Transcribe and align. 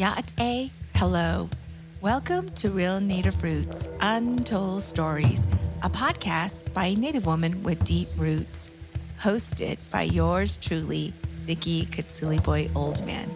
Ya'ate, 0.00 0.70
hello. 0.94 1.50
Welcome 2.00 2.48
to 2.52 2.70
Real 2.70 3.00
Native 3.00 3.42
Roots 3.42 3.86
Untold 4.00 4.82
Stories, 4.82 5.46
a 5.82 5.90
podcast 5.90 6.72
by 6.72 6.86
a 6.86 6.94
Native 6.94 7.26
woman 7.26 7.62
with 7.62 7.84
deep 7.84 8.08
roots, 8.16 8.70
hosted 9.20 9.76
by 9.90 10.04
yours 10.04 10.56
truly, 10.56 11.12
Vicky 11.42 11.84
Katsuli 11.84 12.42
Boy 12.42 12.68
Oldman. 12.68 13.28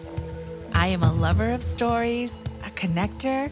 I 0.73 0.87
am 0.87 1.03
a 1.03 1.13
lover 1.13 1.51
of 1.51 1.61
stories, 1.61 2.41
a 2.65 2.71
connector, 2.71 3.51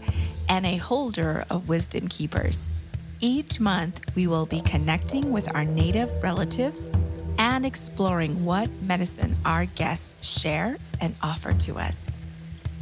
and 0.49 0.65
a 0.65 0.77
holder 0.77 1.45
of 1.51 1.69
wisdom 1.69 2.07
keepers. 2.07 2.71
Each 3.19 3.59
month, 3.59 4.01
we 4.15 4.25
will 4.25 4.47
be 4.47 4.61
connecting 4.61 5.31
with 5.31 5.53
our 5.53 5.65
Native 5.65 6.09
relatives 6.23 6.89
and 7.37 7.63
exploring 7.63 8.43
what 8.43 8.71
medicine 8.81 9.35
our 9.45 9.65
guests 9.65 10.27
share 10.27 10.77
and 10.99 11.13
offer 11.21 11.53
to 11.53 11.77
us. 11.77 12.02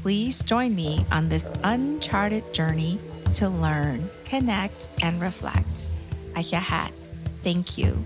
Please 0.01 0.41
join 0.41 0.73
me 0.73 1.05
on 1.11 1.29
this 1.29 1.47
uncharted 1.63 2.55
journey 2.55 2.97
to 3.33 3.47
learn, 3.47 4.09
connect, 4.25 4.87
and 5.03 5.21
reflect. 5.21 5.85
Ayahat. 6.33 6.91
Thank 7.43 7.77
you. 7.77 8.03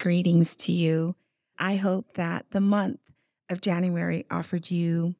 Greetings 0.00 0.56
to 0.56 0.72
you. 0.72 1.14
I 1.56 1.76
hope 1.76 2.14
that 2.14 2.46
the 2.50 2.60
month 2.60 2.98
of 3.48 3.60
January 3.60 4.26
offered 4.28 4.72
you 4.72 5.14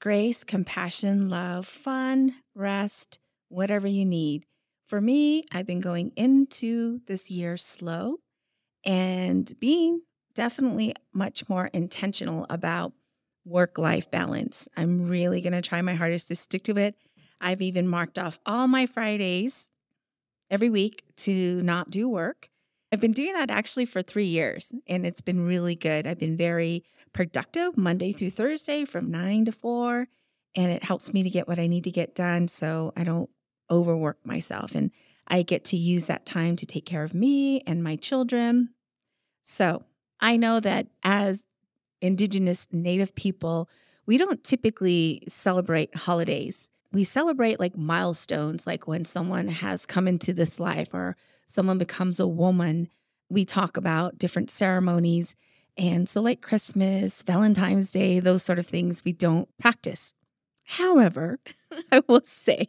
grace, 0.00 0.42
compassion, 0.42 1.28
love, 1.28 1.66
fun, 1.66 2.34
rest, 2.56 3.20
whatever 3.48 3.86
you 3.86 4.04
need. 4.04 4.46
For 4.90 5.00
me, 5.00 5.44
I've 5.52 5.68
been 5.68 5.80
going 5.80 6.10
into 6.16 7.00
this 7.06 7.30
year 7.30 7.56
slow 7.56 8.16
and 8.84 9.48
being 9.60 10.00
definitely 10.34 10.96
much 11.14 11.48
more 11.48 11.66
intentional 11.66 12.44
about 12.50 12.92
work 13.44 13.78
life 13.78 14.10
balance. 14.10 14.66
I'm 14.76 15.08
really 15.08 15.42
going 15.42 15.52
to 15.52 15.62
try 15.62 15.80
my 15.80 15.94
hardest 15.94 16.26
to 16.26 16.34
stick 16.34 16.64
to 16.64 16.76
it. 16.76 16.96
I've 17.40 17.62
even 17.62 17.86
marked 17.86 18.18
off 18.18 18.40
all 18.44 18.66
my 18.66 18.86
Fridays 18.86 19.70
every 20.50 20.70
week 20.70 21.04
to 21.18 21.62
not 21.62 21.90
do 21.90 22.08
work. 22.08 22.50
I've 22.90 23.00
been 23.00 23.12
doing 23.12 23.34
that 23.34 23.52
actually 23.52 23.86
for 23.86 24.02
three 24.02 24.26
years, 24.26 24.74
and 24.88 25.06
it's 25.06 25.20
been 25.20 25.46
really 25.46 25.76
good. 25.76 26.04
I've 26.04 26.18
been 26.18 26.36
very 26.36 26.82
productive 27.12 27.76
Monday 27.76 28.10
through 28.10 28.30
Thursday 28.30 28.84
from 28.84 29.08
nine 29.08 29.44
to 29.44 29.52
four, 29.52 30.08
and 30.56 30.72
it 30.72 30.82
helps 30.82 31.14
me 31.14 31.22
to 31.22 31.30
get 31.30 31.46
what 31.46 31.60
I 31.60 31.68
need 31.68 31.84
to 31.84 31.92
get 31.92 32.16
done 32.16 32.48
so 32.48 32.92
I 32.96 33.04
don't 33.04 33.30
overwork 33.70 34.24
myself. 34.24 34.74
And 34.74 34.90
I 35.28 35.42
get 35.42 35.64
to 35.66 35.76
use 35.76 36.06
that 36.06 36.26
time 36.26 36.56
to 36.56 36.66
take 36.66 36.84
care 36.84 37.04
of 37.04 37.14
me 37.14 37.60
and 37.66 37.84
my 37.84 37.96
children. 37.96 38.70
So 39.42 39.84
I 40.20 40.36
know 40.36 40.60
that 40.60 40.88
as 41.02 41.44
Indigenous 42.00 42.66
Native 42.72 43.14
people, 43.14 43.68
we 44.06 44.18
don't 44.18 44.42
typically 44.42 45.22
celebrate 45.28 45.94
holidays. 45.94 46.68
We 46.92 47.04
celebrate 47.04 47.60
like 47.60 47.76
milestones, 47.76 48.66
like 48.66 48.88
when 48.88 49.04
someone 49.04 49.48
has 49.48 49.86
come 49.86 50.08
into 50.08 50.32
this 50.32 50.58
life 50.58 50.88
or 50.92 51.16
someone 51.46 51.78
becomes 51.78 52.18
a 52.18 52.26
woman. 52.26 52.88
We 53.28 53.44
talk 53.44 53.76
about 53.76 54.18
different 54.18 54.50
ceremonies. 54.50 55.36
And 55.76 56.08
so, 56.08 56.20
like 56.20 56.42
Christmas, 56.42 57.22
Valentine's 57.22 57.92
Day, 57.92 58.18
those 58.18 58.42
sort 58.42 58.58
of 58.58 58.66
things, 58.66 59.04
we 59.04 59.12
don't 59.12 59.48
practice. 59.58 60.14
However, 60.70 61.40
I 61.92 62.00
will 62.06 62.22
say 62.22 62.68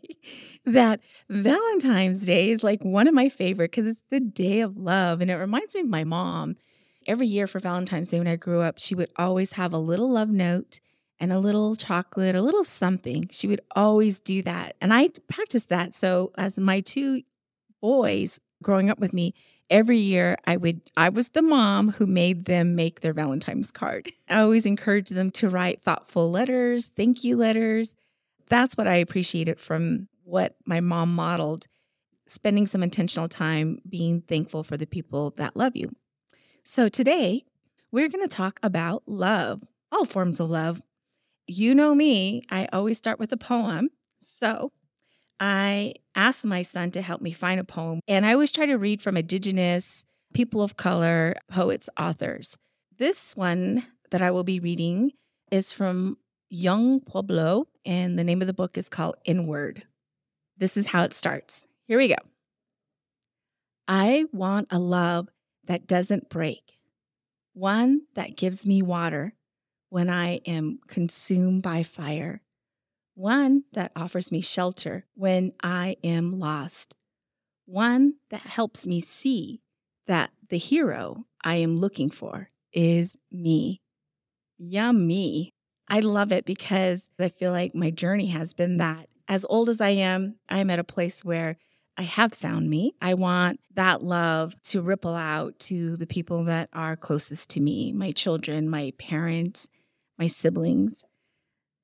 that 0.66 1.02
Valentine's 1.30 2.26
Day 2.26 2.50
is 2.50 2.64
like 2.64 2.84
one 2.84 3.08
of 3.08 3.14
my 3.14 3.30
favorite 3.30 3.70
because 3.70 3.86
it's 3.86 4.02
the 4.10 4.20
day 4.20 4.62
of 4.62 4.76
love. 4.76 5.22
And 5.22 5.30
it 5.30 5.36
reminds 5.36 5.76
me 5.76 5.82
of 5.82 5.88
my 5.88 6.04
mom. 6.04 6.56
Every 7.06 7.28
year 7.28 7.46
for 7.46 7.60
Valentine's 7.60 8.10
Day 8.10 8.18
when 8.18 8.28
I 8.28 8.38
grew 8.38 8.62
up, 8.62 8.80
she 8.80 8.96
would 8.96 9.12
always 9.18 9.54
have 9.54 9.72
a 9.72 9.78
little 9.78 10.10
love 10.10 10.30
note 10.30 10.80
and 11.20 11.32
a 11.32 11.38
little 11.38 11.76
chocolate, 11.76 12.34
a 12.34 12.42
little 12.42 12.64
something. 12.64 13.28
She 13.32 13.46
would 13.46 13.62
always 13.76 14.20
do 14.20 14.42
that. 14.42 14.76
And 14.82 14.92
I 14.92 15.10
practiced 15.30 15.70
that. 15.70 15.94
So 15.94 16.32
as 16.40 16.58
my 16.58 16.80
two 16.82 17.22
boys 17.82 18.40
growing 18.64 18.90
up 18.90 18.98
with 18.98 19.14
me, 19.14 19.36
every 19.72 19.98
year 19.98 20.38
I 20.46 20.58
would 20.58 20.82
I 20.96 21.10
was 21.10 21.30
the 21.30 21.42
mom 21.42 21.94
who 21.94 22.06
made 22.06 22.46
them 22.46 22.76
make 22.76 23.00
their 23.02 23.14
Valentine's 23.14 23.72
card. 23.72 24.12
I 24.30 24.42
always 24.42 24.68
encouraged 24.68 25.16
them 25.16 25.32
to 25.32 25.50
write 25.50 25.82
thoughtful 25.82 26.30
letters, 26.30 26.92
thank 26.96 27.24
you 27.24 27.38
letters. 27.38 27.96
That's 28.50 28.78
what 28.78 28.88
I 28.88 28.98
appreciated 28.98 29.60
from 29.60 30.10
what 30.24 30.56
my 30.66 30.82
mom 30.82 31.16
modeled, 31.16 31.68
spending 32.28 32.68
some 32.68 32.84
intentional 32.84 33.30
time 33.30 33.82
being 33.90 34.22
thankful 34.22 34.64
for 34.64 34.78
the 34.78 34.86
people 34.86 35.34
that 35.38 35.56
love 35.56 35.76
you. 35.76 35.96
So 36.64 36.90
today, 36.90 37.46
we're 37.92 38.10
going 38.10 38.28
to 38.28 38.34
talk 38.34 38.60
about 38.62 39.04
love, 39.08 39.64
all 39.92 40.06
forms 40.06 40.40
of 40.40 40.50
love, 40.50 40.82
you 41.48 41.76
know 41.76 41.96
me, 41.96 42.44
I 42.50 42.68
always 42.72 42.98
start 42.98 43.20
with 43.20 43.32
a 43.32 43.38
poem. 43.38 43.90
So 44.22 44.72
I 45.42 45.96
asked 46.14 46.46
my 46.46 46.62
son 46.62 46.92
to 46.92 47.02
help 47.02 47.20
me 47.20 47.32
find 47.32 47.60
a 47.60 47.64
poem. 47.64 48.00
And 48.08 48.28
I 48.28 48.34
always 48.34 48.52
try 48.52 48.68
to 48.68 48.78
read 48.78 49.02
from 49.02 49.18
Indigenous, 49.18 50.06
people 50.36 50.62
of 50.62 50.78
color, 50.78 51.34
poets, 51.50 51.90
authors. 52.00 52.58
This 53.00 53.36
one 53.36 53.88
that 54.12 54.22
I 54.22 54.30
will 54.30 54.44
be 54.44 54.60
reading 54.60 55.14
is 55.52 55.74
from 55.74 56.18
Yung 56.50 57.00
Pueblo, 57.00 57.68
and 57.86 58.20
the 58.20 58.24
name 58.24 58.42
of 58.42 58.48
the 58.48 58.54
book 58.54 58.78
is 58.78 58.88
called 58.88 59.16
Inward. 59.26 59.84
This 60.58 60.78
is 60.78 60.88
how 60.88 61.04
it 61.04 61.14
starts. 61.14 61.66
Here 61.88 61.98
we 61.98 62.10
go. 62.10 62.16
I 63.88 64.26
want 64.32 64.68
a 64.70 64.78
love 64.78 65.28
that 65.66 65.88
doesn't 65.88 66.30
break, 66.30 66.78
one 67.54 68.02
that 68.14 68.38
gives 68.38 68.66
me 68.66 68.84
water 68.84 69.34
when 69.90 70.08
I 70.08 70.36
am 70.46 70.80
consumed 70.88 71.64
by 71.64 71.82
fire, 71.82 72.42
one 73.22 73.64
that 73.74 73.92
offers 73.96 74.32
me 74.32 74.42
shelter 74.42 75.06
when 75.14 75.54
I 75.62 75.96
am 76.04 76.32
lost, 76.32 76.96
one 77.66 78.16
that 78.32 78.42
helps 78.42 78.88
me 78.88 79.00
see 79.00 79.62
that 80.08 80.32
the 80.50 80.58
hero 80.58 81.26
I 81.44 81.58
am 81.58 81.78
looking 81.78 82.10
for 82.10 82.50
is 82.74 83.18
me. 83.32 83.80
Yummy. 84.58 85.54
I 85.88 86.00
love 86.00 86.32
it 86.32 86.46
because 86.46 87.10
I 87.20 87.30
feel 87.30 87.52
like 87.52 87.76
my 87.76 87.92
journey 87.92 88.28
has 88.28 88.54
been 88.54 88.78
that. 88.78 89.08
As 89.28 89.46
old 89.48 89.70
as 89.70 89.82
I 89.82 89.90
am, 89.90 90.38
I'm 90.50 90.72
at 90.72 90.80
a 90.80 90.84
place 90.84 91.24
where 91.24 91.58
I 91.98 92.04
have 92.04 92.34
found 92.34 92.70
me. 92.70 92.96
I 93.02 93.14
want 93.14 93.60
that 93.76 94.02
love 94.02 94.60
to 94.64 94.82
ripple 94.82 95.16
out 95.16 95.60
to 95.60 95.96
the 95.96 96.08
people 96.08 96.46
that 96.46 96.70
are 96.74 96.96
closest 96.96 97.52
to 97.52 97.60
me 97.60 97.92
my 97.92 98.12
children, 98.14 98.68
my 98.68 98.94
parents, 98.98 99.70
my 100.18 100.28
siblings. 100.28 101.04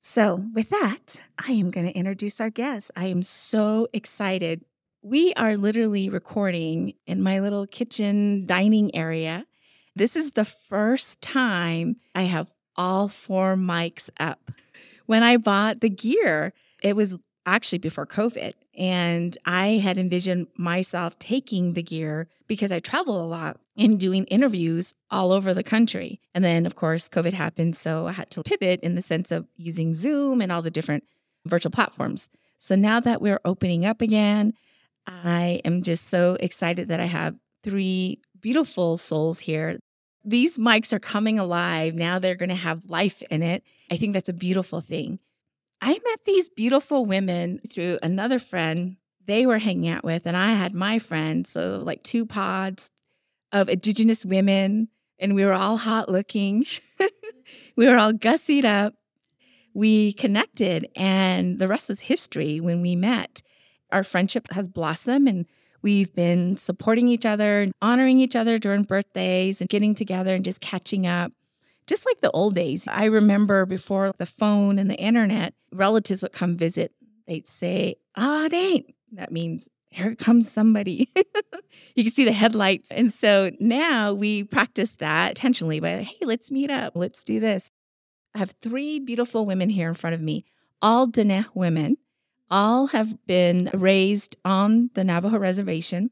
So, 0.00 0.44
with 0.54 0.70
that, 0.70 1.20
I 1.38 1.52
am 1.52 1.70
going 1.70 1.86
to 1.86 1.92
introduce 1.92 2.40
our 2.40 2.50
guest. 2.50 2.90
I 2.94 3.06
am 3.06 3.22
so 3.22 3.88
excited. 3.92 4.64
We 5.02 5.32
are 5.34 5.56
literally 5.56 6.08
recording 6.08 6.94
in 7.06 7.20
my 7.20 7.40
little 7.40 7.66
kitchen 7.66 8.46
dining 8.46 8.94
area. 8.94 9.46
This 9.96 10.14
is 10.14 10.32
the 10.32 10.44
first 10.44 11.20
time 11.20 11.96
I 12.14 12.22
have 12.22 12.48
all 12.76 13.08
four 13.08 13.56
mics 13.56 14.08
up. 14.20 14.52
When 15.06 15.24
I 15.24 15.36
bought 15.36 15.80
the 15.80 15.88
gear, 15.88 16.52
it 16.80 16.94
was 16.94 17.16
actually 17.44 17.78
before 17.78 18.06
COVID. 18.06 18.52
And 18.76 19.36
I 19.44 19.78
had 19.78 19.98
envisioned 19.98 20.46
myself 20.56 21.18
taking 21.18 21.72
the 21.72 21.82
gear 21.82 22.28
because 22.46 22.70
I 22.70 22.78
travel 22.78 23.20
a 23.20 23.26
lot 23.26 23.58
and 23.78 23.98
doing 23.98 24.24
interviews 24.24 24.94
all 25.10 25.30
over 25.30 25.54
the 25.54 25.62
country. 25.62 26.20
And 26.34 26.44
then, 26.44 26.66
of 26.66 26.74
course, 26.74 27.08
COVID 27.08 27.32
happened. 27.32 27.76
So 27.76 28.08
I 28.08 28.12
had 28.12 28.30
to 28.32 28.42
pivot 28.42 28.80
in 28.80 28.96
the 28.96 29.02
sense 29.02 29.30
of 29.30 29.46
using 29.56 29.94
Zoom 29.94 30.42
and 30.42 30.50
all 30.50 30.62
the 30.62 30.70
different 30.70 31.04
virtual 31.46 31.70
platforms. 31.70 32.28
So 32.58 32.74
now 32.74 32.98
that 32.98 33.22
we're 33.22 33.40
opening 33.44 33.86
up 33.86 34.02
again, 34.02 34.52
I 35.06 35.60
am 35.64 35.82
just 35.82 36.08
so 36.08 36.36
excited 36.40 36.88
that 36.88 37.00
I 37.00 37.06
have 37.06 37.36
three 37.62 38.20
beautiful 38.40 38.96
souls 38.96 39.38
here. 39.38 39.78
These 40.24 40.58
mics 40.58 40.92
are 40.92 40.98
coming 40.98 41.38
alive. 41.38 41.94
Now 41.94 42.18
they're 42.18 42.34
going 42.34 42.48
to 42.48 42.56
have 42.56 42.90
life 42.90 43.22
in 43.30 43.44
it. 43.44 43.62
I 43.90 43.96
think 43.96 44.12
that's 44.12 44.28
a 44.28 44.34
beautiful 44.34 44.80
thing. 44.80 45.20
I 45.80 45.92
met 45.92 46.20
these 46.26 46.50
beautiful 46.50 47.06
women 47.06 47.60
through 47.70 48.00
another 48.02 48.40
friend 48.40 48.96
they 49.26 49.46
were 49.46 49.58
hanging 49.58 49.88
out 49.90 50.04
with, 50.04 50.26
and 50.26 50.36
I 50.36 50.54
had 50.54 50.74
my 50.74 50.98
friend. 50.98 51.46
So, 51.46 51.82
like 51.84 52.02
two 52.02 52.24
pods 52.24 52.90
of 53.52 53.68
Indigenous 53.68 54.24
women, 54.24 54.88
and 55.18 55.34
we 55.34 55.44
were 55.44 55.52
all 55.52 55.76
hot 55.76 56.08
looking. 56.08 56.64
we 57.76 57.86
were 57.86 57.96
all 57.96 58.12
gussied 58.12 58.64
up. 58.64 58.94
We 59.74 60.12
connected, 60.12 60.88
and 60.96 61.58
the 61.58 61.68
rest 61.68 61.88
was 61.88 62.00
history 62.00 62.60
when 62.60 62.80
we 62.80 62.96
met. 62.96 63.42
Our 63.90 64.04
friendship 64.04 64.50
has 64.52 64.68
blossomed, 64.68 65.28
and 65.28 65.46
we've 65.82 66.14
been 66.14 66.56
supporting 66.56 67.08
each 67.08 67.26
other, 67.26 67.62
and 67.62 67.72
honoring 67.80 68.20
each 68.20 68.36
other 68.36 68.58
during 68.58 68.82
birthdays, 68.82 69.60
and 69.60 69.70
getting 69.70 69.94
together 69.94 70.34
and 70.34 70.44
just 70.44 70.60
catching 70.60 71.06
up 71.06 71.32
just 71.88 72.06
like 72.06 72.20
the 72.20 72.30
old 72.30 72.54
days. 72.54 72.86
I 72.86 73.04
remember 73.04 73.66
before 73.66 74.12
the 74.18 74.26
phone 74.26 74.78
and 74.78 74.88
the 74.88 74.96
internet, 74.96 75.54
relatives 75.72 76.22
would 76.22 76.32
come 76.32 76.54
visit. 76.54 76.92
They'd 77.26 77.48
say, 77.48 77.96
ah, 78.16 78.42
oh, 78.42 78.44
it 78.44 78.52
ain't. 78.52 78.94
That 79.12 79.32
means 79.32 79.68
here 79.90 80.14
comes 80.14 80.50
somebody. 80.50 81.10
you 81.94 82.04
can 82.04 82.12
see 82.12 82.24
the 82.24 82.32
headlights. 82.32 82.90
And 82.90 83.12
so 83.12 83.50
now 83.58 84.12
we 84.12 84.44
practice 84.44 84.96
that 84.96 85.30
intentionally 85.30 85.80
by, 85.80 86.02
hey, 86.02 86.26
let's 86.26 86.50
meet 86.50 86.70
up. 86.70 86.94
Let's 86.94 87.24
do 87.24 87.40
this. 87.40 87.70
I 88.34 88.38
have 88.38 88.54
three 88.62 89.00
beautiful 89.00 89.46
women 89.46 89.70
here 89.70 89.88
in 89.88 89.94
front 89.94 90.14
of 90.14 90.20
me, 90.20 90.44
all 90.82 91.06
Dene 91.06 91.46
women. 91.54 91.96
All 92.50 92.86
have 92.88 93.26
been 93.26 93.68
raised 93.74 94.36
on 94.42 94.90
the 94.94 95.04
Navajo 95.04 95.38
reservation. 95.38 96.10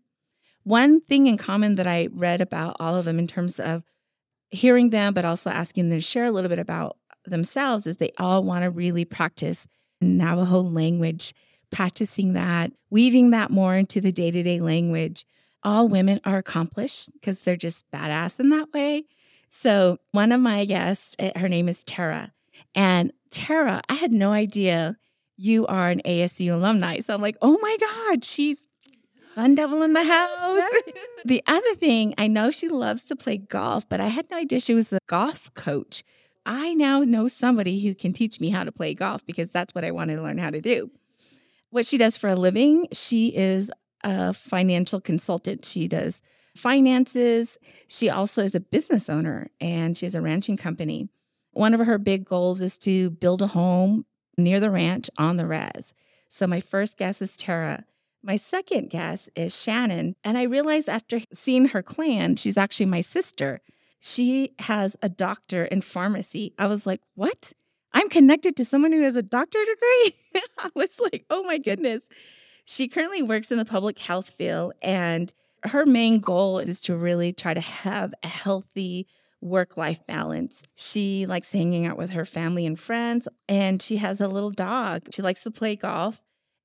One 0.65 1.01
thing 1.01 1.29
in 1.29 1.39
common 1.39 1.77
that 1.77 1.87
I 1.87 2.09
read 2.13 2.43
about 2.43 2.77
all 2.79 2.95
of 2.95 3.07
them 3.07 3.19
in 3.19 3.27
terms 3.27 3.59
of 3.59 3.85
hearing 4.51 4.91
them, 4.91 5.15
but 5.15 5.25
also 5.25 5.49
asking 5.49 5.89
them 5.89 5.99
to 5.99 6.03
share 6.03 6.27
a 6.27 6.31
little 6.31 6.51
bit 6.51 6.59
about 6.59 6.99
themselves 7.25 7.87
is 7.87 7.97
they 7.97 8.13
all 8.19 8.43
want 8.43 8.65
to 8.65 8.71
really 8.71 9.05
practice 9.05 9.67
Navajo 10.01 10.61
language, 10.61 11.33
practicing 11.71 12.33
that, 12.35 12.73
weaving 12.91 13.31
that 13.31 13.51
more 13.51 13.77
into 13.77 14.01
the 14.01 14.13
day 14.13 14.31
to 14.31 14.43
day 14.43 14.61
language. 14.61 15.27
All 15.63 15.89
women 15.89 16.21
are 16.25 16.39
accomplished 16.39 17.11
because 17.15 17.43
they're 17.43 17.57
just 17.57 17.91
badass 17.91 18.39
in 18.39 18.51
that 18.51 18.73
way. 18.73 19.05
So, 19.49 19.99
one 20.13 20.33
of 20.33 20.41
my 20.41 20.65
guests, 20.65 21.17
eh, 21.19 21.39
her 21.39 21.49
name 21.49 21.69
is 21.69 21.85
Tara. 21.85 22.33
And 22.75 23.13
Tara, 23.31 23.83
I 23.89 23.95
had 23.95 24.13
no 24.13 24.33
idea 24.33 24.97
you 25.37 25.67
are 25.67 25.91
an 25.91 26.01
ASU 26.05 26.55
alumni. 26.55 27.01
So 27.01 27.15
I'm 27.15 27.21
like, 27.21 27.37
oh 27.43 27.59
my 27.61 27.77
God, 27.79 28.25
she's 28.25 28.69
Sun 29.35 29.55
Devil 29.55 29.83
in 29.83 29.93
the 29.93 30.05
house. 30.05 30.63
the 31.25 31.43
other 31.47 31.75
thing, 31.75 32.15
I 32.17 32.27
know 32.27 32.51
she 32.51 32.69
loves 32.69 33.05
to 33.05 33.17
play 33.17 33.37
golf, 33.37 33.89
but 33.89 34.01
I 34.01 34.07
had 34.07 34.31
no 34.31 34.39
idea 34.39 34.61
she 34.61 34.75
was 34.75 34.93
a 34.93 34.99
golf 35.07 35.53
coach. 35.55 36.03
I 36.47 36.75
now 36.75 37.01
know 37.01 37.29
somebody 37.29 37.81
who 37.81 37.95
can 37.95 38.13
teach 38.13 38.41
me 38.41 38.51
how 38.51 38.65
to 38.65 38.73
play 38.73 38.95
golf 38.95 39.25
because 39.27 39.51
that's 39.51 39.75
what 39.75 39.85
I 39.85 39.91
wanted 39.91 40.17
to 40.17 40.23
learn 40.23 40.39
how 40.39 40.51
to 40.51 40.61
do. 40.61 40.91
What 41.77 41.85
she 41.85 41.99
does 41.99 42.17
for 42.17 42.31
a 42.31 42.35
living, 42.35 42.89
she 42.93 43.37
is 43.37 43.71
a 44.03 44.33
financial 44.33 44.99
consultant. 44.99 45.67
She 45.67 45.89
does 45.89 46.23
finances. 46.57 47.59
She 47.87 48.09
also 48.09 48.43
is 48.43 48.55
a 48.55 48.61
business 48.61 49.11
owner 49.11 49.51
and 49.61 49.95
she 49.95 50.07
has 50.07 50.15
a 50.15 50.23
ranching 50.23 50.57
company. 50.57 51.11
One 51.53 51.75
of 51.75 51.81
her 51.81 51.99
big 51.99 52.25
goals 52.25 52.63
is 52.63 52.79
to 52.79 53.11
build 53.11 53.43
a 53.43 53.49
home 53.49 54.07
near 54.39 54.59
the 54.59 54.71
ranch 54.71 55.11
on 55.19 55.37
the 55.37 55.47
res. 55.47 55.93
So 56.31 56.47
my 56.47 56.61
first 56.61 56.97
guess 56.97 57.21
is 57.21 57.37
Tara. 57.37 57.85
My 58.23 58.37
second 58.37 58.89
guess 58.89 59.29
is 59.37 59.55
Shannon. 59.55 60.17
And 60.25 60.39
I 60.39 60.45
realized 60.45 60.89
after 60.89 61.21
seeing 61.35 61.67
her 61.67 61.83
clan, 61.83 62.37
she's 62.37 62.57
actually 62.57 62.87
my 62.87 63.03
sister. 63.03 63.61
She 64.01 64.55
has 64.61 64.97
a 65.03 65.11
doctor 65.11 65.67
in 65.67 65.83
pharmacy. 65.83 66.55
I 66.59 66.69
was 66.69 66.87
like, 66.87 67.03
what? 67.17 67.53
I'm 67.97 68.11
connected 68.11 68.57
to 68.57 68.65
someone 68.67 68.93
who 68.93 69.01
has 69.01 69.17
a 69.17 69.23
doctorate 69.23 69.69
degree. 69.69 70.43
I 70.59 70.69
was 70.75 71.01
like, 71.01 71.25
oh 71.31 71.43
my 71.45 71.57
goodness. 71.57 72.11
She 72.67 72.89
currently 72.89 73.23
works 73.23 73.51
in 73.51 73.57
the 73.57 73.65
public 73.65 73.99
health 73.99 74.29
field, 74.29 74.75
and 74.83 75.33
her 75.63 75.87
main 75.87 76.21
goal 76.21 76.59
is 76.59 76.79
to 76.83 76.95
really 76.95 77.33
try 77.33 77.55
to 77.55 77.61
have 77.61 78.13
a 78.23 78.29
healthy 78.29 79.07
work 79.41 79.79
life 79.79 80.07
balance. 80.07 80.63
She 80.75 81.25
likes 81.25 81.51
hanging 81.51 81.87
out 81.87 81.97
with 81.97 82.11
her 82.11 82.27
family 82.27 82.67
and 82.67 82.79
friends, 82.79 83.29
and 83.49 83.81
she 83.81 83.97
has 83.97 84.21
a 84.21 84.29
little 84.29 84.51
dog. 84.51 85.05
She 85.11 85.23
likes 85.23 85.43
to 85.45 85.51
play 85.51 85.75
golf. 85.75 86.21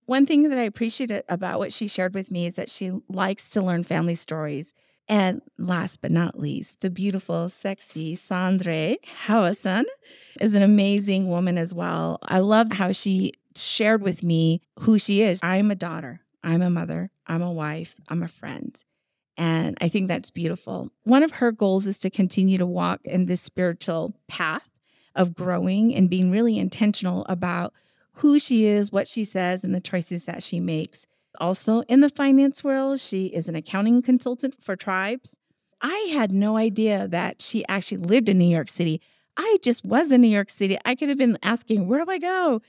One 0.07 0.25
thing 0.25 0.49
that 0.49 0.59
I 0.59 0.63
appreciate 0.63 1.23
about 1.29 1.59
what 1.59 1.71
she 1.71 1.87
shared 1.87 2.13
with 2.13 2.29
me 2.29 2.45
is 2.45 2.55
that 2.55 2.69
she 2.69 2.91
likes 3.07 3.49
to 3.51 3.61
learn 3.61 3.85
family 3.85 4.15
stories. 4.15 4.73
And 5.07 5.41
last 5.57 6.01
but 6.01 6.11
not 6.11 6.39
least, 6.39 6.79
the 6.81 6.89
beautiful, 6.89 7.49
sexy 7.49 8.15
Sandre 8.15 8.95
Harrison 9.25 9.85
is 10.39 10.55
an 10.55 10.63
amazing 10.63 11.27
woman 11.27 11.57
as 11.57 11.73
well. 11.73 12.19
I 12.23 12.39
love 12.39 12.71
how 12.71 12.91
she 12.91 13.33
shared 13.55 14.01
with 14.01 14.23
me 14.23 14.61
who 14.79 14.97
she 14.97 15.21
is. 15.21 15.39
I'm 15.43 15.71
a 15.71 15.75
daughter, 15.75 16.21
I'm 16.43 16.61
a 16.61 16.69
mother, 16.69 17.11
I'm 17.27 17.41
a 17.41 17.51
wife, 17.51 17.95
I'm 18.07 18.23
a 18.23 18.27
friend. 18.27 18.81
And 19.37 19.77
I 19.81 19.89
think 19.89 20.07
that's 20.07 20.29
beautiful. 20.29 20.91
One 21.03 21.23
of 21.23 21.31
her 21.31 21.51
goals 21.51 21.87
is 21.87 21.97
to 21.99 22.09
continue 22.09 22.57
to 22.57 22.65
walk 22.65 23.01
in 23.03 23.25
this 23.25 23.41
spiritual 23.41 24.15
path 24.27 24.69
of 25.15 25.35
growing 25.35 25.93
and 25.95 26.09
being 26.09 26.31
really 26.31 26.57
intentional 26.57 27.25
about 27.27 27.73
who 28.15 28.39
she 28.39 28.65
is, 28.65 28.91
what 28.91 29.07
she 29.07 29.25
says, 29.25 29.63
and 29.63 29.73
the 29.73 29.81
choices 29.81 30.25
that 30.25 30.43
she 30.43 30.59
makes. 30.59 31.07
Also, 31.39 31.81
in 31.81 32.01
the 32.01 32.09
finance 32.09 32.63
world, 32.63 32.99
she 32.99 33.27
is 33.27 33.47
an 33.47 33.55
accounting 33.55 34.01
consultant 34.01 34.55
for 34.61 34.75
tribes. 34.75 35.37
I 35.81 36.09
had 36.13 36.31
no 36.31 36.57
idea 36.57 37.07
that 37.07 37.41
she 37.41 37.65
actually 37.67 37.97
lived 37.97 38.29
in 38.29 38.37
New 38.37 38.49
York 38.49 38.69
City. 38.69 39.01
I 39.37 39.57
just 39.63 39.85
was 39.85 40.11
in 40.11 40.21
New 40.21 40.27
York 40.27 40.49
City. 40.49 40.77
I 40.85 40.95
could 40.95 41.09
have 41.09 41.17
been 41.17 41.39
asking, 41.41 41.87
where 41.87 42.03
do 42.03 42.11
I 42.11 42.19
go? 42.19 42.61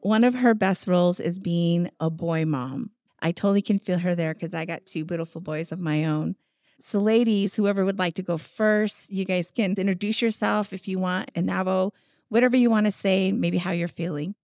One 0.00 0.24
of 0.24 0.34
her 0.34 0.54
best 0.54 0.88
roles 0.88 1.20
is 1.20 1.38
being 1.38 1.90
a 2.00 2.10
boy 2.10 2.44
mom. 2.44 2.90
I 3.20 3.32
totally 3.32 3.62
can 3.62 3.78
feel 3.78 3.98
her 3.98 4.14
there 4.14 4.34
because 4.34 4.54
I 4.54 4.64
got 4.64 4.86
two 4.86 5.04
beautiful 5.04 5.40
boys 5.40 5.72
of 5.72 5.78
my 5.78 6.04
own. 6.04 6.36
So, 6.78 6.98
ladies, 6.98 7.54
whoever 7.54 7.84
would 7.84 7.98
like 7.98 8.14
to 8.14 8.22
go 8.22 8.36
first, 8.36 9.10
you 9.10 9.24
guys 9.24 9.50
can 9.50 9.74
introduce 9.76 10.20
yourself 10.20 10.72
if 10.72 10.86
you 10.86 10.98
want, 10.98 11.30
and 11.34 11.48
Navo, 11.48 11.92
whatever 12.28 12.56
you 12.56 12.68
want 12.68 12.84
to 12.86 12.92
say, 12.92 13.32
maybe 13.32 13.56
how 13.58 13.70
you're 13.70 13.88
feeling. 13.88 14.34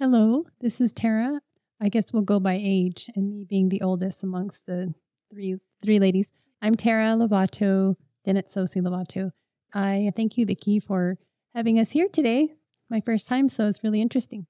Hello, 0.00 0.44
this 0.60 0.80
is 0.80 0.92
Tara. 0.92 1.40
I 1.80 1.88
guess 1.88 2.12
we'll 2.12 2.22
go 2.22 2.40
by 2.40 2.58
age, 2.60 3.08
and 3.14 3.30
me 3.30 3.44
being 3.44 3.68
the 3.68 3.82
oldest 3.82 4.24
amongst 4.24 4.66
the 4.66 4.92
three 5.32 5.58
three 5.80 6.00
ladies. 6.00 6.32
I'm 6.60 6.74
Tara 6.74 7.14
Lovato, 7.16 7.94
Dennett 8.26 8.48
Sosi 8.48 8.82
Lovato. 8.82 9.30
I 9.72 10.10
thank 10.16 10.36
you, 10.36 10.44
Vicki, 10.44 10.80
for 10.80 11.18
having 11.54 11.78
us 11.78 11.90
here 11.90 12.08
today. 12.12 12.48
My 12.90 13.00
first 13.00 13.28
time, 13.28 13.48
so 13.48 13.66
it's 13.66 13.84
really 13.84 14.00
interesting. 14.00 14.46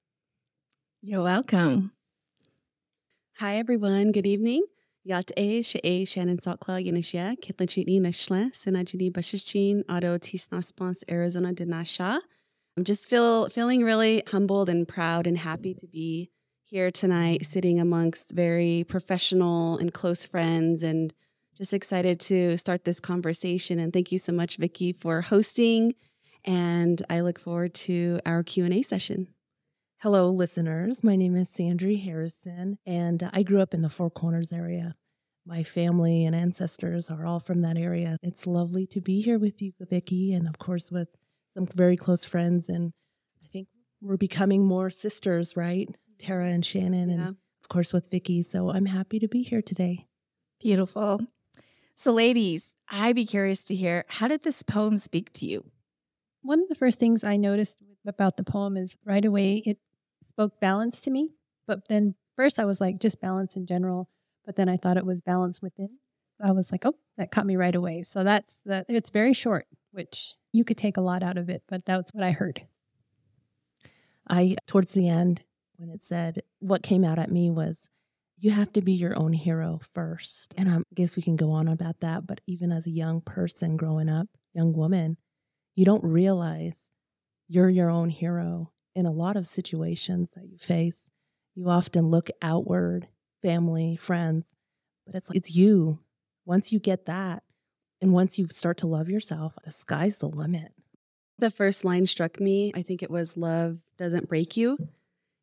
You're 1.03 1.21
welcome. 1.21 1.91
Hi, 3.37 3.57
everyone. 3.57 4.11
Good 4.11 4.25
evening. 4.25 4.63
Yat 5.03 5.31
e 5.37 5.61
she 5.61 6.05
Shannon 6.05 6.39
Saltkla 6.39 6.83
Yanishia, 6.83 7.37
Kitlachini 7.39 8.01
Nashla, 8.01 8.51
Senajini 8.53 9.11
Bashichin, 9.11 9.83
Auto 9.87 10.17
Tisnaspons, 10.17 11.03
Arizona 11.09 11.53
Dinasha. 11.53 12.19
I'm 12.75 12.83
just 12.83 13.07
feel 13.07 13.49
feeling 13.49 13.83
really 13.83 14.23
humbled 14.27 14.67
and 14.67 14.87
proud 14.87 15.27
and 15.27 15.37
happy 15.37 15.75
to 15.75 15.85
be 15.85 16.31
here 16.69 16.91
tonight, 16.91 17.47
sitting 17.47 17.79
amongst 17.79 18.31
very 18.31 18.85
professional 18.87 19.77
and 19.77 19.91
close 19.91 20.23
friends, 20.23 20.83
and 20.83 21.11
just 21.57 21.73
excited 21.73 22.19
to 22.19 22.55
start 22.57 22.85
this 22.85 22.99
conversation. 22.99 23.79
And 23.79 23.91
thank 23.91 24.11
you 24.11 24.19
so 24.19 24.31
much, 24.31 24.57
Vicki, 24.57 24.93
for 24.93 25.21
hosting. 25.21 25.95
And 26.45 27.03
I 27.09 27.21
look 27.21 27.39
forward 27.39 27.73
to 27.75 28.19
our 28.23 28.43
Q 28.43 28.65
and 28.65 28.73
A 28.73 28.83
session. 28.83 29.29
Hello, 30.01 30.29
listeners. 30.29 31.03
My 31.03 31.15
name 31.15 31.35
is 31.35 31.49
Sandry 31.49 32.03
Harrison, 32.03 32.77
and 32.85 33.27
I 33.33 33.41
grew 33.41 33.61
up 33.61 33.73
in 33.73 33.81
the 33.81 33.89
Four 33.89 34.11
Corners 34.11 34.53
area. 34.53 34.93
My 35.47 35.63
family 35.63 36.23
and 36.23 36.35
ancestors 36.35 37.09
are 37.09 37.25
all 37.25 37.39
from 37.39 37.63
that 37.63 37.77
area. 37.77 38.17
It's 38.21 38.45
lovely 38.45 38.85
to 38.87 39.01
be 39.01 39.21
here 39.21 39.39
with 39.39 39.59
you, 39.59 39.73
Vicki, 39.79 40.33
and 40.33 40.47
of 40.47 40.59
course 40.59 40.91
with 40.91 41.07
some 41.55 41.65
very 41.65 41.97
close 41.97 42.25
friends. 42.25 42.69
And 42.69 42.93
I 43.43 43.47
think 43.51 43.69
we're 44.01 44.17
becoming 44.17 44.63
more 44.63 44.91
sisters, 44.91 45.57
right? 45.57 45.89
Tara 46.19 46.47
and 46.47 46.65
Shannon, 46.65 47.09
and 47.09 47.21
of 47.21 47.69
course 47.69 47.93
with 47.93 48.09
Vicki. 48.11 48.43
So 48.43 48.69
I'm 48.71 48.85
happy 48.85 49.19
to 49.19 49.27
be 49.27 49.43
here 49.43 49.61
today. 49.61 50.07
Beautiful. 50.59 51.21
So, 51.95 52.11
ladies, 52.11 52.77
I'd 52.89 53.15
be 53.15 53.25
curious 53.25 53.63
to 53.65 53.75
hear 53.75 54.05
how 54.07 54.27
did 54.27 54.43
this 54.43 54.63
poem 54.63 54.97
speak 54.97 55.33
to 55.33 55.45
you? 55.45 55.65
One 56.41 56.61
of 56.61 56.69
the 56.69 56.75
first 56.75 56.99
things 56.99 57.23
I 57.23 57.37
noticed 57.37 57.77
about 58.05 58.37
the 58.37 58.43
poem 58.43 58.77
is 58.77 58.95
right 59.05 59.25
away 59.25 59.63
it 59.65 59.79
spoke 60.23 60.59
balance 60.59 61.01
to 61.01 61.11
me. 61.11 61.35
But 61.67 61.87
then 61.87 62.15
first 62.35 62.59
I 62.59 62.65
was 62.65 62.79
like, 62.79 62.99
just 62.99 63.21
balance 63.21 63.55
in 63.55 63.65
general. 63.65 64.09
But 64.45 64.55
then 64.55 64.69
I 64.69 64.77
thought 64.77 64.97
it 64.97 65.05
was 65.05 65.21
balance 65.21 65.61
within. 65.61 65.89
I 66.41 66.51
was 66.51 66.71
like, 66.71 66.85
oh, 66.85 66.95
that 67.17 67.31
caught 67.31 67.45
me 67.45 67.57
right 67.57 67.75
away. 67.75 68.03
So 68.03 68.23
that's 68.23 68.61
the, 68.65 68.85
it's 68.87 69.09
very 69.09 69.33
short, 69.33 69.67
which 69.91 70.35
you 70.53 70.63
could 70.63 70.77
take 70.77 70.97
a 70.97 71.01
lot 71.01 71.21
out 71.21 71.37
of 71.37 71.49
it, 71.49 71.63
but 71.67 71.85
that's 71.85 72.13
what 72.13 72.23
I 72.23 72.31
heard. 72.31 72.65
I, 74.27 74.55
towards 74.67 74.93
the 74.93 75.09
end, 75.09 75.41
when 75.79 75.89
it 75.89 76.03
said, 76.03 76.43
what 76.59 76.83
came 76.83 77.05
out 77.05 77.17
at 77.17 77.31
me 77.31 77.49
was, 77.49 77.89
you 78.37 78.51
have 78.51 78.71
to 78.73 78.81
be 78.81 78.91
your 78.91 79.17
own 79.17 79.31
hero 79.33 79.79
first. 79.93 80.53
And 80.57 80.69
I 80.69 80.77
guess 80.93 81.15
we 81.15 81.23
can 81.23 81.37
go 81.37 81.51
on 81.51 81.67
about 81.67 82.01
that. 82.01 82.27
But 82.27 82.41
even 82.47 82.71
as 82.71 82.85
a 82.85 82.91
young 82.91 83.21
person 83.21 83.77
growing 83.77 84.09
up, 84.09 84.27
young 84.53 84.73
woman, 84.73 85.17
you 85.75 85.85
don't 85.85 86.03
realize 86.03 86.91
you're 87.47 87.69
your 87.69 87.89
own 87.89 88.09
hero 88.09 88.71
in 88.93 89.05
a 89.05 89.11
lot 89.11 89.37
of 89.37 89.47
situations 89.47 90.31
that 90.35 90.49
you 90.49 90.57
face. 90.57 91.09
You 91.55 91.69
often 91.69 92.09
look 92.09 92.29
outward, 92.41 93.07
family, 93.41 93.95
friends, 93.95 94.55
but 95.05 95.15
it's 95.15 95.29
like, 95.29 95.37
it's 95.37 95.55
you. 95.55 95.99
Once 96.45 96.71
you 96.71 96.79
get 96.79 97.05
that, 97.05 97.43
and 98.01 98.13
once 98.13 98.37
you 98.37 98.47
start 98.49 98.77
to 98.77 98.87
love 98.87 99.09
yourself, 99.09 99.53
the 99.63 99.71
sky's 99.71 100.19
the 100.19 100.27
limit. 100.27 100.71
The 101.37 101.51
first 101.51 101.85
line 101.85 102.05
struck 102.05 102.39
me. 102.39 102.71
I 102.75 102.81
think 102.81 103.01
it 103.01 103.11
was 103.11 103.37
love 103.37 103.77
doesn't 103.97 104.29
break 104.29 104.57
you. 104.57 104.77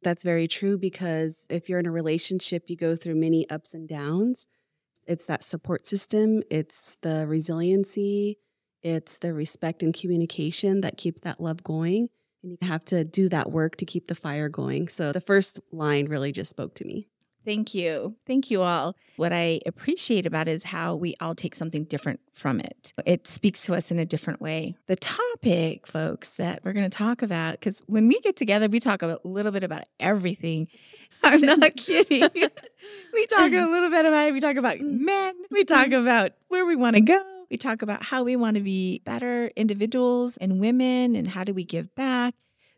That's 0.03 0.23
very 0.23 0.47
true 0.47 0.79
because 0.79 1.47
if 1.51 1.69
you're 1.69 1.81
in 1.81 1.87
a 1.87 1.93
relationship, 1.93 2.65
you 2.69 2.77
go 2.77 2.97
through 2.97 3.17
many 3.17 3.49
ups 3.51 3.75
and 3.75 3.89
downs. 3.89 4.47
It's 5.07 5.25
that 5.27 5.45
support 5.45 5.87
system, 5.87 6.43
it's 6.51 6.97
the 7.03 7.27
resiliency, 7.27 8.39
it's 8.83 9.19
the 9.19 9.33
respect 9.33 9.83
and 9.83 9.95
communication 9.95 10.81
that 10.81 10.97
keeps 10.97 11.21
that 11.23 11.41
love 11.41 11.63
going. 11.63 12.09
And 12.43 12.59
you 12.61 12.69
have 12.69 12.85
to 12.87 13.05
do 13.05 13.29
that 13.29 13.51
work 13.51 13.77
to 13.77 13.85
keep 13.85 14.09
the 14.09 14.15
fire 14.15 14.49
going. 14.49 14.89
So 14.89 15.13
the 15.13 15.21
first 15.21 15.61
line 15.73 16.07
really 16.07 16.33
just 16.33 16.51
spoke 16.51 16.75
to 16.77 16.85
me. 16.85 17.09
Thank 17.47 17.77
you. 17.77 18.17
Thank 18.27 18.51
you 18.51 18.63
all. 18.63 18.97
What 19.15 19.33
I 19.33 19.61
appreciate 19.67 20.27
about 20.27 20.49
it 20.49 20.53
is 20.53 20.65
how 20.65 20.97
we 20.97 21.15
all 21.21 21.37
take 21.37 21.55
something 21.55 21.85
different 21.85 22.19
from 22.35 22.59
it. 22.59 22.93
It 23.07 23.29
speaks 23.29 23.65
to 23.67 23.75
us 23.75 23.93
in 23.93 24.01
a 24.01 24.05
different 24.05 24.41
way. 24.41 24.75
The 24.89 24.97
topic, 24.97 25.87
folks, 25.87 26.33
that 26.33 26.65
we're 26.65 26.73
going 26.73 26.91
to 26.91 26.99
talk 26.99 27.23
about, 27.23 27.53
because 27.53 27.85
when 27.87 28.09
we 28.09 28.21
get 28.21 28.35
together, 28.35 28.69
we 28.69 28.81
talk 28.81 29.03
a 29.03 29.21
little 29.23 29.53
bit 29.53 29.63
about 29.63 29.85
everything. 30.01 30.67
I'm 31.23 31.41
not 31.41 31.61
kidding. 31.77 32.29
we 33.13 33.27
talk 33.27 33.53
a 33.53 33.67
little 33.67 33.91
bit 33.91 34.05
about 34.05 34.27
it. 34.27 34.33
We 34.33 34.41
talk 34.41 34.57
about 34.57 34.79
mm. 34.79 34.99
men. 34.99 35.35
We 35.53 35.65
talk 35.65 35.87
mm. 35.87 36.01
about 36.01 36.33
where 36.49 36.67
we 36.67 36.75
want 36.75 36.97
to 36.97 37.03
go. 37.03 37.23
We 37.49 37.57
talk 37.57 37.83
about 37.83 38.03
how 38.03 38.25
we 38.25 38.35
want 38.35 38.57
to 38.57 38.61
be 38.61 39.03
better 39.05 39.53
individuals 39.55 40.37
and 40.37 40.59
women 40.59 41.15
and 41.15 41.29
how 41.29 41.45
do 41.45 41.55
we 41.55 41.63
give 41.63 41.95
back. 41.95 42.16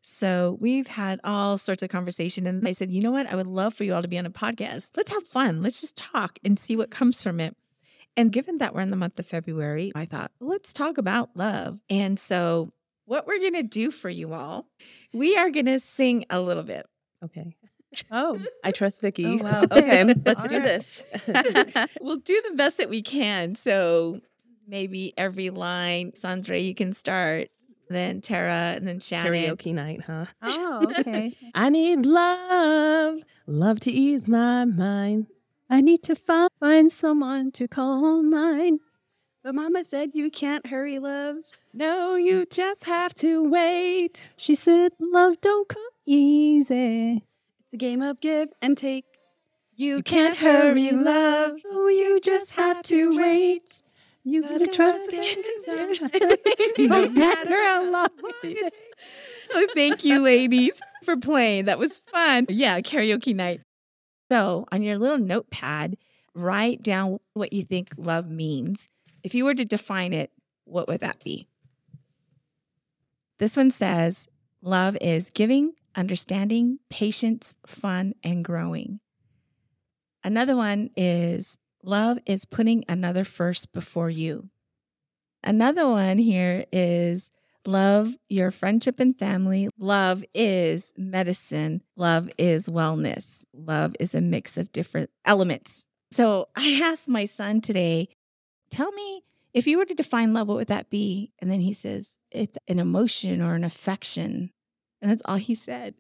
So 0.09 0.57
we've 0.61 0.87
had 0.87 1.21
all 1.25 1.59
sorts 1.59 1.83
of 1.83 1.91
conversation. 1.91 2.47
And 2.47 2.59
mm-hmm. 2.59 2.69
I 2.69 2.73
said, 2.73 2.91
you 2.91 3.03
know 3.03 3.11
what? 3.11 3.27
I 3.27 3.37
would 3.37 3.47
love 3.47 3.75
for 3.75 3.85
you 3.85 3.95
all 3.95 4.03
to 4.03 4.09
be 4.09 4.19
on 4.19 4.27
a 4.27 4.31
podcast. 4.31 4.91
Let's 4.97 5.13
have 5.13 5.25
fun. 5.25 5.63
Let's 5.63 5.81
just 5.81 5.97
talk 5.97 6.39
and 6.45 6.59
see 6.59 6.77
what 6.77 6.91
comes 6.91 7.23
from 7.23 7.41
it. 7.41 7.57
And 8.17 8.33
given 8.33 8.59
that 8.59 8.75
we're 8.75 8.81
in 8.81 8.91
the 8.91 8.97
month 8.97 9.19
of 9.21 9.27
February, 9.27 9.93
I 9.95 10.05
thought, 10.05 10.33
let's 10.41 10.73
talk 10.73 10.99
about 10.99 11.37
love. 11.37 11.79
And 11.89 12.19
so, 12.19 12.73
what 13.05 13.27
we're 13.29 13.39
going 13.39 13.55
to 13.55 13.63
do 13.63 13.91
for 13.93 14.11
you 14.11 14.35
all, 14.35 14.67
we 15.13 15.37
are 15.37 15.51
going 15.51 15.67
to 15.67 15.79
sing 15.79 16.25
a 16.29 16.41
little 16.41 16.65
bit. 16.65 16.85
Okay. 17.25 17.55
Oh, 18.11 18.39
I 18.65 18.73
trust 18.73 19.03
Vicky. 19.03 19.25
Oh, 19.25 19.37
wow. 19.37 19.63
Okay, 19.71 20.03
let's 20.27 20.43
All 20.43 20.49
do 20.49 20.57
right. 20.57 20.65
this. 20.65 21.07
we'll 22.01 22.17
do 22.17 22.43
the 22.49 22.57
best 22.57 22.79
that 22.79 22.91
we 22.91 23.03
can. 23.03 23.55
So, 23.55 24.21
maybe 24.67 25.15
every 25.17 25.51
line, 25.51 26.13
Sandra, 26.17 26.59
you 26.59 26.75
can 26.75 26.93
start, 26.93 27.51
then 27.89 28.21
Tara, 28.21 28.75
and 28.77 28.87
then 28.87 29.01
Shannon. 29.01 29.33
Karaoke 29.33 29.75
night, 29.75 30.03
huh? 30.07 30.27
oh, 30.43 30.87
okay. 30.99 31.35
I 31.55 31.69
need 31.71 32.07
love, 32.07 33.21
love 33.47 33.81
to 33.81 33.91
ease 33.91 34.29
my 34.29 34.65
mind. 34.65 35.27
I 35.71 35.81
need 35.81 36.03
to 36.05 36.15
fi- 36.15 36.49
find 36.61 36.91
someone 36.91 37.53
to 37.53 37.69
call 37.69 38.23
mine. 38.23 38.81
But 39.45 39.55
Mama 39.55 39.85
said 39.85 40.11
you 40.15 40.31
can't 40.31 40.67
hurry, 40.67 40.99
loves. 40.99 41.57
No, 41.73 42.17
you 42.17 42.47
just 42.47 42.85
have 42.85 43.15
to 43.17 43.49
wait. 43.49 44.31
She 44.37 44.55
said, 44.55 44.93
Love 44.99 45.41
don't 45.41 45.69
come 45.69 45.83
easy. 46.07 47.23
It's 47.65 47.75
a 47.75 47.77
game 47.77 48.03
of 48.03 48.21
give 48.21 48.49
and 48.61 48.77
take. 48.77 49.05
You 49.77 50.03
can't 50.03 50.37
hurry, 50.37 50.91
love. 50.91 51.61
Oh, 51.67 51.89
you 51.89 52.19
just 52.21 52.51
have 52.53 52.83
to 52.85 53.17
wait. 53.17 53.83
You 54.29 54.43
Gotta 54.43 54.67
trust 54.67 55.09
it. 55.11 56.79
no 56.79 57.09
matter 57.09 57.65
how 57.65 57.91
long. 57.91 58.09
Oh, 59.51 59.67
thank 59.75 60.05
you, 60.05 60.21
ladies, 60.21 60.79
for 61.03 61.17
playing. 61.17 61.65
That 61.65 61.79
was 61.79 62.03
fun. 62.11 62.45
Yeah, 62.51 62.81
karaoke 62.81 63.35
night. 63.35 63.63
So, 64.31 64.67
on 64.71 64.83
your 64.83 64.99
little 64.99 65.17
notepad, 65.17 65.97
write 66.35 66.83
down 66.83 67.21
what 67.33 67.55
you 67.55 67.63
think 67.63 67.89
love 67.97 68.29
means. 68.29 68.91
If 69.23 69.35
you 69.35 69.47
were 69.47 69.55
to 69.55 69.65
define 69.65 70.13
it, 70.13 70.31
what 70.67 70.89
would 70.89 71.01
that 71.01 71.25
be? 71.25 71.49
This 73.39 73.57
one 73.57 73.71
says 73.71 74.29
love 74.61 74.99
is 75.01 75.31
giving, 75.31 75.73
understanding, 75.97 76.81
patience, 76.91 77.57
fun, 77.67 78.13
and 78.23 78.45
growing. 78.45 79.01
Another 80.23 80.55
one 80.55 80.91
is 80.99 81.59
love 81.83 82.19
is 82.27 82.45
putting 82.45 82.85
another 82.89 83.25
first 83.25 83.73
before 83.73 84.11
you. 84.11 84.51
Another 85.43 85.89
one 85.89 86.19
here 86.19 86.65
is 86.73 87.31
love 87.65 88.15
your 88.29 88.51
friendship 88.51 88.99
and 88.99 89.19
family. 89.19 89.69
Love 89.79 90.25
is 90.35 90.93
medicine. 90.97 91.83
Love 91.97 92.29
is 92.39 92.69
wellness. 92.69 93.45
Love 93.53 93.95
is 94.01 94.15
a 94.15 94.21
mix 94.21 94.57
of 94.57 94.73
different 94.73 95.11
elements. 95.25 95.87
So 96.11 96.49
I 96.57 96.81
asked 96.83 97.09
my 97.09 97.25
son 97.25 97.61
today, 97.61 98.09
tell 98.71 98.93
me 98.93 99.23
if 99.55 99.67
you 99.67 99.79
were 99.79 99.85
to 99.85 99.95
define 99.95 100.33
love, 100.33 100.49
what 100.49 100.57
would 100.57 100.69
that 100.69 100.91
be? 100.91 101.33
And 101.39 101.51
then 101.51 101.61
he 101.61 101.73
says, 101.73 102.19
it's 102.31 102.59
an 102.69 102.79
emotion 102.79 103.41
or 103.41 103.55
an 103.55 103.65
affection. 103.65 104.51
And 105.01 105.11
that's 105.11 105.23
all 105.25 105.37
he 105.37 105.55
said. 105.55 105.95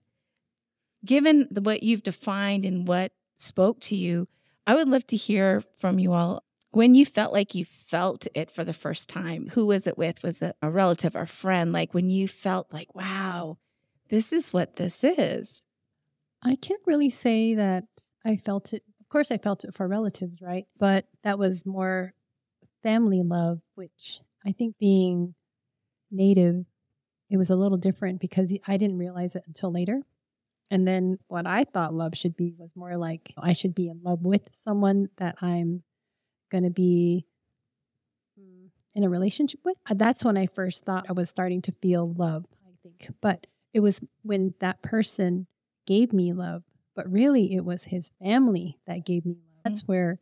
Given 1.04 1.48
the, 1.50 1.60
what 1.60 1.82
you've 1.82 2.02
defined 2.02 2.64
and 2.64 2.86
what 2.86 3.12
spoke 3.36 3.80
to 3.82 3.96
you, 3.96 4.28
I 4.68 4.74
would 4.74 4.86
love 4.86 5.06
to 5.06 5.16
hear 5.16 5.62
from 5.78 5.98
you 5.98 6.12
all 6.12 6.44
when 6.72 6.94
you 6.94 7.06
felt 7.06 7.32
like 7.32 7.54
you 7.54 7.64
felt 7.64 8.26
it 8.34 8.50
for 8.50 8.64
the 8.64 8.74
first 8.74 9.08
time. 9.08 9.48
Who 9.54 9.64
was 9.64 9.86
it 9.86 9.96
with? 9.96 10.22
Was 10.22 10.42
it 10.42 10.56
a 10.60 10.70
relative 10.70 11.16
or 11.16 11.24
friend? 11.24 11.72
Like 11.72 11.94
when 11.94 12.10
you 12.10 12.28
felt 12.28 12.70
like, 12.70 12.94
wow, 12.94 13.56
this 14.10 14.30
is 14.30 14.52
what 14.52 14.76
this 14.76 15.02
is. 15.02 15.62
I 16.42 16.54
can't 16.54 16.82
really 16.84 17.08
say 17.08 17.54
that 17.54 17.84
I 18.26 18.36
felt 18.36 18.74
it. 18.74 18.82
Of 19.00 19.08
course, 19.08 19.30
I 19.30 19.38
felt 19.38 19.64
it 19.64 19.74
for 19.74 19.88
relatives, 19.88 20.42
right? 20.42 20.66
But 20.78 21.06
that 21.24 21.38
was 21.38 21.64
more 21.64 22.12
family 22.82 23.22
love, 23.22 23.60
which 23.74 24.20
I 24.44 24.52
think 24.52 24.76
being 24.78 25.34
native, 26.10 26.66
it 27.30 27.38
was 27.38 27.48
a 27.48 27.56
little 27.56 27.78
different 27.78 28.20
because 28.20 28.52
I 28.66 28.76
didn't 28.76 28.98
realize 28.98 29.34
it 29.34 29.44
until 29.46 29.72
later. 29.72 30.02
And 30.70 30.86
then 30.86 31.18
what 31.28 31.46
I 31.46 31.64
thought 31.64 31.94
love 31.94 32.14
should 32.14 32.36
be 32.36 32.54
was 32.58 32.70
more 32.74 32.96
like 32.96 33.32
I 33.38 33.52
should 33.52 33.74
be 33.74 33.88
in 33.88 34.00
love 34.02 34.22
with 34.22 34.42
someone 34.52 35.08
that 35.16 35.36
I'm 35.40 35.82
going 36.50 36.64
to 36.64 36.70
be 36.70 37.24
mm, 38.38 38.68
in 38.94 39.04
a 39.04 39.08
relationship 39.08 39.60
with. 39.64 39.76
Uh, 39.88 39.94
That's 39.94 40.24
when 40.24 40.36
I 40.36 40.46
first 40.46 40.84
thought 40.84 41.06
I 41.08 41.12
was 41.12 41.30
starting 41.30 41.62
to 41.62 41.72
feel 41.80 42.12
love, 42.12 42.44
I 42.66 42.72
think. 42.82 43.08
But 43.20 43.46
it 43.72 43.80
was 43.80 44.00
when 44.22 44.54
that 44.60 44.82
person 44.82 45.46
gave 45.86 46.12
me 46.12 46.32
love, 46.32 46.62
but 46.94 47.10
really 47.10 47.54
it 47.54 47.64
was 47.64 47.84
his 47.84 48.12
family 48.22 48.78
that 48.86 49.06
gave 49.06 49.24
me 49.24 49.36
love. 49.36 49.62
That's 49.64 49.88
where 49.88 50.18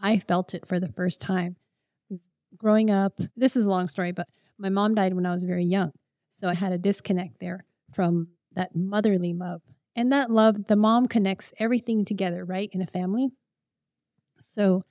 I 0.00 0.18
felt 0.18 0.54
it 0.54 0.66
for 0.68 0.78
the 0.78 0.92
first 0.92 1.20
time. 1.20 1.56
Growing 2.58 2.90
up, 2.90 3.18
this 3.36 3.56
is 3.56 3.64
a 3.64 3.68
long 3.68 3.88
story, 3.88 4.12
but 4.12 4.28
my 4.58 4.68
mom 4.68 4.94
died 4.94 5.14
when 5.14 5.26
I 5.26 5.32
was 5.32 5.44
very 5.44 5.64
young. 5.64 5.92
So 6.30 6.48
I 6.48 6.54
had 6.54 6.72
a 6.72 6.78
disconnect 6.78 7.38
there 7.40 7.64
from 7.94 8.28
that 8.54 8.74
motherly 8.74 9.32
love. 9.32 9.62
And 9.96 10.12
that 10.12 10.30
love, 10.30 10.66
the 10.66 10.76
mom 10.76 11.08
connects 11.08 11.54
everything 11.58 12.04
together, 12.04 12.44
right, 12.44 12.68
in 12.72 12.82
a 12.82 12.86
family. 12.86 13.30
So 14.42 14.84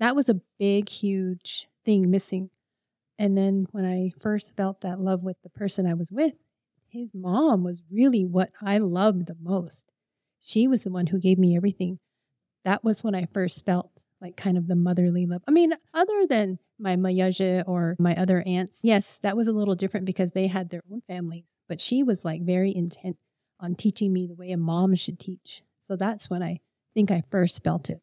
that 0.00 0.16
was 0.16 0.28
a 0.28 0.40
big, 0.58 0.88
huge 0.88 1.68
thing 1.84 2.10
missing. 2.10 2.50
And 3.20 3.38
then 3.38 3.68
when 3.70 3.84
I 3.84 4.12
first 4.20 4.56
felt 4.56 4.80
that 4.80 5.00
love 5.00 5.22
with 5.22 5.36
the 5.42 5.48
person 5.48 5.86
I 5.86 5.94
was 5.94 6.10
with, 6.10 6.34
his 6.88 7.14
mom 7.14 7.62
was 7.62 7.82
really 7.90 8.24
what 8.24 8.50
I 8.60 8.78
loved 8.78 9.26
the 9.26 9.36
most. 9.40 9.86
She 10.40 10.66
was 10.66 10.82
the 10.82 10.90
one 10.90 11.06
who 11.06 11.20
gave 11.20 11.38
me 11.38 11.56
everything. 11.56 12.00
That 12.64 12.82
was 12.82 13.04
when 13.04 13.14
I 13.14 13.28
first 13.32 13.64
felt 13.64 14.02
like 14.20 14.36
kind 14.36 14.58
of 14.58 14.66
the 14.66 14.74
motherly 14.74 15.26
love. 15.26 15.42
I 15.46 15.52
mean, 15.52 15.72
other 15.94 16.26
than 16.26 16.58
my 16.80 16.96
Mayaja 16.96 17.62
or 17.66 17.94
my 17.98 18.16
other 18.16 18.42
aunts, 18.44 18.80
yes, 18.82 19.20
that 19.22 19.36
was 19.36 19.46
a 19.46 19.52
little 19.52 19.76
different 19.76 20.06
because 20.06 20.32
they 20.32 20.48
had 20.48 20.70
their 20.70 20.82
own 20.90 21.02
families. 21.06 21.44
But 21.68 21.80
she 21.80 22.02
was 22.02 22.24
like 22.24 22.42
very 22.42 22.74
intent 22.74 23.16
on 23.60 23.74
teaching 23.74 24.12
me 24.12 24.26
the 24.26 24.34
way 24.34 24.50
a 24.50 24.56
mom 24.56 24.94
should 24.94 25.18
teach. 25.18 25.62
So 25.82 25.96
that's 25.96 26.28
when 26.30 26.42
I 26.42 26.60
think 26.94 27.10
I 27.10 27.22
first 27.30 27.64
felt 27.64 27.90
it. 27.90 28.00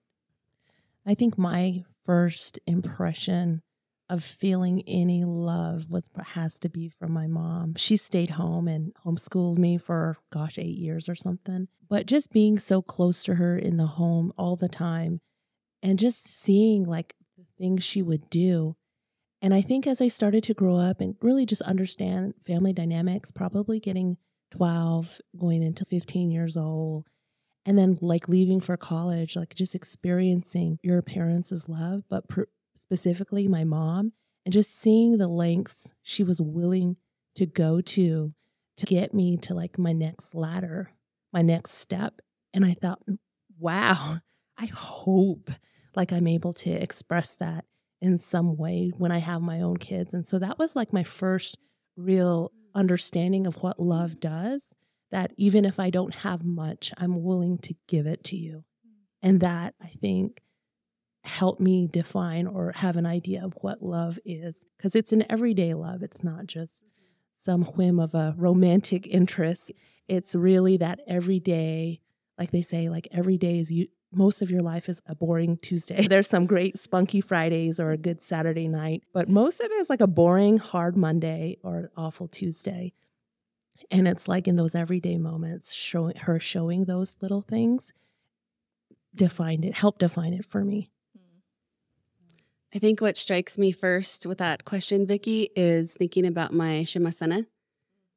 I 1.06 1.14
think 1.14 1.38
my 1.38 1.84
first 2.06 2.60
impression 2.66 3.62
of 4.10 4.24
feeling 4.24 4.84
any 4.88 5.24
love 5.24 5.90
was 5.90 6.10
has 6.24 6.60
to 6.60 6.70
be 6.70 6.90
from 6.90 7.12
my 7.12 7.26
mom. 7.26 7.74
She 7.76 7.98
stayed 7.98 8.32
home 8.32 8.68
and 8.68 8.94
homeschooled 9.04 9.58
me 9.58 9.78
for 9.78 10.18
gosh, 10.32 10.60
8 10.60 10.64
years 10.64 11.10
or 11.10 11.16
something. 11.16 11.68
But 11.90 12.06
just 12.06 12.32
being 12.32 12.60
so 12.60 12.82
close 12.82 13.24
to 13.24 13.36
her 13.36 13.58
in 13.58 13.78
the 13.78 13.88
home 13.88 14.32
all 14.38 14.56
the 14.56 14.70
time 14.70 15.22
and 15.82 15.98
just 15.98 16.28
seeing 16.28 16.84
like 16.84 17.16
the 17.38 17.46
things 17.58 17.84
she 17.84 18.02
would 18.02 18.30
do. 18.30 18.76
And 19.42 19.54
I 19.54 19.62
think 19.62 19.86
as 19.86 20.02
I 20.02 20.08
started 20.08 20.44
to 20.44 20.54
grow 20.54 20.78
up 20.78 21.02
and 21.02 21.16
really 21.22 21.46
just 21.46 21.62
understand 21.64 22.34
family 22.46 22.74
dynamics, 22.74 23.32
probably 23.32 23.80
getting 23.80 24.18
12, 24.56 25.20
going 25.38 25.64
into 25.64 25.86
15 25.86 26.32
years 26.32 26.56
old, 26.56 27.06
and 27.66 27.78
then 27.78 27.98
like 28.02 28.30
leaving 28.30 28.60
for 28.60 28.78
college, 28.78 29.36
like 29.36 29.54
just 29.56 29.76
experiencing 29.76 30.80
your 30.84 31.02
parents' 31.02 31.68
love, 31.68 32.04
but 32.10 32.24
specifically 32.76 33.48
my 33.48 33.64
mom, 33.64 34.14
and 34.46 34.54
just 34.54 34.78
seeing 34.78 35.18
the 35.18 35.28
lengths 35.28 35.94
she 36.04 36.24
was 36.24 36.40
willing 36.40 36.98
to 37.36 37.46
go 37.46 37.82
to 37.82 38.34
to 38.78 38.86
get 38.86 39.14
me 39.14 39.38
to 39.38 39.54
like 39.54 39.78
my 39.78 39.94
next 39.94 40.36
ladder, 40.36 40.92
my 41.34 41.42
next 41.42 41.72
step. 41.72 42.20
And 42.54 42.66
I 42.66 42.74
thought, 42.74 43.00
mm, 43.10 43.18
wow, 43.58 44.20
I 44.58 44.66
hope 44.68 45.50
like 45.96 46.12
I'm 46.12 46.28
able 46.28 46.54
to 46.54 46.72
express 46.72 47.36
that 47.36 47.66
in 48.02 48.18
some 48.18 48.58
way 48.58 48.92
when 48.98 49.12
I 49.12 49.20
have 49.20 49.42
my 49.42 49.62
own 49.62 49.78
kids. 49.78 50.14
And 50.14 50.28
so 50.28 50.40
that 50.40 50.60
was 50.60 50.76
like 50.76 50.94
my 50.94 51.04
first 51.04 51.58
real 51.96 52.52
understanding 52.75 53.48
of 53.48 53.55
what 53.63 53.79
love 53.79 54.20
does 54.20 54.75
that 55.12 55.32
even 55.38 55.65
if 55.65 55.79
I 55.79 55.89
don't 55.89 56.13
have 56.13 56.44
much, 56.44 56.91
I'm 56.98 57.24
willing 57.24 57.58
to 57.60 57.75
give 57.88 58.05
it 58.05 58.24
to 58.25 58.36
you. 58.36 58.65
And 59.24 59.39
that 59.39 59.74
I 59.82 59.88
think 59.88 60.41
helped 61.24 61.60
me 61.60 61.88
define 61.88 62.48
or 62.48 62.72
have 62.74 62.98
an 62.98 63.05
idea 63.05 63.44
of 63.44 63.53
what 63.62 63.82
love 63.82 64.20
is 64.25 64.65
because 64.77 64.96
it's 64.96 65.12
an 65.12 65.25
everyday 65.29 65.74
love. 65.74 66.03
It's 66.03 66.24
not 66.24 66.46
just 66.46 66.84
some 67.36 67.63
whim 67.63 68.00
of 68.00 68.13
a 68.13 68.36
romantic 68.38 69.08
interest. 69.08 69.72
It's 70.08 70.36
really 70.36 70.77
that 70.77 71.00
everyday, 71.08 72.01
like 72.38 72.51
they 72.51 72.62
say, 72.62 72.89
like 72.89 73.08
every 73.12 73.38
day 73.38 73.60
is 73.60 73.72
you 73.72 73.88
most 74.16 74.42
of 74.42 74.50
your 74.50 74.62
life 74.62 74.90
is 74.90 75.02
a 75.08 75.16
boring 75.16 75.58
Tuesday. 75.58 76.08
There's 76.10 76.28
some 76.28 76.46
great 76.46 76.78
spunky 76.78 77.22
Fridays 77.22 77.80
or 77.80 77.92
a 77.92 77.98
good 77.98 78.22
Saturday 78.22 78.68
night, 78.68 79.04
but 79.14 79.30
most 79.30 79.60
of 79.60 79.72
it 79.72 79.76
is 79.76 79.90
like 79.90 80.02
a 80.02 80.08
boring, 80.08 80.58
hard 80.58 80.96
Monday 80.96 81.58
or 81.64 81.78
an 81.78 81.90
awful 81.98 82.28
Tuesday. 82.28 82.94
And 83.92 84.08
it's 84.08 84.28
like 84.28 84.48
in 84.48 84.56
those 84.56 84.74
everyday 84.74 85.18
moments, 85.18 85.74
showing 85.74 86.16
her 86.16 86.40
showing 86.40 86.86
those 86.86 87.18
little 87.22 87.42
things 87.42 87.94
defined 89.14 89.66
it, 89.66 89.76
helped 89.76 90.00
define 90.00 90.34
it 90.34 90.46
for 90.46 90.64
me. 90.64 90.90
I 92.74 92.80
think 92.80 93.00
what 93.00 93.16
strikes 93.16 93.58
me 93.58 93.72
first 93.72 94.26
with 94.26 94.40
that 94.40 94.66
question, 94.66 95.08
Vicki, 95.08 95.50
is 95.56 95.94
thinking 95.94 96.26
about 96.26 96.52
my 96.52 96.84
Shimasana. 96.84 97.48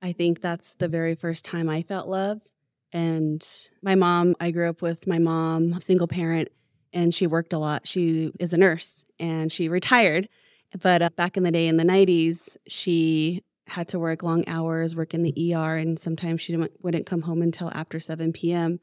I 0.03 0.13
think 0.13 0.41
that's 0.41 0.75
the 0.75 0.89
very 0.89 1.15
first 1.15 1.45
time 1.45 1.69
I 1.69 1.83
felt 1.83 2.09
love. 2.09 2.43
And 2.93 3.47
my 3.83 3.95
mom, 3.95 4.35
I 4.41 4.51
grew 4.51 4.69
up 4.69 4.83
with 4.83 5.07
my 5.07 5.19
mom, 5.19 5.81
single 5.81 6.09
parent, 6.09 6.49
and 6.93 7.15
she 7.15 7.27
worked 7.27 7.53
a 7.53 7.59
lot. 7.59 7.87
She 7.87 8.33
is 8.41 8.53
a 8.53 8.57
nurse 8.57 9.05
and 9.19 9.53
she 9.53 9.69
retired. 9.69 10.29
But 10.83 11.03
uh, 11.03 11.11
back 11.17 11.37
in 11.37 11.43
the 11.43 11.51
day 11.51 11.67
in 11.67 11.77
the 11.77 11.85
90s, 11.85 12.57
she 12.67 13.43
had 13.67 13.89
to 13.89 13.99
work 13.99 14.23
long 14.23 14.49
hours, 14.49 14.97
work 14.97 15.13
in 15.13 15.23
the 15.23 15.55
ER, 15.55 15.77
and 15.77 15.99
sometimes 15.99 16.41
she 16.41 16.57
wouldn't 16.83 17.07
come 17.07 17.23
home 17.23 17.43
until 17.43 17.71
after 17.75 18.01
7 18.01 18.33
p.m. 18.33 18.81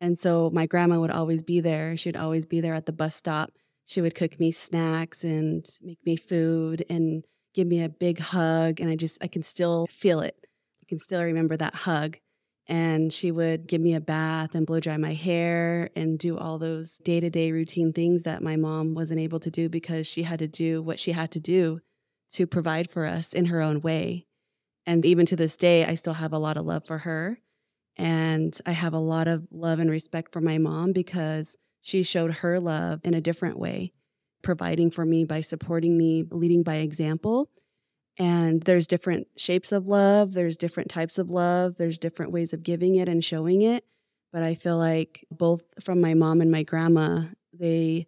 And 0.00 0.18
so 0.18 0.50
my 0.50 0.66
grandma 0.66 0.98
would 0.98 1.10
always 1.10 1.42
be 1.42 1.60
there. 1.60 1.96
She'd 1.96 2.16
always 2.16 2.46
be 2.46 2.60
there 2.60 2.74
at 2.74 2.86
the 2.86 2.92
bus 2.92 3.14
stop 3.14 3.52
she 3.86 4.00
would 4.00 4.16
cook 4.16 4.38
me 4.38 4.50
snacks 4.50 5.24
and 5.24 5.64
make 5.80 6.04
me 6.04 6.16
food 6.16 6.84
and 6.90 7.24
give 7.54 7.68
me 7.68 7.82
a 7.82 7.88
big 7.88 8.18
hug. 8.18 8.80
And 8.80 8.90
I 8.90 8.96
just, 8.96 9.22
I 9.22 9.28
can 9.28 9.44
still 9.44 9.86
feel 9.86 10.20
it. 10.20 10.36
I 10.82 10.84
can 10.88 10.98
still 10.98 11.22
remember 11.22 11.56
that 11.56 11.74
hug. 11.74 12.18
And 12.68 13.12
she 13.12 13.30
would 13.30 13.68
give 13.68 13.80
me 13.80 13.94
a 13.94 14.00
bath 14.00 14.54
and 14.54 14.66
blow 14.66 14.80
dry 14.80 14.96
my 14.96 15.14
hair 15.14 15.90
and 15.94 16.18
do 16.18 16.36
all 16.36 16.58
those 16.58 16.98
day 16.98 17.20
to 17.20 17.30
day 17.30 17.52
routine 17.52 17.92
things 17.92 18.24
that 18.24 18.42
my 18.42 18.56
mom 18.56 18.94
wasn't 18.94 19.20
able 19.20 19.38
to 19.40 19.50
do 19.50 19.68
because 19.68 20.06
she 20.06 20.24
had 20.24 20.40
to 20.40 20.48
do 20.48 20.82
what 20.82 20.98
she 20.98 21.12
had 21.12 21.30
to 21.32 21.40
do 21.40 21.80
to 22.32 22.46
provide 22.46 22.90
for 22.90 23.06
us 23.06 23.32
in 23.32 23.46
her 23.46 23.60
own 23.60 23.80
way. 23.80 24.26
And 24.84 25.04
even 25.04 25.26
to 25.26 25.36
this 25.36 25.56
day, 25.56 25.84
I 25.84 25.94
still 25.94 26.14
have 26.14 26.32
a 26.32 26.38
lot 26.38 26.56
of 26.56 26.64
love 26.64 26.84
for 26.84 26.98
her. 26.98 27.38
And 27.96 28.58
I 28.66 28.72
have 28.72 28.92
a 28.92 28.98
lot 28.98 29.26
of 29.26 29.46
love 29.50 29.78
and 29.78 29.90
respect 29.90 30.32
for 30.32 30.40
my 30.40 30.58
mom 30.58 30.92
because 30.92 31.56
she 31.80 32.02
showed 32.02 32.34
her 32.34 32.60
love 32.60 33.00
in 33.04 33.14
a 33.14 33.20
different 33.20 33.58
way, 33.58 33.92
providing 34.42 34.90
for 34.90 35.04
me 35.04 35.24
by 35.24 35.40
supporting 35.40 35.96
me, 35.96 36.24
leading 36.30 36.62
by 36.62 36.76
example. 36.76 37.48
And 38.18 38.62
there's 38.62 38.86
different 38.86 39.28
shapes 39.36 39.72
of 39.72 39.86
love, 39.86 40.32
there's 40.32 40.56
different 40.56 40.90
types 40.90 41.18
of 41.18 41.28
love, 41.28 41.76
there's 41.76 41.98
different 41.98 42.32
ways 42.32 42.52
of 42.52 42.62
giving 42.62 42.96
it 42.96 43.08
and 43.08 43.22
showing 43.22 43.62
it. 43.62 43.84
But 44.32 44.42
I 44.42 44.54
feel 44.54 44.78
like 44.78 45.26
both 45.30 45.62
from 45.80 46.00
my 46.00 46.14
mom 46.14 46.40
and 46.40 46.50
my 46.50 46.62
grandma, 46.62 47.24
they 47.52 48.06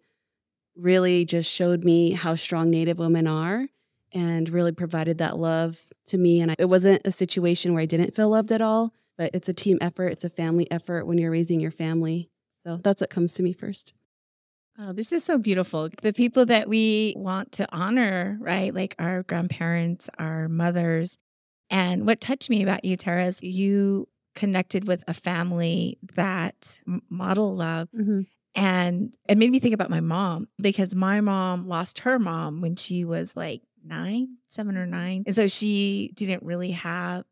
really 0.75 1.25
just 1.25 1.51
showed 1.51 1.83
me 1.83 2.11
how 2.11 2.35
strong 2.35 2.69
Native 2.69 2.97
women 2.97 3.27
are 3.27 3.67
and 4.11 4.49
really 4.49 4.71
provided 4.71 5.19
that 5.19 5.37
love 5.37 5.85
to 6.07 6.17
me. 6.17 6.41
And 6.41 6.55
it 6.57 6.69
wasn't 6.69 7.05
a 7.05 7.11
situation 7.11 7.73
where 7.73 7.83
I 7.83 7.85
didn't 7.85 8.15
feel 8.15 8.29
loved 8.29 8.51
at 8.51 8.61
all, 8.61 8.93
but 9.17 9.31
it's 9.33 9.49
a 9.49 9.53
team 9.53 9.77
effort, 9.81 10.07
it's 10.07 10.23
a 10.23 10.29
family 10.29 10.69
effort 10.71 11.05
when 11.05 11.17
you're 11.17 11.31
raising 11.31 11.59
your 11.59 11.71
family. 11.71 12.29
So 12.63 12.77
that's 12.77 13.01
what 13.01 13.09
comes 13.09 13.33
to 13.33 13.43
me 13.43 13.53
first. 13.53 13.93
Oh, 14.81 14.93
this 14.93 15.11
is 15.11 15.25
so 15.25 15.37
beautiful. 15.37 15.89
The 16.01 16.13
people 16.13 16.45
that 16.45 16.69
we 16.69 17.13
want 17.17 17.51
to 17.53 17.67
honor, 17.69 18.37
right? 18.39 18.73
Like 18.73 18.95
our 18.97 19.23
grandparents, 19.23 20.09
our 20.17 20.47
mothers. 20.47 21.17
And 21.69 22.05
what 22.05 22.21
touched 22.21 22.49
me 22.49 22.63
about 22.63 22.85
you, 22.85 22.95
Tara, 22.95 23.25
is 23.25 23.43
you 23.43 24.07
connected 24.35 24.87
with 24.87 25.03
a 25.05 25.13
family 25.13 25.97
that 26.15 26.79
model 27.09 27.57
love. 27.57 27.89
Mm-hmm. 27.95 28.21
And 28.55 29.17
it 29.27 29.37
made 29.37 29.51
me 29.51 29.59
think 29.59 29.73
about 29.73 29.89
my 29.89 29.99
mom 29.99 30.47
because 30.61 30.95
my 30.95 31.19
mom 31.19 31.67
lost 31.67 31.99
her 31.99 32.17
mom 32.17 32.61
when 32.61 32.77
she 32.77 33.03
was 33.03 33.35
like 33.35 33.61
nine, 33.83 34.37
seven 34.47 34.77
or 34.77 34.85
nine. 34.85 35.23
And 35.25 35.35
so 35.35 35.47
she 35.47 36.11
didn't 36.15 36.43
really 36.43 36.71
have 36.71 37.25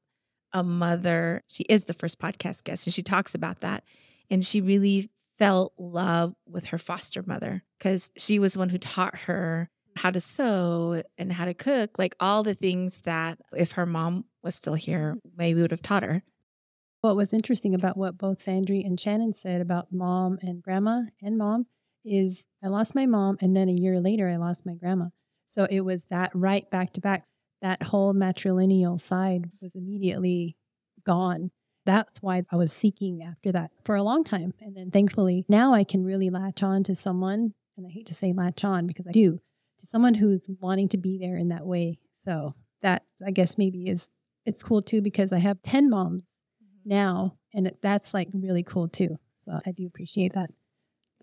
a 0.51 0.63
mother. 0.63 1.43
She 1.47 1.63
is 1.63 1.85
the 1.85 1.93
first 1.93 2.19
podcast 2.19 2.65
guest, 2.65 2.87
and 2.87 2.93
she 2.93 3.03
talks 3.03 3.33
about 3.33 3.61
that. 3.61 3.83
And 4.29 4.45
she 4.45 4.59
really 4.59 5.09
felt 5.37 5.73
love 5.77 6.33
with 6.47 6.65
her 6.65 6.77
foster 6.77 7.23
mother 7.23 7.63
because 7.77 8.11
she 8.17 8.39
was 8.39 8.57
one 8.57 8.69
who 8.69 8.77
taught 8.77 9.17
her 9.19 9.69
how 9.97 10.11
to 10.11 10.19
sew 10.19 11.01
and 11.17 11.33
how 11.33 11.45
to 11.45 11.53
cook, 11.53 11.97
like 11.97 12.15
all 12.19 12.43
the 12.43 12.53
things 12.53 13.01
that 13.01 13.39
if 13.55 13.73
her 13.73 13.85
mom 13.85 14.25
was 14.43 14.55
still 14.55 14.75
here, 14.75 15.17
maybe 15.35 15.61
would 15.61 15.71
have 15.71 15.81
taught 15.81 16.03
her. 16.03 16.23
What 17.01 17.15
was 17.15 17.33
interesting 17.33 17.75
about 17.75 17.97
what 17.97 18.17
both 18.17 18.39
Sandry 18.39 18.85
and 18.85 18.99
Shannon 18.99 19.33
said 19.33 19.61
about 19.61 19.91
mom 19.91 20.39
and 20.41 20.61
grandma 20.61 21.03
and 21.21 21.37
mom 21.37 21.67
is 22.03 22.45
I 22.63 22.67
lost 22.67 22.95
my 22.95 23.05
mom 23.05 23.37
and 23.41 23.55
then 23.55 23.69
a 23.69 23.73
year 23.73 23.99
later 23.99 24.29
I 24.29 24.37
lost 24.37 24.65
my 24.65 24.73
grandma. 24.73 25.07
So 25.45 25.67
it 25.69 25.81
was 25.81 26.05
that 26.05 26.31
right 26.33 26.69
back 26.69 26.93
to 26.93 27.01
back. 27.01 27.25
That 27.61 27.81
whole 27.81 28.13
matrilineal 28.13 28.99
side 28.99 29.49
was 29.61 29.71
immediately 29.73 30.57
gone 31.05 31.51
that's 31.87 32.21
why 32.21 32.43
I 32.51 32.55
was 32.57 32.71
seeking 32.71 33.23
after 33.23 33.51
that 33.53 33.71
for 33.85 33.95
a 33.95 34.03
long 34.03 34.23
time. 34.23 34.53
And 34.61 34.75
then 34.75 34.91
thankfully 34.91 35.45
now 35.49 35.73
I 35.73 35.83
can 35.83 36.03
really 36.03 36.29
latch 36.29 36.61
on 36.61 36.83
to 36.83 36.93
someone, 36.93 37.53
and 37.77 37.87
I 37.87 37.89
hate 37.89 38.07
to 38.07 38.13
say 38.13 38.33
latch 38.33 38.63
on 38.63 38.85
because 38.85 39.07
I 39.07 39.11
do, 39.11 39.39
to 39.79 39.87
someone 39.87 40.13
who's 40.13 40.47
wanting 40.59 40.89
to 40.89 40.97
be 40.97 41.17
there 41.17 41.37
in 41.37 41.49
that 41.49 41.65
way. 41.65 41.97
So 42.11 42.53
that 42.81 43.03
I 43.25 43.31
guess 43.31 43.57
maybe 43.57 43.89
is 43.89 44.09
it's 44.45 44.61
cool 44.61 44.81
too 44.81 45.01
because 45.01 45.31
I 45.31 45.39
have 45.39 45.61
10 45.61 45.89
moms 45.89 46.23
mm-hmm. 46.23 46.89
now 46.89 47.37
and 47.53 47.67
it, 47.67 47.77
that's 47.81 48.13
like 48.13 48.29
really 48.33 48.63
cool 48.63 48.87
too. 48.87 49.17
So 49.45 49.59
I 49.65 49.71
do 49.71 49.87
appreciate 49.87 50.33
that. 50.33 50.49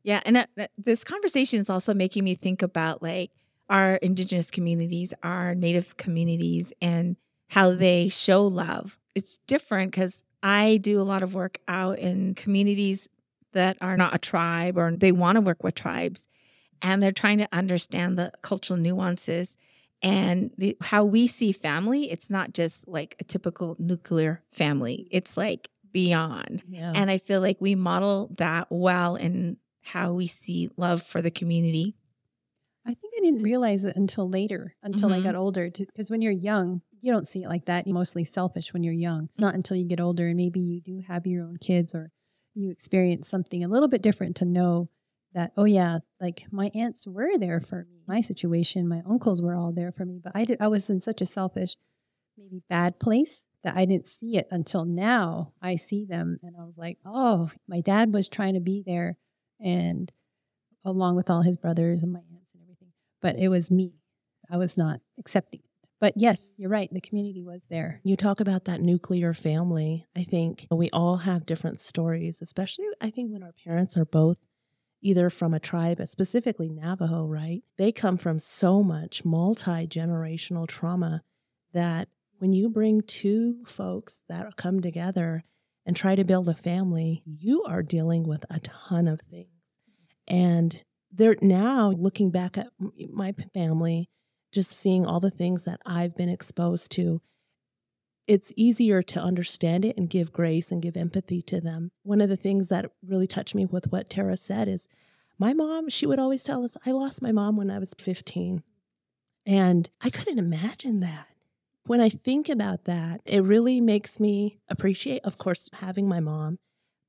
Yeah, 0.02 0.20
and 0.24 0.36
uh, 0.36 0.46
this 0.76 1.04
conversation 1.04 1.60
is 1.60 1.70
also 1.70 1.94
making 1.94 2.24
me 2.24 2.34
think 2.34 2.62
about 2.62 3.02
like 3.02 3.30
our 3.70 3.96
indigenous 3.96 4.50
communities, 4.50 5.14
our 5.22 5.54
native 5.54 5.96
communities 5.96 6.72
and 6.82 7.16
how 7.48 7.74
they 7.74 8.08
show 8.08 8.46
love. 8.46 8.98
It's 9.14 9.38
different 9.46 9.92
cuz 9.92 10.22
I 10.44 10.76
do 10.76 11.00
a 11.00 11.02
lot 11.02 11.22
of 11.22 11.32
work 11.32 11.58
out 11.66 11.98
in 11.98 12.34
communities 12.34 13.08
that 13.54 13.78
are 13.80 13.96
not 13.96 14.14
a 14.14 14.18
tribe 14.18 14.76
or 14.76 14.92
they 14.92 15.10
want 15.10 15.36
to 15.36 15.40
work 15.40 15.64
with 15.64 15.74
tribes 15.74 16.28
and 16.82 17.02
they're 17.02 17.12
trying 17.12 17.38
to 17.38 17.48
understand 17.50 18.18
the 18.18 18.30
cultural 18.42 18.78
nuances 18.78 19.56
and 20.02 20.50
the, 20.58 20.76
how 20.82 21.02
we 21.02 21.26
see 21.26 21.50
family 21.50 22.10
it's 22.10 22.28
not 22.28 22.52
just 22.52 22.86
like 22.86 23.16
a 23.18 23.24
typical 23.24 23.74
nuclear 23.78 24.42
family 24.52 25.08
it's 25.10 25.36
like 25.36 25.70
beyond 25.92 26.62
yeah. 26.68 26.92
and 26.94 27.10
i 27.10 27.16
feel 27.16 27.40
like 27.40 27.56
we 27.60 27.74
model 27.74 28.28
that 28.36 28.66
well 28.68 29.16
in 29.16 29.56
how 29.82 30.12
we 30.12 30.26
see 30.26 30.68
love 30.76 31.02
for 31.02 31.22
the 31.22 31.30
community 31.30 31.94
i 32.84 32.92
think 32.92 33.14
i 33.16 33.24
didn't 33.24 33.42
realize 33.42 33.84
it 33.84 33.96
until 33.96 34.28
later 34.28 34.74
until 34.82 35.08
mm-hmm. 35.08 35.20
i 35.20 35.22
got 35.22 35.36
older 35.36 35.70
because 35.70 36.10
when 36.10 36.20
you're 36.20 36.32
young 36.32 36.82
you 37.04 37.12
don't 37.12 37.28
see 37.28 37.42
it 37.42 37.48
like 37.48 37.66
that. 37.66 37.86
You're 37.86 37.94
mostly 37.94 38.24
selfish 38.24 38.72
when 38.72 38.82
you're 38.82 38.94
young, 38.94 39.28
not 39.36 39.54
until 39.54 39.76
you 39.76 39.86
get 39.86 40.00
older 40.00 40.26
and 40.26 40.38
maybe 40.38 40.60
you 40.60 40.80
do 40.80 41.02
have 41.06 41.26
your 41.26 41.44
own 41.44 41.58
kids 41.58 41.94
or 41.94 42.10
you 42.54 42.70
experience 42.70 43.28
something 43.28 43.62
a 43.62 43.68
little 43.68 43.88
bit 43.88 44.00
different 44.00 44.36
to 44.36 44.46
know 44.46 44.88
that, 45.34 45.52
oh 45.58 45.64
yeah, 45.64 45.98
like 46.18 46.44
my 46.50 46.70
aunts 46.74 47.06
were 47.06 47.36
there 47.38 47.60
for 47.60 47.86
me. 47.90 48.00
My 48.08 48.22
situation, 48.22 48.88
my 48.88 49.02
uncles 49.06 49.42
were 49.42 49.54
all 49.54 49.70
there 49.70 49.92
for 49.92 50.06
me, 50.06 50.18
but 50.22 50.32
I 50.34 50.46
did 50.46 50.62
I 50.62 50.68
was 50.68 50.88
in 50.88 51.00
such 51.00 51.20
a 51.20 51.26
selfish, 51.26 51.76
maybe 52.38 52.62
bad 52.70 52.98
place 52.98 53.44
that 53.64 53.76
I 53.76 53.84
didn't 53.84 54.06
see 54.06 54.38
it 54.38 54.48
until 54.50 54.86
now. 54.86 55.52
I 55.60 55.76
see 55.76 56.06
them 56.06 56.38
and 56.42 56.54
I 56.58 56.64
was 56.64 56.78
like, 56.78 56.96
oh, 57.04 57.50
my 57.68 57.82
dad 57.82 58.14
was 58.14 58.30
trying 58.30 58.54
to 58.54 58.60
be 58.60 58.82
there 58.86 59.18
and 59.60 60.10
along 60.86 61.16
with 61.16 61.28
all 61.28 61.42
his 61.42 61.58
brothers 61.58 62.02
and 62.02 62.14
my 62.14 62.20
aunts 62.20 62.54
and 62.54 62.62
everything. 62.62 62.92
But 63.20 63.36
it 63.38 63.48
was 63.48 63.70
me. 63.70 63.92
I 64.50 64.56
was 64.56 64.78
not 64.78 65.00
accepting 65.18 65.60
but 66.00 66.14
yes, 66.16 66.54
you're 66.58 66.70
right. 66.70 66.88
The 66.92 67.00
community 67.00 67.42
was 67.42 67.64
there. 67.70 68.00
You 68.04 68.16
talk 68.16 68.40
about 68.40 68.64
that 68.66 68.80
nuclear 68.80 69.32
family. 69.32 70.06
I 70.16 70.24
think 70.24 70.66
we 70.70 70.90
all 70.90 71.18
have 71.18 71.46
different 71.46 71.80
stories, 71.80 72.40
especially 72.42 72.86
I 73.00 73.10
think 73.10 73.32
when 73.32 73.42
our 73.42 73.54
parents 73.64 73.96
are 73.96 74.04
both 74.04 74.38
either 75.04 75.28
from 75.28 75.52
a 75.54 75.60
tribe, 75.60 76.00
uh, 76.00 76.06
specifically 76.06 76.70
Navajo, 76.70 77.26
right? 77.26 77.62
They 77.76 77.92
come 77.92 78.16
from 78.16 78.40
so 78.40 78.82
much 78.82 79.24
multi 79.24 79.86
generational 79.86 80.66
trauma 80.66 81.22
that 81.72 82.08
when 82.38 82.52
you 82.52 82.68
bring 82.68 83.02
two 83.02 83.64
folks 83.66 84.22
that 84.28 84.56
come 84.56 84.80
together 84.80 85.44
and 85.86 85.94
try 85.94 86.14
to 86.14 86.24
build 86.24 86.48
a 86.48 86.54
family, 86.54 87.22
you 87.26 87.62
are 87.64 87.82
dealing 87.82 88.26
with 88.26 88.44
a 88.50 88.60
ton 88.60 89.06
of 89.06 89.20
things. 89.20 89.48
And 90.26 90.82
they're 91.12 91.36
now 91.42 91.90
looking 91.90 92.30
back 92.30 92.56
at 92.56 92.68
my 93.12 93.34
family 93.52 94.08
just 94.54 94.72
seeing 94.72 95.04
all 95.04 95.20
the 95.20 95.30
things 95.30 95.64
that 95.64 95.80
I've 95.84 96.16
been 96.16 96.28
exposed 96.28 96.90
to, 96.92 97.20
it's 98.26 98.52
easier 98.56 99.02
to 99.02 99.20
understand 99.20 99.84
it 99.84 99.98
and 99.98 100.08
give 100.08 100.32
grace 100.32 100.72
and 100.72 100.80
give 100.80 100.96
empathy 100.96 101.42
to 101.42 101.60
them. 101.60 101.90
One 102.04 102.20
of 102.20 102.30
the 102.30 102.36
things 102.36 102.68
that 102.68 102.90
really 103.06 103.26
touched 103.26 103.54
me 103.54 103.66
with 103.66 103.92
what 103.92 104.08
Tara 104.08 104.36
said 104.36 104.68
is 104.68 104.88
my 105.38 105.52
mom, 105.52 105.88
she 105.88 106.06
would 106.06 106.20
always 106.20 106.44
tell 106.44 106.64
us, 106.64 106.76
I 106.86 106.92
lost 106.92 107.20
my 107.20 107.32
mom 107.32 107.56
when 107.56 107.70
I 107.70 107.78
was 107.78 107.92
15. 107.98 108.62
And 109.44 109.90
I 110.00 110.08
couldn't 110.08 110.38
imagine 110.38 111.00
that. 111.00 111.26
When 111.86 112.00
I 112.00 112.08
think 112.08 112.48
about 112.48 112.84
that, 112.84 113.20
it 113.26 113.42
really 113.42 113.80
makes 113.80 114.18
me 114.18 114.58
appreciate, 114.68 115.22
of 115.24 115.36
course, 115.36 115.68
having 115.74 116.08
my 116.08 116.20
mom, 116.20 116.58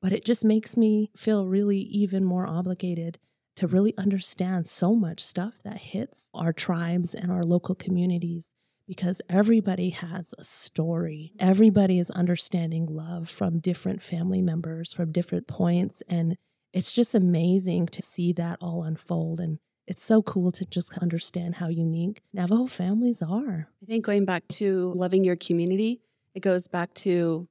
but 0.02 0.12
it 0.12 0.26
just 0.26 0.44
makes 0.44 0.76
me 0.76 1.12
feel 1.16 1.48
really 1.48 1.78
even 1.78 2.26
more 2.26 2.46
obligated 2.46 3.20
to 3.56 3.68
really 3.68 3.94
understand 3.98 4.68
so 4.68 4.96
much 4.96 5.22
stuff 5.22 5.56
that 5.64 5.78
hits 5.78 6.30
our 6.34 6.54
tribes 6.54 7.14
and 7.16 7.32
our 7.32 7.44
local 7.44 7.76
communities 7.76 8.52
because 8.88 9.22
everybody 9.30 9.90
has 9.90 10.34
a 10.38 10.44
story. 10.44 11.34
Everybody 11.40 12.00
is 12.00 12.12
understanding 12.12 12.86
love 12.86 13.30
from 13.30 13.60
different 13.60 14.04
family 14.04 14.42
members, 14.42 14.94
from 14.94 15.12
different 15.12 15.48
points. 15.48 16.04
And 16.08 16.38
it's 16.74 16.92
just 16.92 17.16
amazing 17.16 17.88
to 17.88 18.02
see 18.02 18.34
that 18.34 18.60
all 18.62 18.84
unfold. 18.84 19.40
And 19.40 19.58
it's 19.88 20.04
so 20.04 20.22
cool 20.22 20.52
to 20.52 20.66
just 20.66 20.98
understand 21.00 21.56
how 21.56 21.70
unique 21.70 22.22
Navajo 22.34 22.68
families 22.68 23.22
are. 23.22 23.70
I 23.82 23.86
think 23.86 24.06
going 24.06 24.26
back 24.26 24.48
to 24.50 24.94
loving 24.96 25.24
your 25.24 25.36
community, 25.36 26.02
it 26.34 26.42
goes 26.42 26.68
back 26.68 26.94
to 26.96 27.48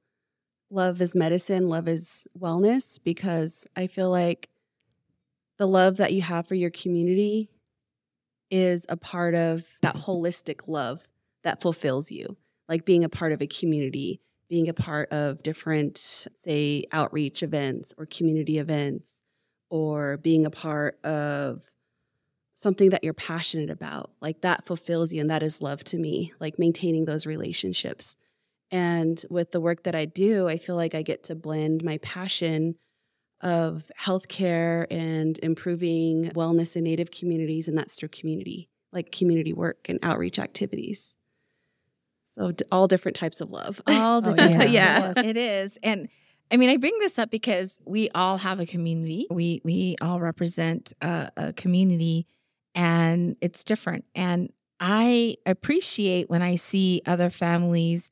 love 0.69 1.01
is 1.01 1.15
medicine, 1.15 1.67
love 1.67 1.87
is 1.87 2.27
wellness, 2.37 2.99
because 3.03 3.67
I 3.75 3.87
feel 3.87 4.09
like 4.09 4.49
the 5.57 5.67
love 5.67 5.97
that 5.97 6.13
you 6.13 6.21
have 6.21 6.47
for 6.47 6.55
your 6.55 6.69
community 6.69 7.49
is 8.51 8.85
a 8.89 8.97
part 8.97 9.35
of 9.35 9.65
that 9.81 9.95
holistic 9.95 10.67
love 10.67 11.07
that 11.43 11.61
fulfills 11.61 12.11
you, 12.11 12.37
like 12.67 12.85
being 12.85 13.03
a 13.03 13.09
part 13.09 13.31
of 13.31 13.41
a 13.41 13.47
community, 13.47 14.21
being 14.49 14.67
a 14.69 14.73
part 14.73 15.11
of 15.11 15.41
different, 15.43 15.97
say, 15.97 16.85
outreach 16.91 17.41
events 17.41 17.93
or 17.97 18.05
community 18.05 18.57
events, 18.57 19.21
or 19.69 20.17
being 20.17 20.45
a 20.45 20.51
part 20.51 21.03
of 21.03 21.69
something 22.53 22.89
that 22.89 23.03
you're 23.03 23.13
passionate 23.13 23.69
about. 23.69 24.11
Like 24.21 24.41
that 24.41 24.65
fulfills 24.65 25.11
you, 25.11 25.21
and 25.21 25.29
that 25.29 25.43
is 25.43 25.61
love 25.61 25.83
to 25.85 25.97
me, 25.97 26.33
like 26.39 26.59
maintaining 26.59 27.05
those 27.05 27.25
relationships. 27.25 28.15
And 28.71 29.23
with 29.29 29.51
the 29.51 29.61
work 29.61 29.83
that 29.83 29.95
I 29.95 30.05
do, 30.05 30.47
I 30.47 30.57
feel 30.57 30.75
like 30.75 30.95
I 30.95 31.01
get 31.01 31.23
to 31.25 31.35
blend 31.35 31.83
my 31.83 31.97
passion 31.99 32.75
of 33.41 33.91
healthcare 33.99 34.85
and 34.89 35.37
improving 35.39 36.31
wellness 36.35 36.75
in 36.75 36.83
Native 36.83 37.11
communities, 37.11 37.67
and 37.67 37.77
that's 37.77 37.95
through 37.95 38.09
community, 38.09 38.69
like 38.91 39.11
community 39.11 39.53
work 39.53 39.87
and 39.89 39.99
outreach 40.03 40.39
activities. 40.39 41.15
So 42.35 42.51
d- 42.51 42.65
all 42.71 42.87
different 42.87 43.15
types 43.15 43.39
of 43.39 43.49
love. 43.49 43.81
All 43.87 44.19
different 44.21 44.51
yeah. 44.51 44.57
types. 44.57 44.71
Yes. 44.71 45.13
Yeah, 45.17 45.23
it 45.23 45.37
is. 45.37 45.77
And 45.81 46.09
I 46.51 46.57
mean, 46.57 46.69
I 46.69 46.77
bring 46.77 46.97
this 46.99 47.17
up 47.17 47.31
because 47.31 47.79
we 47.85 48.09
all 48.13 48.37
have 48.37 48.59
a 48.59 48.65
community. 48.65 49.25
We 49.31 49.61
we 49.63 49.95
all 50.01 50.19
represent 50.19 50.93
a, 51.01 51.31
a 51.37 51.53
community, 51.53 52.27
and 52.75 53.35
it's 53.41 53.63
different. 53.63 54.05
And 54.13 54.51
I 54.79 55.37
appreciate 55.45 56.29
when 56.29 56.41
I 56.41 56.55
see 56.55 57.01
other 57.05 57.29
families. 57.29 58.11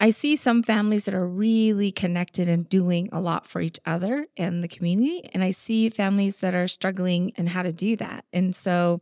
I 0.00 0.10
see 0.10 0.36
some 0.36 0.62
families 0.62 1.06
that 1.06 1.14
are 1.14 1.26
really 1.26 1.90
connected 1.90 2.48
and 2.48 2.68
doing 2.68 3.08
a 3.10 3.20
lot 3.20 3.46
for 3.46 3.60
each 3.60 3.80
other 3.84 4.26
and 4.36 4.62
the 4.62 4.68
community. 4.68 5.28
And 5.34 5.42
I 5.42 5.50
see 5.50 5.88
families 5.88 6.36
that 6.38 6.54
are 6.54 6.68
struggling 6.68 7.32
and 7.36 7.48
how 7.48 7.62
to 7.62 7.72
do 7.72 7.96
that. 7.96 8.24
And 8.32 8.54
so 8.54 9.00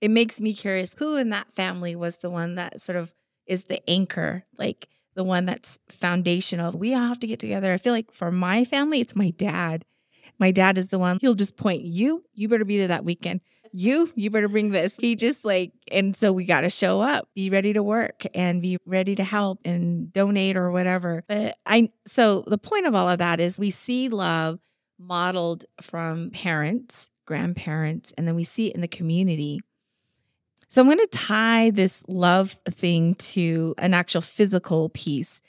it 0.00 0.10
makes 0.10 0.40
me 0.40 0.54
curious 0.54 0.94
who 0.98 1.16
in 1.16 1.30
that 1.30 1.54
family 1.54 1.94
was 1.94 2.18
the 2.18 2.30
one 2.30 2.54
that 2.54 2.80
sort 2.80 2.96
of 2.96 3.12
is 3.46 3.64
the 3.64 3.88
anchor, 3.88 4.44
like 4.56 4.88
the 5.14 5.24
one 5.24 5.44
that's 5.44 5.80
foundational. 5.88 6.72
We 6.72 6.94
all 6.94 7.08
have 7.08 7.20
to 7.20 7.26
get 7.26 7.40
together. 7.40 7.72
I 7.72 7.76
feel 7.76 7.92
like 7.92 8.12
for 8.12 8.30
my 8.30 8.64
family, 8.64 9.00
it's 9.00 9.16
my 9.16 9.30
dad. 9.30 9.84
My 10.38 10.52
dad 10.52 10.78
is 10.78 10.88
the 10.90 11.00
one, 11.00 11.18
he'll 11.20 11.34
just 11.34 11.56
point, 11.56 11.82
you, 11.82 12.24
you 12.32 12.48
better 12.48 12.64
be 12.64 12.78
there 12.78 12.88
that 12.88 13.04
weekend. 13.04 13.40
You, 13.72 14.10
you 14.14 14.30
better 14.30 14.48
bring 14.48 14.70
this. 14.70 14.96
He 14.96 15.16
just 15.16 15.44
like, 15.44 15.72
and 15.90 16.14
so 16.14 16.32
we 16.32 16.44
got 16.44 16.62
to 16.62 16.70
show 16.70 17.00
up, 17.00 17.28
be 17.34 17.50
ready 17.50 17.72
to 17.72 17.82
work 17.82 18.24
and 18.34 18.62
be 18.62 18.78
ready 18.86 19.14
to 19.14 19.24
help 19.24 19.60
and 19.64 20.12
donate 20.12 20.56
or 20.56 20.70
whatever. 20.70 21.24
But 21.28 21.56
I, 21.66 21.90
so 22.06 22.44
the 22.46 22.58
point 22.58 22.86
of 22.86 22.94
all 22.94 23.08
of 23.08 23.18
that 23.18 23.40
is 23.40 23.58
we 23.58 23.70
see 23.70 24.08
love 24.08 24.58
modeled 24.98 25.64
from 25.80 26.30
parents, 26.30 27.10
grandparents, 27.26 28.12
and 28.18 28.26
then 28.26 28.34
we 28.34 28.44
see 28.44 28.68
it 28.68 28.74
in 28.74 28.80
the 28.80 28.88
community. 28.88 29.60
So 30.68 30.82
I'm 30.82 30.88
going 30.88 30.98
to 30.98 31.06
tie 31.06 31.70
this 31.70 32.04
love 32.08 32.56
thing 32.66 33.14
to 33.14 33.74
an 33.78 33.94
actual 33.94 34.20
physical 34.20 34.90
piece. 34.90 35.40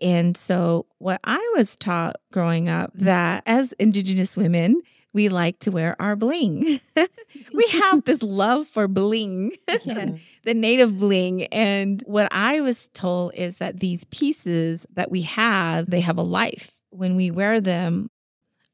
And 0.00 0.36
so 0.36 0.86
what 0.98 1.20
I 1.24 1.52
was 1.56 1.74
taught 1.76 2.16
growing 2.32 2.68
up 2.68 2.92
that 2.94 3.42
as 3.46 3.72
indigenous 3.74 4.36
women, 4.36 4.80
we 5.12 5.28
like 5.28 5.58
to 5.60 5.70
wear 5.70 5.96
our 6.00 6.16
bling. 6.16 6.80
we 7.54 7.66
have 7.72 8.04
this 8.04 8.22
love 8.22 8.66
for 8.66 8.86
bling, 8.88 9.52
Yes. 9.84 10.20
the 10.44 10.54
native 10.54 10.98
bling. 10.98 11.44
And 11.44 12.02
what 12.06 12.28
I 12.32 12.60
was 12.60 12.88
told 12.88 13.34
is 13.34 13.58
that 13.58 13.80
these 13.80 14.04
pieces 14.10 14.86
that 14.94 15.10
we 15.10 15.22
have, 15.22 15.90
they 15.90 16.00
have 16.00 16.18
a 16.18 16.22
life. 16.22 16.72
When 16.90 17.16
we 17.16 17.30
wear 17.30 17.60
them, 17.60 18.10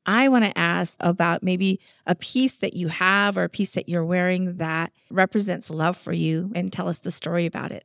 I 0.06 0.28
want 0.28 0.44
to 0.44 0.56
ask 0.58 0.96
about 1.00 1.42
maybe 1.42 1.80
a 2.06 2.14
piece 2.14 2.58
that 2.58 2.74
you 2.74 2.88
have 2.88 3.38
or 3.38 3.44
a 3.44 3.48
piece 3.48 3.72
that 3.72 3.88
you're 3.88 4.04
wearing 4.04 4.58
that 4.58 4.92
represents 5.10 5.70
love 5.70 5.96
for 5.96 6.12
you 6.12 6.52
and 6.54 6.72
tell 6.72 6.88
us 6.88 6.98
the 6.98 7.10
story 7.10 7.46
about 7.46 7.72
it. 7.72 7.84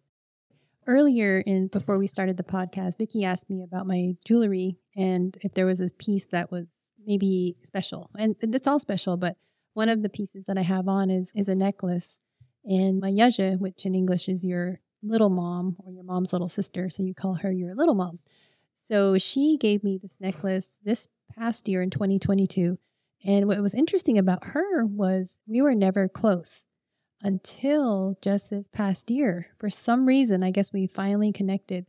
Earlier 0.86 1.40
in 1.40 1.68
before 1.68 1.98
we 1.98 2.08
started 2.08 2.36
the 2.36 2.44
podcast, 2.44 2.98
Vicky 2.98 3.24
asked 3.24 3.50
me 3.50 3.64
about 3.64 3.86
my 3.88 4.16
jewelry 4.26 4.78
and 4.98 5.38
if 5.42 5.54
there 5.54 5.66
was 5.68 5.80
a 5.80 5.88
piece 5.98 6.26
that 6.28 6.52
was 6.52 6.66
maybe 7.10 7.58
special. 7.63 8.12
And 8.17 8.36
it's 8.41 8.67
all 8.67 8.80
special, 8.80 9.17
but 9.17 9.36
one 9.74 9.89
of 9.89 10.04
the 10.04 10.10
pieces 10.10 10.45
that 10.45 10.60
I 10.60 10.62
have 10.62 10.88
on 10.88 11.10
is 11.10 11.32
is 11.36 11.50
a 11.50 11.56
necklace. 11.56 12.19
And 12.63 13.00
my 13.00 13.12
yaja, 13.12 13.60
which 13.60 13.86
in 13.86 13.95
English 13.95 14.30
is 14.30 14.45
your 14.45 14.80
little 15.02 15.32
mom 15.32 15.76
or 15.80 15.91
your 15.91 16.04
mom's 16.04 16.32
little 16.32 16.48
sister, 16.48 16.89
so 16.89 17.02
you 17.02 17.15
call 17.15 17.34
her 17.34 17.52
your 17.52 17.74
little 17.74 17.95
mom. 17.95 18.19
So 18.76 19.17
she 19.17 19.58
gave 19.58 19.84
me 19.84 19.98
this 19.98 20.17
necklace 20.19 20.78
this 20.84 21.08
past 21.36 21.67
year 21.67 21.82
in 21.82 21.89
2022. 21.89 22.78
And 23.26 23.48
what 23.48 23.60
was 23.60 23.74
interesting 23.74 24.17
about 24.17 24.43
her 24.43 24.86
was 24.86 25.39
we 25.48 25.62
were 25.62 25.76
never 25.76 26.08
close 26.08 26.65
until 27.24 28.17
just 28.22 28.50
this 28.50 28.67
past 28.67 29.10
year. 29.10 29.48
For 29.58 29.69
some 29.69 30.06
reason, 30.06 30.43
I 30.43 30.52
guess 30.52 30.72
we 30.72 30.86
finally 30.86 31.32
connected 31.32 31.86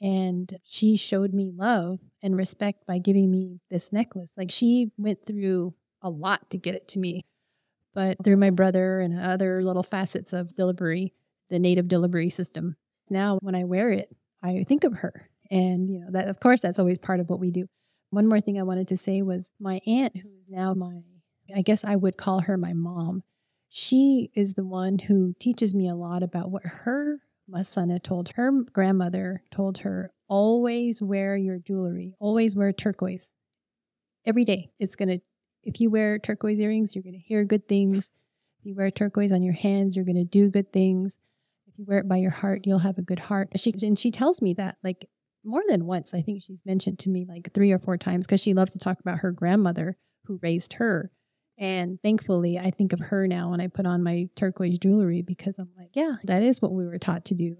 and 0.00 0.58
she 0.64 0.96
showed 0.96 1.32
me 1.32 1.50
love 1.54 1.98
and 2.22 2.36
respect 2.36 2.86
by 2.86 2.98
giving 2.98 3.30
me 3.30 3.60
this 3.70 3.92
necklace. 3.92 4.34
Like 4.36 4.50
she 4.50 4.90
went 4.96 5.24
through 5.24 5.74
a 6.02 6.10
lot 6.10 6.50
to 6.50 6.58
get 6.58 6.74
it 6.74 6.88
to 6.88 6.98
me, 6.98 7.24
but 7.94 8.16
through 8.22 8.36
my 8.36 8.50
brother 8.50 9.00
and 9.00 9.18
other 9.18 9.62
little 9.62 9.82
facets 9.82 10.32
of 10.32 10.54
delivery, 10.54 11.12
the 11.48 11.58
native 11.58 11.88
delivery 11.88 12.28
system. 12.28 12.76
Now, 13.08 13.38
when 13.40 13.54
I 13.54 13.64
wear 13.64 13.90
it, 13.90 14.14
I 14.42 14.64
think 14.68 14.84
of 14.84 14.94
her. 14.98 15.30
And, 15.50 15.88
you 15.88 16.00
know, 16.00 16.10
that 16.10 16.28
of 16.28 16.40
course, 16.40 16.60
that's 16.60 16.78
always 16.78 16.98
part 16.98 17.20
of 17.20 17.30
what 17.30 17.40
we 17.40 17.50
do. 17.50 17.66
One 18.10 18.26
more 18.26 18.40
thing 18.40 18.58
I 18.58 18.64
wanted 18.64 18.88
to 18.88 18.96
say 18.96 19.22
was 19.22 19.50
my 19.60 19.80
aunt, 19.86 20.16
who 20.16 20.28
is 20.28 20.48
now 20.48 20.74
my, 20.74 21.00
I 21.54 21.62
guess 21.62 21.84
I 21.84 21.96
would 21.96 22.16
call 22.16 22.40
her 22.40 22.56
my 22.56 22.72
mom 22.72 23.22
she 23.68 24.30
is 24.34 24.54
the 24.54 24.64
one 24.64 24.98
who 24.98 25.34
teaches 25.38 25.74
me 25.74 25.88
a 25.88 25.94
lot 25.94 26.22
about 26.22 26.50
what 26.50 26.64
her 26.64 27.20
masana 27.50 28.02
told 28.02 28.30
her 28.30 28.50
grandmother 28.72 29.42
told 29.50 29.78
her 29.78 30.10
always 30.28 31.00
wear 31.00 31.36
your 31.36 31.58
jewelry. 31.58 32.14
Always 32.18 32.56
wear 32.56 32.72
turquoise. 32.72 33.32
Every 34.24 34.44
day. 34.44 34.70
It's 34.78 34.96
going 34.96 35.08
to 35.08 35.18
if 35.62 35.80
you 35.80 35.90
wear 35.90 36.18
turquoise 36.18 36.58
earrings 36.58 36.94
you're 36.94 37.02
going 37.02 37.14
to 37.14 37.18
hear 37.18 37.44
good 37.44 37.68
things. 37.68 38.10
If 38.58 38.66
you 38.66 38.74
wear 38.74 38.90
turquoise 38.90 39.32
on 39.32 39.42
your 39.42 39.54
hands 39.54 39.96
you're 39.96 40.04
going 40.04 40.16
to 40.16 40.24
do 40.24 40.50
good 40.50 40.72
things. 40.72 41.16
If 41.66 41.78
you 41.78 41.84
wear 41.86 41.98
it 41.98 42.08
by 42.08 42.16
your 42.16 42.30
heart 42.30 42.62
you'll 42.64 42.80
have 42.80 42.98
a 42.98 43.02
good 43.02 43.18
heart. 43.18 43.48
She 43.56 43.74
and 43.82 43.98
she 43.98 44.10
tells 44.10 44.42
me 44.42 44.54
that 44.54 44.76
like 44.82 45.08
more 45.44 45.62
than 45.68 45.86
once 45.86 46.12
i 46.12 46.20
think 46.20 46.42
she's 46.42 46.66
mentioned 46.66 46.98
to 46.98 47.08
me 47.08 47.24
like 47.28 47.52
three 47.54 47.70
or 47.70 47.78
four 47.78 47.96
times 47.96 48.26
because 48.26 48.40
she 48.40 48.52
loves 48.52 48.72
to 48.72 48.80
talk 48.80 48.98
about 48.98 49.20
her 49.20 49.30
grandmother 49.30 49.96
who 50.24 50.40
raised 50.42 50.72
her 50.72 51.12
and 51.58 52.00
thankfully, 52.02 52.58
I 52.58 52.70
think 52.70 52.92
of 52.92 53.00
her 53.00 53.26
now 53.26 53.50
when 53.50 53.60
I 53.60 53.68
put 53.68 53.86
on 53.86 54.02
my 54.02 54.28
turquoise 54.36 54.78
jewelry 54.78 55.22
because 55.22 55.58
I'm 55.58 55.70
like, 55.76 55.90
yeah, 55.94 56.16
that 56.24 56.42
is 56.42 56.60
what 56.60 56.72
we 56.72 56.86
were 56.86 56.98
taught 56.98 57.24
to 57.26 57.34
do. 57.34 57.56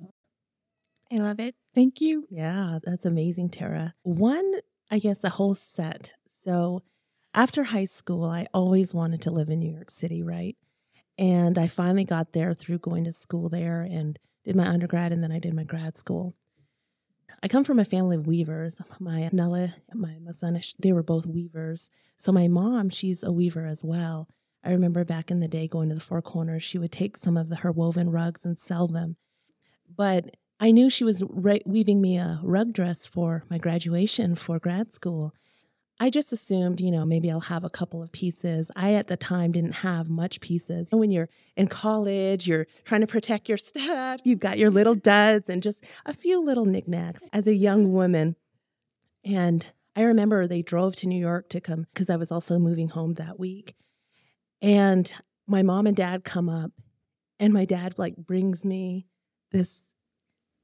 I 1.10 1.16
love 1.16 1.40
it. 1.40 1.54
Thank 1.74 2.00
you. 2.00 2.26
Yeah, 2.30 2.78
that's 2.82 3.06
amazing, 3.06 3.50
Tara. 3.50 3.94
One, 4.02 4.54
I 4.90 4.98
guess, 4.98 5.24
a 5.24 5.30
whole 5.30 5.54
set. 5.54 6.12
So 6.28 6.82
after 7.32 7.64
high 7.64 7.84
school, 7.84 8.24
I 8.24 8.48
always 8.52 8.92
wanted 8.92 9.22
to 9.22 9.30
live 9.30 9.50
in 9.50 9.60
New 9.60 9.70
York 9.72 9.90
City, 9.90 10.22
right? 10.22 10.56
And 11.18 11.58
I 11.58 11.68
finally 11.68 12.04
got 12.04 12.32
there 12.32 12.52
through 12.52 12.78
going 12.78 13.04
to 13.04 13.12
school 13.12 13.48
there 13.48 13.82
and 13.82 14.18
did 14.44 14.56
my 14.56 14.66
undergrad 14.66 15.12
and 15.12 15.22
then 15.22 15.32
I 15.32 15.38
did 15.38 15.54
my 15.54 15.64
grad 15.64 15.96
school. 15.96 16.34
I 17.42 17.48
come 17.48 17.64
from 17.64 17.78
a 17.78 17.84
family 17.84 18.16
of 18.16 18.26
weavers. 18.26 18.80
My 18.98 19.28
Nella 19.32 19.74
and 19.90 20.00
my 20.00 20.16
Masana, 20.22 20.74
they 20.78 20.92
were 20.92 21.02
both 21.02 21.26
weavers. 21.26 21.90
So 22.16 22.32
my 22.32 22.48
mom, 22.48 22.90
she's 22.90 23.22
a 23.22 23.32
weaver 23.32 23.66
as 23.66 23.84
well. 23.84 24.28
I 24.64 24.70
remember 24.70 25.04
back 25.04 25.30
in 25.30 25.40
the 25.40 25.48
day 25.48 25.68
going 25.68 25.90
to 25.90 25.94
the 25.94 26.00
Four 26.00 26.22
Corners, 26.22 26.62
she 26.62 26.78
would 26.78 26.92
take 26.92 27.16
some 27.16 27.36
of 27.36 27.48
the, 27.48 27.56
her 27.56 27.70
woven 27.70 28.10
rugs 28.10 28.44
and 28.44 28.58
sell 28.58 28.88
them. 28.88 29.16
But 29.94 30.36
I 30.58 30.70
knew 30.72 30.88
she 30.88 31.04
was 31.04 31.22
re- 31.28 31.62
weaving 31.66 32.00
me 32.00 32.16
a 32.16 32.40
rug 32.42 32.72
dress 32.72 33.06
for 33.06 33.44
my 33.50 33.58
graduation 33.58 34.34
for 34.34 34.58
grad 34.58 34.92
school. 34.92 35.34
I 35.98 36.10
just 36.10 36.32
assumed, 36.32 36.80
you 36.80 36.90
know, 36.90 37.06
maybe 37.06 37.30
I'll 37.30 37.40
have 37.40 37.64
a 37.64 37.70
couple 37.70 38.02
of 38.02 38.12
pieces. 38.12 38.70
I 38.76 38.94
at 38.94 39.06
the 39.06 39.16
time 39.16 39.52
didn't 39.52 39.76
have 39.76 40.10
much 40.10 40.40
pieces. 40.40 40.94
When 40.94 41.10
you're 41.10 41.30
in 41.56 41.68
college, 41.68 42.46
you're 42.46 42.66
trying 42.84 43.00
to 43.00 43.06
protect 43.06 43.48
your 43.48 43.56
stuff. 43.56 44.20
You've 44.22 44.40
got 44.40 44.58
your 44.58 44.70
little 44.70 44.94
duds 44.94 45.48
and 45.48 45.62
just 45.62 45.84
a 46.04 46.12
few 46.12 46.44
little 46.44 46.66
knickknacks 46.66 47.30
as 47.32 47.46
a 47.46 47.54
young 47.54 47.92
woman. 47.92 48.36
And 49.24 49.66
I 49.96 50.02
remember 50.02 50.46
they 50.46 50.60
drove 50.60 50.94
to 50.96 51.08
New 51.08 51.18
York 51.18 51.48
to 51.50 51.60
come 51.60 51.86
because 51.94 52.10
I 52.10 52.16
was 52.16 52.30
also 52.30 52.58
moving 52.58 52.88
home 52.88 53.14
that 53.14 53.40
week. 53.40 53.74
And 54.60 55.10
my 55.46 55.62
mom 55.62 55.86
and 55.86 55.96
dad 55.96 56.24
come 56.24 56.48
up, 56.48 56.72
and 57.40 57.52
my 57.52 57.64
dad 57.64 57.98
like 57.98 58.16
brings 58.16 58.64
me 58.64 59.06
this 59.52 59.84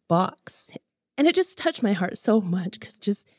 box. 0.08 0.70
And 1.16 1.26
it 1.26 1.34
just 1.34 1.56
touched 1.56 1.82
my 1.82 1.92
heart 1.92 2.18
so 2.18 2.40
much 2.40 2.78
because 2.78 2.98
just 2.98 3.30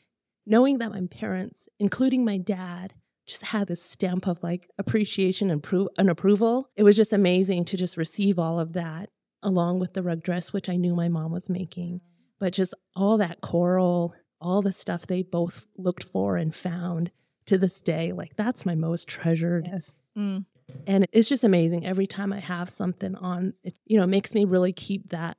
knowing 0.46 0.78
that 0.78 0.92
my 0.92 1.02
parents, 1.10 1.68
including 1.78 2.24
my 2.24 2.36
dad, 2.36 2.94
just 3.26 3.42
had 3.42 3.68
this 3.68 3.82
stamp 3.82 4.26
of 4.26 4.42
like 4.42 4.68
appreciation 4.78 5.50
and, 5.50 5.62
pro- 5.62 5.88
and 5.96 6.10
approval. 6.10 6.68
It 6.76 6.82
was 6.82 6.96
just 6.96 7.12
amazing 7.12 7.64
to 7.66 7.76
just 7.76 7.96
receive 7.96 8.38
all 8.38 8.60
of 8.60 8.74
that 8.74 9.10
along 9.42 9.78
with 9.78 9.94
the 9.94 10.02
rug 10.02 10.22
dress, 10.22 10.52
which 10.52 10.68
I 10.68 10.76
knew 10.76 10.94
my 10.94 11.08
mom 11.08 11.32
was 11.32 11.48
making. 11.48 12.00
But 12.38 12.52
just 12.52 12.74
all 12.94 13.18
that 13.18 13.40
coral, 13.40 14.14
all 14.40 14.62
the 14.62 14.72
stuff 14.72 15.06
they 15.06 15.22
both 15.22 15.64
looked 15.76 16.04
for 16.04 16.36
and 16.36 16.54
found 16.54 17.10
to 17.46 17.58
this 17.58 17.80
day, 17.80 18.12
like 18.12 18.36
that's 18.36 18.66
my 18.66 18.74
most 18.74 19.08
treasured. 19.08 19.68
Yes. 19.70 19.94
Mm. 20.16 20.44
And 20.86 21.06
it's 21.12 21.28
just 21.28 21.44
amazing 21.44 21.86
every 21.86 22.06
time 22.06 22.32
I 22.32 22.40
have 22.40 22.70
something 22.70 23.14
on, 23.16 23.54
it, 23.62 23.74
you 23.86 23.98
know, 23.98 24.06
makes 24.06 24.34
me 24.34 24.44
really 24.44 24.72
keep 24.72 25.10
that 25.10 25.36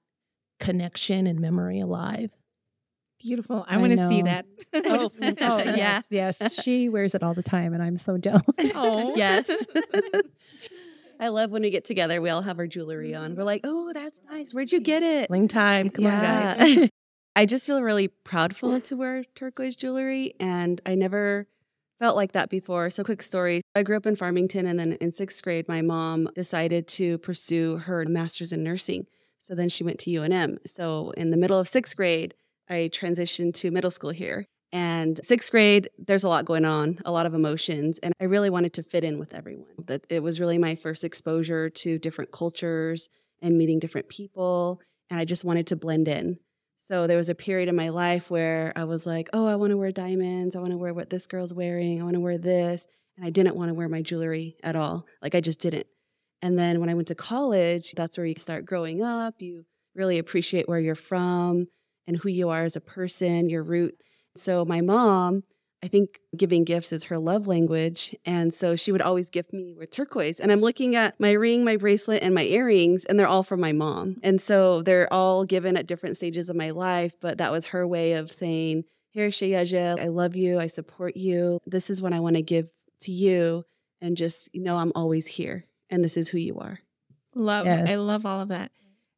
connection 0.59 1.27
and 1.27 1.39
memory 1.39 1.79
alive. 1.79 2.31
Beautiful. 3.19 3.65
I 3.67 3.75
I 3.75 3.77
want 3.77 3.95
to 3.95 4.03
oh, 4.05 4.09
see 4.09 4.21
that. 4.23 4.45
Oh, 4.73 5.09
oh 5.21 5.57
yeah. 5.57 5.75
yes, 5.75 6.07
yes. 6.09 6.61
She 6.61 6.89
wears 6.89 7.15
it 7.15 7.23
all 7.23 7.33
the 7.33 7.43
time, 7.43 7.73
and 7.73 7.81
I'm 7.81 7.97
so 7.97 8.17
jealous. 8.17 8.43
Oh. 8.75 9.15
yes. 9.15 9.49
I 11.19 11.29
love 11.29 11.49
when 11.49 11.61
we 11.61 11.69
get 11.69 11.85
together. 11.85 12.21
We 12.21 12.29
all 12.29 12.41
have 12.41 12.59
our 12.59 12.67
jewelry 12.67 13.15
on. 13.15 13.35
We're 13.35 13.43
like, 13.43 13.61
oh, 13.63 13.93
that's 13.93 14.21
nice. 14.29 14.53
Where'd 14.53 14.71
you 14.71 14.81
get 14.81 15.01
it? 15.01 15.29
Bling 15.29 15.47
time. 15.47 15.89
Come 15.89 16.07
on, 16.07 16.11
guys. 16.11 16.89
I 17.37 17.45
just 17.45 17.65
feel 17.65 17.81
really 17.81 18.09
proudful 18.25 18.83
to 18.83 18.95
wear 18.95 19.23
turquoise 19.35 19.75
jewelry, 19.75 20.33
and 20.39 20.81
I 20.85 20.95
never 20.95 21.47
felt 21.99 22.15
like 22.15 22.33
that 22.33 22.49
before. 22.49 22.89
So, 22.89 23.03
quick 23.03 23.23
story 23.23 23.61
I 23.75 23.83
grew 23.83 23.97
up 23.97 24.05
in 24.05 24.15
Farmington, 24.15 24.65
and 24.65 24.77
then 24.77 24.93
in 24.93 25.13
sixth 25.13 25.41
grade, 25.41 25.67
my 25.67 25.81
mom 25.81 26.29
decided 26.35 26.87
to 26.89 27.17
pursue 27.19 27.77
her 27.77 28.05
master's 28.05 28.51
in 28.51 28.63
nursing. 28.63 29.07
So 29.37 29.53
then 29.53 29.69
she 29.69 29.83
went 29.83 29.99
to 29.99 30.09
UNM. 30.09 30.57
So, 30.65 31.11
in 31.11 31.29
the 31.29 31.37
middle 31.37 31.59
of 31.59 31.67
sixth 31.67 31.95
grade, 31.95 32.33
I 32.69 32.89
transitioned 32.93 33.53
to 33.55 33.71
middle 33.71 33.91
school 33.91 34.11
here. 34.11 34.45
And 34.71 35.19
sixth 35.23 35.51
grade, 35.51 35.89
there's 35.97 36.23
a 36.23 36.29
lot 36.29 36.45
going 36.45 36.65
on, 36.65 36.99
a 37.05 37.11
lot 37.11 37.25
of 37.25 37.33
emotions. 37.33 37.99
And 37.99 38.13
I 38.19 38.25
really 38.25 38.49
wanted 38.49 38.73
to 38.73 38.83
fit 38.83 39.03
in 39.03 39.19
with 39.19 39.33
everyone. 39.33 39.67
That 39.85 40.05
it 40.09 40.21
was 40.21 40.39
really 40.39 40.57
my 40.57 40.75
first 40.75 41.03
exposure 41.03 41.69
to 41.69 41.97
different 41.97 42.31
cultures 42.31 43.09
and 43.41 43.57
meeting 43.57 43.79
different 43.79 44.09
people. 44.09 44.81
And 45.09 45.19
I 45.19 45.25
just 45.25 45.45
wanted 45.45 45.67
to 45.67 45.75
blend 45.75 46.07
in. 46.07 46.39
So 46.77 47.07
there 47.07 47.17
was 47.17 47.29
a 47.29 47.35
period 47.35 47.69
in 47.69 47.75
my 47.75 47.89
life 47.89 48.29
where 48.29 48.73
I 48.75 48.83
was 48.83 49.05
like, 49.05 49.29
oh, 49.33 49.47
I 49.47 49.55
want 49.55 49.71
to 49.71 49.77
wear 49.77 49.91
diamonds. 49.91 50.55
I 50.55 50.59
want 50.59 50.71
to 50.71 50.77
wear 50.77 50.93
what 50.93 51.09
this 51.09 51.25
girl's 51.25 51.53
wearing. 51.53 52.01
I 52.01 52.03
want 52.03 52.15
to 52.15 52.19
wear 52.19 52.37
this. 52.37 52.87
And 53.17 53.25
I 53.25 53.29
didn't 53.29 53.55
want 53.55 53.69
to 53.69 53.73
wear 53.73 53.87
my 53.87 54.01
jewelry 54.01 54.57
at 54.61 54.75
all. 54.75 55.05
Like 55.21 55.35
I 55.35 55.41
just 55.41 55.59
didn't. 55.59 55.87
And 56.41 56.59
then 56.59 56.79
when 56.79 56.89
I 56.89 56.93
went 56.95 57.07
to 57.07 57.15
college, 57.15 57.93
that's 57.95 58.17
where 58.17 58.27
you 58.27 58.35
start 58.37 58.65
growing 58.65 59.01
up. 59.01 59.41
You 59.41 59.65
really 59.95 60.19
appreciate 60.19 60.67
where 60.67 60.79
you're 60.79 60.95
from 60.95 61.67
and 62.07 62.17
who 62.17 62.29
you 62.29 62.49
are 62.49 62.63
as 62.63 62.75
a 62.75 62.81
person, 62.81 63.49
your 63.49 63.63
root. 63.63 63.95
So 64.35 64.65
my 64.65 64.81
mom, 64.81 65.43
I 65.83 65.87
think 65.87 66.19
giving 66.35 66.63
gifts 66.63 66.91
is 66.91 67.05
her 67.05 67.17
love 67.17 67.47
language. 67.47 68.15
And 68.25 68.53
so 68.53 68.75
she 68.75 68.91
would 68.91 69.01
always 69.01 69.29
gift 69.29 69.53
me 69.53 69.75
with 69.77 69.91
turquoise. 69.91 70.39
And 70.39 70.51
I'm 70.51 70.61
looking 70.61 70.95
at 70.95 71.19
my 71.19 71.31
ring, 71.31 71.63
my 71.63 71.77
bracelet, 71.77 72.23
and 72.23 72.33
my 72.33 72.43
earrings, 72.43 73.05
and 73.05 73.19
they're 73.19 73.27
all 73.27 73.43
from 73.43 73.59
my 73.59 73.71
mom. 73.71 74.17
And 74.23 74.41
so 74.41 74.81
they're 74.81 75.11
all 75.13 75.45
given 75.45 75.77
at 75.77 75.87
different 75.87 76.17
stages 76.17 76.49
of 76.49 76.55
my 76.55 76.71
life. 76.71 77.13
But 77.21 77.37
that 77.37 77.51
was 77.51 77.67
her 77.67 77.87
way 77.87 78.13
of 78.13 78.31
saying, 78.31 78.85
Here, 79.11 79.29
Shayaja, 79.29 79.99
I 79.99 80.07
love 80.07 80.35
you. 80.35 80.59
I 80.59 80.67
support 80.67 81.15
you. 81.15 81.59
This 81.67 81.89
is 81.89 82.01
what 82.01 82.13
I 82.13 82.19
want 82.19 82.35
to 82.35 82.41
give 82.41 82.67
to 83.01 83.11
you. 83.11 83.63
And 84.01 84.17
just 84.17 84.49
you 84.53 84.63
know, 84.63 84.77
I'm 84.77 84.91
always 84.95 85.27
here. 85.27 85.65
And 85.89 86.03
this 86.03 86.17
is 86.17 86.29
who 86.29 86.37
you 86.39 86.57
are. 86.59 86.79
Love. 87.35 87.65
Yes. 87.65 87.89
I 87.89 87.95
love 87.95 88.25
all 88.25 88.41
of 88.41 88.47
that. 88.47 88.71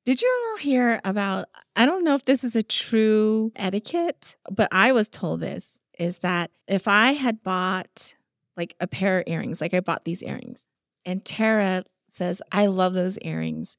Did 0.08 0.22
you 0.22 0.46
all 0.52 0.58
hear 0.60 1.02
about? 1.04 1.50
I 1.76 1.86
don't 1.86 2.06
know 2.06 2.16
if 2.16 2.24
this 2.24 2.46
is 2.46 2.56
a 2.56 2.64
true 2.64 3.52
etiquette, 3.58 4.38
but 4.50 4.70
I 4.72 4.94
was 4.94 5.10
told 5.10 5.42
this 5.42 5.80
is 6.00 6.20
that 6.20 6.50
if 6.66 6.88
I 6.88 7.12
had 7.12 7.44
bought 7.44 8.16
like 8.56 8.74
a 8.80 8.88
pair 8.88 9.20
of 9.20 9.26
earrings, 9.28 9.60
like 9.60 9.74
I 9.74 9.82
bought 9.82 10.06
these 10.06 10.24
earrings, 10.24 10.64
and 11.04 11.26
Tara 11.26 11.84
says, 12.10 12.42
I 12.54 12.68
love 12.68 12.94
those 12.94 13.18
earrings, 13.18 13.76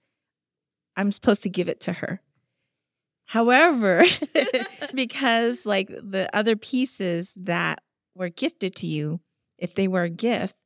I'm 0.99 1.13
supposed 1.13 1.45
to 1.45 1.49
give 1.49 1.67
it 1.67 1.81
to 1.81 1.95
her. 1.95 2.21
However, 3.25 4.05
because 4.95 5.65
like 5.65 5.89
the 5.89 6.29
other 6.35 6.57
pieces 6.57 7.33
that 7.39 7.83
were 8.15 8.29
gifted 8.29 8.77
to 8.77 8.87
you, 8.87 9.21
if 9.57 9.75
they 9.75 9.89
were 9.89 10.03
a 10.03 10.11
gift 10.11 10.57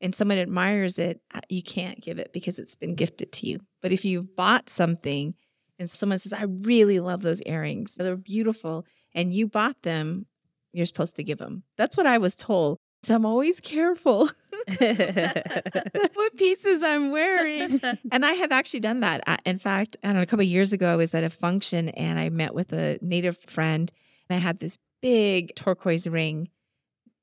and 0.00 0.14
someone 0.14 0.38
admires 0.38 0.98
it, 0.98 1.20
uh, 1.34 1.40
you 1.48 1.62
can't 1.62 2.00
give 2.00 2.18
it 2.18 2.32
because 2.32 2.58
it's 2.58 2.74
been 2.76 2.94
gifted 2.94 3.32
to 3.32 3.46
you. 3.46 3.60
But 3.82 3.92
if 3.92 4.04
you've 4.04 4.34
bought 4.36 4.70
something 4.70 5.34
and 5.78 5.88
someone 5.90 6.18
says, 6.18 6.32
I 6.32 6.44
really 6.44 7.00
love 7.00 7.22
those 7.22 7.42
earrings, 7.42 7.94
they're 7.94 8.16
beautiful, 8.16 8.86
and 9.14 9.32
you 9.32 9.46
bought 9.46 9.82
them, 9.82 10.26
you're 10.72 10.86
supposed 10.86 11.16
to 11.16 11.24
give 11.24 11.38
them. 11.38 11.62
That's 11.76 11.96
what 11.96 12.06
I 12.06 12.18
was 12.18 12.36
told. 12.36 12.78
So 13.02 13.14
I'm 13.14 13.24
always 13.24 13.60
careful 13.60 14.28
what 14.78 16.36
pieces 16.36 16.82
I'm 16.82 17.10
wearing. 17.10 17.80
And 18.12 18.24
I 18.26 18.32
have 18.34 18.52
actually 18.52 18.80
done 18.80 19.00
that. 19.00 19.22
I- 19.26 19.38
In 19.46 19.58
fact, 19.58 19.96
I 20.02 20.08
don't 20.08 20.16
know, 20.16 20.22
a 20.22 20.26
couple 20.26 20.44
of 20.44 20.48
years 20.50 20.72
ago, 20.72 20.92
I 20.92 20.96
was 20.96 21.14
at 21.14 21.24
a 21.24 21.30
function 21.30 21.88
and 21.90 22.18
I 22.18 22.28
met 22.28 22.54
with 22.54 22.72
a 22.72 22.98
native 23.00 23.38
friend 23.38 23.90
and 24.28 24.36
I 24.36 24.40
had 24.40 24.60
this 24.60 24.78
big 25.00 25.54
turquoise 25.54 26.06
ring. 26.06 26.48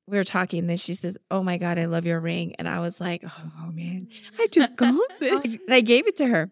We 0.09 0.17
were 0.17 0.23
talking, 0.23 0.59
and 0.59 0.69
then 0.69 0.77
she 0.77 0.93
says, 0.93 1.17
Oh 1.29 1.43
my 1.43 1.57
God, 1.57 1.77
I 1.77 1.85
love 1.85 2.05
your 2.05 2.19
ring. 2.19 2.55
And 2.57 2.67
I 2.67 2.79
was 2.79 3.01
like, 3.01 3.23
Oh 3.25 3.71
man, 3.71 4.07
I 4.39 4.47
just 4.51 4.75
got 4.75 4.95
this. 5.19 5.43
And 5.65 5.73
I 5.73 5.81
gave 5.81 6.07
it 6.07 6.17
to 6.17 6.27
her. 6.27 6.49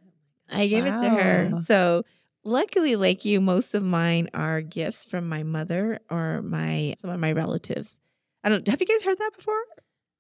I 0.49 0.67
gave 0.67 0.85
it 0.85 0.95
to 0.95 1.09
her. 1.09 1.51
So 1.63 2.03
luckily, 2.43 2.95
like 2.95 3.25
you, 3.25 3.39
most 3.41 3.73
of 3.73 3.83
mine 3.83 4.29
are 4.33 4.61
gifts 4.61 5.05
from 5.05 5.27
my 5.29 5.43
mother 5.43 5.99
or 6.09 6.41
my 6.41 6.95
some 6.97 7.09
of 7.09 7.19
my 7.19 7.31
relatives. 7.31 7.99
I 8.43 8.49
don't 8.49 8.67
have 8.67 8.79
you 8.79 8.85
guys 8.87 9.01
heard 9.03 9.17
that 9.19 9.31
before? 9.35 9.55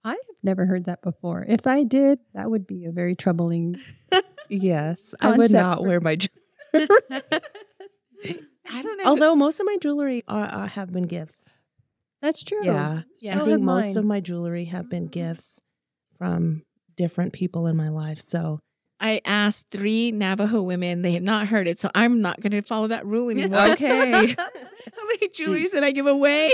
I 0.03 0.11
have 0.11 0.19
never 0.43 0.65
heard 0.65 0.85
that 0.85 1.01
before. 1.01 1.45
If 1.47 1.67
I 1.67 1.83
did, 1.83 2.19
that 2.33 2.49
would 2.49 2.65
be 2.65 2.85
a 2.85 2.91
very 2.91 3.15
troubling. 3.15 3.79
Yes, 4.47 5.15
I 5.19 5.35
would 5.35 5.51
not 5.51 5.79
for- 5.79 5.87
wear 5.87 5.99
my 5.99 6.15
jewelry. 6.17 6.39
I 8.71 8.81
don't 8.81 8.97
know. 8.97 9.03
Although 9.05 9.35
most 9.35 9.59
of 9.59 9.65
my 9.65 9.77
jewelry 9.81 10.23
are, 10.27 10.45
are, 10.45 10.67
have 10.67 10.91
been 10.91 11.07
gifts. 11.07 11.49
That's 12.21 12.43
true. 12.43 12.63
Yeah. 12.63 13.01
Yeah. 13.19 13.41
I 13.41 13.45
think 13.45 13.61
most 13.61 13.89
mine. 13.89 13.97
of 13.97 14.05
my 14.05 14.19
jewelry 14.19 14.65
have 14.65 14.89
been 14.89 15.03
mm-hmm. 15.03 15.11
gifts 15.11 15.61
from 16.17 16.63
different 16.95 17.33
people 17.33 17.67
in 17.67 17.75
my 17.75 17.89
life. 17.89 18.19
So 18.21 18.59
I 18.99 19.21
asked 19.25 19.65
three 19.71 20.11
Navajo 20.11 20.61
women. 20.61 21.01
They 21.01 21.13
have 21.13 21.23
not 21.23 21.47
heard 21.47 21.67
it, 21.67 21.79
so 21.79 21.89
I'm 21.93 22.21
not 22.21 22.39
going 22.41 22.51
to 22.51 22.61
follow 22.61 22.87
that 22.87 23.05
rule 23.05 23.29
anymore. 23.31 23.67
Okay. 23.71 24.11
How 24.37 25.07
many 25.07 25.27
jewelries 25.29 25.71
did 25.71 25.83
I 25.83 25.91
give 25.91 26.07
away? 26.07 26.53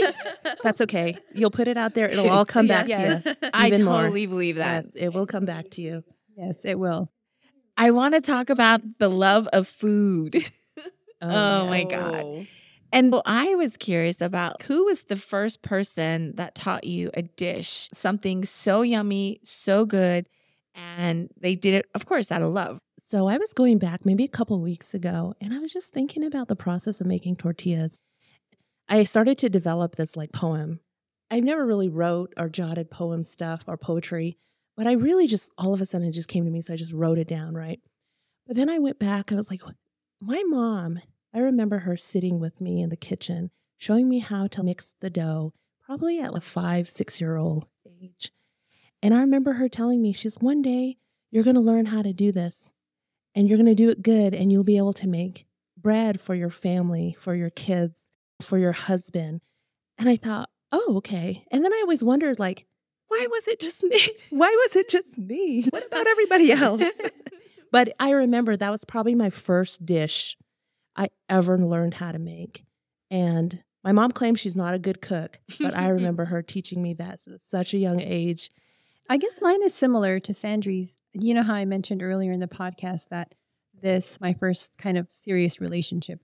that's 0.63 0.82
okay. 0.82 1.15
You'll 1.34 1.52
put 1.52 1.67
it 1.67 1.78
out 1.78 1.93
there. 1.93 2.10
It'll 2.10 2.30
all 2.32 2.45
come 2.45 2.67
back 2.67 2.88
Yes. 2.88 3.24
to 3.24 3.38
you. 3.41 3.50
I 3.54 3.67
Even 3.67 3.86
more. 3.86 4.02
totally 4.02 4.26
believe 4.26 4.56
that. 4.58 4.86
Yes, 4.86 4.95
it 4.95 5.10
will 5.13 5.28
come 5.28 5.45
back 5.45 5.69
to 5.71 5.82
you. 5.82 6.04
Yes, 6.36 6.65
it 6.65 6.80
will. 6.80 7.12
I 7.78 7.91
want 7.91 8.15
to 8.15 8.21
talk 8.21 8.50
about 8.50 8.82
the 9.00 9.10
love 9.10 9.47
of 9.54 9.67
food. 9.67 10.43
Oh, 11.21 11.30
oh 11.30 11.67
my 11.67 11.84
God. 11.84 12.47
And 12.91 13.12
well, 13.12 13.23
I 13.25 13.56
was 13.56 13.77
curious 13.77 14.19
about 14.19 14.63
who 14.63 14.86
was 14.86 15.04
the 15.04 15.15
first 15.15 15.62
person 15.62 16.36
that 16.36 16.56
taught 16.56 16.84
you 16.84 17.10
a 17.13 17.21
dish, 17.21 17.89
something 17.93 18.43
so 18.43 18.82
yummy, 18.82 19.39
so 19.43 19.86
good, 19.86 20.27
and 20.75 21.30
they 21.39 21.56
did 21.56 21.73
it, 21.73 21.86
of 21.95 22.06
course, 22.06 22.32
out 22.32 22.41
of 22.41 22.51
love. 22.51 22.80
So 23.12 23.27
I 23.27 23.38
was 23.38 23.54
going 23.54 23.77
back 23.77 24.06
maybe 24.06 24.23
a 24.23 24.30
couple 24.30 24.60
weeks 24.62 24.93
ago 24.93 25.34
and 25.41 25.54
I 25.54 25.60
was 25.60 25.73
just 25.73 25.91
thinking 25.91 26.23
about 26.23 26.47
the 26.47 26.56
process 26.56 27.01
of 27.01 27.08
making 27.08 27.36
tortillas. 27.36 27.97
I 28.88 29.04
started 29.04 29.38
to 29.39 29.49
develop 29.49 29.95
this 29.95 30.15
like 30.15 30.32
poem. 30.32 30.80
I've 31.30 31.43
never 31.43 31.65
really 31.65 31.89
wrote 31.89 32.34
or 32.38 32.47
jotted 32.47 32.89
poem 32.89 33.25
stuff 33.25 33.65
or 33.67 33.75
poetry, 33.75 34.38
but 34.77 34.88
I 34.88 34.93
really 34.93 35.27
just 35.27 35.51
all 35.58 35.73
of 35.73 35.82
a 35.82 35.86
sudden 35.86 36.08
it 36.08 36.13
just 36.13 36.30
came 36.30 36.45
to 36.45 36.51
me. 36.51 36.62
So 36.62 36.73
I 36.73 36.77
just 36.77 36.93
wrote 36.93 37.17
it 37.17 37.27
down, 37.27 37.54
right? 37.54 37.82
But 38.47 38.56
then 38.56 38.69
I 38.69 38.80
went 38.80 38.97
back, 38.97 39.32
I 39.32 39.36
was 39.36 39.49
like, 39.49 39.62
my 40.21 40.41
mom, 40.47 41.01
I 41.34 41.39
remember 41.39 41.80
her 41.80 41.96
sitting 41.96 42.39
with 42.39 42.60
me 42.60 42.82
in 42.82 42.89
the 42.89 42.98
kitchen, 42.98 43.52
showing 43.78 44.10
me 44.10 44.20
how 44.20 44.48
to 44.48 44.63
mix 44.63 44.96
the 45.00 45.10
dough, 45.10 45.54
probably 45.86 46.20
at 46.20 46.36
a 46.36 46.41
five, 46.41 46.89
six 46.89 47.22
year 47.22 47.38
old 47.38 47.67
age. 47.86 48.32
And 49.02 49.13
I 49.13 49.22
remember 49.22 49.54
her 49.54 49.70
telling 49.70 50.02
me, 50.02 50.13
she's 50.13 50.36
one 50.36 50.62
day 50.62 50.98
you're 51.32 51.44
going 51.44 51.56
to 51.56 51.62
learn 51.62 51.86
how 51.86 52.02
to 52.02 52.12
do 52.12 52.32
this 52.32 52.74
and 53.34 53.48
you're 53.48 53.58
going 53.58 53.65
to 53.65 53.76
do 53.76 53.89
it 53.89 54.04
good 54.04 54.34
and 54.34 54.52
you'll 54.52 54.65
be 54.65 54.78
able 54.78 54.94
to 54.94 55.08
make 55.08 55.46
bread 55.78 56.20
for 56.20 56.36
your 56.36 56.50
family, 56.50 57.15
for 57.20 57.34
your 57.34 57.50
kids, 57.50 58.12
for 58.41 58.58
your 58.58 58.74
husband. 58.74 59.41
And 59.98 60.10
I 60.10 60.17
thought, 60.17 60.50
oh, 60.72 60.96
okay. 60.98 61.46
And 61.52 61.63
then 61.63 61.74
I 61.74 61.80
always 61.82 62.04
wondered, 62.04 62.39
like, 62.39 62.65
why 63.08 63.28
was 63.30 63.48
it 63.48 63.60
just 63.60 63.84
me? 63.86 64.00
Why 64.30 64.50
was 64.50 64.76
it 64.76 64.89
just 64.89 65.17
me? 65.17 65.63
What 65.70 65.86
about 65.88 66.08
everybody 66.08 66.52
else? 66.52 67.02
but 67.72 67.94
I 68.00 68.12
remember 68.12 68.56
that 68.56 68.72
was 68.72 68.84
probably 68.84 69.15
my 69.15 69.30
first 69.30 69.86
dish 69.86 70.38
I 70.95 71.10
ever 71.30 71.58
learned 71.58 71.95
how 71.95 72.12
to 72.12 72.19
make. 72.19 72.65
And 73.10 73.63
My 73.84 73.91
mom 73.91 74.12
claims 74.12 74.39
she's 74.39 74.56
not 74.56 74.73
a 74.75 74.80
good 74.80 75.01
cook, 75.01 75.39
but 75.60 75.75
I 75.75 75.88
remember 75.89 76.25
her 76.25 76.41
teaching 76.41 76.84
me 76.84 76.93
that 76.95 77.21
at 77.27 77.41
such 77.41 77.73
a 77.73 77.77
young 77.77 77.99
age. 77.99 78.51
I 79.10 79.17
guess 79.17 79.41
mine 79.41 79.63
is 79.63 79.73
similar 79.73 80.19
to 80.21 80.34
Sandry's. 80.34 80.97
You 81.13 81.34
know 81.34 81.43
how 81.43 81.56
I 81.56 81.65
mentioned 81.65 82.01
earlier 82.04 82.32
in 82.32 82.39
the 82.39 82.47
podcast 82.47 83.10
that 83.10 83.36
this, 83.82 84.19
my 84.21 84.34
first 84.34 84.77
kind 84.77 84.97
of 84.97 85.10
serious 85.10 85.60
relationship, 85.60 86.21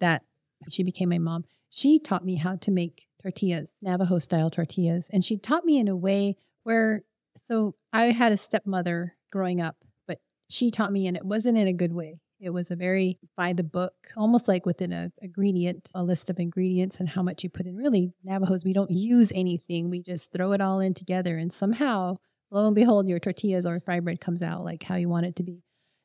that 0.00 0.22
she 0.68 0.82
became 0.82 1.08
my 1.08 1.18
mom. 1.18 1.44
She 1.70 1.98
taught 1.98 2.24
me 2.24 2.36
how 2.36 2.56
to 2.56 2.70
make 2.70 3.06
tortillas, 3.22 3.76
Navajo 3.80 4.18
style 4.18 4.50
tortillas. 4.50 5.08
And 5.12 5.24
she 5.24 5.36
taught 5.38 5.64
me 5.64 5.78
in 5.78 5.88
a 5.88 5.96
way 5.96 6.36
where, 6.64 7.02
so 7.36 7.74
I 7.92 8.06
had 8.06 8.32
a 8.32 8.36
stepmother 8.36 9.14
growing 9.30 9.60
up, 9.60 9.76
but 10.06 10.20
she 10.48 10.70
taught 10.70 10.92
me, 10.92 11.06
and 11.06 11.16
it 11.16 11.24
wasn't 11.24 11.58
in 11.58 11.68
a 11.68 11.72
good 11.72 11.92
way. 11.92 12.18
It 12.38 12.50
was 12.50 12.70
a 12.70 12.76
very 12.76 13.18
by 13.36 13.52
the 13.52 13.62
book, 13.62 13.94
almost 14.16 14.46
like 14.46 14.66
within 14.66 14.92
a 14.92 15.10
ingredient, 15.22 15.90
a 15.94 16.02
list 16.02 16.28
of 16.28 16.38
ingredients 16.38 17.00
and 17.00 17.08
how 17.08 17.22
much 17.22 17.42
you 17.42 17.50
put 17.50 17.66
in. 17.66 17.76
Really, 17.76 18.12
Navajos, 18.24 18.64
we 18.64 18.74
don't 18.74 18.90
use 18.90 19.32
anything. 19.34 19.88
We 19.88 20.02
just 20.02 20.32
throw 20.32 20.52
it 20.52 20.60
all 20.60 20.80
in 20.80 20.92
together. 20.94 21.38
And 21.38 21.52
somehow, 21.52 22.16
lo 22.50 22.66
and 22.66 22.74
behold, 22.74 23.08
your 23.08 23.18
tortillas 23.18 23.64
or 23.64 23.80
fry 23.80 24.00
bread 24.00 24.20
comes 24.20 24.42
out 24.42 24.64
like 24.64 24.82
how 24.82 24.96
you 24.96 25.08
want 25.08 25.26
it 25.26 25.36
to 25.36 25.42
be. 25.42 25.62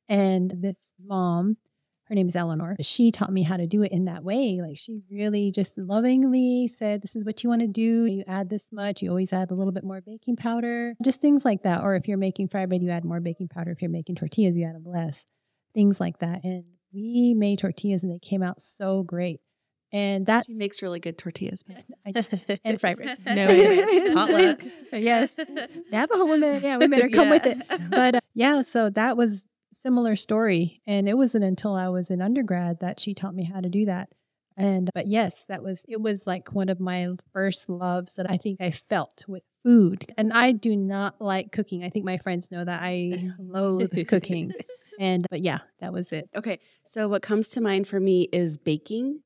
And 0.07 0.53
this 0.57 0.91
mom, 1.05 1.57
her 2.05 2.15
name 2.15 2.27
is 2.27 2.35
Eleanor, 2.35 2.77
she 2.79 3.11
taught 3.11 3.31
me 3.31 3.43
how 3.43 3.57
to 3.57 3.67
do 3.67 3.83
it 3.83 3.91
in 3.91 4.05
that 4.05 4.23
way. 4.23 4.61
Like 4.61 4.77
she 4.77 5.01
really 5.11 5.51
just 5.51 5.77
lovingly 5.77 6.69
said, 6.69 7.01
This 7.01 7.15
is 7.17 7.25
what 7.25 7.43
you 7.43 7.49
want 7.49 7.61
to 7.61 7.67
do. 7.67 8.05
You 8.05 8.23
add 8.25 8.49
this 8.49 8.71
much. 8.71 9.01
You 9.01 9.09
always 9.09 9.33
add 9.33 9.51
a 9.51 9.53
little 9.53 9.73
bit 9.73 9.83
more 9.83 9.99
baking 9.99 10.37
powder, 10.37 10.93
just 11.03 11.19
things 11.19 11.43
like 11.43 11.63
that. 11.63 11.83
Or 11.83 11.95
if 11.95 12.07
you're 12.07 12.17
making 12.17 12.47
fry 12.47 12.65
bread, 12.65 12.81
you 12.81 12.89
add 12.89 13.03
more 13.03 13.19
baking 13.19 13.49
powder. 13.49 13.71
If 13.71 13.81
you're 13.81 13.91
making 13.91 14.15
tortillas, 14.15 14.55
you 14.55 14.65
add 14.65 14.81
less 14.85 15.25
things 15.73 15.99
like 15.99 16.19
that. 16.19 16.43
And 16.43 16.63
we 16.93 17.33
made 17.35 17.59
tortillas 17.59 18.03
and 18.03 18.11
they 18.11 18.19
came 18.19 18.43
out 18.43 18.61
so 18.61 19.03
great. 19.03 19.39
And 19.93 20.25
that 20.27 20.45
She 20.45 20.53
makes 20.53 20.81
really 20.81 20.99
good 21.01 21.17
tortillas. 21.17 21.65
man. 21.67 21.83
I, 22.05 22.59
and 22.63 22.79
fry 22.79 22.95
bread. 22.95 23.17
No, 23.25 24.13
potluck. 24.13 24.63
yes. 24.93 25.37
Navajo 25.91 26.25
women, 26.25 26.61
yeah, 26.63 26.77
we 26.77 26.87
made 26.87 27.01
her 27.01 27.09
come 27.09 27.29
with 27.29 27.45
it. 27.45 27.57
But 27.89 28.15
uh, 28.15 28.19
yeah, 28.33 28.61
so 28.61 28.89
that 28.91 29.17
was 29.17 29.45
similar 29.73 30.15
story. 30.15 30.81
And 30.87 31.09
it 31.09 31.17
wasn't 31.17 31.43
until 31.43 31.75
I 31.75 31.89
was 31.89 32.09
in 32.09 32.21
undergrad 32.21 32.79
that 32.79 32.99
she 32.99 33.13
taught 33.13 33.35
me 33.35 33.43
how 33.43 33.59
to 33.59 33.69
do 33.69 33.85
that. 33.85 34.09
And 34.57 34.89
but 34.93 35.07
yes, 35.07 35.45
that 35.49 35.63
was 35.63 35.83
it 35.87 36.01
was 36.01 36.27
like 36.27 36.53
one 36.53 36.69
of 36.69 36.79
my 36.79 37.07
first 37.33 37.69
loves 37.69 38.13
that 38.15 38.29
I 38.29 38.37
think 38.37 38.59
I 38.61 38.71
felt 38.71 39.23
with 39.27 39.43
food. 39.63 40.05
And 40.17 40.31
I 40.33 40.51
do 40.51 40.75
not 40.75 41.21
like 41.21 41.51
cooking. 41.51 41.83
I 41.83 41.89
think 41.89 42.05
my 42.05 42.17
friends 42.17 42.51
know 42.51 42.63
that 42.63 42.81
I 42.83 43.29
loathe 43.39 43.93
cooking. 44.07 44.53
And 44.99 45.25
but 45.29 45.41
yeah, 45.41 45.59
that 45.79 45.93
was 45.93 46.11
it. 46.11 46.29
Okay, 46.35 46.59
so 46.83 47.07
what 47.07 47.21
comes 47.21 47.49
to 47.49 47.61
mind 47.61 47.87
for 47.87 47.99
me 47.99 48.27
is 48.31 48.57
baking 48.57 49.21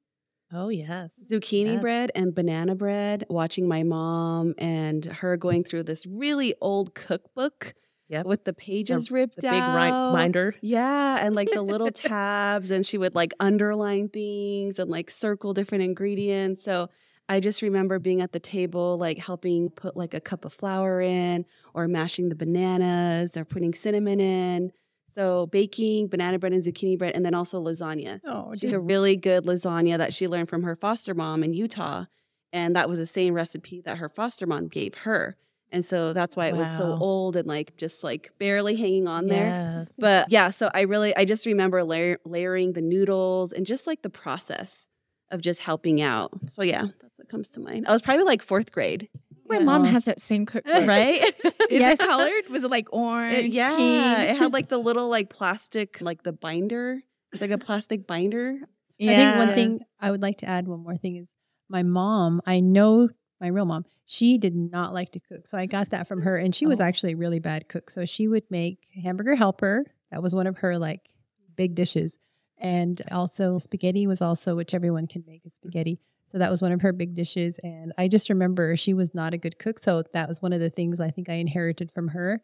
Oh, 0.54 0.70
yes. 0.70 1.12
zucchini 1.30 1.74
Yes. 1.74 1.82
bread 1.82 2.12
and 2.16 2.34
banana 2.34 2.76
bread. 2.76 3.26
Watching 3.30 3.68
my 3.68 3.84
mom 3.84 4.54
and 4.58 5.04
her 5.06 5.36
going 5.38 5.64
through 5.64 5.84
this 5.84 6.06
really 6.06 6.56
old 6.62 6.94
cookbook 6.96 7.74
Yep. 8.08 8.26
with 8.28 8.44
the 8.46 8.54
pages 8.54 9.10
ripped 9.10 9.38
The 9.42 9.48
out. 9.48 9.52
big 9.52 10.14
binder. 10.14 10.56
Yeah, 10.62 11.18
and 11.26 11.36
like 11.36 11.50
the 11.52 11.64
little 11.64 11.90
tabs, 11.92 12.70
and 12.70 12.86
she 12.86 13.00
would 13.00 13.16
like 13.16 13.34
underline 13.40 14.10
things 14.10 14.78
and 14.78 14.90
like 14.92 15.10
circle 15.10 15.54
different 15.56 15.84
ingredients. 15.84 16.64
So 16.64 16.90
I 17.28 17.40
just 17.40 17.64
remember 17.64 17.98
being 17.98 18.22
at 18.22 18.32
the 18.32 18.40
table, 18.40 19.00
like 19.00 19.18
helping 19.18 19.72
put 19.72 19.98
like 19.98 20.14
a 20.14 20.22
cup 20.22 20.46
of 20.46 20.54
flour 20.54 21.02
in, 21.02 21.46
or 21.74 21.88
mashing 21.88 22.30
the 22.30 22.36
bananas, 22.36 23.36
or 23.36 23.44
putting 23.44 23.74
cinnamon 23.74 24.20
in. 24.20 24.72
So 25.16 25.48
baking, 25.48 26.08
banana 26.08 26.38
bread, 26.38 26.52
and 26.52 26.62
zucchini 26.62 26.98
bread, 26.98 27.14
and 27.16 27.26
then 27.26 27.34
also 27.34 27.64
lasagna. 27.64 28.20
Oh, 28.26 28.54
She 28.56 28.68
had 28.68 28.76
a 28.76 28.80
really 28.80 29.16
good 29.16 29.46
lasagna 29.46 29.98
that 29.98 30.14
she 30.14 30.28
learned 30.28 30.50
from 30.50 30.64
her 30.64 30.76
foster 30.76 31.14
mom 31.14 31.42
in 31.42 31.54
Utah. 31.54 32.06
And 32.52 32.76
that 32.76 32.90
was 32.90 33.00
the 33.00 33.06
same 33.06 33.34
recipe 33.34 33.82
that 33.86 33.98
her 33.98 34.10
foster 34.10 34.46
mom 34.46 34.68
gave 34.68 34.94
her. 34.96 35.38
And 35.72 35.84
so 35.84 36.14
that's 36.14 36.36
why 36.36 36.48
it 36.48 36.56
was 36.56 36.70
so 36.78 36.98
old 37.00 37.36
and 37.36 37.48
like 37.48 37.76
just 37.76 38.04
like 38.04 38.32
barely 38.40 38.76
hanging 38.76 39.08
on 39.08 39.28
there. 39.28 39.48
Yes. 39.48 39.94
But 39.98 40.32
yeah, 40.32 40.50
so 40.50 40.70
I 40.74 40.82
really, 40.82 41.16
I 41.16 41.26
just 41.26 41.46
remember 41.46 41.84
layer, 41.84 42.18
layering 42.24 42.74
the 42.74 42.82
noodles 42.82 43.52
and 43.52 43.66
just 43.66 43.88
like 43.88 44.02
the 44.02 44.10
process 44.10 44.88
of 45.32 45.42
just 45.42 45.60
helping 45.60 46.02
out. 46.02 46.32
So 46.46 46.62
yeah, 46.62 46.84
that's 47.02 47.18
what 47.18 47.30
comes 47.30 47.50
to 47.50 47.60
mind. 47.60 47.88
I 47.88 47.92
was 47.92 48.02
probably 48.02 48.26
like 48.26 48.42
fourth 48.42 48.72
grade, 48.72 49.10
My 49.48 49.58
Yeah. 49.58 49.64
mom 49.64 49.82
uh-huh. 49.84 49.92
has 49.92 50.06
that 50.06 50.20
same 50.20 50.46
cookbook. 50.46 50.88
right? 50.88 51.22
Is 51.70 51.82
Yes. 51.82 52.00
it 52.00 52.06
colored? 52.06 52.50
Was 52.50 52.64
it 52.64 52.72
like 52.72 52.88
orange? 52.92 53.46
It- 53.50 53.54
yeah, 53.54 53.76
pink? 53.76 54.30
it 54.32 54.38
had 54.38 54.54
like 54.54 54.70
the 54.70 54.78
little 54.78 55.10
like 55.10 55.30
plastic, 55.30 56.02
like 56.02 56.24
the 56.24 56.32
binder. 56.34 57.02
It's 57.32 57.42
like 57.42 57.52
a 57.52 57.58
plastic 57.58 58.08
binder. 58.08 58.60
I 59.02 59.06
think 59.06 59.36
one 59.38 59.54
thing 59.54 59.80
I 60.00 60.10
would 60.12 60.22
like 60.22 60.38
to 60.38 60.46
add 60.48 60.68
one 60.68 60.80
more 60.82 60.96
thing 60.98 61.18
is 61.18 61.28
my 61.70 61.84
mom, 61.84 62.42
I 62.46 62.60
know 62.62 63.10
my 63.42 63.48
real 63.48 63.66
mom, 63.66 63.86
she 64.06 64.38
did 64.38 64.56
not 64.56 64.94
like 64.94 65.12
to 65.12 65.20
cook. 65.20 65.46
So 65.48 65.58
I 65.58 65.66
got 65.66 65.90
that 65.90 66.08
from 66.08 66.22
her 66.22 66.38
and 66.38 66.56
she 66.56 66.66
was 66.66 66.80
Oh. 66.80 66.84
actually 66.84 67.14
a 67.14 67.18
really 67.18 67.40
bad 67.40 67.68
cook. 67.68 67.90
So 67.90 68.06
she 68.06 68.28
would 68.30 68.44
make 68.50 68.88
hamburger 69.04 69.36
helper. 69.36 69.86
That 70.12 70.24
was 70.24 70.34
one 70.34 70.48
of 70.48 70.58
her 70.60 70.78
like 70.78 71.10
big 71.56 71.76
dishes. 71.76 72.20
And 72.58 73.02
also 73.12 73.58
spaghetti 73.60 74.08
was 74.08 74.22
also 74.22 74.56
which 74.56 74.74
everyone 74.74 75.08
can 75.08 75.24
make 75.28 75.46
is 75.46 75.56
spaghetti. 75.56 76.00
So 76.28 76.38
that 76.40 76.52
was 76.52 76.62
one 76.62 76.72
of 76.72 76.82
her 76.82 76.92
big 76.92 77.14
dishes. 77.14 77.60
And 77.64 77.94
I 77.98 78.08
just 78.08 78.30
remember 78.30 78.76
she 78.76 78.94
was 78.94 79.14
not 79.14 79.34
a 79.34 79.38
good 79.38 79.60
cook. 79.60 79.80
So 79.80 80.04
that 80.14 80.28
was 80.28 80.42
one 80.42 80.54
of 80.54 80.60
the 80.60 80.70
things 80.70 81.00
I 81.00 81.12
think 81.12 81.30
I 81.30 81.36
inherited 81.36 81.92
from 81.92 82.10
her. 82.10 82.42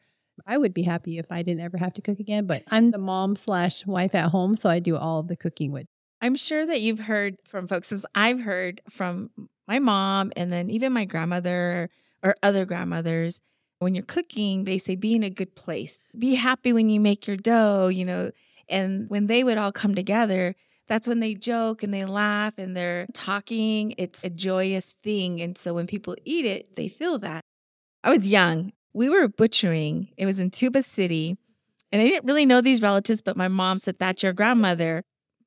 I 0.47 0.57
would 0.57 0.73
be 0.73 0.83
happy 0.83 1.17
if 1.17 1.31
I 1.31 1.43
didn't 1.43 1.61
ever 1.61 1.77
have 1.77 1.93
to 1.93 2.01
cook 2.01 2.19
again, 2.19 2.45
but 2.47 2.63
I'm 2.69 2.91
the 2.91 2.97
mom 2.97 3.35
slash 3.35 3.85
wife 3.85 4.15
at 4.15 4.29
home. 4.29 4.55
So 4.55 4.69
I 4.69 4.79
do 4.79 4.95
all 4.95 5.19
of 5.19 5.27
the 5.27 5.35
cooking 5.35 5.71
with 5.71 5.85
I'm 6.21 6.35
sure 6.35 6.65
that 6.65 6.81
you've 6.81 6.99
heard 6.99 7.37
from 7.47 7.67
folks, 7.67 7.91
as 7.91 8.05
I've 8.13 8.39
heard 8.39 8.81
from 8.89 9.31
my 9.67 9.79
mom 9.79 10.31
and 10.35 10.53
then 10.53 10.69
even 10.69 10.93
my 10.93 11.05
grandmother 11.05 11.89
or 12.23 12.35
other 12.43 12.65
grandmothers. 12.65 13.41
When 13.79 13.95
you're 13.95 14.05
cooking, 14.05 14.65
they 14.65 14.77
say 14.77 14.95
be 14.95 15.15
in 15.15 15.23
a 15.23 15.31
good 15.31 15.55
place. 15.55 15.97
Be 16.17 16.35
happy 16.35 16.71
when 16.71 16.89
you 16.91 16.99
make 16.99 17.25
your 17.25 17.37
dough, 17.37 17.87
you 17.87 18.05
know. 18.05 18.31
And 18.69 19.09
when 19.09 19.25
they 19.25 19.43
would 19.43 19.57
all 19.57 19.71
come 19.71 19.95
together, 19.95 20.55
that's 20.91 21.07
when 21.07 21.21
they 21.21 21.35
joke 21.35 21.83
and 21.83 21.93
they 21.93 22.03
laugh 22.03 22.55
and 22.57 22.75
they're 22.75 23.07
talking. 23.13 23.95
It's 23.97 24.25
a 24.25 24.29
joyous 24.29 24.97
thing. 25.01 25.39
And 25.39 25.57
so 25.57 25.73
when 25.73 25.87
people 25.87 26.17
eat 26.25 26.43
it, 26.43 26.75
they 26.75 26.89
feel 26.89 27.17
that. 27.19 27.45
I 28.03 28.09
was 28.09 28.27
young. 28.27 28.73
We 28.91 29.07
were 29.07 29.29
butchering. 29.29 30.09
It 30.17 30.25
was 30.25 30.41
in 30.41 30.51
Tuba 30.51 30.81
City. 30.81 31.37
And 31.93 32.01
I 32.01 32.05
didn't 32.09 32.25
really 32.25 32.45
know 32.45 32.59
these 32.59 32.81
relatives, 32.81 33.21
but 33.21 33.37
my 33.37 33.47
mom 33.47 33.77
said, 33.77 33.99
That's 33.99 34.21
your 34.21 34.33
grandmother 34.33 35.03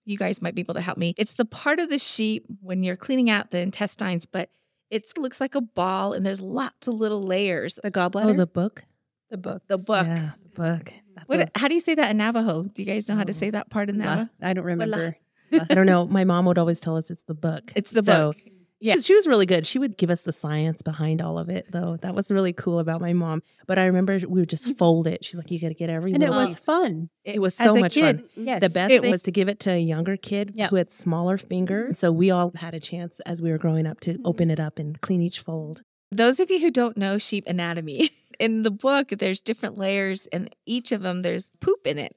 you 0.07 0.17
guys 0.17 0.41
might 0.41 0.55
be 0.55 0.61
able 0.63 0.75
to 0.75 0.81
help 0.81 0.97
me. 0.97 1.13
It's 1.19 1.35
the 1.35 1.45
part 1.45 1.79
of 1.79 1.91
the 1.91 1.99
sheep 1.99 2.47
when 2.63 2.83
you're 2.83 2.97
cleaning 2.97 3.29
out 3.29 3.51
the 3.51 3.59
intestines, 3.59 4.25
but 4.25 4.49
it 4.91 5.07
looks 5.19 5.43
like 5.43 5.55
a 5.55 5.61
ball 5.61 6.15
and 6.15 6.25
there's 6.25 6.41
lots 6.41 6.89
of 6.89 6.95
little 6.95 7.23
layers. 7.23 7.79
The 7.83 7.91
gallbladder. 7.91 8.31
Oh, 8.31 8.33
the 8.33 8.47
book? 8.47 8.85
the 9.31 9.37
book. 9.37 9.63
The 9.67 9.79
book. 9.79 10.07
Yeah, 10.07 10.31
the 10.43 10.49
book. 10.49 10.93
What? 11.27 11.41
a- 11.41 11.51
how 11.55 11.69
do 11.69 11.75
you 11.75 11.81
say 11.81 11.95
that 11.95 12.11
in 12.11 12.17
Navajo? 12.17 12.63
Do 12.63 12.83
you 12.83 12.87
guys 12.87 13.09
know 13.11 13.17
how 13.17 13.25
to 13.25 13.33
Oh, 13.33 13.37
say 13.37 13.51
that 13.51 13.69
part 13.69 13.91
in 13.91 13.99
Navajo? 13.99 14.29
I 14.41 14.53
don't 14.55 14.65
remember. 14.65 15.17
I 15.53 15.75
don't 15.75 15.87
know. 15.87 16.07
My 16.07 16.25
mom 16.25 16.47
would 16.47 16.59
always 16.59 16.81
tell 16.81 16.97
us 16.97 17.11
it's 17.11 17.23
the 17.23 17.35
book. 17.35 17.73
It's 17.77 17.91
the 17.91 18.03
So, 18.03 18.33
book. 18.33 18.43
Yeah. 18.81 18.95
She, 18.95 19.01
she 19.01 19.15
was 19.15 19.27
really 19.27 19.47
good. 19.47 19.67
She 19.67 19.79
would 19.79 19.97
give 19.97 20.11
us 20.11 20.23
the 20.23 20.33
science 20.33 20.83
behind 20.83 21.23
all 21.23 21.39
of 21.39 21.49
it, 21.49 21.67
though. 21.71 21.97
That 22.03 22.15
was 22.15 22.31
really 22.31 22.53
cool 22.53 22.81
about 22.81 23.01
my 23.01 23.15
mom. 23.15 23.43
But 23.67 23.79
I 23.79 23.87
remember 23.87 24.19
we 24.29 24.41
would 24.41 24.49
just 24.51 24.65
mm-hmm. 24.65 24.75
fold 24.75 25.07
it. 25.07 25.25
She's 25.25 25.37
like, 25.37 25.51
"You 25.51 25.59
got 25.59 25.69
to 25.69 25.75
get 25.75 25.89
every." 25.89 26.13
And 26.13 26.23
it 26.23 26.29
was 26.29 26.55
fun. 26.57 27.09
It 27.25 27.41
was 27.41 27.55
so 27.55 27.75
much 27.77 27.95
kid, 27.95 28.21
fun. 28.21 28.29
Yes. 28.45 28.61
The 28.61 28.69
best 28.69 28.93
It 28.93 29.01
thing 29.01 29.11
was- 29.11 29.21
was 29.21 29.23
to 29.23 29.33
give 29.33 29.49
it 29.49 29.61
to 29.61 29.71
a 29.71 29.79
younger 29.79 30.17
kid 30.19 30.53
Yep. 30.55 30.71
who 30.71 30.77
had 30.77 30.91
smaller 30.91 31.39
fingers. 31.39 31.85
Mm-hmm. 31.85 31.95
So 31.95 32.13
we 32.13 32.31
all 32.31 32.53
had 32.57 32.75
a 32.75 32.81
chance 32.81 33.21
as 33.21 33.41
we 33.41 33.51
were 33.51 33.59
growing 33.59 33.87
up 33.87 34.01
to 34.01 34.15
mm-hmm. 34.15 34.27
open 34.27 34.51
it 34.51 34.61
up 34.61 34.79
and 34.79 35.01
clean 35.01 35.23
each 35.23 35.41
fold. 35.41 35.83
Those 36.11 36.39
of 36.39 36.51
you 36.51 36.61
who 36.61 36.71
don't 36.71 36.99
know 36.99 37.17
sheep 37.17 37.45
anatomy, 37.47 38.11
in 38.39 38.65
the 38.65 38.71
book, 38.71 39.09
there's 39.19 39.41
different 39.41 39.79
layers, 39.79 40.27
and 40.27 40.55
each 40.67 40.93
of 40.93 41.01
them, 41.01 41.23
there's 41.23 41.53
poop 41.61 41.87
in 41.87 41.99
it. 41.99 42.17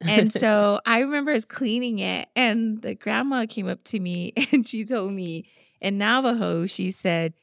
And 0.00 0.32
so 0.32 0.80
I 0.86 1.00
remember 1.00 1.32
us 1.32 1.44
cleaning 1.44 1.98
it, 1.98 2.28
and 2.36 2.82
the 2.82 2.94
grandma 2.94 3.46
came 3.48 3.68
up 3.68 3.82
to 3.84 4.00
me 4.00 4.32
and 4.52 4.66
she 4.66 4.84
told 4.84 5.12
me 5.12 5.46
in 5.80 5.98
Navajo, 5.98 6.66
she 6.66 6.90
said, 6.90 7.34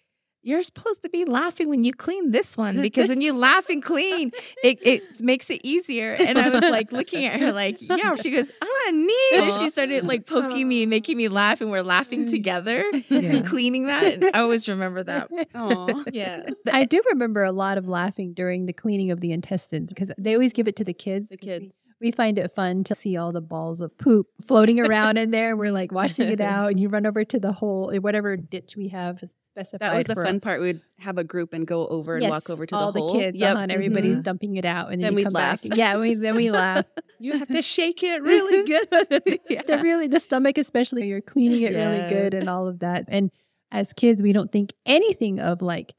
You're 0.41 0.63
supposed 0.63 1.01
to 1.03 1.09
be 1.09 1.23
laughing 1.25 1.69
when 1.69 1.83
you 1.83 1.93
clean 1.93 2.31
this 2.31 2.57
one 2.57 2.81
because 2.81 3.09
when 3.09 3.21
you 3.21 3.33
laugh 3.33 3.69
and 3.69 3.81
clean, 3.81 4.31
it, 4.63 4.79
it 4.85 5.21
makes 5.21 5.49
it 5.49 5.61
easier. 5.63 6.13
And 6.13 6.37
I 6.37 6.49
was 6.49 6.61
like 6.63 6.91
looking 6.91 7.25
at 7.25 7.39
her, 7.39 7.51
like, 7.51 7.77
Yeah. 7.79 8.15
She 8.15 8.31
goes, 8.31 8.51
Ah, 8.61 8.91
neat. 8.91 9.33
And 9.33 9.53
she 9.53 9.69
started 9.69 10.05
like 10.05 10.25
poking 10.25 10.67
me 10.67 10.83
and 10.83 10.89
making 10.89 11.17
me 11.17 11.27
laugh, 11.29 11.61
and 11.61 11.71
we're 11.71 11.83
laughing 11.83 12.27
together 12.27 12.83
Yeah. 13.09 13.19
and 13.19 13.45
cleaning 13.47 13.85
that. 13.87 14.03
And 14.13 14.25
I 14.33 14.39
always 14.41 14.67
remember 14.67 15.03
that. 15.03 15.29
Aw. 15.55 16.03
Yeah. 16.11 16.49
I 16.71 16.85
do 16.85 17.01
remember 17.11 17.43
a 17.43 17.51
lot 17.51 17.77
of 17.77 17.87
laughing 17.87 18.33
during 18.33 18.65
the 18.65 18.73
cleaning 18.73 19.11
of 19.11 19.21
the 19.21 19.31
intestines 19.31 19.91
because 19.93 20.11
they 20.17 20.33
always 20.33 20.53
give 20.53 20.67
it 20.67 20.75
to 20.77 20.83
the 20.83 20.93
kids. 20.93 21.29
The 21.29 21.37
kids. 21.37 21.71
We, 22.03 22.07
we 22.07 22.11
find 22.11 22.37
it 22.37 22.51
fun 22.53 22.83
to 22.85 22.95
see 22.95 23.17
all 23.17 23.31
the 23.31 23.41
balls 23.41 23.81
of 23.81 23.97
poop 23.97 24.27
floating 24.45 24.79
around 24.85 25.17
in 25.17 25.31
there. 25.31 25.55
We're 25.55 25.71
like 25.71 25.91
washing 25.91 26.27
it 26.29 26.41
out, 26.41 26.69
and 26.71 26.79
you 26.79 26.89
run 26.89 27.05
over 27.05 27.23
to 27.25 27.39
the 27.39 27.51
hole, 27.51 27.93
whatever 28.01 28.35
ditch 28.37 28.75
we 28.75 28.89
have 28.89 29.23
specified. 29.51 29.79
That 29.91 29.95
was 29.97 30.05
the 30.05 30.15
fun 30.15 30.39
part. 30.39 30.61
We'd 30.61 30.81
have 30.99 31.17
a 31.17 31.23
group 31.23 31.53
and 31.53 31.65
go 31.67 31.87
over 31.87 32.17
and 32.17 32.27
walk 32.29 32.49
over 32.49 32.65
to 32.65 32.75
all 32.75 32.91
the 32.91 32.99
hole. 32.99 33.09
All 33.09 33.13
the 33.15 33.19
kids. 33.21 33.37
Yep. 33.37 33.53
uh-huh, 33.55 33.63
and 33.63 33.71
everybody's 33.71 34.19
Mhm. 34.19 34.23
dumping 34.23 34.55
it 34.55 34.65
out, 34.65 34.91
and 34.91 35.01
then, 35.01 35.13
Then 35.15 35.23
come 35.25 35.33
laugh. 35.33 35.61
back. 35.61 35.77
Yeah, 35.77 35.97
we 35.99 36.15
then 36.15 36.35
we 36.35 36.51
laugh. 36.51 36.85
You 37.19 37.37
have 37.39 37.47
to 37.49 37.61
shake 37.61 38.03
it 38.03 38.21
really 38.21 38.63
good. 38.67 38.89
the 38.89 39.79
really 39.81 40.07
the 40.07 40.19
stomach 40.19 40.57
especially 40.57 41.07
you're 41.07 41.21
cleaning 41.21 41.61
it 41.61 41.71
really 41.73 42.09
good 42.09 42.33
and 42.33 42.49
all 42.49 42.67
of 42.67 42.79
that 42.79 43.05
and 43.07 43.31
as 43.71 43.93
kids, 43.93 44.21
we 44.21 44.33
don't 44.33 44.51
think 44.51 44.73
anything 44.85 45.39
of 45.39 45.61
like 45.61 45.93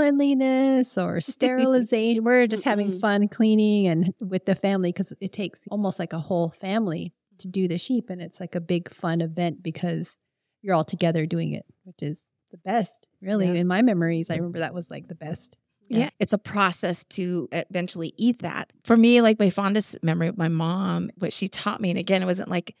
cleanliness 0.00 0.96
or 0.96 1.20
sterilization. 1.20 2.24
We're 2.24 2.46
just 2.46 2.64
having 2.64 2.98
fun 2.98 3.28
cleaning 3.28 3.86
and 3.86 4.14
with 4.20 4.46
the 4.46 4.54
family 4.54 4.92
because 4.92 5.12
it 5.20 5.32
takes 5.32 5.66
almost 5.70 5.98
like 5.98 6.12
a 6.12 6.18
whole 6.18 6.50
family 6.50 7.12
to 7.38 7.48
do 7.48 7.68
the 7.68 7.78
sheep. 7.78 8.10
And 8.10 8.20
it's 8.20 8.40
like 8.40 8.54
a 8.54 8.60
big 8.60 8.92
fun 8.92 9.20
event 9.20 9.62
because 9.62 10.16
you're 10.62 10.74
all 10.74 10.84
together 10.84 11.26
doing 11.26 11.52
it, 11.52 11.64
which 11.84 12.02
is 12.02 12.26
the 12.50 12.58
best, 12.58 13.06
really. 13.20 13.46
Yes. 13.46 13.58
In 13.58 13.66
my 13.66 13.82
memories, 13.82 14.30
I 14.30 14.36
remember 14.36 14.58
that 14.58 14.74
was 14.74 14.90
like 14.90 15.08
the 15.08 15.14
best. 15.14 15.58
Yeah. 15.88 16.10
It's 16.20 16.32
a 16.32 16.38
process 16.38 17.02
to 17.04 17.48
eventually 17.50 18.14
eat 18.16 18.42
that. 18.42 18.72
For 18.84 18.96
me, 18.96 19.20
like 19.20 19.40
my 19.40 19.50
fondest 19.50 20.02
memory 20.04 20.28
of 20.28 20.38
my 20.38 20.48
mom, 20.48 21.10
what 21.18 21.32
she 21.32 21.48
taught 21.48 21.80
me, 21.80 21.90
and 21.90 21.98
again, 21.98 22.22
it 22.22 22.26
wasn't 22.26 22.48
like 22.48 22.76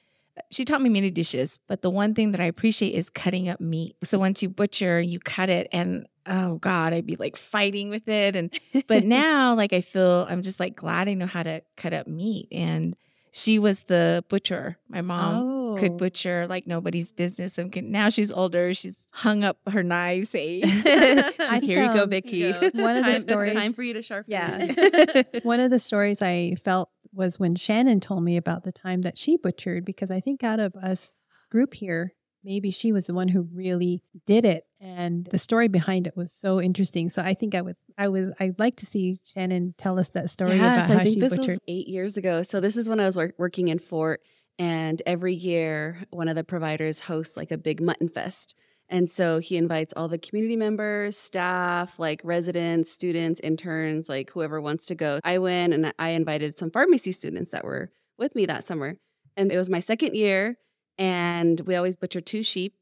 she 0.50 0.64
taught 0.64 0.80
me 0.82 0.88
many 0.90 1.10
dishes, 1.10 1.58
but 1.66 1.82
the 1.82 1.90
one 1.90 2.14
thing 2.14 2.32
that 2.32 2.40
I 2.40 2.44
appreciate 2.44 2.94
is 2.94 3.08
cutting 3.10 3.48
up 3.48 3.60
meat. 3.60 3.96
So 4.04 4.18
once 4.18 4.42
you 4.42 4.48
butcher, 4.48 5.00
you 5.00 5.18
cut 5.20 5.50
it 5.50 5.68
and 5.72 6.06
oh 6.26 6.56
God, 6.56 6.92
I'd 6.92 7.06
be 7.06 7.16
like 7.16 7.36
fighting 7.36 7.90
with 7.90 8.06
it. 8.08 8.36
And 8.36 8.58
but 8.86 9.04
now 9.04 9.54
like 9.54 9.72
I 9.72 9.80
feel 9.80 10.26
I'm 10.28 10.42
just 10.42 10.60
like 10.60 10.76
glad 10.76 11.08
I 11.08 11.14
know 11.14 11.26
how 11.26 11.42
to 11.42 11.62
cut 11.76 11.92
up 11.92 12.06
meat. 12.06 12.48
And 12.52 12.96
she 13.32 13.58
was 13.60 13.84
the 13.84 14.24
butcher. 14.28 14.76
My 14.88 15.02
mom 15.02 15.36
Oh. 15.36 15.76
could 15.78 15.96
butcher 15.96 16.46
like 16.48 16.66
nobody's 16.66 17.12
business. 17.12 17.56
And 17.58 17.70
can, 17.70 17.92
now 17.92 18.08
she's 18.08 18.32
older. 18.32 18.74
She's 18.74 19.06
hung 19.12 19.44
up 19.44 19.56
her 19.68 19.84
knives. 19.84 20.34
Eh? 20.34 20.60
saying, 20.62 20.62
She's, 21.50 21.60
here 21.62 21.84
you 21.84 21.94
go, 21.94 22.06
Vicky. 22.06 22.50
One 22.50 22.96
of 22.96 23.04
the 23.04 23.12
Time- 23.12 23.20
stories- 23.20 23.52
Time 23.52 23.72
for 23.72 23.84
you 23.84 23.94
to 23.94 24.02
sharpen. 24.02 24.32
Yeah. 24.32 25.22
One 25.44 25.60
of 25.60 25.70
the 25.70 25.78
stories 25.78 26.20
I 26.22 26.56
felt 26.56 26.90
was 27.12 27.38
when 27.38 27.54
Shannon 27.54 28.00
told 28.00 28.22
me 28.22 28.36
about 28.36 28.64
the 28.64 28.72
time 28.72 29.02
that 29.02 29.18
she 29.18 29.36
butchered, 29.36 29.84
because 29.84 30.10
I 30.10 30.20
think 30.20 30.42
out 30.42 30.60
of 30.60 30.74
us 30.76 31.14
group 31.50 31.74
here, 31.74 32.14
maybe 32.44 32.70
she 32.70 32.92
was 32.92 33.06
the 33.06 33.14
one 33.14 33.28
who 33.28 33.48
really 33.52 34.02
did 34.26 34.44
it. 34.44 34.64
And 34.80 35.26
the 35.26 35.38
story 35.38 35.68
behind 35.68 36.06
it 36.06 36.16
was 36.16 36.32
so 36.32 36.60
interesting. 36.60 37.08
So 37.08 37.20
I 37.22 37.34
think 37.34 37.54
I 37.54 37.60
would, 37.60 37.76
I 37.98 38.08
would, 38.08 38.32
I'd 38.40 38.58
like 38.58 38.76
to 38.76 38.86
see 38.86 39.18
Shannon 39.24 39.74
tell 39.76 39.98
us 39.98 40.10
that 40.10 40.30
story 40.30 40.56
about 40.58 40.86
so 40.86 40.94
how 40.94 41.00
I 41.00 41.04
think 41.04 41.14
she 41.14 41.20
this 41.20 41.36
butchered. 41.36 41.48
was 41.48 41.60
eight 41.68 41.88
years 41.88 42.16
ago. 42.16 42.42
So 42.42 42.60
this 42.60 42.76
is 42.76 42.88
when 42.88 43.00
I 43.00 43.06
was 43.06 43.16
wor- 43.16 43.34
working 43.38 43.68
in 43.68 43.78
Fort, 43.78 44.22
and 44.58 45.02
every 45.04 45.34
year 45.34 46.04
one 46.10 46.28
of 46.28 46.36
the 46.36 46.44
providers 46.44 47.00
hosts 47.00 47.36
like 47.36 47.50
a 47.50 47.58
big 47.58 47.82
mutton 47.82 48.08
fest. 48.08 48.54
And 48.90 49.08
so 49.08 49.38
he 49.38 49.56
invites 49.56 49.94
all 49.96 50.08
the 50.08 50.18
community 50.18 50.56
members, 50.56 51.16
staff, 51.16 51.98
like 51.98 52.20
residents, 52.24 52.90
students, 52.90 53.38
interns, 53.40 54.08
like 54.08 54.30
whoever 54.30 54.60
wants 54.60 54.86
to 54.86 54.96
go. 54.96 55.20
I 55.22 55.38
went 55.38 55.72
and 55.72 55.92
I 55.98 56.10
invited 56.10 56.58
some 56.58 56.72
pharmacy 56.72 57.12
students 57.12 57.52
that 57.52 57.64
were 57.64 57.92
with 58.18 58.34
me 58.34 58.46
that 58.46 58.64
summer. 58.64 58.96
And 59.36 59.52
it 59.52 59.56
was 59.56 59.70
my 59.70 59.78
second 59.78 60.16
year, 60.16 60.56
and 60.98 61.60
we 61.60 61.76
always 61.76 61.96
butcher 61.96 62.20
two 62.20 62.42
sheep. 62.42 62.74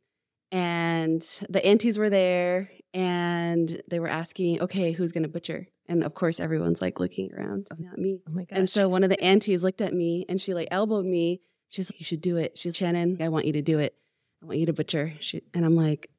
And 0.51 1.23
the 1.51 1.65
aunties 1.65 1.99
were 1.99 2.09
there, 2.09 2.71
and 2.95 3.83
they 3.87 4.01
were 4.01 4.09
asking, 4.09 4.63
okay, 4.63 4.93
who's 4.93 5.13
going 5.13 5.25
to 5.25 5.29
butcher? 5.29 5.69
And 5.87 6.03
of 6.03 6.15
course, 6.15 6.41
everyone's 6.41 6.81
like 6.81 7.01
looking 7.01 7.31
around, 7.35 7.69
oh, 7.71 7.77
not 7.79 7.99
me. 7.99 8.23
Oh 8.27 8.33
my 8.33 8.45
gosh. 8.45 8.59
And 8.59 8.71
so 8.71 8.89
one 8.89 9.05
of 9.05 9.11
the 9.11 9.23
aunties 9.23 9.63
looked 9.63 9.83
at 9.83 9.93
me 9.93 10.25
and 10.29 10.41
she 10.41 10.55
like 10.55 10.69
elbowed 10.71 11.05
me. 11.05 11.43
She's 11.69 11.91
like, 11.91 12.01
You 12.01 12.05
should 12.05 12.23
do 12.23 12.39
it. 12.39 12.57
She's 12.57 12.77
Shannon, 12.77 13.19
I 13.21 13.29
want 13.29 13.45
you 13.45 13.53
to 13.55 13.63
do 13.63 13.79
it. 13.79 13.95
I 14.43 14.47
want 14.47 14.59
you 14.59 14.67
to 14.67 14.73
butcher. 14.73 15.15
She, 15.21 15.43
and 15.53 15.65
I'm 15.65 15.77
like, 15.77 16.11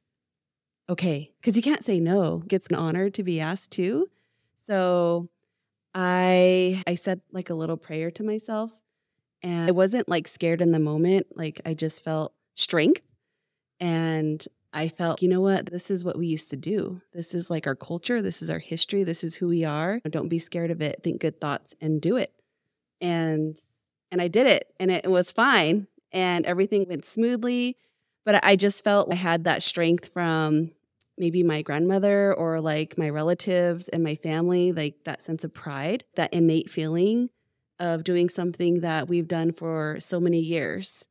Okay. 0.90 1.30
Because 1.40 1.56
you 1.56 1.62
can't 1.62 1.84
say 1.84 2.00
no. 2.00 2.42
It's 2.50 2.66
an 2.66 2.74
honor 2.74 3.10
to 3.10 3.22
be 3.22 3.40
asked 3.40 3.70
to. 3.72 4.08
So 4.66 5.28
I 5.94 6.82
I 6.86 6.96
said 6.96 7.20
like 7.30 7.48
a 7.48 7.54
little 7.54 7.76
prayer 7.76 8.10
to 8.10 8.24
myself. 8.24 8.72
And 9.42 9.68
I 9.68 9.70
wasn't 9.70 10.08
like 10.08 10.26
scared 10.26 10.60
in 10.60 10.72
the 10.72 10.80
moment. 10.80 11.28
Like 11.36 11.60
I 11.64 11.74
just 11.74 12.02
felt 12.02 12.34
strength. 12.56 13.02
And 13.78 14.44
I 14.72 14.88
felt, 14.88 15.22
you 15.22 15.28
know 15.28 15.40
what? 15.40 15.66
This 15.66 15.90
is 15.90 16.04
what 16.04 16.18
we 16.18 16.26
used 16.26 16.50
to 16.50 16.56
do. 16.56 17.00
This 17.12 17.34
is 17.34 17.50
like 17.50 17.66
our 17.66 17.74
culture. 17.74 18.20
This 18.20 18.42
is 18.42 18.50
our 18.50 18.58
history. 18.58 19.04
This 19.04 19.24
is 19.24 19.36
who 19.36 19.48
we 19.48 19.64
are. 19.64 20.00
Don't 20.10 20.28
be 20.28 20.38
scared 20.38 20.70
of 20.70 20.82
it. 20.82 21.02
Think 21.02 21.20
good 21.20 21.40
thoughts 21.40 21.74
and 21.80 22.02
do 22.02 22.16
it. 22.16 22.32
And 23.00 23.56
and 24.10 24.20
I 24.20 24.26
did 24.26 24.48
it 24.48 24.74
and 24.80 24.90
it 24.90 25.08
was 25.08 25.30
fine 25.30 25.86
and 26.12 26.44
everything 26.44 26.86
went 26.88 27.04
smoothly, 27.04 27.76
but 28.24 28.44
I 28.44 28.56
just 28.56 28.84
felt 28.84 29.12
I 29.12 29.16
had 29.16 29.44
that 29.44 29.62
strength 29.62 30.12
from 30.12 30.72
maybe 31.18 31.42
my 31.42 31.62
grandmother 31.62 32.34
or 32.34 32.60
like 32.60 32.96
my 32.96 33.08
relatives 33.08 33.88
and 33.88 34.02
my 34.02 34.14
family, 34.14 34.72
like 34.72 35.04
that 35.04 35.22
sense 35.22 35.44
of 35.44 35.52
pride, 35.52 36.04
that 36.16 36.32
innate 36.32 36.70
feeling 36.70 37.28
of 37.78 38.04
doing 38.04 38.28
something 38.28 38.80
that 38.80 39.08
we've 39.08 39.28
done 39.28 39.52
for 39.52 39.98
so 40.00 40.20
many 40.20 40.40
years. 40.40 41.08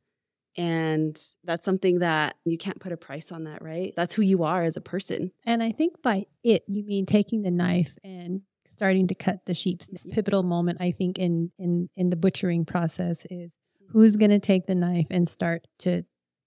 And 0.56 1.20
that's 1.44 1.64
something 1.64 2.00
that 2.00 2.36
you 2.44 2.58
can't 2.58 2.80
put 2.80 2.92
a 2.92 2.96
price 2.96 3.30
on 3.30 3.44
that, 3.44 3.62
right? 3.62 3.92
That's 3.96 4.14
who 4.14 4.22
you 4.22 4.42
are 4.42 4.64
as 4.64 4.76
a 4.76 4.80
person. 4.80 5.30
And 5.46 5.62
I 5.62 5.72
think 5.72 6.02
by 6.02 6.26
it, 6.42 6.64
you 6.66 6.84
mean 6.84 7.06
taking 7.06 7.42
the 7.42 7.50
knife 7.52 7.94
and 8.02 8.42
starting 8.66 9.06
to 9.08 9.14
cut 9.14 9.46
the 9.46 9.54
sheep's 9.54 9.86
This 9.86 10.06
pivotal 10.10 10.42
moment. 10.42 10.78
I 10.80 10.90
think 10.90 11.18
in 11.18 11.52
in 11.58 11.88
in 11.96 12.10
the 12.10 12.16
butchering 12.16 12.64
process 12.64 13.26
is 13.30 13.52
who's 13.90 14.16
going 14.16 14.30
to 14.30 14.38
take 14.38 14.66
the 14.66 14.74
knife 14.74 15.06
and 15.10 15.28
start 15.28 15.66
to 15.80 16.04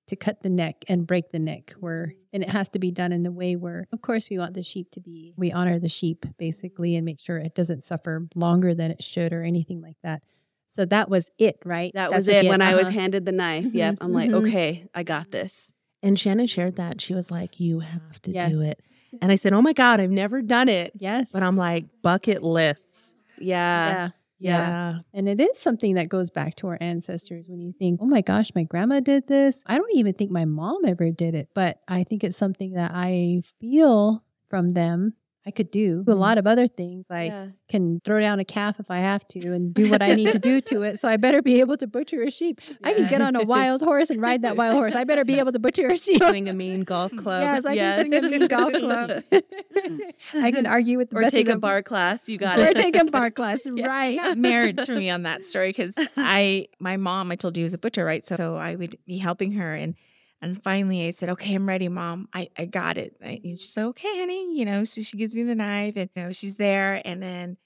to 0.07 0.15
cut 0.15 0.41
the 0.43 0.49
neck 0.49 0.83
and 0.87 1.07
break 1.07 1.31
the 1.31 1.39
neck. 1.39 1.73
Where 1.79 2.13
and 2.33 2.43
it 2.43 2.49
has 2.49 2.67
to 2.69 2.79
be 2.79 2.91
done 2.91 3.11
in 3.11 3.23
the 3.23 3.31
way 3.31 3.55
where, 3.55 3.87
of 3.93 4.01
course, 4.01 4.29
we 4.29 4.37
want 4.37 4.53
the 4.53 4.63
sheep 4.63 4.91
to 4.91 4.99
be. 4.99 5.33
We 5.37 5.51
honor 5.51 5.79
the 5.79 5.89
sheep 5.89 6.25
basically 6.37 6.95
and 6.95 7.05
make 7.05 7.19
sure 7.19 7.37
it 7.37 7.55
doesn't 7.55 7.83
suffer 7.83 8.27
longer 8.35 8.73
than 8.75 8.91
it 8.91 9.01
should 9.03 9.31
or 9.33 9.43
anything 9.43 9.81
like 9.81 9.97
that. 10.03 10.21
So 10.67 10.85
that 10.85 11.09
was 11.09 11.29
it, 11.37 11.59
right? 11.63 11.91
That 11.93 12.09
That's 12.09 12.21
was 12.21 12.27
what 12.27 12.35
it 12.37 12.43
you- 12.45 12.49
when 12.49 12.61
I 12.61 12.73
was 12.75 12.87
uh-huh. 12.87 12.99
handed 12.99 13.25
the 13.25 13.31
knife. 13.31 13.65
Mhm, 13.65 13.73
Yep. 13.75 13.97
I'm 14.01 14.11
like, 14.13 14.29
mhm. 14.31 14.47
okay, 14.47 14.87
I 14.95 15.03
got 15.03 15.31
this. 15.31 15.71
and 16.01 16.19
Shannon 16.19 16.47
shared 16.47 16.75
that. 16.77 16.99
She 16.99 17.13
was 17.13 17.29
like, 17.31 17.59
You 17.59 17.79
have 17.79 18.21
to 18.23 18.31
Yes. 18.31 18.51
do 18.51 18.61
it. 18.61 18.81
And 19.21 19.31
I 19.31 19.35
said, 19.35 19.53
Oh 19.53 19.61
my 19.61 19.73
God, 19.73 19.99
I've 20.01 20.09
never 20.11 20.41
done 20.41 20.67
it. 20.67 20.91
Yes. 20.97 21.31
But 21.31 21.43
I'm 21.43 21.55
like, 21.55 21.85
bucket 22.01 22.41
lists. 22.43 23.13
Yeah. 23.39 23.89
yeah. 23.89 24.09
Yeah. 24.43 24.99
And 25.13 25.29
it 25.29 25.39
is 25.39 25.57
something 25.57 25.95
that 25.95 26.09
goes 26.09 26.29
back 26.29 26.55
to 26.55 26.67
our 26.67 26.77
ancestors 26.81 27.45
when 27.47 27.61
you 27.61 27.73
think, 27.79 27.99
oh 28.01 28.07
my 28.07 28.21
gosh, 28.21 28.51
my 28.55 28.63
grandma 28.63 28.99
did 28.99 29.27
this. 29.27 29.63
I 29.65 29.77
don't 29.77 29.95
even 29.95 30.13
think 30.13 30.31
my 30.31 30.45
mom 30.45 30.85
ever 30.85 31.11
did 31.11 31.33
it, 31.35 31.49
but 31.55 31.79
I 31.87 32.03
think 32.03 32.23
it's 32.23 32.37
something 32.37 32.73
that 32.73 32.91
I 32.93 33.41
feel 33.59 34.23
from 34.49 34.69
them 34.69 35.13
I 35.45 35.51
could 35.51 35.71
do. 35.71 35.99
A 36.07 36.11
mm-hmm. 36.11 36.19
lot 36.19 36.37
of 36.37 36.47
other 36.47 36.67
things. 36.67 37.07
I 37.09 37.23
yeah. 37.23 37.47
can 37.67 37.99
throw 38.05 38.21
down 38.21 38.39
a 38.39 38.45
calf 38.45 38.79
if 38.79 38.89
I 38.89 38.99
have 38.99 39.27
to 39.29 39.53
and 39.53 39.73
do 39.73 39.89
what 39.89 40.01
I 40.01 40.13
need 40.13 40.31
to 40.31 40.39
do 40.39 40.61
to 40.61 40.83
it. 40.83 41.01
So 41.01 41.09
I 41.09 41.17
better 41.17 41.41
be 41.41 41.59
able 41.59 41.75
to 41.77 41.87
butcher 41.87 42.21
a 42.21 42.31
sheep. 42.31 42.61
I 42.81 42.93
can 42.93 43.09
get 43.09 43.19
on 43.19 43.35
a 43.35 43.43
wild 43.45 43.81
horse 43.81 44.09
and 44.09 44.21
ride 44.21 44.43
that 44.43 44.55
wild 44.55 44.75
horse. 44.75 44.95
I 44.95 45.03
better 45.03 45.25
be 45.25 45.39
able 45.39 45.51
to 45.51 45.59
butcher 45.59 45.87
a 45.87 45.97
sheep. 45.97 46.23
Swing 46.23 46.47
a 46.47 46.53
mean 46.53 46.83
golf 46.83 47.11
club. 47.17 47.41
Yes, 47.41 47.65
I 47.65 47.75
can 47.75 48.05
swing 48.05 48.23
a 48.23 48.29
mean 48.29 48.47
golf 48.47 48.73
club. 48.73 49.23
I 50.33 50.51
can 50.51 50.65
argue 50.65 50.97
with 50.97 51.09
the 51.09 51.17
or 51.17 51.21
best 51.23 51.33
take 51.33 51.47
of 51.47 51.51
a 51.51 51.55
the- 51.55 51.59
bar 51.59 51.81
class. 51.81 52.29
You 52.29 52.37
got 52.37 52.57
it. 52.57 52.65
or 52.65 52.69
it. 52.69 52.77
take 52.77 52.95
a 52.95 53.03
bar 53.05 53.29
class. 53.29 53.67
Right. 53.67 54.37
marriage 54.37 54.79
for 54.85 54.95
me 54.95 55.09
on 55.09 55.23
that 55.23 55.43
story 55.43 55.69
because 55.69 55.95
I, 56.15 56.67
my 56.79 56.95
mom, 56.95 57.31
I 57.31 57.35
told 57.35 57.57
you 57.57 57.63
was 57.63 57.73
a 57.73 57.77
butcher, 57.77 58.05
right? 58.05 58.25
So, 58.25 58.35
so 58.37 58.55
I 58.55 58.75
would 58.75 58.97
be 59.05 59.17
helping 59.17 59.53
her, 59.53 59.73
and 59.73 59.95
and 60.43 60.61
finally 60.63 61.07
I 61.07 61.11
said, 61.11 61.29
"Okay, 61.29 61.55
I'm 61.55 61.67
ready, 61.67 61.87
mom. 61.87 62.27
I 62.33 62.49
I 62.57 62.65
got 62.65 62.97
it." 62.97 63.15
I, 63.23 63.39
and 63.43 63.59
she 63.59 63.67
said, 63.67 63.85
"Okay, 63.85 64.19
honey," 64.19 64.57
you 64.57 64.65
know. 64.65 64.83
So 64.83 65.01
she 65.01 65.17
gives 65.17 65.35
me 65.35 65.43
the 65.43 65.55
knife, 65.55 65.95
and 65.95 66.09
you 66.15 66.21
know 66.23 66.31
she's 66.31 66.57
there, 66.57 67.01
and 67.05 67.21
then 67.23 67.57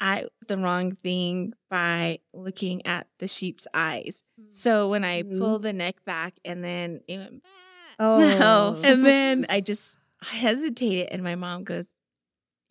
I 0.00 0.26
the 0.48 0.56
wrong 0.56 0.92
thing 0.96 1.52
by 1.68 2.20
looking 2.32 2.86
at 2.86 3.06
the 3.18 3.26
sheep's 3.28 3.66
eyes. 3.74 4.22
So 4.48 4.88
when 4.88 5.04
I 5.04 5.22
Mhm. 5.22 5.38
pull 5.38 5.58
the 5.58 5.72
neck 5.72 6.04
back, 6.04 6.34
and 6.44 6.62
then 6.64 7.00
it 7.08 7.18
went 7.18 7.42
back, 7.42 7.96
Oh. 7.98 8.80
and 8.82 9.04
then 9.04 9.46
I 9.48 9.60
just 9.60 9.98
hesitated, 10.22 11.08
and 11.10 11.22
my 11.22 11.34
mom 11.34 11.64
goes, 11.64 11.86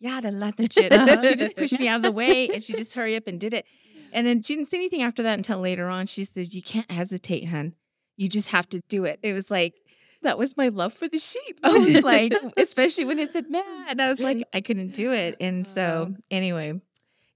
"Yeah, 0.00 0.16
"Yada 0.16 0.30
lana 0.30 0.68
shit." 0.70 0.92
she 1.28 1.36
just 1.36 1.56
pushed 1.56 1.78
me 1.78 1.88
out 1.88 1.96
of 1.98 2.02
the 2.02 2.12
way, 2.12 2.48
and 2.50 2.62
she 2.62 2.74
just 2.82 2.94
hurry 2.94 3.16
up 3.16 3.26
and 3.26 3.38
did 3.38 3.54
it. 3.54 3.66
And 4.12 4.26
then 4.26 4.42
she 4.42 4.54
didn't 4.56 4.68
say 4.68 4.76
anything 4.78 5.02
after 5.02 5.22
that 5.24 5.38
until 5.38 5.58
later 5.58 5.88
on. 5.88 6.06
She 6.06 6.24
says, 6.24 6.54
"You 6.54 6.62
can't 6.62 6.90
hesitate, 6.90 7.46
hun. 7.46 7.74
You 8.16 8.28
just 8.28 8.48
have 8.50 8.68
to 8.70 8.80
do 8.88 9.04
it." 9.04 9.18
It 9.22 9.32
was 9.32 9.50
like 9.50 9.74
that 10.22 10.38
was 10.38 10.56
my 10.56 10.68
love 10.68 10.92
for 10.94 11.06
the 11.08 11.18
sheep. 11.18 11.60
I 11.62 11.72
was 11.76 12.02
like, 12.02 12.32
especially 12.56 13.04
when 13.04 13.18
it 13.18 13.28
said 13.28 13.50
"man," 13.50 13.64
and 13.88 14.00
I 14.00 14.08
was 14.10 14.20
like, 14.20 14.42
I 14.52 14.60
couldn't 14.60 14.92
do 14.94 15.12
it. 15.12 15.36
And 15.40 15.66
so, 15.66 16.14
anyway, 16.30 16.80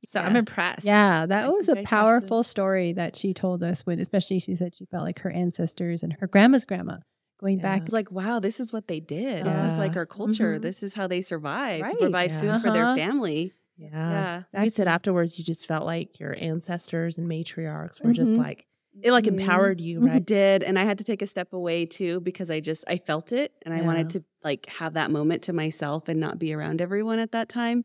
so 0.07 0.21
I'm 0.21 0.37
impressed. 0.37 0.87
Yeah, 0.87 1.27
that 1.27 1.45
I 1.45 1.49
was 1.49 1.67
think 1.67 1.79
a 1.79 1.81
I 1.81 1.85
saw 1.85 1.89
some- 1.91 1.99
powerful 1.99 2.43
story 2.43 2.93
that 2.95 3.15
she 3.17 3.35
told 3.35 3.63
us 3.63 3.85
when, 3.85 4.01
especially 4.01 4.39
she 4.39 4.55
said 4.55 4.75
she 4.75 4.87
felt 4.87 5.05
like 5.05 5.19
her 5.21 5.31
ancestors 5.31 6.03
and 6.03 6.15
her 6.21 6.27
grandma's 6.27 6.65
grandma 6.65 6.97
going 7.41 7.59
back. 7.59 7.83
It's 7.83 7.93
like, 7.93 8.11
wow, 8.11 8.41
this 8.41 8.59
is 8.59 8.73
what 8.73 8.89
they 8.89 9.01
did. 9.01 9.45
This 9.45 9.55
is 9.55 9.77
like 9.79 9.95
our 9.97 10.07
culture. 10.07 10.59
Mhm. 10.59 10.63
This 10.63 10.83
is 10.83 10.95
how 10.95 11.07
they 11.07 11.21
survived 11.23 11.83
Right. 11.83 11.91
to 11.91 11.97
provide 11.99 12.31
Yeah. 12.31 12.41
food 12.41 12.63
for 12.63 12.73
their 12.73 12.85
Uh-huh. 12.87 12.97
family. 12.97 13.53
Yeah. 13.77 14.43
Yeah. 14.53 14.63
You 14.65 14.71
said 14.71 14.89
afterwards 14.89 15.39
you 15.39 15.45
just 15.45 15.67
felt 15.67 15.85
like 15.87 16.19
your 16.19 16.35
ancestors 16.41 17.17
and 17.19 17.29
matriarchs 17.31 18.03
were 18.05 18.13
just 18.13 18.33
Mhm. 18.33 18.39
like 18.39 18.67
it 19.03 19.13
like 19.13 19.27
empowered 19.27 19.81
you, 19.81 20.01
Mhm. 20.01 20.09
I 20.09 20.13
right? 20.15 20.27
did, 20.27 20.63
and 20.63 20.79
I 20.79 20.85
had 20.85 20.99
to 20.99 21.05
take 21.05 21.23
a 21.23 21.27
step 21.27 21.53
away 21.53 21.87
too 21.87 22.21
because 22.21 22.51
I 22.51 22.61
just 22.61 22.85
I 22.89 22.99
felt 22.99 23.33
it, 23.33 23.53
and 23.63 23.75
I 23.75 23.83
wanted 23.83 24.11
to 24.11 24.25
like 24.43 24.67
have 24.67 24.95
that 24.95 25.11
moment 25.11 25.43
to 25.45 25.53
myself 25.53 26.09
and 26.09 26.19
not 26.21 26.39
be 26.39 26.53
around 26.53 26.81
everyone 26.81 27.19
at 27.19 27.33
that 27.33 27.49
time. 27.49 27.85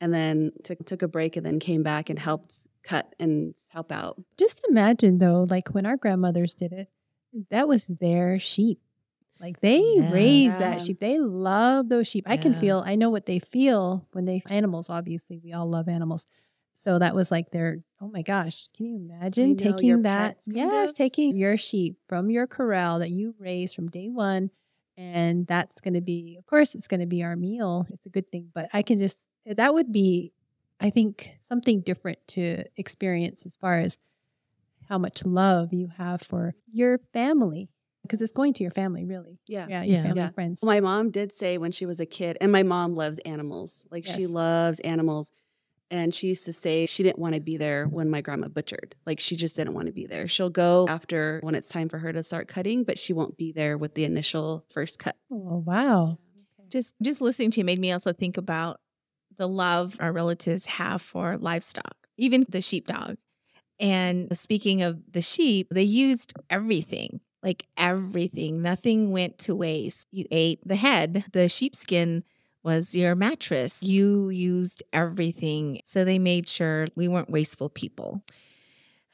And 0.00 0.12
then 0.12 0.52
took 0.64 0.84
took 0.84 1.02
a 1.02 1.08
break, 1.08 1.36
and 1.36 1.44
then 1.46 1.58
came 1.60 1.82
back 1.82 2.10
and 2.10 2.18
helped 2.18 2.66
cut 2.82 3.14
and 3.18 3.54
help 3.70 3.90
out. 3.92 4.20
Just 4.36 4.60
imagine 4.68 5.18
though, 5.18 5.46
like 5.48 5.68
when 5.74 5.86
our 5.86 5.96
grandmothers 5.96 6.54
did 6.54 6.72
it, 6.72 6.88
that 7.50 7.68
was 7.68 7.86
their 7.86 8.38
sheep. 8.38 8.80
Like 9.40 9.60
they 9.60 9.82
raise 10.10 10.56
that 10.58 10.80
sheep. 10.80 11.00
They 11.00 11.18
love 11.18 11.88
those 11.88 12.06
sheep. 12.06 12.24
I 12.28 12.36
can 12.36 12.54
feel, 12.54 12.82
I 12.86 12.94
know 12.94 13.10
what 13.10 13.26
they 13.26 13.38
feel 13.40 14.06
when 14.12 14.24
they 14.24 14.42
animals, 14.48 14.88
obviously. 14.88 15.38
We 15.42 15.52
all 15.52 15.68
love 15.68 15.88
animals. 15.88 16.24
So 16.74 16.98
that 16.98 17.14
was 17.14 17.30
like 17.30 17.50
their, 17.50 17.78
oh 18.00 18.08
my 18.08 18.22
gosh, 18.22 18.68
can 18.76 18.86
you 18.86 18.96
imagine 18.96 19.50
know, 19.50 19.54
taking 19.54 20.02
that? 20.02 20.36
pets, 20.36 20.48
Yes, 20.48 20.90
of. 20.90 20.96
taking 20.96 21.36
your 21.36 21.56
sheep 21.56 21.96
from 22.08 22.30
your 22.30 22.46
corral 22.46 22.98
that 22.98 23.10
you 23.10 23.34
raised 23.38 23.74
from 23.76 23.88
day 23.88 24.08
one. 24.08 24.50
And 24.96 25.46
that's 25.46 25.80
going 25.80 25.94
to 25.94 26.00
be, 26.00 26.36
of 26.38 26.46
course, 26.46 26.74
it's 26.74 26.86
going 26.88 27.00
to 27.00 27.06
be 27.06 27.22
our 27.22 27.36
meal. 27.36 27.86
It's 27.90 28.06
a 28.06 28.10
good 28.10 28.30
thing. 28.30 28.50
But 28.54 28.68
I 28.72 28.82
can 28.82 28.98
just, 28.98 29.24
that 29.46 29.74
would 29.74 29.92
be, 29.92 30.32
I 30.80 30.90
think, 30.90 31.30
something 31.40 31.80
different 31.80 32.18
to 32.28 32.64
experience 32.76 33.44
as 33.46 33.56
far 33.56 33.78
as 33.80 33.98
how 34.88 34.98
much 34.98 35.24
love 35.24 35.72
you 35.72 35.88
have 35.96 36.22
for 36.22 36.54
your 36.72 36.98
family 37.12 37.68
because 38.02 38.20
it's 38.20 38.32
going 38.32 38.52
to 38.54 38.62
your 38.62 38.70
family, 38.70 39.04
really. 39.04 39.38
Yeah. 39.46 39.66
Yeah, 39.68 39.82
Yeah. 39.82 40.02
family 40.02 40.16
Yeah. 40.22 40.30
friends. 40.30 40.62
My 40.62 40.80
mom 40.80 41.10
did 41.10 41.34
say 41.34 41.58
when 41.58 41.72
she 41.72 41.86
was 41.86 42.00
a 42.00 42.06
kid, 42.06 42.36
and 42.40 42.52
my 42.52 42.62
mom 42.62 42.94
loves 42.94 43.18
animals. 43.20 43.86
Like 43.90 44.04
she 44.04 44.26
loves 44.26 44.78
animals. 44.80 45.30
And 45.94 46.12
she 46.12 46.26
used 46.26 46.44
to 46.46 46.52
say 46.52 46.86
she 46.86 47.04
didn't 47.04 47.20
want 47.20 47.36
to 47.36 47.40
be 47.40 47.56
there 47.56 47.86
when 47.86 48.10
my 48.10 48.20
grandma 48.20 48.48
butchered. 48.48 48.96
Like 49.06 49.20
she 49.20 49.36
just 49.36 49.54
didn't 49.54 49.74
want 49.74 49.86
to 49.86 49.92
be 49.92 50.06
there. 50.06 50.26
She'll 50.26 50.50
go 50.50 50.88
after 50.88 51.38
when 51.44 51.54
it's 51.54 51.68
time 51.68 51.88
for 51.88 51.98
her 51.98 52.12
to 52.12 52.20
start 52.24 52.48
cutting, 52.48 52.82
but 52.82 52.98
she 52.98 53.12
won't 53.12 53.36
be 53.36 53.52
there 53.52 53.78
with 53.78 53.94
the 53.94 54.04
initial 54.04 54.64
first 54.72 54.98
cut. 54.98 55.14
Oh, 55.30 55.62
wow. 55.64 56.18
Just 56.68 56.96
just 57.00 57.20
listening 57.20 57.52
to 57.52 57.60
you 57.60 57.64
made 57.64 57.78
me 57.78 57.92
also 57.92 58.12
think 58.12 58.36
about 58.36 58.80
the 59.36 59.46
love 59.46 59.96
our 60.00 60.10
relatives 60.10 60.66
have 60.66 61.00
for 61.00 61.38
livestock, 61.38 61.94
even 62.16 62.44
the 62.48 62.60
sheepdog. 62.60 63.14
And 63.78 64.36
speaking 64.36 64.82
of 64.82 65.00
the 65.12 65.20
sheep, 65.20 65.68
they 65.70 65.84
used 65.84 66.32
everything, 66.50 67.20
like 67.40 67.68
everything. 67.76 68.62
Nothing 68.62 69.12
went 69.12 69.38
to 69.40 69.54
waste. 69.54 70.08
You 70.10 70.26
ate 70.32 70.58
the 70.66 70.74
head, 70.74 71.26
the 71.32 71.48
sheepskin 71.48 72.24
was 72.64 72.94
your 72.94 73.14
mattress. 73.14 73.82
You 73.82 74.30
used 74.30 74.82
everything. 74.92 75.80
So 75.84 76.04
they 76.04 76.18
made 76.18 76.48
sure 76.48 76.88
we 76.96 77.06
weren't 77.06 77.30
wasteful 77.30 77.68
people. 77.68 78.22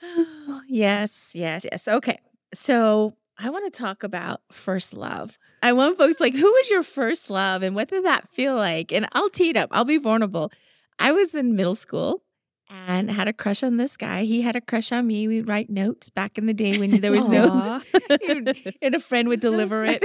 yes, 0.68 1.34
yes, 1.34 1.66
yes. 1.70 1.88
Okay. 1.88 2.20
So 2.54 3.14
I 3.38 3.50
want 3.50 3.70
to 3.70 3.78
talk 3.78 4.02
about 4.02 4.40
first 4.52 4.94
love. 4.94 5.38
I 5.62 5.72
want 5.72 5.98
folks 5.98 6.20
like, 6.20 6.34
who 6.34 6.50
was 6.50 6.70
your 6.70 6.82
first 6.82 7.30
love 7.30 7.62
and 7.62 7.74
what 7.74 7.88
did 7.88 8.04
that 8.04 8.28
feel 8.30 8.54
like? 8.54 8.92
And 8.92 9.08
I'll 9.12 9.30
tee 9.30 9.50
it 9.50 9.56
up. 9.56 9.68
I'll 9.72 9.84
be 9.84 9.98
vulnerable. 9.98 10.52
I 10.98 11.12
was 11.12 11.34
in 11.34 11.56
middle 11.56 11.74
school 11.74 12.22
and 12.70 13.10
had 13.10 13.28
a 13.28 13.32
crush 13.32 13.62
on 13.62 13.76
this 13.76 13.96
guy. 13.96 14.24
He 14.24 14.42
had 14.42 14.56
a 14.56 14.60
crush 14.60 14.92
on 14.92 15.06
me. 15.06 15.26
We'd 15.28 15.48
write 15.48 15.70
notes 15.70 16.10
back 16.10 16.38
in 16.38 16.46
the 16.46 16.54
day 16.54 16.78
when 16.78 17.00
there 17.00 17.10
was 17.10 17.28
no, 17.28 17.80
and 18.82 18.94
a 18.94 19.00
friend 19.00 19.28
would 19.28 19.40
deliver 19.40 19.84
it. 19.86 20.02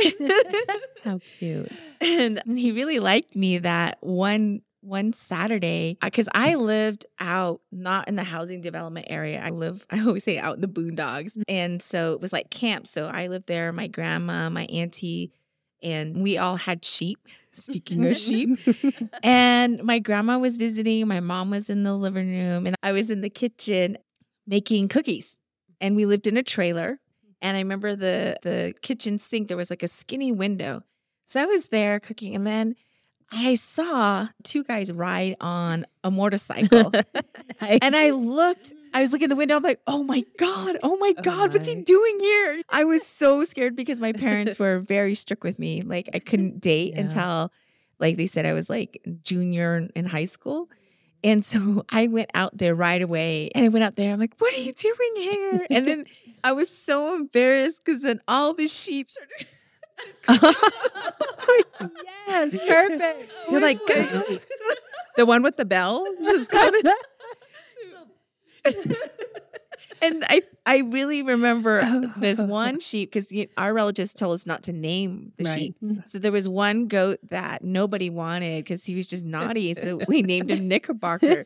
How 1.03 1.19
cute. 1.37 1.71
and 2.01 2.41
he 2.45 2.71
really 2.71 2.99
liked 2.99 3.35
me 3.35 3.59
that 3.59 3.97
one 4.01 4.61
one 4.81 5.13
Saturday 5.13 5.97
uh, 6.01 6.07
because 6.07 6.29
I 6.33 6.55
lived 6.55 7.07
out 7.19 7.61
not 7.71 8.07
in 8.07 8.15
the 8.15 8.23
housing 8.23 8.61
development 8.61 9.07
area. 9.09 9.41
I 9.43 9.49
live 9.49 9.85
I 9.89 9.99
always 10.01 10.23
say 10.23 10.37
out 10.37 10.55
in 10.55 10.61
the 10.61 10.67
boondocks. 10.67 11.41
And 11.47 11.81
so 11.81 12.13
it 12.13 12.21
was 12.21 12.31
like 12.31 12.49
camp. 12.49 12.87
So 12.87 13.05
I 13.05 13.27
lived 13.27 13.47
there, 13.47 13.71
my 13.71 13.87
grandma, 13.87 14.49
my 14.49 14.65
auntie, 14.65 15.31
and 15.81 16.21
we 16.21 16.37
all 16.37 16.55
had 16.55 16.85
sheep. 16.85 17.19
Speaking 17.55 18.05
of 18.05 18.17
sheep. 18.17 18.59
And 19.23 19.83
my 19.83 19.99
grandma 19.99 20.37
was 20.37 20.57
visiting, 20.57 21.07
my 21.07 21.19
mom 21.19 21.49
was 21.49 21.69
in 21.69 21.83
the 21.83 21.93
living 21.93 22.29
room, 22.29 22.67
and 22.67 22.75
I 22.83 22.91
was 22.91 23.09
in 23.09 23.21
the 23.21 23.29
kitchen 23.29 23.97
making 24.45 24.89
cookies. 24.89 25.37
And 25.81 25.95
we 25.95 26.05
lived 26.05 26.27
in 26.27 26.37
a 26.37 26.43
trailer. 26.43 26.99
And 27.41 27.57
I 27.57 27.59
remember 27.59 27.95
the 27.95 28.37
the 28.41 28.73
kitchen 28.81 29.17
sink, 29.17 29.47
there 29.47 29.57
was 29.57 29.69
like 29.69 29.83
a 29.83 29.87
skinny 29.87 30.31
window. 30.31 30.83
So 31.25 31.41
I 31.41 31.45
was 31.45 31.67
there 31.69 31.99
cooking, 31.99 32.35
and 32.35 32.45
then 32.45 32.75
I 33.31 33.55
saw 33.55 34.27
two 34.43 34.63
guys 34.63 34.91
ride 34.91 35.35
on 35.41 35.85
a 36.03 36.11
motorcycle. 36.11 36.91
and 37.59 37.95
I 37.95 38.11
looked, 38.11 38.73
I 38.93 39.01
was 39.01 39.11
looking 39.11 39.25
in 39.25 39.29
the 39.29 39.35
window, 39.35 39.55
I'm 39.57 39.63
like, 39.63 39.81
oh 39.87 40.03
my 40.03 40.23
God, 40.37 40.77
oh 40.83 40.95
my 40.97 41.13
Oh 41.17 41.21
God, 41.21 41.53
what's 41.53 41.67
he 41.67 41.75
doing 41.81 42.19
here? 42.19 42.61
I 42.69 42.83
was 42.83 43.03
so 43.07 43.43
scared 43.43 43.75
because 43.75 43.99
my 43.99 44.13
parents 44.13 44.59
were 44.59 44.79
very 44.79 45.15
strict 45.15 45.43
with 45.43 45.59
me. 45.59 45.81
Like 45.81 46.09
I 46.13 46.19
couldn't 46.19 46.61
date 46.61 46.93
Yeah. 46.95 47.01
until 47.01 47.51
like 47.99 48.17
they 48.17 48.27
said 48.27 48.45
I 48.45 48.53
was 48.53 48.69
like 48.69 49.01
junior 49.23 49.89
in 49.95 50.05
high 50.05 50.25
school. 50.25 50.69
And 51.23 51.43
so 51.43 51.83
I 51.89 52.05
went 52.07 52.29
out 52.35 52.55
there 52.57 52.75
right 52.75 53.01
away 53.01 53.49
and 53.55 53.65
I 53.65 53.69
went 53.69 53.83
out 53.83 53.95
there. 53.95 54.13
I'm 54.13 54.19
like, 54.19 54.35
what 54.37 54.53
are 54.53 54.61
you 54.61 54.73
doing 54.73 55.11
here? 55.15 55.65
And 55.71 55.87
then 55.87 56.05
I 56.43 56.51
was 56.51 56.69
so 56.69 57.15
embarrassed 57.15 57.81
because 57.83 58.01
then 58.01 58.21
all 58.27 58.53
the 58.53 58.67
sheep 58.67 59.09
started. 59.09 59.47
Yes, 62.27 62.59
perfect. 62.59 63.33
You're 63.51 63.61
like, 63.61 63.79
"Gosh, 63.87 64.09
the 65.17 65.25
one 65.25 65.43
with 65.43 65.57
the 65.57 65.65
bell 65.65 66.05
just 66.23 66.49
coming. 66.49 66.81
and 70.01 70.25
I 70.27 70.41
I 70.65 70.79
really 70.79 71.21
remember 71.21 72.11
this 72.17 72.41
one 72.43 72.79
sheep 72.79 73.11
because 73.11 73.27
our 73.57 73.73
relatives 73.73 74.13
told 74.13 74.33
us 74.33 74.45
not 74.45 74.63
to 74.63 74.73
name 74.73 75.31
the 75.37 75.43
Right. 75.43 75.53
sheep. 75.59 75.75
Mm-hmm. 75.83 75.99
So 76.03 76.17
there 76.19 76.31
was 76.31 76.49
one 76.49 76.87
goat 76.87 77.19
that 77.29 77.63
nobody 77.63 78.09
wanted 78.09 78.63
because 78.63 78.83
he 78.83 78.95
was 78.95 79.05
just 79.07 79.25
naughty. 79.25 79.75
So 79.75 79.99
we 80.07 80.21
named 80.23 80.49
him 80.49 80.67
Knickerbocker. 80.67 81.43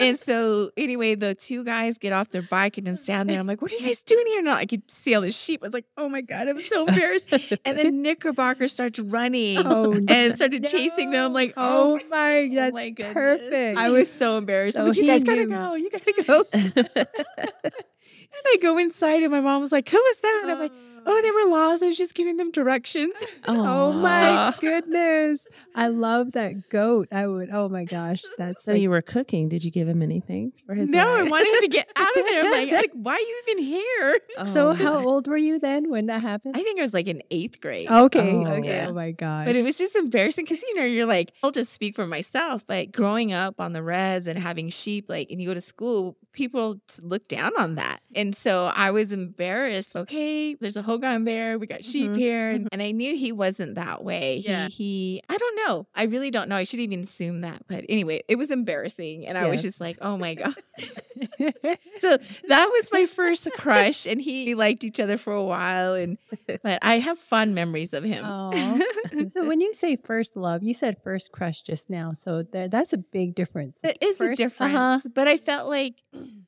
and 0.00 0.18
so 0.18 0.70
anyway, 0.76 1.14
the 1.16 1.34
two 1.34 1.64
guys 1.64 1.98
get 1.98 2.12
off 2.14 2.30
their 2.30 2.42
bike 2.42 2.78
and 2.78 2.88
I'm 2.88 2.96
standing 2.96 3.34
there. 3.34 3.40
I'm 3.40 3.46
like, 3.46 3.60
what 3.60 3.70
are 3.72 3.74
you 3.74 3.82
guys 3.82 4.02
doing 4.02 4.26
here? 4.26 4.42
Now 4.42 4.54
I 4.54 4.64
could 4.66 4.90
see 4.90 5.14
all 5.14 5.20
the 5.22 5.30
sheep. 5.30 5.62
I 5.62 5.66
was 5.66 5.74
like, 5.74 5.86
oh 5.98 6.08
my 6.08 6.22
God, 6.22 6.48
I'm 6.48 6.60
so 6.62 6.86
embarrassed. 6.86 7.30
And 7.64 7.76
then 7.78 8.00
Knickerbocker 8.06 8.68
starts 8.68 8.98
running 8.98 9.58
Oh, 9.66 9.92
and 10.08 10.34
started 10.34 10.66
chasing 10.66 11.10
them. 11.10 11.26
I'm 11.26 11.32
like, 11.34 11.52
oh, 11.56 12.00
oh 12.00 12.08
my, 12.08 12.48
that's 12.54 12.74
my 12.74 12.94
perfect. 13.12 13.76
I 13.78 13.90
was 13.90 14.10
so 14.10 14.38
embarrassed. 14.38 14.76
So 14.78 14.84
like, 14.86 14.96
you 14.96 15.06
guys 15.06 15.24
gotta 15.24 15.44
go. 15.46 15.74
You 15.74 15.90
gotta 15.90 16.22
go. 16.24 17.65
And 18.36 18.42
I 18.46 18.56
go 18.60 18.78
inside, 18.78 19.22
and 19.22 19.32
my 19.32 19.40
mom 19.40 19.60
was 19.60 19.72
like, 19.72 19.88
"Who 19.88 19.98
was 19.98 20.20
that?" 20.20 20.40
And 20.42 20.52
I'm 20.52 20.58
like, 20.60 20.72
uh. 20.72 20.95
"Oh, 21.06 21.22
they 21.22 21.30
were 21.30 21.50
lost. 21.50 21.82
I 21.82 21.86
was 21.86 21.96
just 21.96 22.14
giving 22.14 22.36
them 22.36 22.50
directions." 22.50 23.14
Oh 23.48 23.92
my 23.92 24.52
goodness. 24.60 25.46
I 25.74 25.88
love 25.88 26.32
that 26.32 26.68
goat. 26.68 27.08
I 27.12 27.26
would, 27.26 27.48
oh 27.52 27.68
my 27.68 27.84
gosh. 27.84 28.24
That's 28.38 28.64
So 28.64 28.72
like, 28.72 28.80
you 28.82 28.90
were 28.90 29.02
cooking. 29.02 29.48
Did 29.48 29.62
you 29.64 29.70
give 29.70 29.88
him 29.88 30.02
anything 30.02 30.52
for 30.66 30.74
his 30.74 30.90
no, 30.90 31.00
I 31.00 31.22
wanted 31.22 31.48
him 31.54 31.60
to 31.62 31.68
get 31.68 31.88
out 31.96 32.16
of 32.16 32.24
there. 32.26 32.44
I'm 32.44 32.50
like, 32.50 32.72
like, 32.82 32.90
why 32.94 33.14
are 33.14 33.20
you 33.20 33.42
even 33.48 33.64
here? 33.64 34.18
Oh 34.38 34.48
so 34.48 34.70
Oh, 34.70 34.72
how 34.72 34.96
old 34.98 35.28
were 35.28 35.36
you 35.36 35.58
then 35.60 35.90
when 35.90 36.06
that 36.06 36.22
happened? 36.22 36.56
I 36.56 36.62
think 36.62 36.80
I 36.80 36.82
was 36.82 36.92
like 36.94 37.06
in 37.06 37.22
eighth 37.30 37.60
grade. 37.60 37.88
okay. 37.88 38.32
Oh, 38.34 38.46
okay. 38.46 38.66
yeah. 38.66 38.88
Oh 38.88 38.92
my 38.92 39.12
gosh. 39.12 39.46
But 39.46 39.54
it 39.56 39.64
was 39.64 39.78
just 39.78 39.94
embarrassing 39.94 40.44
because 40.44 40.62
you 40.62 40.74
know 40.74 40.84
you're 40.84 41.06
like 41.06 41.32
I'll 41.42 41.52
just 41.52 41.72
speak 41.72 41.94
for 41.94 42.06
myself. 42.06 42.66
But 42.66 42.90
growing 42.90 43.32
up 43.32 43.60
on 43.60 43.72
the 43.72 43.82
reds 43.82 44.26
and 44.26 44.38
having 44.38 44.68
sheep, 44.70 45.06
like, 45.08 45.30
and 45.30 45.40
you 45.40 45.46
go 45.48 45.54
to 45.54 45.60
school, 45.60 46.16
people 46.32 46.80
look 47.00 47.28
down 47.28 47.52
on 47.56 47.76
that, 47.76 48.00
and 48.14 48.34
so 48.34 48.66
I 48.74 48.90
was 48.90 49.12
embarrassed. 49.12 49.94
Okay, 49.94 50.54
there's 50.54 50.76
a 50.76 50.82
hogan 50.96 51.24
there, 51.24 51.58
we 51.58 51.66
got 51.66 51.84
sheep 51.84 52.10
Mhm, 52.10 52.16
here, 52.16 52.50
and, 52.50 52.68
and 52.72 52.82
I 52.82 52.90
knew 52.90 53.16
he 53.16 53.32
wasn't 53.32 53.74
that 53.74 54.02
way. 54.04 54.42
Yeah. 54.44 54.68
He, 54.68 54.74
he, 55.20 55.22
I 55.28 55.36
don't 55.36 55.56
know. 55.66 55.86
I 55.94 56.04
really 56.04 56.30
don't 56.30 56.48
know. 56.48 56.56
I 56.56 56.64
should 56.64 56.80
even 56.80 57.00
assume 57.00 57.42
that, 57.42 57.62
but 57.68 57.84
anyway, 57.88 58.22
it 58.28 58.36
was 58.36 58.50
embarrassing, 58.50 59.26
and 59.26 59.36
I 59.36 59.48
was 59.48 59.62
just 59.62 59.80
like, 59.80 59.98
oh 60.00 60.16
my 60.16 60.34
god. 60.34 60.54
so 61.98 62.16
that 62.48 62.68
was 62.72 62.88
my 62.92 63.06
first 63.06 63.48
crush, 63.56 64.06
and 64.06 64.20
he 64.20 64.54
liked 64.54 64.84
each 64.84 65.00
other 65.00 65.16
for 65.16 65.32
a 65.32 65.42
while, 65.42 65.94
and 65.94 66.18
but 66.62 66.78
I 66.82 66.98
have 66.98 67.18
fond 67.18 67.54
memories 67.54 67.92
of 67.92 68.04
him. 68.04 68.24
So 69.30 69.46
when 69.46 69.60
you 69.60 69.72
say 69.74 69.96
first 69.96 70.36
love, 70.36 70.62
you 70.62 70.74
said 70.74 70.96
first 71.02 71.32
crush 71.32 71.62
just 71.62 71.90
now. 71.90 72.12
So 72.12 72.42
there, 72.42 72.68
that's 72.68 72.92
a 72.92 72.98
big 72.98 73.34
difference. 73.34 73.80
It 73.82 73.98
is 74.00 74.16
a 74.16 74.26
First- 74.26 74.36
difference, 74.36 74.74
uh-huh. 74.74 75.08
but 75.14 75.26
I 75.28 75.36
felt 75.36 75.68
like, 75.68 76.02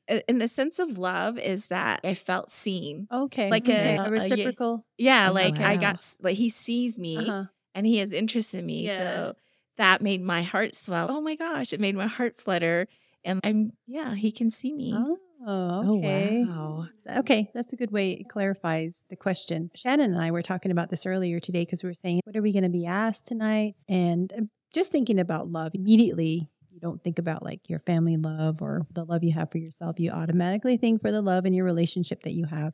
uh, 0.09 0.19
in 0.27 0.39
the 0.39 0.47
sense 0.47 0.79
of 0.79 0.97
love, 0.97 1.37
is 1.37 1.67
that 1.67 2.01
I 2.03 2.13
felt 2.13 2.51
seen. 2.51 3.07
Okay. 3.11 3.49
Like 3.49 3.63
okay. 3.63 3.97
a- 3.97 4.01
a 4.03 4.05
a 4.05 4.09
reciprocal. 4.45 4.85
Yeah, 4.97 5.29
Oh, 5.29 5.33
like 5.33 5.59
I 5.59 5.75
got 5.77 6.05
like 6.21 6.37
he 6.37 6.49
sees 6.49 6.97
me 6.99 7.17
Uh-huh. 7.17 7.45
and 7.75 7.85
he 7.85 7.97
has 7.97 8.11
interest 8.13 8.53
in 8.55 8.65
me, 8.65 8.85
Yeah. 8.85 8.97
so 8.97 9.35
that 9.77 10.01
made 10.01 10.21
my 10.21 10.41
heart 10.43 10.75
swell. 10.75 11.07
Oh 11.09 11.21
my 11.21 11.35
gosh, 11.35 11.73
it 11.73 11.79
made 11.79 11.95
my 11.95 12.07
heart 12.07 12.37
flutter, 12.37 12.87
and 13.23 13.39
I'm 13.43 13.71
yeah, 13.87 14.15
he 14.15 14.31
can 14.31 14.49
see 14.49 14.73
me. 14.73 14.93
Oh, 14.95 15.17
Oh, 15.41 15.97
okay. 15.97 16.43
wow. 16.45 16.87
Okay, 17.19 17.49
that's 17.53 17.71
a 17.71 17.77
good 17.77 17.91
way. 17.91 18.11
It 18.11 18.27
clarifies 18.27 19.05
the 19.09 19.15
question. 19.15 19.71
Shannon 19.73 20.11
and 20.11 20.21
I 20.21 20.31
were 20.31 20.41
talking 20.41 20.71
about 20.71 20.89
this 20.89 21.05
earlier 21.05 21.39
today 21.39 21.61
because 21.63 21.81
we 21.81 21.87
were 21.89 21.93
saying, 21.93 22.19
what 22.25 22.35
are 22.35 22.41
we 22.41 22.51
going 22.51 22.63
to 22.63 22.69
be 22.69 22.85
asked 22.85 23.25
tonight? 23.25 23.75
And 23.87 24.31
um, 24.37 24.49
just 24.73 24.91
thinking 24.91 25.17
about 25.17 25.49
love 25.49 25.71
immediately, 25.75 26.49
you 26.69 26.79
don't 26.81 27.01
think 27.01 27.19
about 27.19 27.41
like 27.41 27.69
your 27.69 27.79
family 27.79 28.17
love 28.17 28.61
or 28.61 28.81
the 28.91 29.05
love 29.05 29.23
you 29.23 29.31
have 29.31 29.49
for 29.49 29.59
yourself. 29.59 29.97
You 29.97 30.11
automatically 30.11 30.75
think 30.75 31.01
for 31.01 31.11
the 31.11 31.21
love 31.21 31.45
in 31.45 31.53
your 31.53 31.65
relationship 31.65 32.23
that 32.23 32.33
you 32.33 32.45
have. 32.45 32.73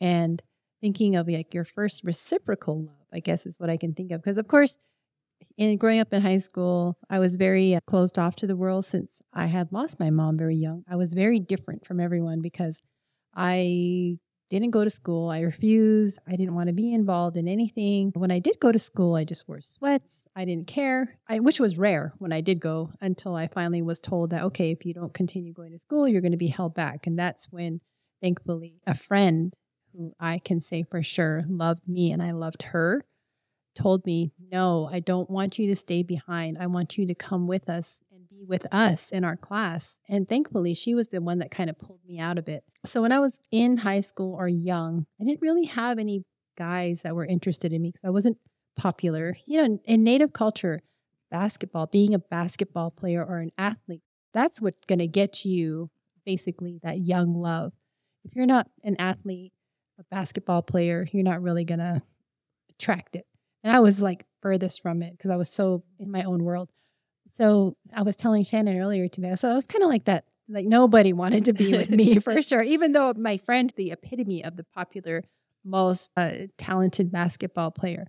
And 0.00 0.42
thinking 0.84 1.16
of 1.16 1.26
like 1.26 1.54
your 1.54 1.64
first 1.64 2.04
reciprocal 2.04 2.82
love, 2.82 3.06
I 3.10 3.20
guess 3.20 3.46
is 3.46 3.58
what 3.58 3.70
I 3.70 3.78
can 3.78 3.94
think 3.94 4.12
of. 4.12 4.20
Because, 4.20 4.36
of 4.36 4.48
course, 4.48 4.76
in 5.56 5.78
growing 5.78 5.98
up 5.98 6.12
in 6.12 6.20
high 6.20 6.36
school, 6.36 6.98
I 7.08 7.20
was 7.20 7.36
very 7.36 7.74
uh, 7.74 7.80
closed 7.86 8.18
off 8.18 8.36
to 8.36 8.46
the 8.46 8.54
world 8.54 8.84
since 8.84 9.22
I 9.32 9.46
had 9.46 9.72
lost 9.72 9.98
my 9.98 10.10
mom 10.10 10.36
very 10.36 10.56
young. 10.56 10.84
I 10.86 10.96
was 10.96 11.14
very 11.14 11.40
different 11.40 11.86
from 11.86 12.00
everyone 12.00 12.42
because 12.42 12.82
I 13.34 14.18
didn't 14.50 14.72
go 14.72 14.84
to 14.84 14.90
school. 14.90 15.30
I 15.30 15.40
refused. 15.40 16.18
I 16.28 16.36
didn't 16.36 16.54
want 16.54 16.66
to 16.66 16.74
be 16.74 16.92
involved 16.92 17.38
in 17.38 17.48
anything. 17.48 18.12
When 18.14 18.30
I 18.30 18.38
did 18.38 18.60
go 18.60 18.70
to 18.70 18.78
school, 18.78 19.14
I 19.14 19.24
just 19.24 19.48
wore 19.48 19.62
sweats. 19.62 20.26
I 20.36 20.44
didn't 20.44 20.66
care, 20.66 21.16
I, 21.26 21.38
which 21.38 21.60
was 21.60 21.78
rare 21.78 22.12
when 22.18 22.30
I 22.30 22.42
did 22.42 22.60
go 22.60 22.90
until 23.00 23.36
I 23.36 23.48
finally 23.48 23.80
was 23.80 24.00
told 24.00 24.30
that, 24.30 24.42
okay, 24.44 24.70
if 24.70 24.84
you 24.84 24.92
don't 24.92 25.14
continue 25.14 25.54
going 25.54 25.72
to 25.72 25.78
school, 25.78 26.06
you're 26.06 26.20
going 26.20 26.32
to 26.32 26.36
be 26.36 26.48
held 26.48 26.74
back. 26.74 27.06
And 27.06 27.18
that's 27.18 27.46
when, 27.50 27.80
thankfully, 28.20 28.82
a 28.86 28.94
friend 28.94 29.54
who 29.96 30.14
I 30.18 30.38
can 30.38 30.60
say 30.60 30.82
for 30.82 31.02
sure 31.02 31.44
loved 31.48 31.88
me 31.88 32.12
and 32.12 32.22
I 32.22 32.32
loved 32.32 32.64
her 32.64 33.04
told 33.74 34.06
me, 34.06 34.32
No, 34.50 34.88
I 34.90 35.00
don't 35.00 35.28
want 35.28 35.58
you 35.58 35.68
to 35.68 35.76
stay 35.76 36.02
behind. 36.02 36.58
I 36.58 36.66
want 36.66 36.96
you 36.96 37.06
to 37.06 37.14
come 37.14 37.46
with 37.46 37.68
us 37.68 38.02
and 38.12 38.28
be 38.28 38.44
with 38.44 38.66
us 38.72 39.10
in 39.10 39.24
our 39.24 39.36
class. 39.36 39.98
And 40.08 40.28
thankfully, 40.28 40.74
she 40.74 40.94
was 40.94 41.08
the 41.08 41.20
one 41.20 41.38
that 41.40 41.50
kind 41.50 41.68
of 41.68 41.78
pulled 41.78 42.04
me 42.06 42.18
out 42.18 42.38
of 42.38 42.48
it. 42.48 42.64
So 42.84 43.02
when 43.02 43.12
I 43.12 43.18
was 43.18 43.40
in 43.50 43.78
high 43.78 44.00
school 44.00 44.34
or 44.34 44.48
young, 44.48 45.06
I 45.20 45.24
didn't 45.24 45.42
really 45.42 45.66
have 45.66 45.98
any 45.98 46.24
guys 46.56 47.02
that 47.02 47.14
were 47.14 47.26
interested 47.26 47.72
in 47.72 47.82
me 47.82 47.90
because 47.90 48.04
I 48.04 48.10
wasn't 48.10 48.38
popular. 48.76 49.36
You 49.46 49.68
know, 49.68 49.80
in 49.84 50.04
Native 50.04 50.32
culture, 50.32 50.82
basketball, 51.30 51.86
being 51.86 52.14
a 52.14 52.18
basketball 52.18 52.90
player 52.90 53.24
or 53.24 53.38
an 53.38 53.50
athlete, 53.58 54.02
that's 54.32 54.60
what's 54.60 54.84
going 54.86 54.98
to 55.00 55.06
get 55.06 55.44
you 55.44 55.90
basically 56.24 56.80
that 56.82 57.00
young 57.00 57.34
love. 57.34 57.72
If 58.24 58.34
you're 58.34 58.46
not 58.46 58.68
an 58.82 58.96
athlete, 58.98 59.52
a 59.98 60.04
basketball 60.10 60.62
player, 60.62 61.06
you're 61.12 61.22
not 61.22 61.42
really 61.42 61.64
going 61.64 61.78
to 61.80 62.02
attract 62.70 63.16
it. 63.16 63.26
And 63.62 63.74
I 63.74 63.80
was 63.80 64.02
like 64.02 64.26
furthest 64.42 64.82
from 64.82 65.02
it 65.02 65.12
because 65.12 65.30
I 65.30 65.36
was 65.36 65.48
so 65.48 65.82
in 65.98 66.10
my 66.10 66.24
own 66.24 66.44
world. 66.44 66.70
So 67.30 67.76
I 67.92 68.02
was 68.02 68.16
telling 68.16 68.44
Shannon 68.44 68.78
earlier 68.78 69.08
today. 69.08 69.34
So 69.36 69.50
I 69.50 69.54
was 69.54 69.66
kind 69.66 69.82
of 69.82 69.88
like 69.88 70.04
that. 70.04 70.24
Like 70.48 70.66
nobody 70.66 71.14
wanted 71.14 71.46
to 71.46 71.54
be 71.54 71.72
with 71.72 71.90
me 71.90 72.18
for 72.18 72.40
sure, 72.42 72.62
even 72.62 72.92
though 72.92 73.14
my 73.16 73.38
friend, 73.38 73.72
the 73.76 73.92
epitome 73.92 74.44
of 74.44 74.56
the 74.56 74.64
popular, 74.64 75.24
most 75.64 76.10
uh, 76.16 76.32
talented 76.58 77.10
basketball 77.10 77.70
player, 77.70 78.06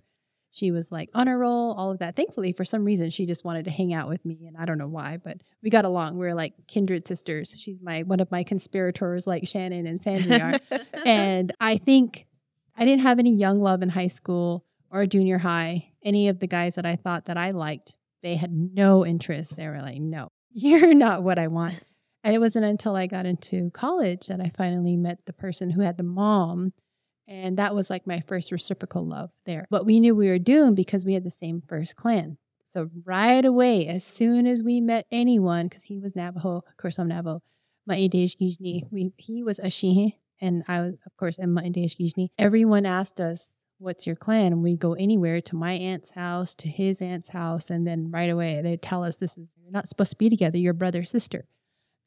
she 0.56 0.70
was 0.70 0.90
like 0.90 1.10
on 1.12 1.28
a 1.28 1.36
roll, 1.36 1.74
all 1.74 1.90
of 1.90 1.98
that. 1.98 2.16
Thankfully, 2.16 2.52
for 2.52 2.64
some 2.64 2.84
reason, 2.84 3.10
she 3.10 3.26
just 3.26 3.44
wanted 3.44 3.66
to 3.66 3.70
hang 3.70 3.92
out 3.92 4.08
with 4.08 4.24
me, 4.24 4.46
and 4.46 4.56
I 4.56 4.64
don't 4.64 4.78
know 4.78 4.88
why, 4.88 5.18
but 5.22 5.38
we 5.62 5.68
got 5.68 5.84
along. 5.84 6.16
We 6.16 6.26
are 6.26 6.34
like 6.34 6.54
kindred 6.66 7.06
sisters. 7.06 7.54
She's 7.56 7.80
my 7.82 8.02
one 8.04 8.20
of 8.20 8.30
my 8.30 8.42
conspirators, 8.42 9.26
like 9.26 9.46
Shannon 9.46 9.86
and 9.86 10.00
Sandy 10.00 10.40
are. 10.40 10.58
and 11.04 11.52
I 11.60 11.76
think 11.76 12.26
I 12.74 12.86
didn't 12.86 13.02
have 13.02 13.18
any 13.18 13.34
young 13.34 13.60
love 13.60 13.82
in 13.82 13.90
high 13.90 14.06
school 14.06 14.64
or 14.90 15.04
junior 15.04 15.36
high, 15.36 15.92
any 16.02 16.28
of 16.28 16.38
the 16.38 16.46
guys 16.46 16.76
that 16.76 16.86
I 16.86 16.96
thought 16.96 17.26
that 17.26 17.36
I 17.36 17.50
liked, 17.50 17.98
they 18.22 18.36
had 18.36 18.52
no 18.52 19.04
interest. 19.04 19.56
They 19.56 19.68
were 19.68 19.82
like, 19.82 20.00
no, 20.00 20.28
you're 20.52 20.94
not 20.94 21.22
what 21.22 21.38
I 21.38 21.48
want. 21.48 21.82
And 22.24 22.34
it 22.34 22.38
wasn't 22.38 22.64
until 22.64 22.96
I 22.96 23.06
got 23.06 23.26
into 23.26 23.70
college 23.70 24.28
that 24.28 24.40
I 24.40 24.50
finally 24.56 24.96
met 24.96 25.18
the 25.26 25.32
person 25.32 25.70
who 25.70 25.82
had 25.82 25.96
the 25.96 26.02
mom. 26.02 26.72
And 27.28 27.58
that 27.58 27.74
was 27.74 27.90
like 27.90 28.06
my 28.06 28.20
first 28.20 28.52
reciprocal 28.52 29.06
love 29.06 29.30
there. 29.46 29.66
But 29.70 29.84
we 29.84 30.00
knew 30.00 30.14
we 30.14 30.28
were 30.28 30.38
doomed 30.38 30.76
because 30.76 31.04
we 31.04 31.14
had 31.14 31.24
the 31.24 31.30
same 31.30 31.62
first 31.66 31.96
clan. 31.96 32.38
So 32.68 32.90
right 33.04 33.44
away, 33.44 33.86
as 33.88 34.04
soon 34.04 34.46
as 34.46 34.62
we 34.62 34.80
met 34.80 35.06
anyone, 35.10 35.66
because 35.66 35.84
he 35.84 35.98
was 35.98 36.14
Navajo, 36.14 36.58
of 36.58 36.76
course 36.76 36.98
I'm 36.98 37.08
Navajo, 37.08 37.42
my 37.86 37.96
Ma'idej 37.96 38.82
we 38.90 39.12
he 39.16 39.42
was 39.42 39.58
Ashihe, 39.58 40.14
and 40.40 40.64
I 40.68 40.80
was, 40.82 40.94
of 41.06 41.16
course, 41.16 41.38
am 41.38 41.54
Ma'idej 41.54 42.28
Everyone 42.38 42.84
asked 42.84 43.20
us, 43.20 43.48
what's 43.78 44.06
your 44.06 44.16
clan? 44.16 44.52
And 44.52 44.62
we 44.62 44.74
go 44.74 44.94
anywhere 44.94 45.40
to 45.42 45.56
my 45.56 45.72
aunt's 45.72 46.10
house, 46.10 46.54
to 46.56 46.68
his 46.68 47.00
aunt's 47.00 47.28
house, 47.28 47.70
and 47.70 47.86
then 47.86 48.10
right 48.10 48.30
away 48.30 48.60
they 48.62 48.76
tell 48.76 49.04
us 49.04 49.16
this 49.16 49.38
is 49.38 49.46
you're 49.62 49.72
not 49.72 49.88
supposed 49.88 50.10
to 50.10 50.16
be 50.16 50.28
together, 50.28 50.58
you're 50.58 50.72
brother 50.72 51.04
sister. 51.04 51.46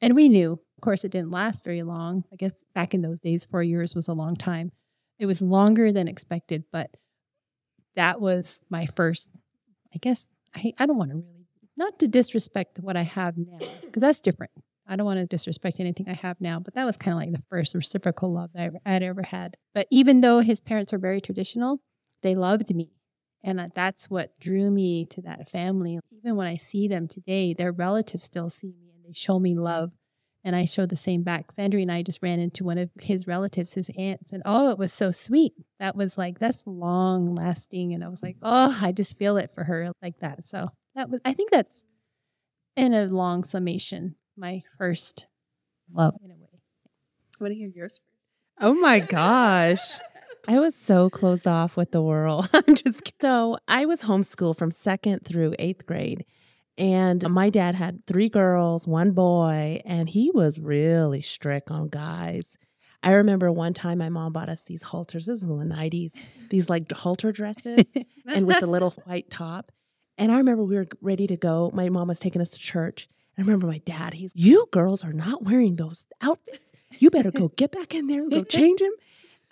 And 0.00 0.14
we 0.14 0.28
knew. 0.28 0.52
Of 0.52 0.82
course, 0.82 1.04
it 1.04 1.12
didn't 1.12 1.30
last 1.30 1.62
very 1.62 1.82
long. 1.82 2.24
I 2.32 2.36
guess 2.36 2.64
back 2.74 2.94
in 2.94 3.02
those 3.02 3.20
days, 3.20 3.44
four 3.44 3.62
years 3.62 3.94
was 3.94 4.08
a 4.08 4.14
long 4.14 4.34
time. 4.34 4.72
It 5.20 5.26
was 5.26 5.42
longer 5.42 5.92
than 5.92 6.08
expected, 6.08 6.64
but 6.72 6.90
that 7.94 8.20
was 8.20 8.60
my 8.70 8.86
first. 8.96 9.30
I 9.94 9.98
guess 9.98 10.26
I 10.56 10.72
I 10.78 10.86
don't 10.86 10.96
want 10.96 11.10
to 11.10 11.16
really 11.18 11.46
not 11.76 11.98
to 12.00 12.08
disrespect 12.08 12.78
what 12.80 12.96
I 12.96 13.02
have 13.02 13.36
now 13.36 13.58
because 13.86 14.00
that's 14.00 14.20
different. 14.20 14.52
I 14.86 14.96
don't 14.96 15.06
want 15.06 15.20
to 15.20 15.26
disrespect 15.26 15.78
anything 15.78 16.08
I 16.08 16.14
have 16.14 16.40
now, 16.40 16.58
but 16.58 16.74
that 16.74 16.84
was 16.84 16.96
kind 16.96 17.14
of 17.14 17.20
like 17.20 17.32
the 17.32 17.44
first 17.48 17.74
reciprocal 17.74 18.32
love 18.32 18.50
that 18.54 18.72
I 18.84 18.92
would 18.94 19.02
ever 19.02 19.22
had. 19.22 19.56
But 19.72 19.86
even 19.90 20.20
though 20.20 20.40
his 20.40 20.60
parents 20.60 20.90
were 20.90 20.98
very 20.98 21.20
traditional, 21.20 21.80
they 22.22 22.34
loved 22.34 22.74
me. 22.74 22.90
And 23.44 23.70
that's 23.74 24.10
what 24.10 24.38
drew 24.40 24.70
me 24.70 25.06
to 25.06 25.22
that 25.22 25.48
family. 25.48 26.00
Even 26.10 26.36
when 26.36 26.46
I 26.46 26.56
see 26.56 26.88
them 26.88 27.08
today, 27.08 27.54
their 27.54 27.72
relatives 27.72 28.24
still 28.24 28.50
see 28.50 28.68
me 28.68 28.90
and 28.94 29.04
they 29.04 29.12
show 29.12 29.38
me 29.38 29.54
love. 29.54 29.92
And 30.42 30.56
I 30.56 30.64
show 30.64 30.86
the 30.86 30.96
same 30.96 31.22
back. 31.22 31.52
Sandra 31.52 31.82
and 31.82 31.92
I 31.92 32.02
just 32.02 32.22
ran 32.22 32.40
into 32.40 32.64
one 32.64 32.78
of 32.78 32.88
his 32.98 33.26
relatives, 33.26 33.74
his 33.74 33.90
aunts, 33.98 34.32
and 34.32 34.42
oh, 34.46 34.70
it 34.70 34.78
was 34.78 34.92
so 34.92 35.10
sweet. 35.10 35.52
That 35.78 35.96
was 35.96 36.16
like, 36.16 36.38
that's 36.38 36.62
long 36.66 37.34
lasting. 37.34 37.92
And 37.92 38.02
I 38.02 38.08
was 38.08 38.22
like, 38.22 38.36
oh, 38.42 38.78
I 38.80 38.92
just 38.92 39.18
feel 39.18 39.36
it 39.36 39.50
for 39.54 39.64
her 39.64 39.92
like 40.02 40.18
that. 40.20 40.46
So 40.46 40.70
that 40.94 41.10
was, 41.10 41.20
I 41.26 41.34
think 41.34 41.50
that's 41.50 41.84
in 42.74 42.94
a 42.94 43.04
long 43.04 43.44
summation 43.44 44.14
my 44.36 44.62
first 44.78 45.26
love 45.92 46.14
in 46.24 46.30
a 46.30 46.34
way. 46.34 46.60
I 47.40 47.44
want 47.44 47.52
to 47.52 47.58
hear 47.58 47.68
yours 47.68 47.98
first. 47.98 48.20
Oh 48.60 48.74
my 48.74 49.00
gosh. 49.00 49.98
I 50.48 50.58
was 50.58 50.74
so 50.74 51.10
closed 51.10 51.46
off 51.46 51.76
with 51.76 51.92
the 51.92 52.02
world. 52.02 52.48
I'm 52.54 52.74
just 52.74 53.04
kidding. 53.04 53.12
so 53.20 53.58
I 53.68 53.84
was 53.84 54.02
homeschooled 54.02 54.56
from 54.56 54.70
second 54.70 55.24
through 55.24 55.54
eighth 55.58 55.86
grade. 55.86 56.24
And 56.80 57.28
my 57.28 57.50
dad 57.50 57.74
had 57.74 58.06
three 58.06 58.30
girls, 58.30 58.88
one 58.88 59.10
boy, 59.10 59.82
and 59.84 60.08
he 60.08 60.30
was 60.32 60.58
really 60.58 61.20
strict 61.20 61.70
on 61.70 61.90
guys. 61.90 62.56
I 63.02 63.12
remember 63.12 63.52
one 63.52 63.74
time 63.74 63.98
my 63.98 64.08
mom 64.08 64.32
bought 64.32 64.48
us 64.48 64.62
these 64.62 64.82
halters. 64.82 65.26
This 65.26 65.42
was 65.42 65.50
in 65.60 65.68
the 65.68 65.74
90s, 65.74 66.18
these 66.48 66.70
like 66.70 66.90
halter 66.90 67.32
dresses 67.32 67.94
and 68.26 68.46
with 68.46 68.60
the 68.60 68.66
little 68.66 68.92
white 69.04 69.30
top. 69.30 69.72
And 70.16 70.32
I 70.32 70.38
remember 70.38 70.64
we 70.64 70.76
were 70.76 70.86
ready 71.02 71.26
to 71.26 71.36
go. 71.36 71.70
My 71.74 71.90
mom 71.90 72.08
was 72.08 72.18
taking 72.18 72.40
us 72.40 72.50
to 72.52 72.58
church. 72.58 73.10
I 73.36 73.42
remember 73.42 73.66
my 73.66 73.78
dad, 73.78 74.14
he's, 74.14 74.32
You 74.34 74.66
girls 74.72 75.04
are 75.04 75.12
not 75.12 75.42
wearing 75.44 75.76
those 75.76 76.06
outfits. 76.22 76.72
You 76.98 77.10
better 77.10 77.30
go 77.30 77.48
get 77.48 77.72
back 77.72 77.94
in 77.94 78.06
there 78.06 78.22
and 78.22 78.30
go 78.30 78.42
change 78.44 78.80
them. 78.80 78.92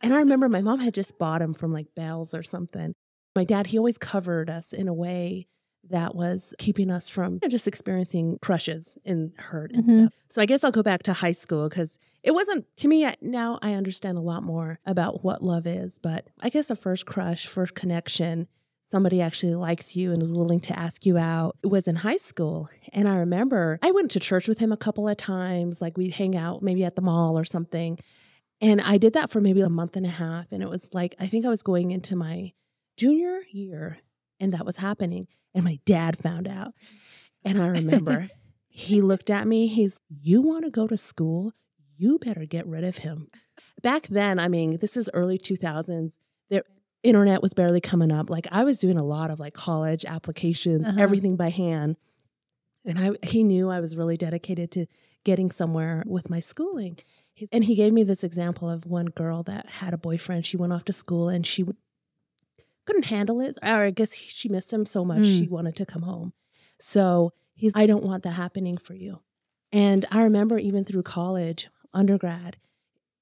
And 0.01 0.14
I 0.14 0.20
remember 0.20 0.49
my 0.49 0.62
mom 0.62 0.81
had 0.81 0.95
just 0.95 1.18
bought 1.18 1.41
them 1.41 1.53
from 1.53 1.74
like 1.74 1.95
Bells 1.95 2.33
or 2.33 2.43
something. 2.43 2.95
My 3.37 3.45
dad, 3.45 3.66
he 3.66 3.76
always 3.76 3.99
covered 3.99 4.49
us 4.49 4.72
in 4.72 4.89
a 4.89 4.95
way 4.95 5.47
that 5.91 6.14
was 6.14 6.55
keeping 6.59 6.91
us 6.91 7.09
from 7.09 7.34
you 7.34 7.41
know, 7.43 7.49
just 7.49 7.66
experiencing 7.66 8.39
crushes 8.41 8.99
and 9.05 9.32
hurt 9.39 9.72
and 9.72 9.84
mm-hmm. 9.84 10.01
stuff. 10.01 10.12
So 10.28 10.43
I 10.43 10.47
guess 10.47 10.64
I'll 10.64 10.70
go 10.70 10.82
back 10.82 11.03
to 11.05 11.12
high 11.12 11.32
school 11.32 11.68
because 11.68 11.99
it 12.22 12.32
wasn't 12.32 12.66
to 12.78 12.89
me. 12.89 13.11
Now 13.20 13.59
I 13.62 13.74
understand 13.74 14.18
a 14.18 14.22
lot 14.22 14.43
more 14.43 14.78
about 14.84 15.24
what 15.24 15.43
love 15.43 15.66
is, 15.66 15.99
but 15.99 16.28
I 16.41 16.49
guess 16.49 16.70
a 16.70 16.76
first 16.76 17.07
crush, 17.07 17.47
first 17.47 17.74
connection 17.74 18.49
somebody 18.91 19.20
actually 19.20 19.55
likes 19.55 19.95
you 19.95 20.12
and 20.12 20.22
is 20.22 20.32
willing 20.32 20.61
to 20.61 20.78
ask 20.78 21.05
you 21.05 21.18
out 21.18 21.57
it 21.62 21.68
was 21.68 21.86
in 21.86 21.97
high 21.97 22.16
school. 22.16 22.68
And 22.93 23.09
I 23.09 23.16
remember 23.16 23.78
I 23.82 23.91
went 23.91 24.11
to 24.12 24.20
church 24.20 24.49
with 24.49 24.59
him 24.59 24.72
a 24.72 24.76
couple 24.76 25.09
of 25.09 25.16
times, 25.16 25.80
like 25.80 25.97
we'd 25.97 26.14
hang 26.14 26.36
out 26.36 26.62
maybe 26.62 26.84
at 26.84 26.97
the 26.97 27.03
mall 27.03 27.39
or 27.39 27.45
something. 27.45 27.99
And 28.61 28.80
I 28.80 28.99
did 28.99 29.12
that 29.12 29.30
for 29.30 29.41
maybe 29.41 29.61
a 29.61 29.68
month 29.68 29.97
and 29.97 30.07
a 30.07 30.11
half. 30.11 30.47
And 30.51 30.62
it 30.62 30.68
was 30.68 30.91
like, 30.93 31.14
I 31.20 31.26
think 31.26 31.45
I 31.45 31.49
was 31.49 31.62
going 31.62 31.91
into 31.91 32.16
my 32.16 32.53
junior 32.97 33.43
year 33.53 33.99
and 34.41 34.53
that 34.53 34.66
was 34.66 34.78
happening. 34.78 35.26
And 35.55 35.64
my 35.64 35.78
dad 35.84 36.18
found 36.18 36.47
out. 36.47 36.74
And 37.45 37.61
I 37.62 37.66
remember 37.68 38.28
he 38.68 39.01
looked 39.01 39.30
at 39.30 39.47
me, 39.47 39.66
he's, 39.66 40.01
You 40.09 40.41
want 40.41 40.64
to 40.64 40.70
go 40.70 40.86
to 40.86 40.99
school? 40.99 41.53
You 41.97 42.18
better 42.18 42.45
get 42.45 42.66
rid 42.66 42.84
of 42.84 42.99
him. 42.99 43.28
Back 43.82 44.07
then, 44.07 44.39
I 44.39 44.49
mean, 44.49 44.78
this 44.78 44.97
is 44.97 45.11
early 45.12 45.39
2000s. 45.39 46.18
There, 46.49 46.62
internet 47.03 47.43
was 47.43 47.55
barely 47.55 47.80
coming 47.80 48.12
up. 48.12 48.30
Like 48.30 48.47
I 48.53 48.64
was 48.64 48.78
doing 48.78 48.97
a 48.97 49.05
lot 49.05 49.30
of 49.30 49.41
like 49.41 49.55
college 49.55 50.05
applications, 50.05 50.86
uh-huh. 50.86 51.01
everything 51.01 51.36
by 51.36 51.51
hand. 51.51 51.97
And 52.84 52.99
I 52.99 53.26
he 53.26 53.43
knew 53.43 53.68
I 53.68 53.80
was 53.80 53.97
really 53.97 54.16
dedicated 54.16 54.70
to 54.72 54.86
getting 55.24 55.51
somewhere 55.51 56.03
with 56.07 56.30
my 56.30 56.41
schooling. 56.41 56.99
And 57.53 57.64
he 57.64 57.74
gave 57.74 57.93
me 57.93 58.03
this 58.03 58.24
example 58.24 58.68
of 58.68 58.86
one 58.86 59.07
girl 59.07 59.43
that 59.45 59.68
had 59.68 59.95
a 59.95 59.99
boyfriend. 59.99 60.47
She 60.47 60.57
went 60.57 60.72
off 60.72 60.84
to 60.84 60.93
school 60.93 61.28
and 61.28 61.47
she 61.47 61.64
couldn't 62.89 63.05
handle 63.05 63.43
it. 63.43 63.59
Or 63.62 63.84
I 63.84 63.91
guess 63.91 64.14
she 64.14 64.49
missed 64.49 64.72
him 64.72 64.86
so 64.86 65.05
much 65.05 65.18
mm. 65.18 65.39
she 65.39 65.47
wanted 65.47 65.76
to 65.76 65.84
come 65.84 66.03
home. 66.03 66.32
So 66.80 67.34
he's, 67.55 67.72
I 67.76 67.84
don't 67.84 68.03
want 68.03 68.22
that 68.22 68.30
happening 68.30 68.78
for 68.78 68.95
you. 68.95 69.20
And 69.70 70.07
I 70.11 70.22
remember 70.22 70.59
even 70.59 70.84
through 70.84 71.03
college, 71.03 71.68
undergrad, 71.93 72.57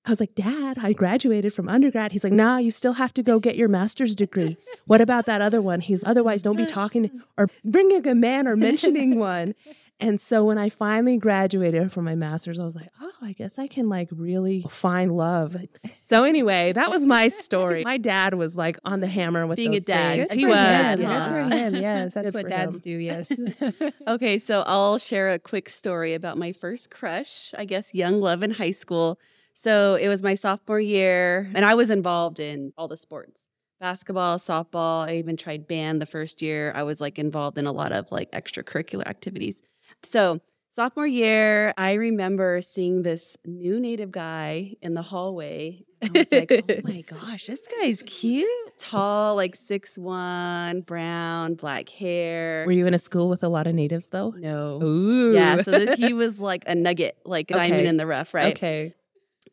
I 0.04 0.10
was 0.10 0.20
like, 0.20 0.36
Dad, 0.36 0.78
I 0.80 0.92
graduated 0.92 1.52
from 1.52 1.68
undergrad. 1.68 2.12
He's 2.12 2.22
like, 2.22 2.32
Nah, 2.32 2.58
you 2.58 2.70
still 2.70 2.92
have 2.92 3.12
to 3.14 3.24
go 3.24 3.40
get 3.40 3.56
your 3.56 3.66
master's 3.66 4.14
degree. 4.14 4.56
What 4.84 5.00
about 5.00 5.26
that 5.26 5.40
other 5.40 5.60
one? 5.60 5.80
He's 5.80 6.04
otherwise 6.04 6.42
don't 6.42 6.56
be 6.56 6.66
talking 6.80 7.10
or 7.36 7.48
bringing 7.64 8.06
a 8.06 8.14
man 8.14 8.46
or 8.46 8.54
mentioning 8.54 9.18
one. 9.18 9.56
And 9.98 10.20
so 10.20 10.44
when 10.44 10.58
I 10.58 10.68
finally 10.68 11.16
graduated 11.16 11.90
from 11.90 12.04
my 12.04 12.14
master's, 12.14 12.60
I 12.60 12.64
was 12.64 12.74
like, 12.74 12.90
oh, 13.00 13.12
I 13.22 13.32
guess 13.32 13.58
I 13.58 13.66
can 13.66 13.88
like 13.88 14.08
really 14.12 14.62
find 14.68 15.16
love. 15.16 15.56
So 16.02 16.24
anyway, 16.24 16.72
that 16.74 16.90
was 16.90 17.06
my 17.06 17.28
story. 17.28 17.82
My 17.82 17.96
dad 17.96 18.34
was 18.34 18.56
like 18.56 18.78
on 18.84 19.00
the 19.00 19.06
hammer 19.06 19.46
with 19.46 19.56
being 19.56 19.74
a 19.74 19.80
dad. 19.80 20.30
He 20.30 20.44
was. 20.44 20.54
Yeah. 20.54 20.96
Good 20.96 21.50
for 21.50 21.56
him. 21.56 21.74
Yes, 21.76 22.14
that's 22.14 22.34
what 22.34 22.48
dads 22.48 22.76
him. 22.76 22.80
do. 22.82 22.90
Yes. 22.90 23.32
okay, 24.06 24.38
so 24.38 24.62
I'll 24.66 24.98
share 24.98 25.32
a 25.32 25.38
quick 25.38 25.70
story 25.70 26.12
about 26.12 26.36
my 26.36 26.52
first 26.52 26.90
crush. 26.90 27.54
I 27.56 27.64
guess 27.64 27.94
young 27.94 28.20
love 28.20 28.42
in 28.42 28.50
high 28.50 28.72
school. 28.72 29.18
So 29.54 29.94
it 29.94 30.08
was 30.08 30.22
my 30.22 30.34
sophomore 30.34 30.80
year, 30.80 31.50
and 31.54 31.64
I 31.64 31.74
was 31.74 31.88
involved 31.88 32.38
in 32.38 32.74
all 32.76 32.88
the 32.88 32.98
sports 32.98 33.46
basketball, 33.80 34.38
softball. 34.38 35.08
I 35.08 35.16
even 35.16 35.36
tried 35.36 35.66
band 35.66 36.00
the 36.00 36.06
first 36.06 36.42
year. 36.42 36.72
I 36.74 36.82
was 36.82 37.00
like 37.00 37.18
involved 37.18 37.58
in 37.58 37.66
a 37.66 37.72
lot 37.72 37.92
of 37.92 38.10
like 38.10 38.30
extracurricular 38.32 39.06
activities. 39.06 39.62
So 40.06 40.40
sophomore 40.70 41.06
year, 41.06 41.72
I 41.76 41.94
remember 41.94 42.60
seeing 42.60 43.02
this 43.02 43.36
new 43.44 43.80
native 43.80 44.12
guy 44.12 44.74
in 44.82 44.94
the 44.94 45.02
hallway. 45.02 45.84
I 46.02 46.08
was 46.14 46.30
like, 46.30 46.52
oh 46.52 46.74
my 46.84 47.00
gosh, 47.00 47.46
this 47.46 47.66
guy's 47.80 48.02
cute. 48.02 48.48
Tall, 48.76 49.34
like 49.36 49.56
six 49.56 49.96
one, 49.96 50.82
brown, 50.82 51.54
black 51.54 51.88
hair. 51.88 52.64
Were 52.66 52.72
you 52.72 52.86
in 52.86 52.94
a 52.94 52.98
school 52.98 53.28
with 53.28 53.42
a 53.42 53.48
lot 53.48 53.66
of 53.66 53.74
natives 53.74 54.08
though? 54.08 54.34
No. 54.36 54.82
Ooh. 54.82 55.34
Yeah, 55.34 55.62
so 55.62 55.70
this, 55.70 55.98
he 55.98 56.12
was 56.12 56.40
like 56.40 56.64
a 56.66 56.74
nugget, 56.74 57.16
like 57.24 57.50
a 57.50 57.54
diamond 57.56 57.88
in 57.88 57.96
the 57.96 58.06
rough, 58.06 58.34
right? 58.34 58.54
Okay. 58.54 58.94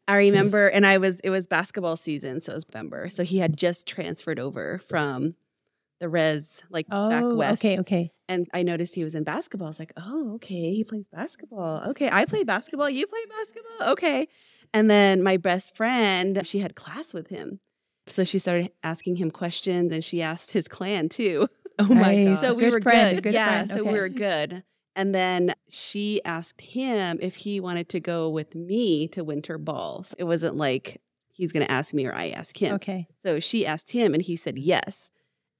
I 0.06 0.18
remember, 0.18 0.68
and 0.68 0.86
I 0.86 0.98
was, 0.98 1.22
it 1.22 1.30
was 1.30 1.48
basketball 1.48 1.96
season, 1.96 2.42
so 2.42 2.52
it 2.52 2.56
was 2.56 2.68
November. 2.68 3.08
So 3.08 3.24
he 3.24 3.38
had 3.38 3.56
just 3.56 3.88
transferred 3.88 4.38
over 4.38 4.80
from 4.80 5.36
the 6.04 6.10
res, 6.10 6.64
like 6.70 6.88
back 6.90 7.24
Oh, 7.24 7.36
west. 7.36 7.64
okay, 7.64 7.80
okay. 7.80 8.12
And 8.28 8.46
I 8.54 8.62
noticed 8.64 8.94
he 8.94 9.06
was 9.06 9.16
in 9.16 9.24
basketball. 9.24 9.68
I 9.68 9.70
was 9.70 9.80
like, 9.80 9.94
oh, 9.96 10.34
okay, 10.36 10.74
he 10.74 10.84
plays 10.84 11.06
basketball. 11.12 11.82
Okay, 11.92 12.10
I 12.12 12.26
play 12.26 12.44
basketball. 12.44 12.90
You 12.90 13.08
play 13.08 13.22
basketball. 13.30 13.92
Okay. 13.94 14.28
And 14.74 14.90
then 14.90 15.24
my 15.24 15.38
best 15.38 15.78
friend, 15.78 16.46
she 16.46 16.60
had 16.60 16.76
class 16.76 17.14
with 17.14 17.28
him. 17.30 17.60
So 18.08 18.26
she 18.26 18.38
started 18.38 18.70
asking 18.84 19.16
him 19.16 19.32
questions 19.32 19.94
and 19.94 20.04
she 20.04 20.22
asked 20.22 20.52
his 20.52 20.68
clan 20.68 21.08
too. 21.10 21.48
Oh 21.80 21.86
my 21.86 22.16
Nice. 22.16 22.36
god. 22.36 22.42
So 22.42 22.54
we 22.54 22.64
Good 22.66 22.74
were 22.74 22.82
friend, 22.82 23.16
good. 23.18 23.24
good 23.24 23.34
yeah, 23.34 23.48
friend, 23.48 23.70
so 23.70 23.84
we 23.84 24.00
were 24.00 24.08
good. 24.10 24.64
And 24.96 25.16
then 25.16 25.56
she 25.70 26.22
asked 26.24 26.62
him 26.62 27.18
if 27.20 27.34
he 27.36 27.60
wanted 27.60 27.90
to 27.90 28.00
go 28.00 28.30
with 28.30 28.54
me 28.54 29.08
to 29.08 29.24
winter 29.24 29.58
balls. 29.58 30.14
It 30.20 30.26
wasn't 30.26 30.56
like 30.56 31.02
he's 31.32 31.52
going 31.52 31.66
to 31.66 31.72
ask 31.72 31.92
me 31.96 32.06
or 32.06 32.14
I 32.14 32.30
ask 32.30 32.56
him. 32.62 32.76
Okay. 32.76 33.08
So 33.24 33.40
she 33.40 33.66
asked 33.66 33.90
him 33.90 34.14
and 34.14 34.22
he 34.22 34.36
said 34.36 34.60
yes. 34.60 35.10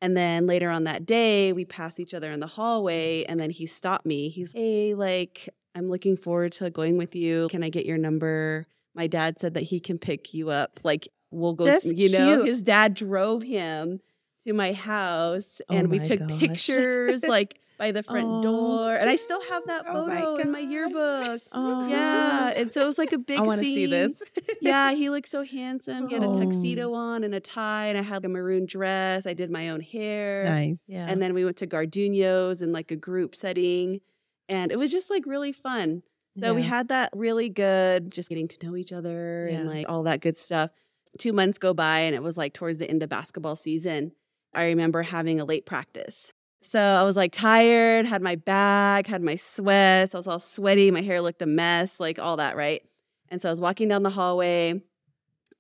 And 0.04 0.18
then 0.18 0.48
later 0.48 0.70
on 0.70 0.84
that 0.84 1.06
day, 1.06 1.54
we 1.54 1.64
passed 1.64 1.98
each 1.98 2.14
other 2.14 2.30
in 2.30 2.42
the 2.42 2.46
hallway 2.46 3.24
and 3.24 3.40
then 3.40 3.50
he 3.50 3.66
stopped 3.66 4.06
me. 4.06 4.28
He's, 4.28 4.52
hey, 4.52 4.94
like, 4.96 5.48
I'm 5.76 5.90
looking 5.90 6.18
forward 6.18 6.52
to 6.54 6.70
going 6.70 6.98
with 6.98 7.16
you. 7.16 7.48
Can 7.50 7.64
I 7.64 7.70
get 7.70 7.86
your 7.86 7.98
number? 7.98 8.68
My 8.94 9.08
dad 9.08 9.40
said 9.40 9.54
that 9.54 9.64
he 9.64 9.80
can 9.80 9.98
pick 9.98 10.34
you 10.34 10.50
up. 10.50 10.82
Like, 10.84 11.08
we'll 11.32 11.54
go, 11.54 11.64
Just 11.64 11.86
you 11.86 12.10
know, 12.10 12.36
cute. 12.36 12.48
his 12.48 12.64
dad 12.64 12.96
drove 12.96 13.44
him 13.44 14.02
to 14.46 14.52
my 14.52 14.74
house 14.74 15.62
Oh 15.70 15.76
and 15.78 15.90
we 15.90 16.00
took 16.00 16.20
gosh. 16.20 16.38
pictures 16.40 17.24
like 17.24 17.62
by 17.78 17.92
the 17.92 18.04
front 18.04 18.28
Aw, 18.28 18.42
door. 18.42 18.94
And 18.94 19.10
I 19.10 19.16
still 19.16 19.42
have 19.50 19.64
that 19.68 19.86
Oh 19.88 20.06
my 20.08 20.20
photo 20.20 20.36
in 20.38 20.52
my 20.52 20.60
yearbook. 20.60 21.42
Oh. 21.52 21.88
Yeah. 21.88 22.50
And 22.56 22.72
so 22.72 22.82
it 22.82 22.86
was 22.86 22.98
like 22.98 23.12
a 23.14 23.18
big 23.18 23.38
thing. 23.38 23.40
I 23.40 23.42
want 23.48 23.62
to 23.62 23.66
see 23.66 23.86
this. 23.86 24.22
yeah, 24.62 24.92
he 24.94 25.10
looked 25.10 25.30
so 25.30 25.44
handsome. 25.44 26.08
He 26.08 26.14
had 26.14 26.24
a 26.24 26.28
Oh. 26.28 26.40
tuxedo 26.40 26.94
on 26.94 27.24
and 27.24 27.34
a 27.36 27.40
tie, 27.40 27.88
and 27.88 27.98
I 27.98 28.02
had 28.02 28.24
a 28.26 28.30
maroon 28.30 28.66
dress. 28.66 29.26
I 29.26 29.34
did 29.34 29.50
my 29.52 29.70
own 29.70 29.82
hair. 29.82 30.46
Nice. 30.46 30.84
Yeah. 30.88 31.06
And 31.10 31.22
then 31.22 31.34
we 31.34 31.44
went 31.46 31.58
to 31.58 31.68
Garduño's 31.68 32.62
in 32.62 32.72
like 32.72 32.92
a 32.92 32.96
group 32.96 33.36
setting. 33.36 34.02
And 34.50 34.72
it 34.72 34.78
was 34.78 34.92
just 34.92 35.10
like 35.10 35.26
really 35.26 35.52
fun. 35.52 36.04
So 36.40 36.54
we 36.56 36.64
had 36.64 36.88
that 36.88 37.12
really 37.14 37.48
good, 37.48 38.10
just 38.12 38.28
getting 38.28 38.48
to 38.48 38.66
know 38.66 38.76
each 38.76 38.92
other 38.92 39.46
and 39.46 39.68
like 39.68 39.88
all 39.88 40.02
that 40.04 40.20
good 40.20 40.36
stuff. 40.36 40.72
Two 41.20 41.32
months 41.32 41.60
go 41.60 41.76
by, 41.76 42.00
and 42.00 42.16
it 42.16 42.24
was 42.24 42.38
like 42.38 42.54
towards 42.56 42.80
the 42.80 42.90
end 42.90 43.04
of 43.04 43.10
basketball 43.10 43.56
season. 43.56 44.14
I 44.52 44.66
remember 44.66 45.04
having 45.04 45.40
a 45.40 45.46
late 45.46 45.68
practice. 45.68 46.34
So 46.64 46.80
I 46.80 47.04
was 47.04 47.16
like 47.16 47.32
tired, 47.32 48.06
had 48.06 48.22
my 48.22 48.36
bag, 48.36 49.08
had 49.08 49.22
my 49.22 49.36
sweats. 49.36 50.16
I 50.16 50.18
was 50.18 50.28
all 50.28 50.40
sweaty. 50.40 50.92
My 50.92 51.02
hair 51.02 51.22
looked 51.22 51.42
a 51.42 51.46
mess, 51.46 52.00
like 52.00 52.20
all 52.20 52.38
that, 52.38 52.56
right? 52.56 52.82
And 53.30 53.42
so 53.42 53.50
I 53.50 53.52
was 53.52 53.60
walking 53.62 53.88
down 53.88 54.04
the 54.04 54.10
hallway, 54.10 54.82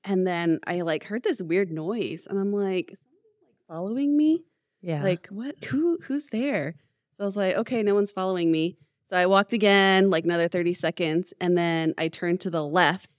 and 0.03 0.25
then 0.27 0.59
I 0.65 0.81
like 0.81 1.03
heard 1.03 1.23
this 1.23 1.41
weird 1.41 1.71
noise, 1.71 2.27
and 2.27 2.39
I'm 2.39 2.51
like, 2.51 2.91
is 2.91 2.99
someone 2.99 3.51
like 3.51 3.67
following 3.67 4.15
me? 4.17 4.43
yeah. 4.81 5.03
Like 5.03 5.27
what? 5.27 5.63
Who? 5.65 5.99
Who's 6.03 6.27
there? 6.27 6.75
So 7.13 7.23
I 7.23 7.25
was 7.25 7.37
like, 7.37 7.55
okay, 7.55 7.83
no 7.83 7.95
one's 7.95 8.11
following 8.11 8.51
me. 8.51 8.77
So 9.09 9.17
I 9.17 9.25
walked 9.25 9.53
again, 9.53 10.09
like 10.09 10.23
another 10.23 10.47
30 10.47 10.73
seconds, 10.73 11.33
and 11.39 11.57
then 11.57 11.93
I 11.97 12.07
turned 12.07 12.41
to 12.41 12.49
the 12.49 12.63
left 12.63 13.09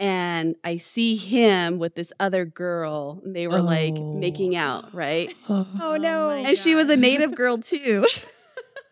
and 0.00 0.56
I 0.64 0.76
see 0.78 1.16
him 1.16 1.78
with 1.78 1.94
this 1.94 2.12
other 2.20 2.44
girl. 2.44 3.20
And 3.24 3.34
they 3.34 3.46
were 3.46 3.62
like 3.62 3.94
Oh. 3.96 4.14
making 4.14 4.56
out, 4.56 4.94
right? 4.94 5.34
Oh, 5.48 5.96
no. 5.98 6.28
my 6.28 6.38
And 6.48 6.58
she 6.58 6.74
was 6.74 6.88
a 6.88 6.96
native 7.08 7.34
girl 7.34 7.58
too. 7.58 8.06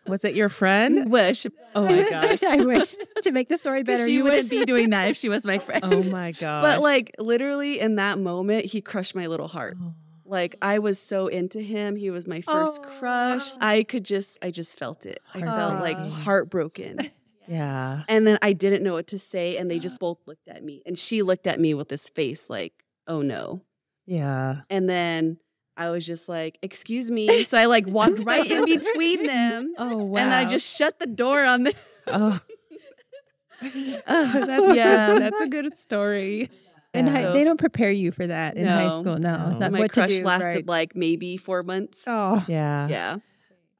Was 0.07 0.25
it 0.25 0.35
your 0.35 0.49
friend? 0.49 1.11
Wish. 1.11 1.45
Oh 1.75 1.85
my 1.85 2.07
gosh. 2.07 2.43
I 2.43 2.57
wish 2.57 2.93
to 3.23 3.31
make 3.31 3.49
the 3.49 3.57
story 3.57 3.81
better. 3.81 4.05
she 4.05 4.13
you 4.13 4.23
wouldn't 4.23 4.43
wish. 4.43 4.49
be 4.59 4.63
doing 4.63 4.91
that 4.91 5.07
if 5.09 5.17
she 5.17 5.27
was 5.27 5.43
my 5.43 5.57
friend. 5.57 5.83
Oh 5.83 6.03
my 6.03 6.31
gosh. 6.33 6.61
But 6.61 6.81
like 6.83 7.15
literally 7.17 7.79
in 7.79 7.95
that 7.95 8.19
moment, 8.19 8.65
he 8.65 8.79
crushed 8.79 9.15
my 9.15 9.25
little 9.25 9.47
heart. 9.47 9.75
Oh. 9.81 9.93
Like 10.23 10.55
I 10.61 10.77
was 10.77 10.99
so 10.99 11.25
into 11.27 11.59
him. 11.61 11.95
He 11.95 12.11
was 12.11 12.27
my 12.27 12.41
first 12.41 12.83
crush. 12.83 13.53
Oh. 13.53 13.57
I 13.59 13.81
could 13.83 14.03
just 14.03 14.37
I 14.43 14.51
just 14.51 14.77
felt 14.77 15.07
it. 15.07 15.19
I 15.33 15.39
felt 15.41 15.81
like 15.81 15.97
Heartbroken. 15.97 17.09
Heartbroken. 17.47 17.55
Yeah. 17.55 18.03
And 18.07 18.27
then 18.27 18.37
I 18.41 18.53
didn't 18.53 18.83
know 18.83 18.93
what 18.93 19.07
to 19.07 19.19
say 19.19 19.57
and 19.57 19.69
they 19.69 19.79
just 19.87 19.99
both 19.99 20.19
looked 20.25 20.47
at 20.47 20.63
me. 20.63 20.81
And 20.85 20.97
she 20.97 21.21
looked 21.21 21.47
at 21.47 21.59
me 21.59 21.73
with 21.73 21.89
this 21.89 22.07
face 22.09 22.49
like, 22.49 22.73
"Oh 23.07 23.21
no." 23.21 23.61
Yeah. 24.05 24.61
And 24.69 24.89
then 24.89 25.37
I 25.77 25.89
was 25.89 26.05
just 26.05 26.27
like, 26.29 26.59
"Excuse 26.61 27.09
me." 27.11 27.43
So 27.49 27.57
I 27.57 27.65
like 27.65 27.87
walked 27.87 28.19
right 28.19 28.49
in 28.49 28.65
between 28.65 29.25
them. 29.27 29.73
Oh, 29.77 29.97
wow. 29.97 30.21
And 30.21 30.33
I 30.33 30.45
just 30.45 30.75
shut 30.77 30.99
the 30.99 31.07
door 31.07 31.43
on 31.43 31.63
them. 31.63 31.73
Oh. 32.07 32.39
Oh, 33.61 34.43
that's 34.45 34.75
yeah, 34.75 35.19
that's 35.19 35.39
a 35.39 35.47
good 35.47 35.73
story. 35.77 36.49
And 36.93 37.07
Yeah. 37.07 37.13
hi- 37.13 37.31
they 37.31 37.43
don't 37.45 37.59
prepare 37.59 37.91
you 37.91 38.11
for 38.11 38.27
that 38.27 38.57
in 38.57 38.67
high 38.67 38.89
school. 38.89 39.17
No, 39.17 39.47
it's 39.47 39.53
No. 39.53 39.59
not 39.59 39.71
My 39.71 39.79
what 39.79 39.93
crush 39.93 40.09
to 40.09 40.19
do. 40.19 40.25
lasted 40.25 40.47
right. 40.55 40.67
like 40.67 40.95
maybe 40.97 41.37
four 41.37 41.63
months. 41.63 42.03
Oh, 42.07 42.43
Yeah. 42.47 42.87
Yeah. 42.89 43.17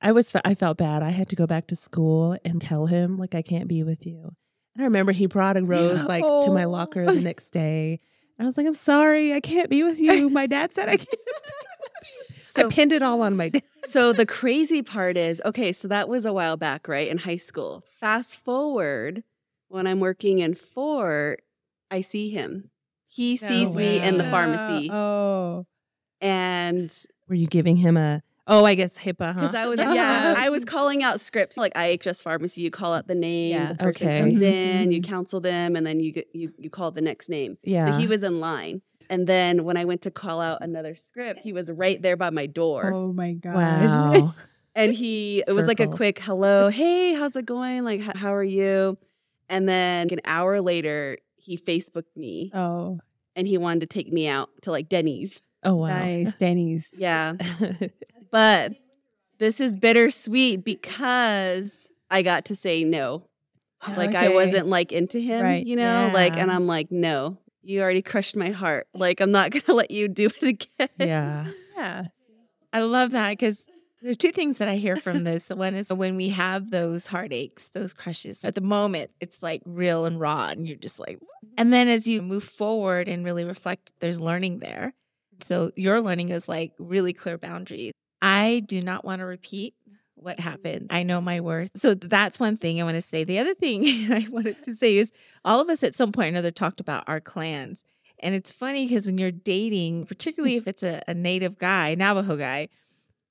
I 0.04 0.12
was 0.12 0.32
I 0.46 0.54
felt 0.54 0.78
bad. 0.78 1.02
I 1.02 1.10
had 1.10 1.30
to 1.30 1.36
go 1.36 1.48
back 1.48 1.68
to 1.68 1.76
school 1.76 2.38
and 2.46 2.62
tell 2.62 2.86
him 2.88 3.18
like 3.18 3.34
I 3.34 3.42
can't 3.42 3.68
be 3.68 3.84
with 3.84 4.06
you. 4.06 4.32
And 4.76 4.82
I 4.82 4.84
remember 4.84 5.12
he 5.14 5.26
brought 5.28 5.58
a 5.58 5.64
rose 5.64 6.00
Yeah. 6.02 6.06
like 6.06 6.24
to 6.24 6.52
my 6.52 6.66
Oh. 6.66 6.70
locker 6.70 7.06
the 7.06 7.12
oh. 7.12 7.16
next 7.16 7.52
day. 7.52 8.00
And 8.38 8.46
I 8.46 8.48
was 8.48 8.58
like, 8.58 8.68
I'm 8.68 8.74
sorry, 8.74 9.34
I 9.34 9.40
can't 9.40 9.70
be 9.70 9.84
with 9.84 10.00
you. 10.00 10.30
My 10.30 10.46
dad 10.46 10.74
said 10.74 10.90
I 10.90 10.98
can't. 10.98 11.08
So 12.42 12.68
I 12.68 12.70
pinned 12.70 12.92
it 12.92 13.02
all 13.02 13.22
on 13.22 13.38
my 13.38 13.48
dad. 13.50 13.64
so 13.86 14.12
the 14.12 14.26
crazy 14.26 14.82
part 14.82 15.16
is, 15.16 15.42
okay, 15.46 15.72
so 15.72 15.88
that 15.88 16.10
was 16.10 16.26
a 16.26 16.34
while 16.34 16.58
back, 16.58 16.88
right? 16.90 17.08
In 17.08 17.18
high 17.18 17.38
school. 17.38 17.84
Fast 18.00 18.36
forward 18.36 19.24
when 19.70 19.88
I'm 19.88 20.02
working 20.02 20.40
in 20.40 20.54
Fort, 20.54 21.42
I 21.90 22.02
see 22.02 22.30
him. 22.30 22.70
He 23.08 23.38
sees 23.38 23.76
me 23.78 24.00
in 24.02 24.18
the 24.18 24.26
wow. 24.26 24.32
pharmacy. 24.32 24.90
Oh, 24.92 25.66
And 26.20 26.94
Were 27.30 27.36
you 27.36 27.48
giving 27.48 27.78
him 27.78 27.96
a? 27.96 28.22
Oh, 28.46 28.66
I 28.66 28.76
guess 28.76 28.98
HIPAA, 28.98 29.34
huh? 29.34 29.34
because 29.42 29.56
I 29.56 29.68
was 29.68 29.80
Yeah. 29.80 29.94
yeah, 29.94 30.34
I 30.38 30.50
was 30.50 30.66
calling 30.66 31.02
out 31.02 31.22
scripts 31.22 31.56
like 31.56 31.74
IHS 31.76 32.22
pharmacy. 32.24 32.62
You 32.62 32.72
call 32.72 32.94
out 32.94 33.08
the 33.08 33.16
name, 33.16 33.52
Yeah. 33.52 33.70
the 33.70 33.76
person 33.76 34.08
Okay. 34.08 34.20
comes 34.20 34.42
in, 34.42 34.92
you 34.92 35.00
mhm. 35.02 35.06
counsel 35.06 35.40
them, 35.40 35.76
and 35.76 35.86
then 35.88 36.00
you 36.00 36.12
get 36.12 36.28
you 36.34 36.52
you 36.58 36.70
call 36.70 36.92
the 36.92 37.02
next 37.02 37.30
name. 37.30 37.58
yeah. 37.64 37.92
So 37.92 37.98
he 37.98 38.08
was 38.08 38.24
in 38.24 38.40
line. 38.40 38.82
And 39.10 39.28
then 39.28 39.64
when 39.64 39.78
I 39.78 39.86
went 39.86 40.02
to 40.04 40.12
call 40.12 40.42
out 40.42 40.62
another 40.62 40.96
script, 40.96 41.42
he 41.42 41.54
was 41.54 41.70
right 41.72 42.02
there 42.02 42.16
by 42.18 42.30
my 42.32 42.46
door. 42.46 42.92
oh 42.94 43.14
my 43.14 43.34
gosh. 43.34 43.56
wow. 43.56 44.34
and 44.76 44.94
he 44.94 45.44
it 45.48 45.54
was 45.54 45.68
like 45.68 45.80
a 45.80 45.88
quick 45.88 46.18
hello 46.20 46.68
hey 46.70 47.14
how's 47.14 47.36
it 47.36 47.46
going 47.46 47.84
like 47.84 48.00
"H- 48.02 48.16
how 48.16 48.34
are 48.34 48.44
you 48.44 48.98
and 49.48 49.70
then 49.70 50.08
an 50.12 50.20
hour 50.26 50.62
later 50.62 51.20
he 51.36 51.58
facebooked 51.60 52.16
me 52.16 52.50
Oh, 52.56 53.00
and 53.36 53.48
he 53.48 53.60
wanted 53.60 53.82
to 53.82 53.86
take 53.86 54.12
me 54.12 54.28
out 54.28 54.50
to 54.64 54.72
like 54.72 54.90
denny's 54.90 55.44
oh 55.64 55.76
wow. 55.76 55.90
nice, 55.90 56.34
Denny's. 56.34 56.90
yeah 56.98 57.36
but 58.34 58.74
this 59.40 59.62
is 59.62 59.78
bittersweet 59.78 60.66
because 60.66 61.90
i 62.12 62.22
got 62.22 62.46
to 62.46 62.56
say 62.56 62.84
no 62.84 63.24
ah, 63.82 63.94
like 63.96 64.16
i 64.16 64.28
wasn't 64.28 64.68
like 64.68 64.92
into 64.92 65.20
him 65.20 65.42
Right, 65.42 65.66
you 65.66 65.78
know 65.78 66.12
like 66.14 66.36
and 66.36 66.52
i'm 66.52 66.68
like 66.68 66.92
no 66.92 67.38
you 67.62 67.82
already 67.82 68.02
crushed 68.02 68.36
my 68.36 68.50
heart 68.50 68.88
like 68.94 69.22
i'm 69.22 69.32
not 69.32 69.52
gonna 69.66 69.78
let 69.78 69.92
you 69.92 70.10
do 70.10 70.28
it 70.42 70.44
again 70.44 70.90
yeah. 71.00 71.46
Yeah. 71.78 72.06
I 72.74 72.82
love 72.82 73.12
that 73.12 73.30
because 73.32 73.68
there's 74.02 74.18
two 74.18 74.32
things 74.32 74.58
that 74.58 74.68
I 74.68 74.76
hear 74.76 74.98
from 74.98 75.24
this. 75.24 75.50
One 75.50 75.76
is 75.76 75.94
when 75.94 76.16
we 76.16 76.30
have 76.30 76.72
those 76.72 77.06
heartaches, 77.06 77.70
those 77.74 77.94
crushes. 77.94 78.44
At 78.44 78.56
the 78.56 78.62
moment, 78.62 79.12
it's 79.22 79.42
like 79.42 79.62
real 79.66 80.06
and 80.06 80.20
raw, 80.20 80.48
and 80.48 80.68
you're 80.68 80.76
just 80.76 81.00
like, 81.00 81.20
and 81.58 81.72
then 81.72 81.88
as 81.88 82.08
you 82.08 82.22
move 82.22 82.44
forward 82.44 83.08
and 83.08 83.24
really 83.24 83.46
reflect, 83.46 83.94
there's 84.00 84.20
learning 84.20 84.60
there. 84.60 84.94
So 85.42 85.72
your 85.76 86.02
learning 86.02 86.30
is 86.30 86.50
like 86.50 86.74
really 86.80 87.14
clear 87.14 87.38
boundaries. 87.38 87.94
I 88.24 88.62
do 88.66 88.82
not 88.82 89.04
want 89.04 89.20
to 89.20 89.26
repeat 89.26 89.76
what 90.16 90.38
mm-hmm. 90.38 90.50
happened. 90.50 90.88
I 90.90 91.04
know 91.04 91.22
my 91.22 91.42
worth. 91.42 91.72
So 91.76 91.94
that's 91.94 92.40
one 92.40 92.58
thing 92.58 92.80
I 92.82 92.86
want 92.86 92.96
to 92.96 93.02
say. 93.02 93.24
The 93.24 93.38
other 93.38 93.54
thing 93.54 93.84
I 94.12 94.26
wanted 94.32 94.64
to 94.64 94.74
say 94.74 94.98
is 94.98 95.12
all 95.44 95.60
of 95.60 95.70
us 95.70 95.84
at 95.84 95.94
some 95.94 96.12
point 96.12 96.28
or 96.28 96.30
another 96.30 96.52
talked 96.52 96.80
about 96.80 97.04
our 97.06 97.20
clans. 97.20 97.84
And 98.20 98.34
it's 98.34 98.52
funny 98.52 98.88
because 98.88 99.06
when 99.06 99.18
you're 99.18 99.32
dating, 99.32 100.06
particularly 100.06 100.56
if 100.58 100.68
it's 100.68 100.84
a, 100.84 101.04
a 101.08 101.14
native 101.14 101.60
guy, 101.60 101.94
Navajo 101.96 102.38
guy, 102.38 102.70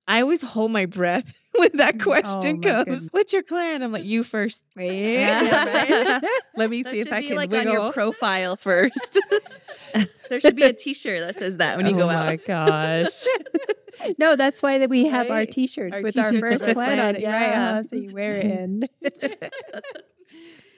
I 0.09 0.20
always 0.22 0.42
hold 0.42 0.70
my 0.72 0.86
breath 0.86 1.24
when 1.53 1.70
that 1.74 1.96
Oh, 2.00 2.05
question 2.05 2.61
my 2.61 2.68
comes. 2.68 2.84
goodness. 2.84 3.09
What's 3.12 3.32
your 3.32 3.42
clan? 3.42 3.82
I'm 3.82 3.92
like, 3.92 4.05
you 4.05 4.24
first. 4.24 4.64
Yeah, 4.76 5.64
right? 5.64 6.22
Let 6.57 6.70
me 6.70 6.82
That 6.82 6.90
see 6.92 7.00
if 7.00 7.07
should 7.07 7.14
I 7.14 7.20
be 7.20 7.28
can 7.28 7.36
like 7.36 7.50
wiggle. 7.50 7.72
on 7.72 7.72
your 7.84 7.92
profile 7.92 8.57
first. 8.57 9.18
there 10.30 10.40
should 10.40 10.57
be 10.57 10.64
a 10.64 10.72
T-shirt 10.72 11.20
that 11.20 11.36
says 11.36 11.59
that 11.59 11.76
when 11.76 11.86
you 11.86 11.94
oh 11.94 11.98
go 11.98 12.11
out. 12.11 12.24
Oh 12.24 12.26
my 12.26 12.36
gosh. 12.36 13.24
No, 14.18 14.34
that's 14.36 14.62
why 14.62 14.78
that 14.78 14.90
we 14.90 15.07
have 15.07 15.30
our 15.30 15.46
T-shirts 15.46 15.94
Our 15.94 16.03
with 16.03 16.18
our 16.18 16.30
t-shirts 16.32 16.42
with 16.42 16.61
first 16.62 16.74
clan, 16.74 16.74
plan 16.74 16.98
on 16.98 17.14
flag, 17.14 17.22
it, 17.22 17.26
right? 17.26 17.42
yeah. 17.50 17.68
Uh-huh, 17.70 17.82
so 17.84 17.96
you 17.96 18.11
wear 18.12 18.32
it 18.32 18.46
and 18.46 18.88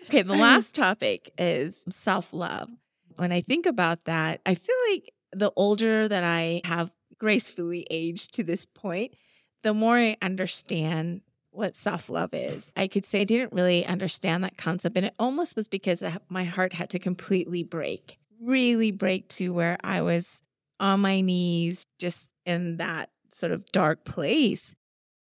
okay, 0.09 0.23
the 0.23 0.35
last 0.35 0.75
topic 0.75 1.31
is 1.39 1.85
self 1.89 2.33
love. 2.33 2.69
When 3.17 3.33
I 3.33 3.41
think 3.41 3.67
about 3.67 4.05
that, 4.05 4.41
I 4.45 4.55
feel 4.55 4.75
like 4.91 5.13
the 5.33 5.53
older 5.57 6.07
that 6.09 6.25
I 6.25 6.61
have 6.65 6.91
gracefully 7.19 7.87
aged 7.91 8.35
to 8.35 8.43
this 8.43 8.67
point, 8.67 9.15
the 9.63 9.75
more 9.75 9.97
I 9.97 10.17
understand 10.23 11.23
what 11.51 11.75
self 11.75 12.11
love 12.11 12.35
is. 12.35 12.73
I 12.77 12.89
could 12.89 13.05
say 13.05 13.23
I 13.23 13.25
didn't 13.25 13.53
really 13.53 13.87
understand 13.87 14.45
that 14.45 14.57
concept, 14.57 14.97
and 14.97 15.07
it 15.07 15.15
almost 15.19 15.57
was 15.57 15.69
because 15.69 16.03
my 16.29 16.45
heart 16.45 16.73
had 16.73 16.91
to 16.91 16.99
completely 16.99 17.63
break, 17.63 18.19
really 18.41 18.91
break 18.91 19.29
to 19.29 19.53
where 19.53 19.79
I 19.83 20.03
was 20.03 20.43
on 20.81 21.01
my 21.01 21.21
knees, 21.21 21.87
just 21.99 22.31
in 22.45 22.77
that 22.79 23.11
sort 23.33 23.53
of 23.53 23.71
dark 23.73 24.05
place. 24.05 24.75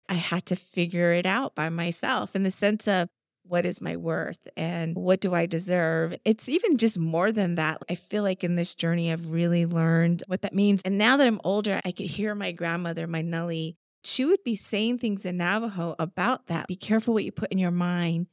I 0.09 0.15
had 0.15 0.47
to 0.47 0.57
figure 0.57 1.13
it 1.13 1.27
out 1.27 1.55
by 1.55 1.69
myself 1.69 2.35
in 2.35 2.43
the 2.43 2.51
sense 2.51 2.89
of 2.89 3.09
what 3.49 3.65
is 3.65 3.81
my 3.81 3.97
worth 3.97 4.47
and 4.57 4.95
what 4.95 5.21
do 5.21 5.35
I 5.35 5.47
deserve? 5.47 6.15
It's 6.25 6.49
even 6.49 6.77
just 6.77 6.99
more 6.99 7.33
than 7.33 7.55
that. 7.57 7.83
I 7.89 7.95
feel 7.95 8.23
like 8.23 8.45
in 8.45 8.57
this 8.57 8.75
journey, 8.75 9.11
I've 9.11 9.31
really 9.31 9.67
learned 9.67 10.23
what 10.27 10.43
that 10.43 10.55
means. 10.55 10.83
And 10.85 10.99
now 10.99 11.17
that 11.17 11.27
I'm 11.27 11.41
older, 11.45 11.81
I 11.85 11.93
could 11.93 12.07
hear 12.07 12.35
my 12.35 12.53
grandmother, 12.53 13.07
my 13.07 13.23
Nelly, 13.23 13.77
she 14.05 14.25
would 14.25 14.45
be 14.45 14.57
saying 14.57 14.99
things 14.99 15.25
in 15.25 15.39
Navajo 15.39 15.97
about 15.99 16.47
that. 16.47 16.69
Be 16.69 16.77
careful 16.77 17.15
what 17.15 17.25
you 17.25 17.33
put 17.33 17.51
in 17.51 17.59
your 17.59 17.71
mind, 17.71 18.27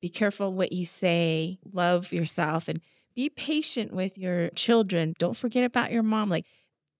be 0.00 0.08
careful 0.08 0.52
what 0.52 0.72
you 0.72 0.84
say, 0.84 1.58
love 1.72 2.12
yourself, 2.12 2.68
and 2.68 2.80
be 3.14 3.28
patient 3.28 3.92
with 3.92 4.18
your 4.18 4.50
children. 4.50 5.14
Don't 5.18 5.36
forget 5.36 5.64
about 5.64 5.92
your 5.92 6.02
mom. 6.02 6.28
Like 6.28 6.46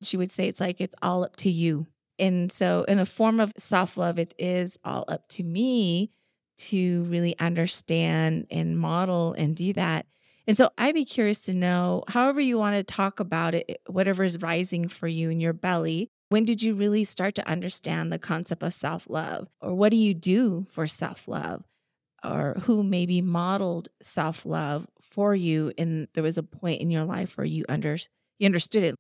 she 0.03 0.17
would 0.17 0.31
say, 0.31 0.49
it's 0.49 0.61
like 0.61 0.81
it's 0.81 0.95
all 1.03 1.25
up 1.25 1.37
to 1.37 1.51
you. 1.51 1.87
And 2.19 2.53
so, 2.53 2.85
in 2.85 3.01
a 3.01 3.07
form 3.07 3.41
of 3.41 3.53
self 3.59 3.97
love, 3.97 4.19
it 4.19 4.35
is 4.39 4.79
all 4.85 5.05
up 5.09 5.29
to 5.31 5.43
me 5.43 6.11
to 6.57 7.05
really 7.05 7.39
understand 7.39 8.47
and 8.51 8.79
model 8.79 9.35
and 9.35 9.57
do 9.57 9.73
that. 9.75 10.07
And 10.47 10.57
so, 10.57 10.71
I'd 10.77 10.95
be 10.95 11.05
curious 11.07 11.41
to 11.45 11.55
know, 11.55 12.05
however, 12.09 12.41
you 12.41 12.59
want 12.59 12.77
to 12.77 12.85
talk 12.85 13.19
about 13.21 13.55
it, 13.55 13.65
eh, 13.69 13.75
whatever 13.87 14.25
is 14.25 14.41
rising 14.43 14.89
for 14.89 15.09
you 15.09 15.31
in 15.31 15.41
your 15.41 15.55
belly, 15.55 16.11
when 16.29 16.45
did 16.45 16.63
you 16.63 16.75
really 16.75 17.05
start 17.05 17.35
to 17.37 17.49
understand 17.49 18.13
the 18.13 18.19
concept 18.19 18.63
of 18.63 18.75
self 18.75 19.09
love? 19.09 19.49
Or 19.61 19.75
what 19.75 19.91
do 19.91 19.97
you 19.97 20.15
do 20.15 20.67
for 20.71 20.87
self 20.87 21.29
love? 21.29 21.65
Or 22.25 22.55
who 22.63 22.83
maybe 22.83 23.23
modeled 23.23 23.89
self 24.03 24.45
love 24.47 24.87
for 25.03 25.35
you? 25.35 25.73
And 25.79 26.09
there 26.15 26.23
was 26.25 26.39
a 26.39 26.43
point 26.43 26.81
in 26.81 26.91
your 26.91 27.05
life 27.05 27.37
where 27.37 27.47
you, 27.47 27.65
under, 27.69 27.97
you 28.39 28.47
understood 28.47 28.83
it. 28.83 28.95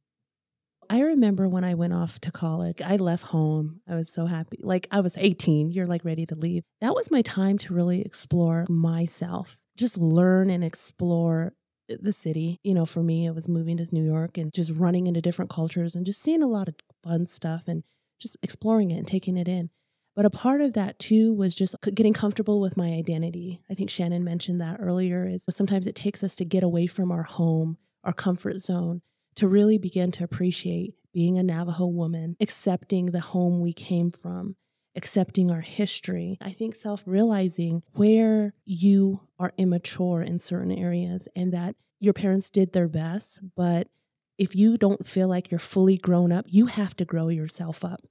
I 0.90 1.00
remember 1.00 1.48
when 1.48 1.64
I 1.64 1.74
went 1.74 1.92
off 1.92 2.18
to 2.20 2.32
college, 2.32 2.80
I 2.82 2.96
left 2.96 3.24
home. 3.24 3.80
I 3.88 3.94
was 3.94 4.12
so 4.12 4.26
happy. 4.26 4.58
Like 4.62 4.88
I 4.90 5.00
was 5.00 5.16
18, 5.16 5.70
you're 5.70 5.86
like 5.86 6.04
ready 6.04 6.26
to 6.26 6.34
leave. 6.34 6.62
That 6.80 6.94
was 6.94 7.10
my 7.10 7.22
time 7.22 7.58
to 7.58 7.74
really 7.74 8.02
explore 8.02 8.66
myself, 8.68 9.58
just 9.76 9.98
learn 9.98 10.50
and 10.50 10.64
explore 10.64 11.54
the 11.88 12.12
city. 12.12 12.60
You 12.62 12.74
know, 12.74 12.86
for 12.86 13.02
me, 13.02 13.26
it 13.26 13.34
was 13.34 13.48
moving 13.48 13.76
to 13.78 13.86
New 13.92 14.04
York 14.04 14.38
and 14.38 14.52
just 14.52 14.72
running 14.76 15.06
into 15.06 15.20
different 15.20 15.50
cultures 15.50 15.94
and 15.94 16.06
just 16.06 16.22
seeing 16.22 16.42
a 16.42 16.48
lot 16.48 16.68
of 16.68 16.74
fun 17.02 17.26
stuff 17.26 17.64
and 17.66 17.82
just 18.20 18.36
exploring 18.42 18.90
it 18.90 18.98
and 18.98 19.06
taking 19.06 19.36
it 19.36 19.48
in. 19.48 19.70
But 20.16 20.26
a 20.26 20.30
part 20.30 20.60
of 20.60 20.74
that 20.74 20.98
too 20.98 21.32
was 21.32 21.54
just 21.54 21.74
getting 21.94 22.12
comfortable 22.12 22.60
with 22.60 22.76
my 22.76 22.92
identity. 22.92 23.60
I 23.68 23.74
think 23.74 23.90
Shannon 23.90 24.22
mentioned 24.22 24.60
that 24.60 24.76
earlier 24.78 25.26
is 25.26 25.44
sometimes 25.50 25.86
it 25.86 25.96
takes 25.96 26.22
us 26.22 26.36
to 26.36 26.44
get 26.44 26.62
away 26.62 26.86
from 26.86 27.10
our 27.10 27.24
home, 27.24 27.78
our 28.04 28.12
comfort 28.12 28.60
zone 28.60 29.02
to 29.36 29.48
really 29.48 29.78
begin 29.78 30.10
to 30.12 30.24
appreciate 30.24 30.94
being 31.12 31.38
a 31.38 31.42
Navajo 31.42 31.86
woman, 31.86 32.36
accepting 32.40 33.06
the 33.06 33.20
home 33.20 33.60
we 33.60 33.72
came 33.72 34.10
from, 34.10 34.56
accepting 34.96 35.50
our 35.50 35.60
history. 35.60 36.36
I 36.40 36.52
think 36.52 36.74
self 36.74 37.02
realizing 37.06 37.82
where 37.94 38.54
you 38.64 39.20
are 39.38 39.52
immature 39.56 40.22
in 40.22 40.38
certain 40.38 40.72
areas 40.72 41.28
and 41.36 41.52
that 41.52 41.76
your 42.00 42.12
parents 42.12 42.50
did 42.50 42.72
their 42.72 42.88
best, 42.88 43.40
but 43.56 43.88
if 44.36 44.54
you 44.56 44.76
don't 44.76 45.06
feel 45.06 45.28
like 45.28 45.50
you're 45.50 45.60
fully 45.60 45.96
grown 45.96 46.32
up, 46.32 46.46
you 46.48 46.66
have 46.66 46.96
to 46.96 47.04
grow 47.04 47.28
yourself 47.28 47.84
up. 47.84 48.04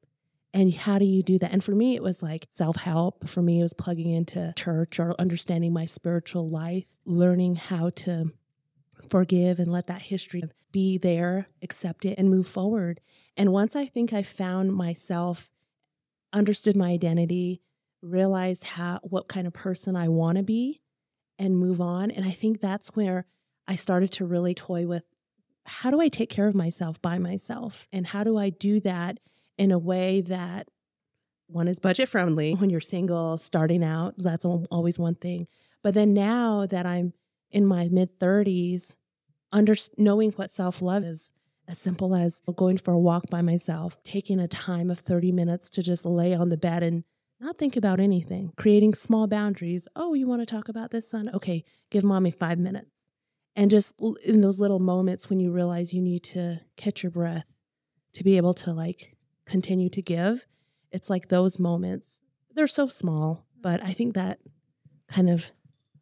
And 0.53 0.73
how 0.73 0.99
do 0.99 1.05
you 1.05 1.23
do 1.23 1.39
that? 1.39 1.51
And 1.51 1.63
for 1.63 1.71
me, 1.71 1.95
it 1.95 2.03
was 2.03 2.21
like 2.21 2.45
self 2.49 2.77
help. 2.77 3.27
For 3.27 3.41
me, 3.41 3.59
it 3.59 3.63
was 3.63 3.73
plugging 3.73 4.11
into 4.11 4.53
church 4.55 4.99
or 4.99 5.15
understanding 5.19 5.73
my 5.73 5.85
spiritual 5.85 6.47
life, 6.47 6.85
learning 7.05 7.55
how 7.55 7.89
to 7.89 8.31
forgive 9.09 9.59
and 9.59 9.71
let 9.71 9.87
that 9.87 10.03
history 10.03 10.43
be 10.71 10.97
there, 10.97 11.47
accept 11.61 12.05
it, 12.05 12.17
and 12.17 12.29
move 12.29 12.47
forward. 12.47 13.01
And 13.37 13.51
once 13.51 13.75
I 13.75 13.85
think 13.85 14.13
I 14.13 14.23
found 14.23 14.73
myself, 14.73 15.49
understood 16.31 16.75
my 16.75 16.89
identity, 16.89 17.61
realized 18.01 18.63
how 18.63 18.99
what 19.03 19.27
kind 19.27 19.47
of 19.47 19.53
person 19.53 19.95
I 19.95 20.07
want 20.09 20.37
to 20.37 20.43
be, 20.43 20.81
and 21.39 21.57
move 21.57 21.81
on. 21.81 22.11
And 22.11 22.25
I 22.25 22.31
think 22.31 22.59
that's 22.59 22.89
where 22.89 23.25
I 23.67 23.75
started 23.75 24.11
to 24.13 24.25
really 24.25 24.53
toy 24.53 24.85
with 24.87 25.03
how 25.65 25.89
do 25.91 26.01
I 26.01 26.09
take 26.09 26.29
care 26.29 26.47
of 26.47 26.55
myself 26.55 27.01
by 27.01 27.17
myself? 27.17 27.87
And 27.93 28.05
how 28.05 28.23
do 28.23 28.37
I 28.37 28.49
do 28.49 28.79
that 28.81 29.19
in 29.57 29.71
a 29.71 29.79
way 29.79 30.21
that 30.21 30.69
one 31.47 31.67
is 31.67 31.79
budget 31.79 32.09
friendly 32.09 32.53
when 32.53 32.69
you're 32.69 32.81
single, 32.81 33.37
starting 33.37 33.83
out? 33.83 34.15
That's 34.17 34.45
always 34.45 34.99
one 34.99 35.15
thing. 35.15 35.47
But 35.81 35.93
then 35.93 36.13
now 36.13 36.65
that 36.65 36.85
I'm 36.85 37.13
in 37.53 37.65
my 37.65 37.87
mid 37.89 38.19
30s, 38.19 38.95
under 39.51 39.75
knowing 39.97 40.31
what 40.31 40.51
self 40.51 40.81
love 40.81 41.03
is 41.03 41.31
as 41.67 41.79
simple 41.79 42.13
as 42.13 42.41
going 42.57 42.77
for 42.77 42.91
a 42.91 42.99
walk 42.99 43.23
by 43.29 43.41
myself, 43.41 43.97
taking 44.03 44.39
a 44.39 44.47
time 44.47 44.89
of 44.89 44.99
30 44.99 45.31
minutes 45.31 45.69
to 45.69 45.81
just 45.81 46.05
lay 46.05 46.33
on 46.33 46.49
the 46.49 46.57
bed 46.57 46.83
and 46.83 47.05
not 47.39 47.57
think 47.57 47.77
about 47.77 47.99
anything, 47.99 48.51
creating 48.57 48.93
small 48.93 49.27
boundaries. 49.27 49.87
Oh, 49.95 50.13
you 50.13 50.27
want 50.27 50.41
to 50.41 50.45
talk 50.45 50.67
about 50.67 50.91
this, 50.91 51.09
son? 51.09 51.29
Okay, 51.33 51.63
give 51.89 52.03
mommy 52.03 52.31
five 52.31 52.57
minutes. 52.57 53.03
And 53.55 53.69
just 53.69 53.93
in 54.25 54.41
those 54.41 54.59
little 54.59 54.79
moments 54.79 55.29
when 55.29 55.39
you 55.39 55.51
realize 55.51 55.93
you 55.93 56.01
need 56.01 56.23
to 56.23 56.59
catch 56.75 57.03
your 57.03 57.11
breath 57.11 57.45
to 58.13 58.23
be 58.23 58.37
able 58.37 58.53
to 58.55 58.73
like 58.73 59.15
continue 59.45 59.89
to 59.89 60.01
give, 60.01 60.45
it's 60.91 61.09
like 61.09 61.29
those 61.29 61.59
moments. 61.59 62.21
They're 62.53 62.67
so 62.67 62.87
small, 62.87 63.45
but 63.59 63.81
I 63.83 63.93
think 63.93 64.15
that 64.15 64.39
kind 65.07 65.29
of 65.29 65.45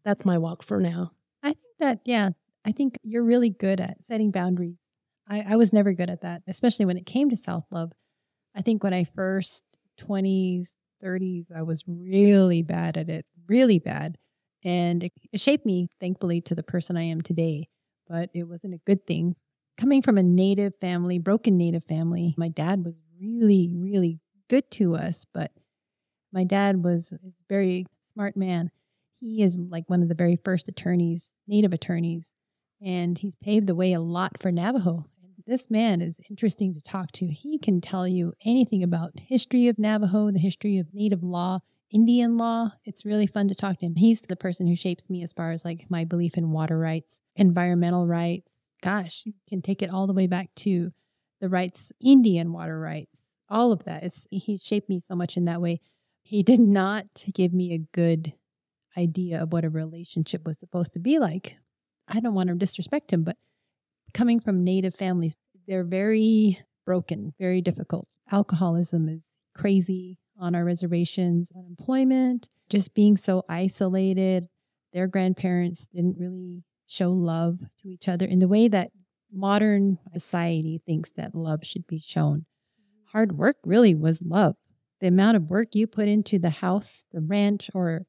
that's 0.03 0.25
my 0.25 0.37
walk 0.37 0.63
for 0.63 0.79
now. 0.79 1.11
That, 1.81 1.99
yeah, 2.05 2.29
I 2.63 2.71
think 2.71 2.99
you're 3.03 3.23
really 3.23 3.49
good 3.49 3.81
at 3.81 4.03
setting 4.03 4.29
boundaries. 4.29 4.77
I, 5.27 5.41
I 5.41 5.55
was 5.55 5.73
never 5.73 5.93
good 5.93 6.11
at 6.11 6.21
that, 6.21 6.43
especially 6.47 6.85
when 6.85 6.95
it 6.97 7.07
came 7.07 7.29
to 7.31 7.35
self 7.35 7.65
love. 7.71 7.91
I 8.55 8.61
think 8.61 8.83
when 8.83 8.93
I 8.93 9.05
first 9.15 9.63
20s, 9.97 10.75
30s, 11.01 11.51
I 11.55 11.63
was 11.63 11.83
really 11.87 12.61
bad 12.61 12.97
at 12.97 13.09
it, 13.09 13.25
really 13.47 13.79
bad. 13.79 14.17
And 14.63 15.05
it, 15.05 15.13
it 15.33 15.39
shaped 15.39 15.65
me, 15.65 15.89
thankfully, 15.99 16.39
to 16.41 16.55
the 16.55 16.61
person 16.61 16.97
I 16.97 17.03
am 17.03 17.21
today. 17.21 17.67
But 18.07 18.29
it 18.35 18.43
wasn't 18.43 18.75
a 18.75 18.81
good 18.85 19.07
thing. 19.07 19.35
Coming 19.79 20.03
from 20.03 20.19
a 20.19 20.23
native 20.23 20.73
family, 20.81 21.17
broken 21.17 21.57
native 21.57 21.85
family, 21.85 22.35
my 22.37 22.49
dad 22.49 22.85
was 22.85 22.93
really, 23.19 23.71
really 23.73 24.19
good 24.49 24.69
to 24.71 24.95
us. 24.95 25.25
But 25.33 25.51
my 26.31 26.43
dad 26.43 26.83
was 26.83 27.11
a 27.11 27.17
very 27.49 27.87
smart 28.03 28.37
man 28.37 28.69
he 29.21 29.43
is 29.43 29.55
like 29.55 29.87
one 29.87 30.01
of 30.01 30.09
the 30.09 30.15
very 30.15 30.35
first 30.43 30.67
attorneys, 30.67 31.29
native 31.47 31.73
attorneys, 31.73 32.33
and 32.83 33.17
he's 33.17 33.35
paved 33.35 33.67
the 33.67 33.75
way 33.75 33.93
a 33.93 34.01
lot 34.01 34.41
for 34.41 34.51
Navajo. 34.51 35.05
This 35.45 35.69
man 35.69 36.01
is 36.01 36.19
interesting 36.29 36.73
to 36.73 36.81
talk 36.81 37.11
to. 37.13 37.27
He 37.27 37.59
can 37.59 37.81
tell 37.81 38.07
you 38.07 38.33
anything 38.43 38.83
about 38.83 39.11
history 39.15 39.67
of 39.67 39.77
Navajo, 39.77 40.31
the 40.31 40.39
history 40.39 40.79
of 40.79 40.93
native 40.93 41.23
law, 41.23 41.59
Indian 41.91 42.37
law. 42.37 42.71
It's 42.83 43.05
really 43.05 43.27
fun 43.27 43.47
to 43.49 43.55
talk 43.55 43.79
to 43.79 43.85
him. 43.85 43.95
He's 43.95 44.21
the 44.21 44.35
person 44.35 44.65
who 44.65 44.75
shapes 44.75 45.09
me 45.09 45.23
as 45.23 45.33
far 45.33 45.51
as 45.51 45.63
like 45.63 45.85
my 45.89 46.03
belief 46.03 46.35
in 46.35 46.51
water 46.51 46.79
rights, 46.79 47.21
environmental 47.35 48.07
rights. 48.07 48.49
Gosh, 48.81 49.21
you 49.25 49.33
can 49.47 49.61
take 49.61 49.83
it 49.83 49.91
all 49.91 50.07
the 50.07 50.13
way 50.13 50.25
back 50.25 50.49
to 50.57 50.91
the 51.39 51.49
rights, 51.49 51.91
Indian 51.99 52.53
water 52.53 52.79
rights, 52.79 53.19
all 53.49 53.71
of 53.71 53.83
that. 53.83 54.03
It's 54.03 54.27
he 54.31 54.57
shaped 54.57 54.89
me 54.89 54.99
so 54.99 55.15
much 55.15 55.37
in 55.37 55.45
that 55.45 55.61
way. 55.61 55.81
He 56.23 56.41
did 56.41 56.59
not 56.59 57.05
give 57.33 57.53
me 57.53 57.73
a 57.73 57.85
good 57.93 58.33
idea 58.97 59.41
of 59.41 59.51
what 59.53 59.65
a 59.65 59.69
relationship 59.69 60.45
was 60.45 60.59
supposed 60.59 60.93
to 60.93 60.99
be 60.99 61.19
like. 61.19 61.57
I 62.07 62.19
don't 62.19 62.33
want 62.33 62.49
to 62.49 62.55
disrespect 62.55 63.11
him, 63.11 63.23
but 63.23 63.37
coming 64.13 64.39
from 64.39 64.63
native 64.63 64.95
families, 64.95 65.35
they're 65.67 65.83
very 65.83 66.59
broken, 66.85 67.33
very 67.39 67.61
difficult. 67.61 68.07
Alcoholism 68.31 69.07
is 69.07 69.23
crazy 69.55 70.17
on 70.39 70.55
our 70.55 70.65
reservations, 70.65 71.51
unemployment, 71.55 72.49
just 72.69 72.93
being 72.93 73.15
so 73.15 73.43
isolated. 73.47 74.47
Their 74.93 75.07
grandparents 75.07 75.87
didn't 75.87 76.17
really 76.17 76.63
show 76.87 77.11
love 77.11 77.59
to 77.81 77.87
each 77.87 78.09
other 78.09 78.25
in 78.25 78.39
the 78.39 78.47
way 78.47 78.67
that 78.67 78.91
modern 79.31 79.97
society 80.11 80.81
thinks 80.85 81.11
that 81.11 81.33
love 81.33 81.63
should 81.63 81.87
be 81.87 81.99
shown. 81.99 82.39
Mm-hmm. 82.39 83.11
Hard 83.11 83.37
work 83.37 83.55
really 83.63 83.95
was 83.95 84.21
love. 84.21 84.55
the 85.01 85.07
amount 85.07 85.35
of 85.35 85.49
work 85.49 85.69
you 85.73 85.87
put 85.87 86.07
into 86.07 86.39
the 86.39 86.49
house, 86.49 87.05
the 87.11 87.21
ranch, 87.21 87.69
or 87.73 88.05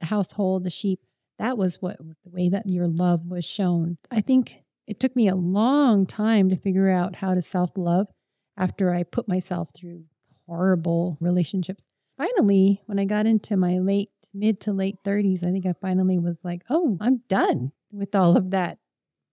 the 0.00 0.06
household, 0.06 0.64
the 0.64 0.70
sheep, 0.70 1.00
that 1.38 1.56
was 1.56 1.80
what 1.80 1.98
the 1.98 2.30
way 2.30 2.48
that 2.48 2.68
your 2.68 2.86
love 2.86 3.26
was 3.26 3.44
shown. 3.44 3.96
I 4.10 4.20
think 4.20 4.56
it 4.86 5.00
took 5.00 5.14
me 5.16 5.28
a 5.28 5.34
long 5.34 6.06
time 6.06 6.50
to 6.50 6.56
figure 6.56 6.90
out 6.90 7.16
how 7.16 7.34
to 7.34 7.42
self 7.42 7.70
love 7.76 8.08
after 8.56 8.92
I 8.92 9.04
put 9.04 9.28
myself 9.28 9.70
through 9.74 10.04
horrible 10.46 11.16
relationships. 11.20 11.86
Finally, 12.18 12.82
when 12.86 12.98
I 12.98 13.06
got 13.06 13.24
into 13.24 13.56
my 13.56 13.78
late, 13.78 14.10
mid 14.34 14.60
to 14.60 14.72
late 14.72 14.96
30s, 15.04 15.42
I 15.42 15.50
think 15.50 15.64
I 15.64 15.72
finally 15.80 16.18
was 16.18 16.40
like, 16.44 16.62
oh, 16.68 16.98
I'm 17.00 17.22
done 17.28 17.72
with 17.90 18.14
all 18.14 18.36
of 18.36 18.50
that 18.50 18.78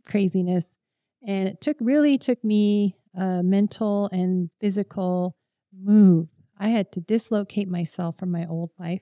craziness. 0.05 0.77
And 1.25 1.47
it 1.49 1.59
took 1.59 1.75
really 1.81 2.17
took 2.17 2.41
me 2.43 2.95
a 3.13 3.43
mental 3.43 4.07
and 4.13 4.49
physical 4.61 5.35
move. 5.77 6.27
I 6.57 6.69
had 6.69 6.91
to 6.93 7.01
dislocate 7.01 7.67
myself 7.67 8.17
from 8.17 8.31
my 8.31 8.45
old 8.45 8.71
life, 8.79 9.01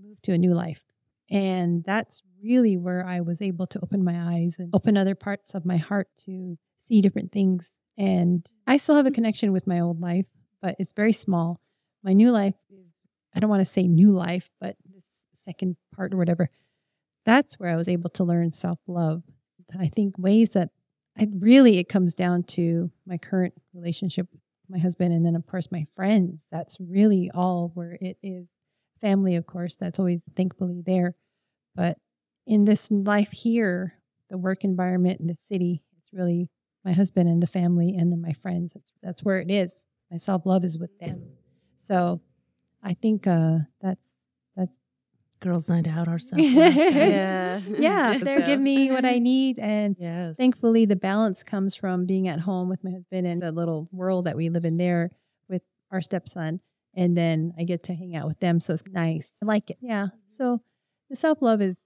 move 0.00 0.22
to 0.22 0.32
a 0.32 0.38
new 0.38 0.54
life. 0.54 0.80
And 1.30 1.84
that's 1.84 2.22
really 2.42 2.76
where 2.76 3.06
I 3.06 3.20
was 3.20 3.40
able 3.40 3.66
to 3.68 3.80
open 3.82 4.02
my 4.02 4.34
eyes 4.34 4.56
and 4.58 4.70
open 4.74 4.96
other 4.96 5.14
parts 5.14 5.54
of 5.54 5.64
my 5.64 5.76
heart 5.76 6.08
to 6.24 6.58
see 6.78 7.00
different 7.00 7.32
things. 7.32 7.70
And 7.96 8.44
I 8.66 8.78
still 8.78 8.96
have 8.96 9.06
a 9.06 9.10
connection 9.10 9.52
with 9.52 9.66
my 9.66 9.80
old 9.80 10.00
life, 10.00 10.26
but 10.60 10.76
it's 10.78 10.92
very 10.92 11.12
small. 11.12 11.60
My 12.02 12.12
new 12.12 12.30
life 12.30 12.54
is, 12.70 12.86
I 13.34 13.40
don't 13.40 13.50
want 13.50 13.60
to 13.60 13.66
say 13.66 13.86
new 13.86 14.10
life, 14.12 14.50
but 14.60 14.76
this 14.92 15.04
second 15.34 15.76
part 15.94 16.14
or 16.14 16.16
whatever, 16.16 16.48
that's 17.24 17.60
where 17.60 17.70
I 17.70 17.76
was 17.76 17.88
able 17.88 18.10
to 18.10 18.24
learn 18.24 18.52
self 18.52 18.78
love. 18.86 19.22
I 19.78 19.88
think 19.88 20.18
ways 20.18 20.50
that 20.50 20.70
I 21.18 21.28
really, 21.38 21.78
it 21.78 21.88
comes 21.88 22.14
down 22.14 22.42
to 22.44 22.90
my 23.06 23.18
current 23.18 23.54
relationship 23.74 24.26
with 24.32 24.40
my 24.68 24.78
husband 24.78 25.12
and 25.12 25.24
then, 25.24 25.36
of 25.36 25.46
course, 25.46 25.70
my 25.70 25.86
friends. 25.94 26.40
That's 26.50 26.78
really 26.80 27.30
all 27.32 27.70
where 27.74 27.98
it 28.00 28.16
is 28.22 28.48
family, 29.00 29.36
of 29.36 29.46
course, 29.46 29.76
that's 29.76 29.98
always 29.98 30.20
thankfully 30.36 30.82
there. 30.84 31.14
But 31.74 31.98
in 32.46 32.64
this 32.64 32.90
life 32.90 33.30
here, 33.32 33.94
the 34.28 34.38
work 34.38 34.64
environment 34.64 35.20
in 35.20 35.26
the 35.26 35.34
city, 35.34 35.82
it's 35.98 36.12
really 36.12 36.48
my 36.84 36.92
husband 36.92 37.28
and 37.28 37.42
the 37.42 37.46
family 37.46 37.94
and 37.96 38.10
then 38.10 38.20
my 38.20 38.32
friends. 38.32 38.72
That's, 38.72 38.92
that's 39.02 39.24
where 39.24 39.38
it 39.38 39.50
is. 39.50 39.86
My 40.10 40.16
self 40.16 40.46
love 40.46 40.64
is 40.64 40.78
with 40.78 40.96
them. 40.98 41.22
So 41.78 42.20
I 42.82 42.94
think 42.94 43.26
uh, 43.26 43.58
that's 43.80 44.10
that's 44.56 44.76
Girls' 45.40 45.68
night 45.70 45.86
out 45.86 46.08
ourselves. 46.08 46.44
Yeah. 46.52 47.60
yeah. 47.66 48.18
They 48.18 48.38
So- 48.38 48.46
give 48.46 48.60
me 48.60 48.90
what 48.90 49.04
I 49.04 49.18
need, 49.18 49.58
and 49.58 49.96
yes. 49.98 50.36
thankfully 50.36 50.84
the 50.86 50.96
balance 50.96 51.42
comes 51.42 51.74
from 51.76 52.04
being 52.06 52.28
at 52.28 52.40
home 52.40 52.68
with 52.68 52.82
my 52.84 52.90
husband 52.90 53.26
and 53.26 53.40
the 53.42 53.52
little 53.52 53.88
world 53.92 54.26
that 54.26 54.36
we 54.36 54.48
live 54.50 54.64
in 54.64 54.76
there 54.76 55.10
with 55.48 55.62
our 55.90 56.00
stepson 56.02 56.60
and 56.94 57.16
then 57.16 57.52
i 57.58 57.64
get 57.64 57.82
to 57.84 57.94
hang 57.94 58.14
out 58.16 58.26
with 58.26 58.38
them 58.40 58.60
so 58.60 58.72
it's 58.74 58.82
nice 58.90 59.32
i 59.42 59.46
like 59.46 59.70
it 59.70 59.78
yeah 59.80 60.08
so 60.36 60.60
the 61.08 61.16
self-love 61.16 61.60
is 61.62 61.76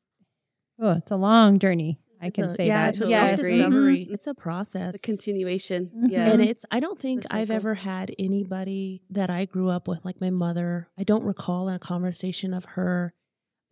oh 0.80 0.92
it's 0.92 1.10
a 1.10 1.16
long 1.16 1.58
journey 1.58 1.98
i 2.20 2.30
can 2.30 2.44
a- 2.44 2.54
say 2.54 2.66
yeah, 2.66 2.84
that 2.86 2.88
it's 2.96 3.00
a 3.04 3.08
Yes. 3.08 3.40
self-discovery. 3.40 4.06
Mhm. 4.08 4.14
It's 4.14 4.26
a 4.26 4.34
process. 4.34 4.92
The 4.92 4.98
continuation. 4.98 5.90
Mhm. 5.94 6.10
Yeah. 6.10 6.30
And 6.30 6.40
it's 6.42 6.64
I 6.70 6.80
don't 6.80 6.98
think 6.98 7.24
I've 7.30 7.50
ever 7.50 7.74
had 7.74 8.14
anybody 8.18 9.02
that 9.10 9.28
I 9.30 9.44
grew 9.44 9.68
up 9.68 9.88
with, 9.88 10.04
like 10.06 10.20
my 10.22 10.30
mother. 10.30 10.88
I 10.98 11.02
don't 11.04 11.24
recall 11.24 11.68
a 11.68 11.78
conversation 11.78 12.54
of 12.54 12.64
her 12.76 13.12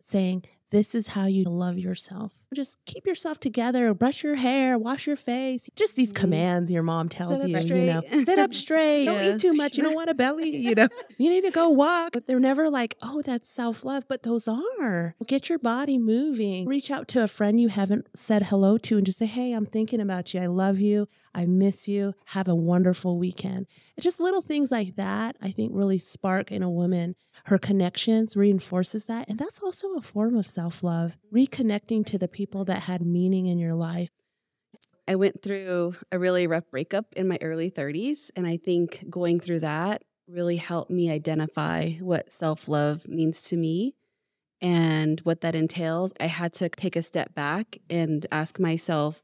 saying, 0.01 0.43
This 0.73 0.95
is 0.95 1.09
how 1.09 1.27
you 1.27 1.43
love 1.43 1.77
yourself. 1.77 2.31
Just 2.51 2.79
keep 2.87 3.05
yourself 3.05 3.39
together, 3.39 3.93
brush 3.93 4.23
your 4.23 4.33
hair, 4.33 4.75
wash 4.75 5.05
your 5.05 5.15
face. 5.15 5.69
Just 5.75 5.95
these 5.95 6.11
Mhm. 6.11 6.15
commands 6.15 6.71
your 6.71 6.81
mom 6.81 7.09
tells 7.09 7.45
you, 7.45 7.55
you 7.55 7.85
know. 7.85 8.01
Sit 8.23 8.39
up 8.39 8.53
straight. 8.65 9.05
Don't 9.05 9.21
eat 9.23 9.39
too 9.39 9.53
much. 9.53 9.77
You 9.77 9.83
don't 9.83 9.93
want 9.93 10.09
a 10.09 10.15
belly, 10.15 10.49
you 10.49 10.73
know. 10.73 10.87
You 11.19 11.29
need 11.29 11.43
to 11.45 11.51
go 11.51 11.69
walk. 11.69 12.13
But 12.13 12.25
they're 12.25 12.39
never 12.39 12.71
like, 12.71 12.95
oh, 13.03 13.21
that's 13.21 13.47
self 13.51 13.85
love. 13.85 14.05
But 14.09 14.23
those 14.23 14.47
are. 14.47 15.15
Get 15.27 15.47
your 15.47 15.59
body 15.59 15.99
moving. 15.99 16.65
Reach 16.67 16.89
out 16.89 17.07
to 17.09 17.23
a 17.23 17.27
friend 17.27 17.61
you 17.61 17.67
haven't 17.67 18.07
said 18.15 18.41
hello 18.45 18.79
to 18.79 18.97
and 18.97 19.05
just 19.05 19.19
say, 19.19 19.27
hey, 19.27 19.53
I'm 19.53 19.67
thinking 19.67 20.01
about 20.01 20.33
you. 20.33 20.41
I 20.41 20.47
love 20.47 20.79
you. 20.79 21.07
I 21.35 21.45
miss 21.45 21.87
you. 21.87 22.13
Have 22.25 22.47
a 22.47 22.55
wonderful 22.55 23.17
weekend. 23.17 23.67
And 23.95 24.03
just 24.03 24.19
little 24.19 24.41
things 24.41 24.71
like 24.71 24.95
that, 24.95 25.35
I 25.41 25.51
think 25.51 25.71
really 25.73 25.97
spark 25.97 26.51
in 26.51 26.63
a 26.63 26.69
woman 26.69 27.15
her 27.45 27.57
connections, 27.57 28.35
reinforces 28.35 29.05
that. 29.05 29.27
And 29.27 29.39
that's 29.39 29.59
also 29.59 29.95
a 29.95 30.01
form 30.01 30.35
of 30.35 30.47
self 30.47 30.83
love, 30.83 31.17
reconnecting 31.33 32.05
to 32.07 32.17
the 32.17 32.27
people 32.27 32.65
that 32.65 32.83
had 32.83 33.05
meaning 33.05 33.47
in 33.47 33.57
your 33.57 33.73
life. 33.73 34.09
I 35.07 35.15
went 35.15 35.41
through 35.41 35.95
a 36.11 36.19
really 36.19 36.47
rough 36.47 36.69
breakup 36.71 37.07
in 37.15 37.27
my 37.27 37.37
early 37.41 37.69
30s. 37.69 38.31
And 38.35 38.47
I 38.47 38.57
think 38.57 39.05
going 39.09 39.39
through 39.39 39.59
that 39.61 40.03
really 40.27 40.57
helped 40.57 40.91
me 40.91 41.11
identify 41.11 41.93
what 41.99 42.31
self 42.31 42.67
love 42.67 43.07
means 43.07 43.41
to 43.43 43.57
me 43.57 43.95
and 44.61 45.19
what 45.21 45.41
that 45.41 45.55
entails. 45.55 46.13
I 46.19 46.27
had 46.27 46.53
to 46.53 46.69
take 46.69 46.95
a 46.95 47.01
step 47.01 47.35
back 47.35 47.79
and 47.89 48.25
ask 48.31 48.59
myself, 48.59 49.21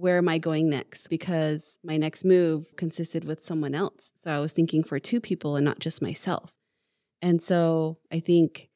where 0.00 0.16
am 0.16 0.28
I 0.28 0.38
going 0.38 0.70
next? 0.70 1.08
Because 1.08 1.78
my 1.84 1.96
next 1.98 2.24
move 2.24 2.74
consisted 2.76 3.24
with 3.24 3.44
someone 3.44 3.74
else. 3.74 4.12
So 4.22 4.30
I 4.30 4.38
was 4.38 4.52
thinking 4.52 4.82
for 4.82 4.98
two 4.98 5.20
people 5.20 5.56
and 5.56 5.64
not 5.64 5.78
just 5.78 6.00
myself. 6.00 6.52
And 7.20 7.42
so 7.42 7.98
I 8.10 8.20
think, 8.20 8.70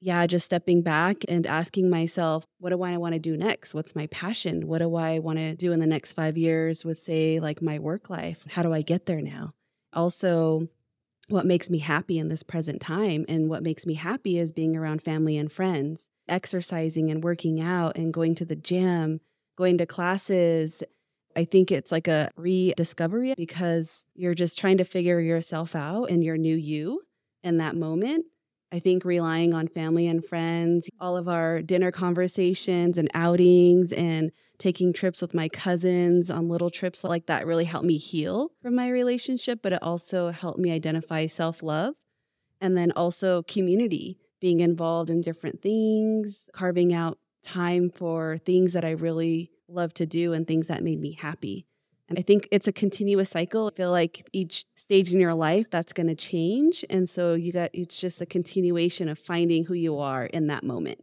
yeah, 0.00 0.26
just 0.26 0.44
stepping 0.44 0.82
back 0.82 1.24
and 1.26 1.46
asking 1.46 1.88
myself, 1.88 2.44
what 2.58 2.70
do 2.70 2.82
I 2.82 2.98
want 2.98 3.14
to 3.14 3.18
do 3.18 3.36
next? 3.36 3.72
What's 3.72 3.96
my 3.96 4.08
passion? 4.08 4.66
What 4.66 4.78
do 4.78 4.94
I 4.94 5.20
want 5.20 5.38
to 5.38 5.54
do 5.54 5.72
in 5.72 5.80
the 5.80 5.86
next 5.86 6.12
five 6.12 6.36
years 6.36 6.84
with, 6.84 7.00
say, 7.00 7.40
like 7.40 7.62
my 7.62 7.78
work 7.78 8.10
life? 8.10 8.44
How 8.50 8.62
do 8.62 8.74
I 8.74 8.82
get 8.82 9.06
there 9.06 9.22
now? 9.22 9.54
Also, 9.94 10.68
what 11.28 11.46
makes 11.46 11.70
me 11.70 11.78
happy 11.78 12.18
in 12.18 12.28
this 12.28 12.42
present 12.42 12.82
time? 12.82 13.24
And 13.26 13.48
what 13.48 13.62
makes 13.62 13.86
me 13.86 13.94
happy 13.94 14.38
is 14.38 14.52
being 14.52 14.76
around 14.76 15.02
family 15.02 15.38
and 15.38 15.50
friends, 15.50 16.10
exercising 16.28 17.10
and 17.10 17.24
working 17.24 17.60
out 17.60 17.96
and 17.96 18.12
going 18.12 18.34
to 18.34 18.44
the 18.44 18.56
gym, 18.56 19.20
going 19.56 19.78
to 19.78 19.86
classes. 19.86 20.82
I 21.36 21.44
think 21.44 21.70
it's 21.70 21.92
like 21.92 22.08
a 22.08 22.30
rediscovery 22.36 23.34
because 23.36 24.06
you're 24.14 24.34
just 24.34 24.58
trying 24.58 24.78
to 24.78 24.84
figure 24.84 25.20
yourself 25.20 25.74
out 25.74 26.10
and 26.10 26.22
your 26.22 26.36
new 26.36 26.56
you 26.56 27.02
in 27.42 27.58
that 27.58 27.76
moment. 27.76 28.26
I 28.72 28.78
think 28.78 29.04
relying 29.04 29.52
on 29.52 29.68
family 29.68 30.06
and 30.06 30.24
friends, 30.24 30.88
all 30.98 31.16
of 31.16 31.28
our 31.28 31.60
dinner 31.60 31.90
conversations 31.90 32.96
and 32.96 33.10
outings 33.12 33.92
and 33.92 34.32
taking 34.58 34.92
trips 34.94 35.20
with 35.20 35.34
my 35.34 35.48
cousins 35.48 36.30
on 36.30 36.48
little 36.48 36.70
trips 36.70 37.04
like 37.04 37.26
that 37.26 37.46
really 37.46 37.66
helped 37.66 37.86
me 37.86 37.98
heal 37.98 38.52
from 38.62 38.74
my 38.74 38.88
relationship, 38.88 39.60
but 39.62 39.74
it 39.74 39.82
also 39.82 40.30
helped 40.30 40.58
me 40.58 40.70
identify 40.70 41.26
self 41.26 41.62
love 41.62 41.94
and 42.62 42.76
then 42.76 42.92
also 42.92 43.42
community, 43.42 44.18
being 44.40 44.60
involved 44.60 45.10
in 45.10 45.20
different 45.20 45.60
things, 45.60 46.48
carving 46.54 46.94
out 46.94 47.18
time 47.42 47.90
for 47.90 48.38
things 48.38 48.72
that 48.72 48.84
I 48.84 48.90
really 48.90 49.50
love 49.68 49.94
to 49.94 50.06
do 50.06 50.32
and 50.32 50.46
things 50.46 50.66
that 50.66 50.82
made 50.82 51.00
me 51.00 51.12
happy. 51.12 51.66
And 52.08 52.18
I 52.18 52.22
think 52.22 52.46
it's 52.50 52.68
a 52.68 52.72
continuous 52.72 53.30
cycle. 53.30 53.70
I 53.72 53.76
feel 53.76 53.90
like 53.90 54.28
each 54.32 54.66
stage 54.76 55.10
in 55.12 55.18
your 55.18 55.34
life 55.34 55.70
that's 55.70 55.92
going 55.92 56.08
to 56.08 56.14
change. 56.14 56.84
And 56.90 57.08
so 57.08 57.34
you 57.34 57.52
got, 57.52 57.70
it's 57.72 57.98
just 57.98 58.20
a 58.20 58.26
continuation 58.26 59.08
of 59.08 59.18
finding 59.18 59.64
who 59.64 59.74
you 59.74 59.98
are 59.98 60.26
in 60.26 60.48
that 60.48 60.62
moment. 60.62 61.02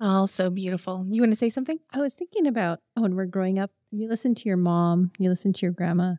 Oh, 0.00 0.26
so 0.26 0.50
beautiful. 0.50 1.06
You 1.08 1.22
want 1.22 1.32
to 1.32 1.38
say 1.38 1.50
something? 1.50 1.78
I 1.92 2.00
was 2.00 2.14
thinking 2.14 2.46
about 2.46 2.80
when 2.94 3.14
we're 3.14 3.26
growing 3.26 3.58
up, 3.58 3.70
you 3.90 4.08
listen 4.08 4.34
to 4.34 4.48
your 4.48 4.56
mom, 4.56 5.12
you 5.18 5.28
listen 5.28 5.52
to 5.52 5.66
your 5.66 5.72
grandma, 5.72 6.14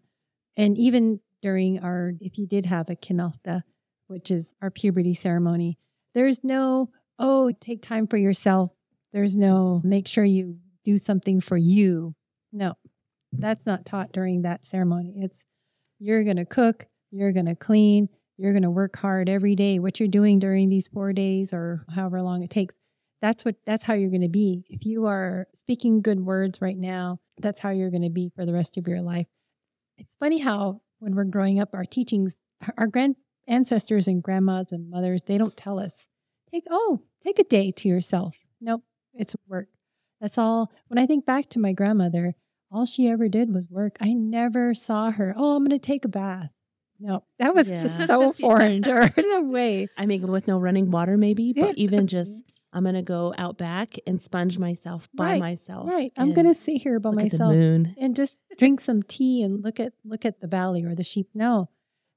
and 0.56 0.78
even 0.78 1.20
during 1.42 1.80
our, 1.80 2.14
if 2.22 2.38
you 2.38 2.48
did 2.48 2.66
have 2.66 2.90
a 2.90 2.96
Kinaaldá, 2.96 3.64
which 4.08 4.32
is 4.32 4.54
our 4.62 4.72
puberty 4.72 5.14
ceremony, 5.14 5.78
there's 6.14 6.44
no, 6.44 6.90
oh, 7.20 7.52
take 7.60 7.82
time 7.82 8.08
for 8.08 8.18
yourself. 8.18 8.72
There's 9.14 9.36
no, 9.36 9.82
make 9.84 10.08
sure 10.08 10.26
you 10.26 10.58
do 10.84 10.98
something 10.98 11.40
for 11.40 11.58
you. 11.58 12.16
No, 12.52 12.74
that's 13.32 13.66
not 13.66 13.86
taught 13.86 14.12
during 14.12 14.42
that 14.42 14.66
ceremony. 14.66 15.16
It's, 15.18 15.46
you're 16.00 16.24
going 16.24 16.38
to 16.38 16.46
cook, 16.46 16.86
you're 17.12 17.32
going 17.32 17.46
to 17.46 17.56
clean, 17.56 18.10
you're 18.38 18.52
going 18.52 18.64
to 18.64 18.70
work 18.70 18.98
hard 18.98 19.30
every 19.30 19.56
day. 19.56 19.80
What 19.80 20.00
you're 20.00 20.10
doing 20.10 20.40
during 20.40 20.70
these 20.70 20.88
four 20.88 21.14
days 21.14 21.54
or 21.54 21.86
however 21.90 22.22
long 22.22 22.44
it 22.44 22.50
takes, 22.50 22.76
that's 23.22 23.44
what 23.44 23.56
that's 23.66 23.84
how 23.84 23.94
you're 23.94 24.10
going 24.10 24.22
to 24.22 24.28
be 24.28 24.64
if 24.70 24.86
you 24.86 25.06
are 25.06 25.48
speaking 25.54 26.02
good 26.02 26.20
words 26.20 26.62
right 26.62 26.78
now 26.78 27.18
that's 27.40 27.60
how 27.60 27.70
you're 27.72 27.90
going 27.90 28.04
to 28.04 28.10
be 28.10 28.32
for 28.36 28.46
the 28.46 28.54
rest 28.54 28.78
of 28.78 28.88
your 28.88 29.02
life 29.02 29.26
it's 29.98 30.16
funny 30.16 30.38
how 30.38 30.80
when 31.00 31.16
we're 31.16 31.24
growing 31.24 31.60
up 31.60 31.70
our 31.74 31.86
teachings 31.86 32.36
our 32.78 32.88
grand 32.88 33.16
ancestors 33.48 34.08
and 34.08 34.22
grandmas 34.22 34.72
and 34.72 34.90
mothers 34.90 35.22
they 35.26 35.38
don't 35.38 35.58
tell 35.58 35.80
us 35.80 36.06
take 36.56 36.66
oh 36.70 37.02
take 37.24 37.40
a 37.40 37.44
day 37.44 37.72
to 37.72 37.88
yourself. 37.88 38.36
Nope 38.62 38.84
it's 39.14 39.36
work. 39.48 39.68
That's 40.22 40.38
all. 40.38 40.72
When 40.88 40.98
i 40.98 41.06
think 41.06 41.26
back 41.26 41.50
to 41.50 41.60
my 41.60 41.74
grandmother 41.74 42.36
all 42.72 42.86
she 42.86 43.08
ever 43.08 43.30
did 43.30 43.54
was 43.54 43.70
work. 43.70 43.98
I 44.02 44.14
never 44.14 44.74
saw 44.74 45.12
her 45.12 45.34
oh 45.36 45.56
i'm 45.56 45.64
going 45.66 45.80
to 45.80 45.86
take 45.86 46.06
a 46.06 46.10
bath. 46.10 46.52
No 47.00 47.24
that 47.40 47.54
was 47.54 47.68
just 47.68 48.08
so 48.08 48.32
foreign 48.42 48.82
to 48.84 48.92
her 48.94 49.14
no 49.18 49.42
way. 49.42 49.88
I 49.98 50.06
mean, 50.06 50.28
with 50.28 50.48
no 50.48 50.58
running 50.58 50.92
water, 50.92 51.18
maybe, 51.18 51.54
Yeah. 51.56 51.66
but 51.66 51.78
even 51.78 52.00
mm-hmm. 52.00 52.08
just 52.08 52.44
I'm 52.76 52.84
gonna 52.84 53.02
go 53.02 53.34
out 53.38 53.58
back 53.58 53.96
and 54.06 54.22
sponge 54.22 54.58
myself 54.58 55.08
by 55.14 55.32
Right, 55.32 55.40
myself. 55.40 55.88
right. 55.90 56.12
I'm 56.18 56.34
going 56.34 56.46
to 56.48 56.54
sit 56.54 56.82
here 56.82 57.00
by 57.00 57.12
myself 57.12 57.54
and 57.54 58.14
just 58.14 58.36
drink 58.58 58.82
some 58.82 59.02
tea 59.02 59.44
and 59.44 59.64
look 59.64 59.80
at 59.80 59.94
look 60.04 60.26
at 60.26 60.42
the 60.42 60.48
valley 60.48 60.84
or 60.84 60.94
the 60.94 61.04
sheep. 61.04 61.30
No, 61.34 61.70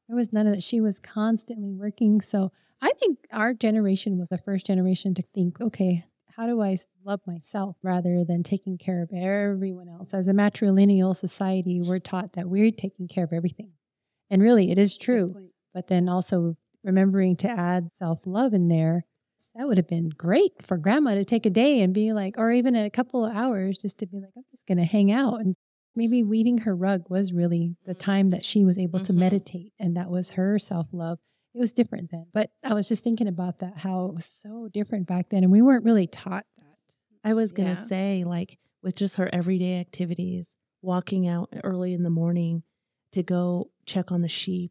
There 0.09 0.17
was 0.17 0.33
none 0.33 0.47
of 0.47 0.55
that. 0.55 0.63
She 0.63 0.81
was 0.81 0.99
constantly 0.99 1.73
working. 1.73 2.21
So 2.21 2.51
I 2.81 2.93
think 2.99 3.19
our 3.33 3.53
generation 3.53 4.19
was 4.19 4.31
the 4.31 4.39
first 4.39 4.67
generation 4.67 5.15
to 5.15 5.23
think, 5.35 5.61
okay, 5.61 6.05
how 6.37 6.47
do 6.47 6.63
I 6.63 6.77
love 7.05 7.21
myself 7.27 7.77
rather 7.83 8.25
than 8.25 8.43
taking 8.43 8.79
care 8.79 9.03
of 9.03 9.11
everyone 9.13 9.89
else? 9.89 10.15
As 10.15 10.29
a 10.29 10.33
matrilineal 10.33 11.15
society, 11.15 11.83
we're 11.83 11.99
taught 11.99 12.35
that 12.35 12.49
we're 12.49 12.71
taking 12.71 13.09
care 13.09 13.25
of 13.25 13.33
everything. 13.33 13.73
And 14.31 14.41
really, 14.41 14.71
it 14.71 14.79
is 14.79 14.97
true. 14.97 15.35
But 15.75 15.89
then 15.89 16.09
also 16.09 16.57
remembering 16.85 17.37
to 17.39 17.49
add 17.49 17.93
self 17.93 18.21
love 18.25 18.55
in 18.55 18.69
there, 18.69 19.05
that 19.57 19.67
would 19.67 19.77
have 19.77 19.89
been 19.89 20.11
great 20.11 20.53
for 20.63 20.77
grandma 20.77 21.15
to 21.15 21.25
take 21.25 21.45
a 21.45 21.51
day 21.51 21.81
and 21.81 21.93
be 21.93 22.13
like, 22.13 22.37
or 22.39 22.53
even 22.53 22.77
a 22.77 22.91
couple 22.91 23.25
of 23.25 23.35
hours 23.35 23.79
just 23.79 23.99
to 23.99 24.07
be 24.07 24.19
like, 24.19 24.31
I'm 24.37 24.45
just 24.51 24.67
going 24.67 24.79
to 24.79 24.85
hang 24.85 25.11
out. 25.11 25.41
And 25.41 25.57
maybe 25.99 26.23
weaving 26.23 26.59
her 26.59 26.75
rug 26.75 27.11
was 27.11 27.33
really 27.33 27.77
the 27.85 27.93
Mm-hmm. 27.93 27.99
time 28.01 28.31
that 28.31 28.45
she 28.45 28.65
was 28.65 28.79
able 28.79 29.01
to 29.01 29.13
Mhm. 29.13 29.17
meditate. 29.19 29.73
And 29.79 29.97
that 29.97 30.09
was 30.11 30.31
her 30.31 30.59
self 30.59 30.87
love. 30.93 31.19
It 31.55 31.59
was 31.59 31.73
different 31.73 32.11
then. 32.11 32.27
But 32.33 32.51
I 32.63 32.73
was 32.75 32.89
just 32.89 33.03
thinking 33.05 33.27
about 33.29 33.59
that, 33.59 33.79
how 33.79 34.07
it 34.07 34.15
was 34.15 34.25
so 34.27 34.69
different 34.73 35.07
back 35.07 35.29
then. 35.31 35.43
And 35.43 35.53
we 35.53 35.61
weren't 35.63 35.85
really 35.85 36.07
taught 36.07 36.47
that. 36.57 36.77
I 37.25 37.35
was 37.35 37.53
going 37.53 37.69
Yeah. 37.69 37.75
to 37.75 37.83
say, 37.83 38.25
like, 38.25 38.59
with 38.83 38.95
just 38.95 39.17
her 39.17 39.29
everyday 39.35 39.81
activities, 39.81 40.57
walking 40.83 41.27
out 41.27 41.53
early 41.65 41.93
in 41.93 42.05
the 42.05 42.11
morning 42.11 42.63
to 43.13 43.23
go 43.23 43.71
check 43.87 44.13
on 44.13 44.23
the 44.23 44.29
sheep 44.29 44.71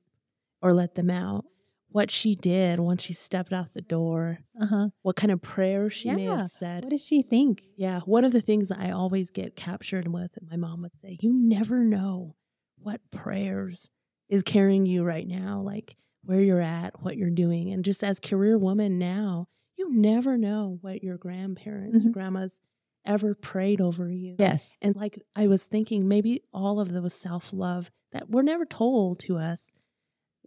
or 0.61 0.73
let 0.73 0.95
them 0.95 1.09
out, 1.09 1.45
what 1.89 2.11
she 2.11 2.35
did 2.35 2.79
once 2.79 3.03
she 3.03 3.13
stepped 3.13 3.53
out 3.53 3.73
the 3.73 3.81
door, 3.81 4.39
Uh 4.59 4.65
huh. 4.67 4.87
what 5.03 5.15
kind 5.15 5.31
of 5.31 5.41
prayer 5.41 5.89
she 5.89 6.11
may 6.11 6.25
have 6.25 6.47
said. 6.49 6.83
What 6.83 6.89
did 6.91 6.99
she 7.01 7.21
think? 7.21 7.63
Yeah, 7.75 8.01
one 8.01 8.25
of 8.25 8.31
the 8.31 8.41
things 8.41 8.67
that 8.69 8.79
I 8.79 8.91
always 8.91 9.31
get 9.31 9.55
captured 9.55 10.07
with, 10.07 10.31
and 10.37 10.49
my 10.49 10.57
mom 10.57 10.81
would 10.81 10.91
say, 11.01 11.17
you 11.21 11.33
never 11.33 11.83
know 11.83 12.35
what 12.77 13.01
prayers 13.11 13.89
is 14.29 14.43
carrying 14.43 14.85
you 14.85 15.03
right 15.03 15.27
now, 15.27 15.61
like 15.61 15.95
where 16.23 16.41
you're 16.41 16.61
at, 16.61 17.01
what 17.01 17.15
you're 17.17 17.29
doing. 17.29 17.71
And 17.71 17.85
just 17.85 18.03
as 18.03 18.19
career 18.19 18.57
woman 18.57 18.99
now, 18.99 19.47
you 19.77 19.89
never 19.93 20.37
know 20.37 20.77
what 20.81 21.03
your 21.03 21.17
grandparents, 21.17 22.03
Mhm. 22.03 22.11
grandmas 22.11 22.59
ever 23.05 23.33
prayed 23.33 23.79
over 23.79 24.11
you. 24.11 24.35
Yes. 24.37 24.69
And 24.81 24.95
like 24.95 25.21
I 25.35 25.47
was 25.47 25.65
thinking, 25.65 26.07
maybe 26.09 26.43
all 26.51 26.79
of 26.81 26.91
those 26.91 27.13
self 27.13 27.53
love 27.53 27.89
that 28.11 28.29
were 28.29 28.43
never 28.43 28.65
told 28.65 29.19
to 29.19 29.37
us 29.37 29.69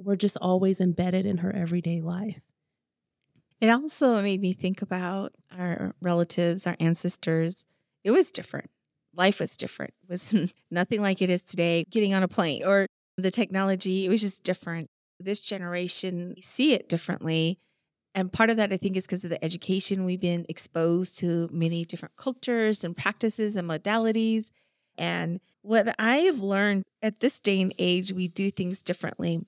were 0.05 0.16
just 0.16 0.36
always 0.40 0.80
embedded 0.80 1.26
in 1.26 1.38
her 1.38 1.55
everyday 1.55 2.01
life. 2.01 2.40
It 3.61 3.68
also 3.68 4.22
made 4.22 4.40
me 4.40 4.53
think 4.53 4.80
about 4.80 5.32
our 5.57 5.94
relatives, 6.01 6.66
our 6.66 6.76
ancestors. 6.80 7.64
It 8.05 8.11
was 8.11 8.30
different. 8.30 8.70
Life 9.14 9.40
was 9.40 9.57
different. 9.57 9.92
It 10.03 10.09
was 10.09 10.34
nothing 10.70 11.03
like 11.03 11.20
it 11.20 11.30
is 11.30 11.42
today, 11.42 11.84
getting 11.90 12.14
on 12.14 12.22
a 12.22 12.28
plane 12.28 12.64
or 12.64 12.86
the 13.18 13.30
technology. 13.30 14.07
It 14.07 14.09
was 14.09 14.22
just 14.22 14.42
different. 14.44 14.88
This 15.18 15.40
generation, 15.40 16.32
we 16.34 16.42
see 16.42 16.72
it 16.72 16.88
differently. 16.88 17.59
And 18.14 18.32
part 18.32 18.51
of 18.51 18.57
that, 18.57 18.72
I 18.72 18.76
think, 18.76 18.96
is 18.96 19.05
because 19.05 19.24
of 19.24 19.30
the 19.30 19.44
education. 19.44 20.05
We've 20.05 20.20
been 20.20 20.46
exposed 20.48 21.18
to 21.18 21.48
many 21.53 21.84
different 21.84 22.16
cultures 22.16 22.82
and 22.82 22.96
practices 22.96 23.57
and 23.57 23.68
modalities. 23.68 24.51
And 24.96 25.40
what 25.62 25.94
I 25.98 26.18
have 26.18 26.40
learned 26.40 26.84
at 27.03 27.20
this 27.20 27.38
day 27.40 27.61
and 27.61 27.74
age, 27.78 28.12
we 28.12 28.26
do 28.26 28.51
things 28.51 28.82
differently. 28.82 29.40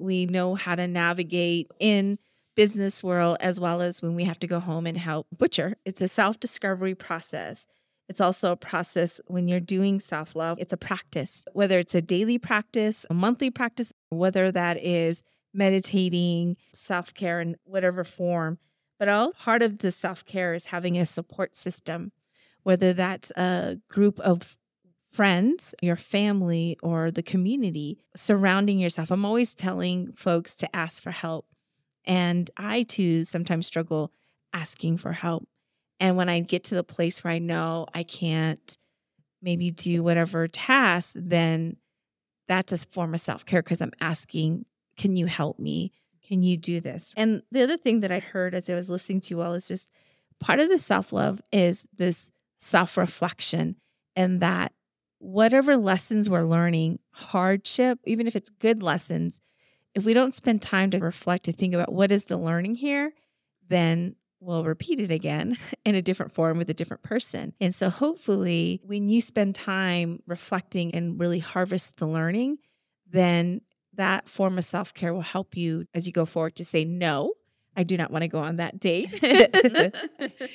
We 0.00 0.26
know 0.26 0.54
how 0.54 0.74
to 0.74 0.88
navigate 0.88 1.70
in 1.78 2.18
business 2.56 3.02
world 3.02 3.36
as 3.40 3.60
well 3.60 3.80
as 3.82 4.02
when 4.02 4.14
we 4.14 4.24
have 4.24 4.38
to 4.40 4.46
go 4.46 4.60
home 4.60 4.86
and 4.86 4.96
help 4.96 5.26
butcher. 5.36 5.76
It's 5.84 6.00
a 6.00 6.08
self-discovery 6.08 6.94
process. 6.94 7.66
It's 8.08 8.20
also 8.20 8.52
a 8.52 8.56
process 8.56 9.20
when 9.28 9.46
you're 9.46 9.60
doing 9.60 10.00
self-love. 10.00 10.58
It's 10.58 10.72
a 10.72 10.76
practice, 10.76 11.44
whether 11.52 11.78
it's 11.78 11.94
a 11.94 12.02
daily 12.02 12.38
practice, 12.38 13.06
a 13.08 13.14
monthly 13.14 13.50
practice, 13.50 13.92
whether 14.08 14.50
that 14.50 14.82
is 14.82 15.22
meditating, 15.54 16.56
self-care 16.74 17.40
in 17.40 17.56
whatever 17.64 18.02
form. 18.02 18.58
But 18.98 19.08
all 19.08 19.32
part 19.32 19.62
of 19.62 19.78
the 19.78 19.90
self-care 19.90 20.54
is 20.54 20.66
having 20.66 20.98
a 20.98 21.06
support 21.06 21.54
system, 21.54 22.12
whether 22.62 22.92
that's 22.92 23.30
a 23.32 23.78
group 23.88 24.18
of 24.20 24.56
friends, 25.10 25.74
your 25.82 25.96
family, 25.96 26.78
or 26.82 27.10
the 27.10 27.22
community 27.22 27.98
surrounding 28.16 28.78
yourself. 28.78 29.10
I'm 29.10 29.24
always 29.24 29.54
telling 29.54 30.12
folks 30.12 30.54
to 30.56 30.76
ask 30.76 31.02
for 31.02 31.10
help. 31.10 31.46
And 32.04 32.50
I 32.56 32.84
too 32.84 33.24
sometimes 33.24 33.66
struggle 33.66 34.12
asking 34.52 34.98
for 34.98 35.12
help. 35.12 35.46
And 35.98 36.16
when 36.16 36.28
I 36.28 36.40
get 36.40 36.64
to 36.64 36.74
the 36.74 36.84
place 36.84 37.22
where 37.22 37.32
I 37.32 37.38
know 37.38 37.86
I 37.94 38.02
can't 38.02 38.76
maybe 39.42 39.70
do 39.70 40.02
whatever 40.02 40.48
task, 40.48 41.12
then 41.14 41.76
that's 42.48 42.72
a 42.72 42.78
form 42.78 43.14
of 43.14 43.20
self 43.20 43.44
care 43.44 43.62
because 43.62 43.80
I'm 43.80 43.92
asking, 44.00 44.64
can 44.96 45.16
you 45.16 45.26
help 45.26 45.58
me? 45.58 45.92
Can 46.26 46.42
you 46.42 46.56
do 46.56 46.80
this? 46.80 47.12
And 47.16 47.42
the 47.50 47.62
other 47.62 47.76
thing 47.76 48.00
that 48.00 48.12
I 48.12 48.20
heard 48.20 48.54
as 48.54 48.70
I 48.70 48.74
was 48.74 48.88
listening 48.90 49.20
to 49.22 49.34
you 49.34 49.42
all 49.42 49.54
is 49.54 49.68
just 49.68 49.90
part 50.38 50.60
of 50.60 50.68
the 50.68 50.78
self 50.78 51.12
love 51.12 51.42
is 51.52 51.86
this 51.96 52.30
self 52.58 52.96
reflection 52.96 53.76
and 54.16 54.40
that 54.40 54.72
whatever 55.20 55.76
lessons 55.76 56.28
we're 56.28 56.42
learning, 56.42 56.98
hardship, 57.12 58.00
even 58.04 58.26
if 58.26 58.34
it's 58.34 58.50
good 58.58 58.82
lessons, 58.82 59.40
if 59.94 60.04
we 60.04 60.14
don't 60.14 60.34
spend 60.34 60.62
time 60.62 60.90
to 60.90 60.98
reflect 60.98 61.46
and 61.46 61.56
think 61.56 61.74
about 61.74 61.92
what 61.92 62.10
is 62.10 62.24
the 62.24 62.36
learning 62.36 62.74
here, 62.74 63.12
then 63.68 64.16
we'll 64.40 64.64
repeat 64.64 64.98
it 64.98 65.10
again 65.10 65.56
in 65.84 65.94
a 65.94 66.02
different 66.02 66.32
form 66.32 66.58
with 66.58 66.70
a 66.70 66.74
different 66.74 67.02
person. 67.02 67.52
And 67.60 67.74
so 67.74 67.90
hopefully 67.90 68.80
when 68.82 69.08
you 69.08 69.20
spend 69.20 69.54
time 69.54 70.22
reflecting 70.26 70.94
and 70.94 71.20
really 71.20 71.38
harvest 71.38 71.98
the 71.98 72.06
learning, 72.06 72.58
then 73.08 73.60
that 73.94 74.28
form 74.28 74.56
of 74.56 74.64
self-care 74.64 75.12
will 75.12 75.20
help 75.20 75.56
you 75.56 75.84
as 75.92 76.06
you 76.06 76.12
go 76.12 76.24
forward 76.24 76.56
to 76.56 76.64
say 76.64 76.84
no. 76.84 77.34
I 77.80 77.82
do 77.82 77.96
not 77.96 78.10
want 78.10 78.22
to 78.22 78.28
go 78.28 78.40
on 78.40 78.56
that 78.56 78.78
date. 78.78 79.08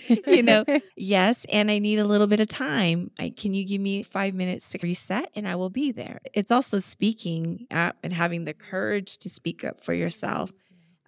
you 0.28 0.44
know, 0.44 0.64
yes, 0.96 1.44
and 1.52 1.72
I 1.72 1.80
need 1.80 1.98
a 1.98 2.06
little 2.06 2.28
bit 2.28 2.40
of 2.40 2.48
time. 2.48 3.10
I, 3.18 3.34
can 3.36 3.56
you 3.56 3.66
give 3.66 3.82
me 3.82 4.04
five 4.04 4.36
minutes 4.36 4.70
to 4.70 4.80
reset 4.84 5.32
and 5.34 5.48
I 5.48 5.56
will 5.56 5.72
be 5.72 5.92
there? 5.92 6.22
It's 6.36 6.52
also 6.52 6.78
speaking 6.78 7.66
up 7.72 7.97
and 8.04 8.14
having 8.14 8.46
the 8.46 8.54
courage 8.54 9.18
to 9.18 9.30
speak 9.30 9.64
up 9.64 9.84
for 9.84 9.96
yourself 9.96 10.52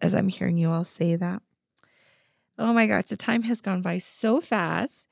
as 0.02 0.16
I'm 0.16 0.28
hearing 0.28 0.58
you 0.58 0.72
all 0.72 0.84
say 0.84 1.16
that. 1.16 1.44
Oh 2.58 2.74
my 2.74 2.88
gosh, 2.88 3.06
the 3.06 3.16
time 3.16 3.44
has 3.44 3.62
gone 3.62 3.84
by 3.84 4.00
so 4.00 4.42
fast. 4.42 5.08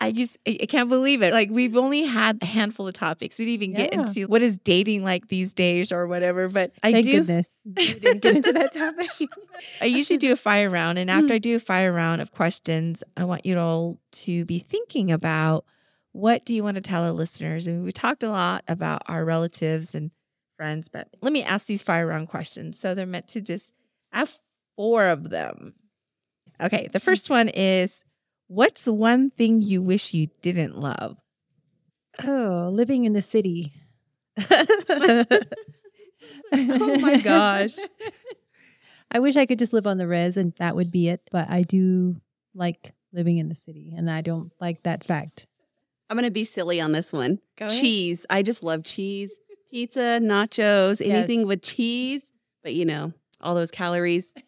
I 0.00 0.12
just 0.12 0.38
I 0.46 0.58
I 0.62 0.66
can't 0.66 0.88
believe 0.88 1.22
it. 1.22 1.32
Like 1.32 1.50
we've 1.50 1.76
only 1.76 2.04
had 2.04 2.38
a 2.40 2.46
handful 2.46 2.88
of 2.88 2.94
topics. 2.94 3.38
We 3.38 3.44
didn't 3.44 3.62
even 3.62 3.74
get 3.74 3.92
into 3.92 4.26
what 4.26 4.42
is 4.42 4.56
dating 4.56 5.04
like 5.04 5.28
these 5.28 5.52
days 5.52 5.92
or 5.92 6.06
whatever. 6.06 6.48
But 6.48 6.72
I 6.82 6.92
Thank 6.92 7.04
do 7.04 7.18
goodness 7.18 7.52
we 7.64 7.94
didn't 7.94 8.22
get 8.22 8.36
into 8.36 8.52
that 8.52 8.72
topic. 8.72 9.08
I 9.80 9.84
usually 9.84 10.16
do 10.16 10.32
a 10.32 10.36
fire 10.36 10.70
round, 10.70 10.98
and 10.98 11.10
after 11.10 11.28
hmm. 11.28 11.32
I 11.32 11.38
do 11.38 11.56
a 11.56 11.60
fire 11.60 11.92
round 11.92 12.22
of 12.22 12.32
questions, 12.32 13.04
I 13.16 13.24
want 13.24 13.44
you 13.44 13.58
all 13.58 13.98
to 14.12 14.44
be 14.44 14.58
thinking 14.58 15.12
about 15.12 15.64
what 16.12 16.44
do 16.44 16.54
you 16.54 16.64
want 16.64 16.76
to 16.76 16.80
tell 16.80 17.04
our 17.04 17.12
listeners. 17.12 17.66
And 17.66 17.84
we 17.84 17.92
talked 17.92 18.22
a 18.22 18.30
lot 18.30 18.64
about 18.66 19.02
our 19.06 19.24
relatives 19.24 19.94
and 19.94 20.10
friends, 20.56 20.88
but 20.88 21.08
let 21.20 21.32
me 21.32 21.44
ask 21.44 21.66
these 21.66 21.82
fire 21.82 22.06
round 22.06 22.28
questions. 22.28 22.78
So 22.78 22.94
they're 22.94 23.06
meant 23.06 23.28
to 23.28 23.40
just 23.40 23.74
I 24.12 24.20
have 24.20 24.38
four 24.76 25.06
of 25.06 25.30
them. 25.30 25.74
Okay, 26.60 26.88
the 26.90 26.98
hmm. 26.98 27.04
first 27.04 27.28
one 27.28 27.48
is 27.48 28.04
what's 28.50 28.86
one 28.86 29.30
thing 29.30 29.60
you 29.60 29.80
wish 29.80 30.12
you 30.12 30.26
didn't 30.42 30.76
love? 30.78 31.16
oh, 32.24 32.68
living 32.72 33.04
in 33.04 33.12
the 33.12 33.22
city. 33.22 33.72
oh 36.52 36.98
my 37.00 37.16
gosh. 37.18 37.76
I 39.12 39.20
wish 39.20 39.36
I 39.36 39.46
could 39.46 39.58
just 39.58 39.72
live 39.72 39.86
on 39.86 39.96
the 39.98 40.06
res 40.06 40.36
and 40.36 40.52
that 40.58 40.76
would 40.76 40.90
be 40.90 41.08
it. 41.08 41.20
But 41.32 41.48
I 41.48 41.62
do 41.62 42.16
like 42.54 42.92
living 43.12 43.38
in 43.38 43.48
the 43.48 43.54
city 43.54 43.94
and 43.96 44.10
I 44.10 44.20
don't 44.20 44.52
like 44.60 44.82
that 44.82 45.04
fact. 45.04 45.46
I'm 46.08 46.16
gonna 46.16 46.30
be 46.30 46.44
silly 46.44 46.80
on 46.80 46.92
this 46.92 47.12
one. 47.12 47.38
Go 47.56 47.66
ahead. 47.66 47.80
cheese. 47.80 48.26
I 48.28 48.42
just 48.42 48.62
love 48.62 48.84
cheese. 48.84 49.30
Pizza, 49.70 50.18
nachos, 50.20 51.00
anything 51.00 51.40
Yes. 51.40 51.46
with 51.46 51.62
cheese. 51.62 52.22
But 52.62 52.74
you 52.74 52.84
know, 52.84 53.12
all 53.40 53.54
those 53.54 53.70
calories. 53.70 54.34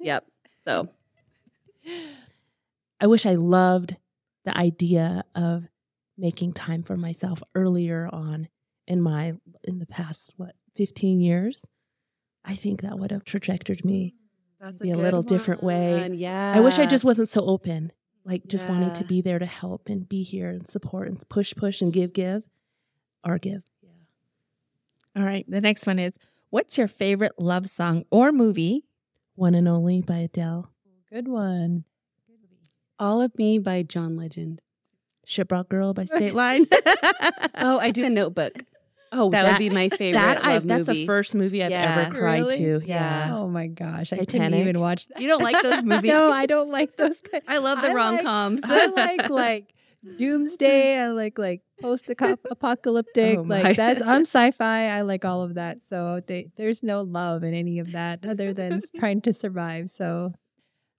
Yep. 0.00 0.24
So 0.64 0.88
I 3.00 3.06
wish 3.06 3.26
I 3.26 3.34
loved 3.34 3.96
the 4.44 4.56
idea 4.56 5.24
of 5.34 5.64
making 6.16 6.52
time 6.54 6.82
for 6.82 6.96
myself 6.96 7.42
earlier 7.54 8.08
on 8.12 8.48
in 8.86 9.00
my 9.00 9.34
in 9.64 9.78
the 9.78 9.86
past 9.86 10.32
what 10.36 10.54
15 10.76 11.20
years. 11.20 11.64
I 12.44 12.54
think 12.56 12.82
that 12.82 12.98
would 12.98 13.10
have 13.10 13.24
trajectored 13.24 13.84
me 13.84 14.14
that's 14.60 14.82
Be 14.82 14.90
a 14.90 14.96
little 14.96 15.22
different 15.22 15.62
way. 15.62 16.00
one. 16.00 16.14
Yeah. 16.14 16.52
I 16.56 16.60
wish 16.60 16.78
I 16.78 16.86
just 16.86 17.04
wasn't 17.04 17.28
so 17.28 17.44
open, 17.46 17.92
like 18.24 18.46
just 18.48 18.68
wanting 18.68 18.92
to 18.94 19.04
be 19.04 19.20
there 19.20 19.38
to 19.38 19.46
help 19.46 19.88
and 19.88 20.08
be 20.08 20.22
here 20.24 20.48
and 20.50 20.68
support 20.68 21.06
and 21.08 21.28
push, 21.28 21.54
push 21.54 21.80
and 21.80 21.92
give, 21.92 22.12
give, 22.12 22.42
or 23.24 23.38
give. 23.38 23.62
Yeah. 23.82 23.90
All 25.16 25.22
right. 25.22 25.48
The 25.48 25.60
next 25.60 25.86
one 25.86 26.00
is 26.00 26.14
what's 26.50 26.76
your 26.76 26.88
favorite 26.88 27.38
love 27.38 27.68
song 27.68 28.04
or 28.10 28.32
movie? 28.32 28.84
One 29.36 29.54
and 29.54 29.68
Only 29.68 30.00
by 30.02 30.16
Adele. 30.18 30.72
Good 31.12 31.28
one. 31.28 31.84
All 32.98 33.20
of 33.22 33.36
Me 33.38 33.58
by 33.58 33.82
John 33.82 34.16
Legend. 34.16 34.60
Shiprock 35.26 35.68
Girl 35.68 35.92
by 35.94 36.04
State 36.06 36.34
Line. 36.34 36.66
oh, 37.56 37.78
I 37.78 37.90
do 37.90 38.04
a 38.04 38.10
notebook. 38.10 38.64
Oh, 39.10 39.30
that, 39.30 39.46
would 39.52 39.58
be 39.58 39.70
my 39.70 39.88
favorite. 39.88 40.18
that. 40.20 40.44
I, 40.44 40.58
that's 40.58 40.86
movie. 40.88 41.00
the 41.00 41.06
first 41.06 41.34
movie 41.34 41.64
I've 41.64 41.70
Yeah. 41.70 42.04
ever 42.06 42.18
cried 42.18 42.42
Really? 42.42 42.58
to. 42.58 42.80
Yeah. 42.84 43.30
Oh 43.32 43.48
my 43.48 43.66
gosh, 43.66 44.12
I 44.12 44.18
couldn't 44.24 44.52
even 44.54 44.80
watch 44.80 45.06
that. 45.08 45.20
You 45.22 45.28
don't 45.28 45.42
like 45.42 45.62
those 45.62 45.82
movies? 45.84 46.10
no, 46.10 46.30
I 46.30 46.44
don't 46.46 46.70
like 46.70 46.96
those. 46.96 47.18
Kind. 47.20 47.42
I 47.48 47.56
love 47.58 47.80
the 47.80 47.88
I 47.88 47.92
rom 47.94 48.16
like- 48.16 48.24
coms. 48.24 48.60
I 48.64 48.86
like 48.86 49.30
like 49.30 49.74
doomsday. 50.18 50.98
I 50.98 51.08
like 51.08 51.38
like 51.38 51.62
post 51.80 52.08
apocalyptic. 52.10 53.38
Oh 53.38 53.42
like 53.42 53.76
that's 53.76 54.02
I'm 54.02 54.22
sci-fi. 54.26 54.88
I 54.88 55.00
like 55.02 55.24
all 55.24 55.42
of 55.42 55.54
that. 55.54 55.78
So 55.88 56.20
they, 56.26 56.48
there's 56.56 56.82
no 56.82 57.00
love 57.02 57.44
in 57.44 57.54
any 57.54 57.78
of 57.78 57.92
that 57.92 58.26
other 58.26 58.52
than 58.52 58.80
trying 58.98 59.22
to 59.22 59.32
survive. 59.32 59.88
So 59.88 60.34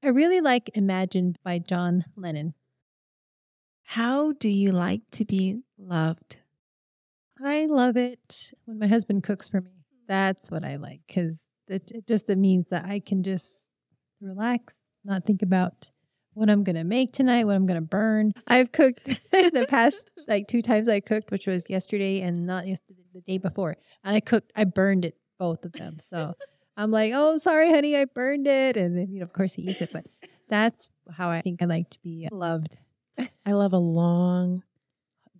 I 0.01 0.09
really 0.09 0.39
like 0.39 0.69
Imagine 0.75 1.35
by 1.43 1.59
John 1.59 2.05
Lennon. 2.15 2.53
How 3.83 4.31
do 4.31 4.47
you 4.47 4.71
like 4.71 5.01
to 5.11 5.25
be 5.25 5.61
loved? 5.77 6.37
I 7.43 7.65
love 7.65 7.97
it 7.97 8.53
when 8.65 8.79
my 8.79 8.87
husband 8.87 9.23
cooks 9.23 9.49
for 9.49 9.59
me. 9.59 9.71
That's 10.07 10.49
what 10.49 10.63
I 10.63 10.77
like 10.77 11.01
because 11.07 11.33
it, 11.67 11.91
it 11.93 12.07
just 12.07 12.29
it 12.29 12.37
means 12.37 12.67
that 12.69 12.85
I 12.85 13.01
can 13.01 13.23
just 13.23 13.63
relax, 14.21 14.77
not 15.03 15.25
think 15.25 15.41
about 15.41 15.91
what 16.33 16.49
I'm 16.49 16.63
gonna 16.63 16.85
make 16.85 17.11
tonight, 17.11 17.43
what 17.43 17.55
I'm 17.55 17.65
gonna 17.65 17.81
burn. 17.81 18.31
I've 18.47 18.71
cooked 18.71 19.05
the 19.31 19.65
past 19.67 20.09
like 20.27 20.47
two 20.47 20.61
times 20.61 20.87
I 20.87 21.01
cooked, 21.01 21.29
which 21.29 21.45
was 21.45 21.69
yesterday 21.69 22.21
and 22.21 22.45
not 22.45 22.67
yesterday, 22.67 23.03
the 23.13 23.21
day 23.21 23.37
before, 23.37 23.75
and 24.05 24.15
I 24.15 24.21
cooked. 24.21 24.53
I 24.55 24.63
burned 24.63 25.03
it 25.03 25.15
both 25.37 25.65
of 25.65 25.73
them. 25.73 25.99
So 25.99 26.35
I'm 26.79 26.91
like, 26.91 27.11
oh, 27.13 27.37
sorry, 27.37 27.69
honey, 27.69 27.97
I 27.97 28.05
burned 28.05 28.47
it, 28.47 28.77
and 28.77 28.97
then 28.97 29.11
you 29.11 29.19
know, 29.19 29.25
of 29.25 29.33
course, 29.33 29.53
he 29.53 29.63
eats 29.63 29.81
it. 29.81 29.89
But 29.91 30.05
that's 30.47 30.89
how 31.11 31.29
I 31.29 31.41
think 31.41 31.61
I 31.61 31.65
like 31.65 31.89
to 31.89 31.99
be 31.99 32.25
uh, 32.31 32.33
loved. 32.33 32.77
I 33.45 33.51
love 33.51 33.73
a 33.73 33.77
long, 33.77 34.63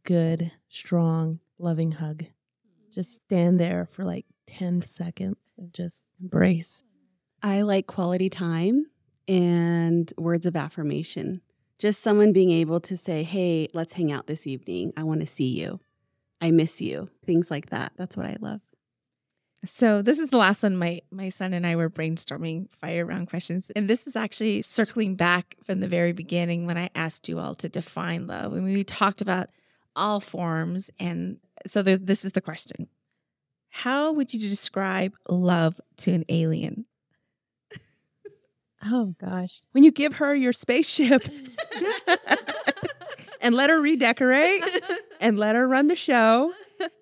good, 0.03 0.51
strong, 0.67 1.39
loving 1.57 1.93
hug. 1.93 2.23
Mm-hmm. 2.23 2.91
Just 2.91 3.21
stand 3.21 3.57
there 3.57 3.87
for 3.89 4.03
like 4.03 4.25
10 4.47 4.81
seconds 4.81 5.37
and 5.57 5.73
just 5.73 6.01
embrace. 6.21 6.83
I 7.41 7.61
like 7.61 7.87
quality 7.87 8.29
time 8.29 8.87
and 9.25 10.11
words 10.17 10.45
of 10.45 10.57
affirmation. 10.57 11.41
Just 11.77 12.01
someone 12.01 12.33
being 12.33 12.51
able 12.51 12.81
to 12.81 12.97
say, 12.97 13.23
hey, 13.23 13.69
let's 13.73 13.93
hang 13.93 14.11
out 14.11 14.27
this 14.27 14.45
evening. 14.45 14.91
I 14.97 15.03
want 15.03 15.21
to 15.21 15.25
see 15.25 15.57
you. 15.57 15.79
I 16.41 16.51
miss 16.51 16.81
you. 16.81 17.09
Things 17.25 17.49
like 17.49 17.69
that. 17.69 17.93
That's 17.95 18.17
what 18.17 18.25
I 18.25 18.35
love. 18.41 18.59
So 19.65 20.01
this 20.01 20.19
is 20.19 20.29
the 20.29 20.37
last 20.37 20.63
one. 20.63 20.77
My 20.77 21.01
my 21.11 21.29
son 21.29 21.53
and 21.53 21.67
I 21.67 21.75
were 21.75 21.89
brainstorming 21.89 22.69
fire 22.69 23.05
round 23.05 23.29
questions, 23.29 23.71
and 23.75 23.89
this 23.89 24.07
is 24.07 24.15
actually 24.15 24.61
circling 24.61 25.15
back 25.15 25.57
from 25.63 25.81
the 25.81 25.87
very 25.87 26.13
beginning 26.13 26.65
when 26.65 26.77
I 26.77 26.89
asked 26.95 27.27
you 27.27 27.39
all 27.39 27.55
to 27.55 27.67
define 27.67 28.27
love, 28.27 28.53
and 28.53 28.63
we 28.63 28.83
talked 28.83 29.21
about 29.21 29.49
all 29.95 30.21
forms. 30.21 30.89
And 30.97 31.37
so 31.67 31.81
the, 31.81 31.97
this 31.97 32.23
is 32.23 32.31
the 32.31 32.41
question: 32.41 32.87
How 33.69 34.13
would 34.13 34.33
you 34.33 34.39
describe 34.49 35.13
love 35.27 35.79
to 35.97 36.13
an 36.13 36.25
alien? 36.29 36.85
Oh 38.81 39.13
gosh. 39.19 39.63
When 39.73 39.83
you 39.83 39.91
give 39.91 40.15
her 40.19 40.33
your 40.33 40.53
spaceship 40.53 41.25
and 43.41 43.53
let 43.53 43.69
her 43.69 43.81
redecorate 43.81 44.63
and 45.19 45.37
let 45.37 45.57
her 45.57 45.67
run 45.67 45.87
the 45.87 45.97
show, 45.97 46.53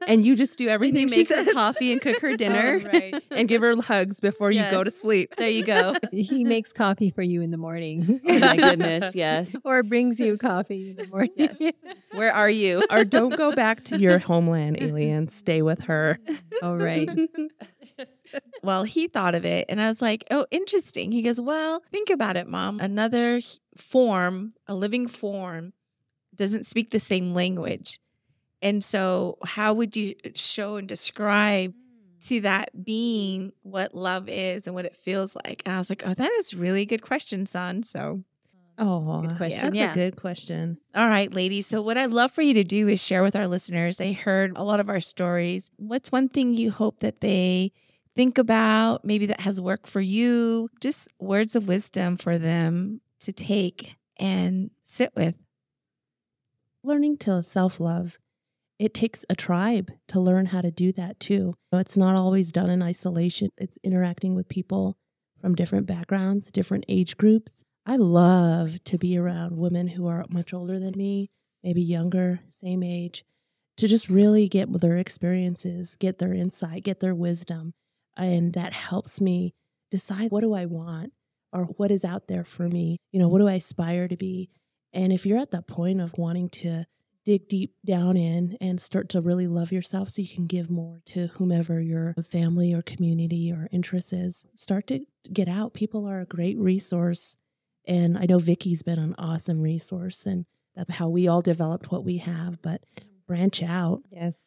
and 0.08 0.26
you 0.26 0.36
just 0.36 0.58
do 0.58 0.66
And 0.68 0.74
everything 0.74 1.10
you 1.10 1.10
she 1.10 1.34
make 1.34 1.48
her 1.48 1.54
coffee 1.54 1.92
and 1.92 2.02
cook 2.02 2.20
her 2.22 2.36
dinner. 2.38 2.82
Oh, 2.84 2.88
right. 2.88 3.24
and 3.32 3.48
give 3.48 3.62
her 3.62 3.80
hugs 3.82 4.20
before 4.20 4.52
you 4.52 4.64
go 4.70 4.84
to 4.84 4.92
sleep. 4.92 5.36
There 5.36 5.50
you 5.50 5.64
go. 5.64 5.96
he 6.12 6.44
makes 6.44 6.74
coffee 6.74 7.10
for 7.10 7.22
you 7.22 7.42
in 7.42 7.52
the 7.52 7.58
morning. 7.58 8.22
Oh 8.28 8.40
my 8.40 8.56
goodness. 8.58 9.16
Yes. 9.16 9.56
or 9.64 9.84
brings 9.84 10.20
you 10.20 10.38
coffee 10.38 10.92
in 10.92 10.96
the 10.98 11.08
morning. 11.08 11.32
Yes. 11.36 11.62
Where 12.14 12.34
are 12.34 12.50
you? 12.50 12.84
Or 12.90 13.04
don't 13.04 13.36
go 13.36 13.52
back 13.54 13.84
to 13.86 13.98
your 13.98 14.20
homeland, 14.20 14.78
alien. 14.82 15.28
Stay 15.28 15.62
with 15.62 15.84
her. 15.84 16.20
oh, 16.62 16.76
right. 16.76 17.10
Well, 18.62 18.84
he 18.84 19.08
thought 19.08 19.36
of 19.36 19.46
it, 19.46 19.66
and 19.70 19.82
I 19.82 19.88
was 19.88 20.02
like, 20.02 20.26
"Oh, 20.30 20.46
interesting." 20.52 21.12
He 21.12 21.22
goes, 21.22 21.40
"Well, 21.40 21.82
think 21.92 22.10
about 22.10 22.36
it, 22.36 22.48
mom. 22.48 22.80
Another 22.80 23.40
form, 23.78 24.54
a 24.68 24.76
living 24.76 25.08
form, 25.08 25.72
doesn't 26.36 26.66
speak 26.66 26.90
the 26.92 27.00
same 27.00 27.34
language, 27.34 28.00
and 28.62 28.84
so 28.84 29.38
how 29.44 29.74
would 29.74 29.96
you 29.96 30.16
uh, 30.26 30.30
show 30.36 30.76
and 30.78 30.88
describe 30.88 31.74
hmm. 31.74 32.20
to 32.28 32.42
that 32.42 32.84
being 32.86 33.52
what 33.64 33.94
love 33.96 34.28
is 34.30 34.68
and 34.68 34.76
what 34.76 34.86
it 34.86 34.96
feels 34.96 35.36
like?" 35.36 35.62
And 35.66 35.76
I 35.76 35.78
was 35.78 35.90
like, 35.90 36.04
"Oh, 36.06 36.14
that 36.14 36.32
is 36.40 36.54
really 36.54 36.86
good 36.86 37.02
question, 37.02 37.46
son." 37.46 37.84
So, 37.84 38.24
Oh, 38.80 39.22
Good 39.22 39.38
question. 39.38 39.62
That's 39.62 39.76
Yeah. 39.76 39.90
a 39.92 39.94
good 39.96 40.18
question. 40.18 40.78
all 40.94 41.08
right, 41.10 41.34
ladies. 41.34 41.66
So, 41.66 41.82
what 41.82 41.98
I'd 41.98 42.12
love 42.12 42.32
for 42.32 42.44
you 42.44 42.54
to 42.54 42.64
do 42.64 42.88
is 42.88 43.04
share 43.04 43.24
with 43.24 43.36
our 43.36 43.48
listeners. 43.48 43.98
They 43.98 44.14
heard 44.14 44.54
a 44.56 44.64
lot 44.64 44.80
of 44.80 44.88
our 44.88 45.00
stories. 45.00 45.72
What's 45.78 46.12
one 46.12 46.30
thing 46.30 46.54
you 46.54 46.70
hope 46.72 47.00
that 47.00 47.22
they 47.22 47.72
think 48.16 48.38
about, 48.38 49.04
maybe 49.04 49.26
that 49.28 49.42
has 49.42 49.60
worked 49.60 49.88
for 49.88 50.02
you? 50.02 50.70
Just 50.80 51.08
words 51.20 51.56
of 51.56 51.68
wisdom 51.68 52.18
for 52.18 52.38
them 52.38 53.02
to 53.22 53.32
take 53.34 53.96
and 54.18 54.70
sit 54.84 55.12
with. 55.16 55.34
learning 56.84 57.18
to 57.18 57.42
self 57.44 57.80
love, 57.80 58.18
it 58.80 58.94
takes 58.94 59.26
a 59.30 59.36
tribe 59.36 59.92
to 60.08 60.20
learn 60.20 60.48
how 60.48 60.62
to 60.62 60.72
do 60.72 60.92
that 60.94 61.20
too. 61.20 61.56
It's 61.72 61.98
not 61.98 62.16
always 62.16 62.52
done 62.52 62.70
in 62.70 62.84
isolation, 62.84 63.50
it's 63.58 63.78
interacting 63.84 64.36
with 64.36 64.50
people 64.50 64.98
from 65.42 65.56
different 65.56 65.88
backgrounds, 65.88 66.52
different 66.52 66.86
age 66.88 67.18
groups. 67.18 67.64
I 67.86 67.96
love 67.96 68.84
to 68.86 68.98
be 68.98 69.18
around 69.18 69.58
women 69.58 69.88
who 69.88 70.08
are 70.08 70.26
much 70.30 70.54
older 70.54 70.80
than 70.80 70.94
me, 70.98 71.30
maybe 71.64 71.82
younger, 71.82 72.42
same 72.50 72.84
age, 72.84 73.24
to 73.78 73.88
just 73.88 74.10
really 74.10 74.48
get 74.48 74.72
their 74.82 74.98
experiences, 74.98 75.96
get 75.96 76.20
their 76.20 76.34
insight, 76.34 76.84
get 76.84 77.00
their 77.00 77.16
wisdom. 77.16 77.74
And 78.16 78.54
that 78.54 78.74
helps 78.74 79.22
me 79.22 79.54
decide 79.92 80.32
what 80.32 80.42
do 80.42 80.54
I 80.54 80.66
want 80.66 81.14
or 81.54 81.64
what 81.64 81.92
is 81.92 82.04
out 82.04 82.28
there 82.28 82.44
for 82.44 82.68
me? 82.68 82.98
You 83.12 83.20
know, 83.20 83.28
what 83.28 83.40
do 83.40 83.48
I 83.48 83.54
aspire 83.54 84.08
to 84.08 84.18
be? 84.18 84.50
And 84.92 85.14
if 85.14 85.26
you're 85.26 85.38
at 85.38 85.52
that 85.52 85.68
point 85.68 86.02
of 86.02 86.18
wanting 86.18 86.50
to 86.50 86.86
dig 87.28 87.50
deep 87.50 87.74
down 87.86 88.16
in 88.16 88.56
and 88.62 88.80
start 88.80 89.10
to 89.10 89.20
really 89.20 89.48
love 89.48 89.70
yourself 89.70 90.10
so 90.10 90.22
you 90.22 90.28
can 90.30 90.46
give 90.46 90.72
more 90.72 91.02
to 91.04 91.28
whomever 91.36 91.82
your 91.82 92.16
family 92.32 92.74
or 92.74 92.82
community 92.82 93.52
or 93.52 93.68
interest 93.70 94.14
is, 94.14 94.46
start 94.56 94.88
to 94.88 95.06
get 95.34 95.50
out. 95.50 95.74
People 95.74 96.08
are 96.08 96.22
a 96.22 96.26
great 96.26 96.58
resource. 96.58 97.36
And 97.86 98.18
I 98.18 98.28
know 98.30 98.40
Vicky's 98.40 98.82
been 98.82 98.98
an 98.98 99.14
awesome 99.18 99.60
resource, 99.60 100.26
and 100.26 100.46
that's 100.74 100.90
how 100.90 101.10
we 101.10 101.28
all 101.28 101.42
developed 101.42 101.92
what 101.92 102.06
we 102.06 102.20
have. 102.20 102.62
But 102.62 102.82
branch 103.28 103.62
out. 103.62 104.04
Yes. 104.10 104.38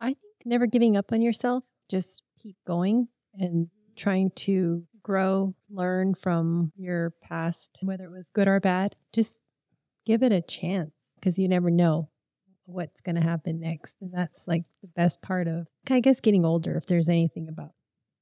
I 0.00 0.06
think 0.06 0.46
never 0.46 0.64
giving 0.64 0.96
up 0.96 1.12
on 1.12 1.20
yourself, 1.20 1.62
just 1.90 2.22
keep 2.42 2.56
going 2.66 3.08
and 3.34 3.68
trying 3.96 4.30
to 4.36 4.82
grow, 5.02 5.54
learn 5.68 6.14
from 6.14 6.72
your 6.74 7.12
past, 7.22 7.76
whether 7.82 8.04
it 8.04 8.12
was 8.12 8.30
good 8.30 8.48
or 8.48 8.60
bad. 8.60 8.96
Just 9.12 9.40
give 10.06 10.22
it 10.22 10.32
a 10.32 10.40
chance 10.40 10.94
because 11.22 11.38
you 11.38 11.48
never 11.48 11.70
know 11.70 12.08
what's 12.66 13.00
going 13.00 13.14
to 13.14 13.22
happen 13.22 13.60
next. 13.60 13.96
And 14.00 14.12
that's 14.12 14.48
like 14.48 14.64
the 14.82 14.88
best 14.88 15.22
part 15.22 15.46
of, 15.46 15.68
I 15.88 16.00
guess, 16.00 16.20
getting 16.20 16.44
older, 16.44 16.76
if 16.76 16.86
there's 16.86 17.08
anything 17.08 17.48
about 17.48 17.70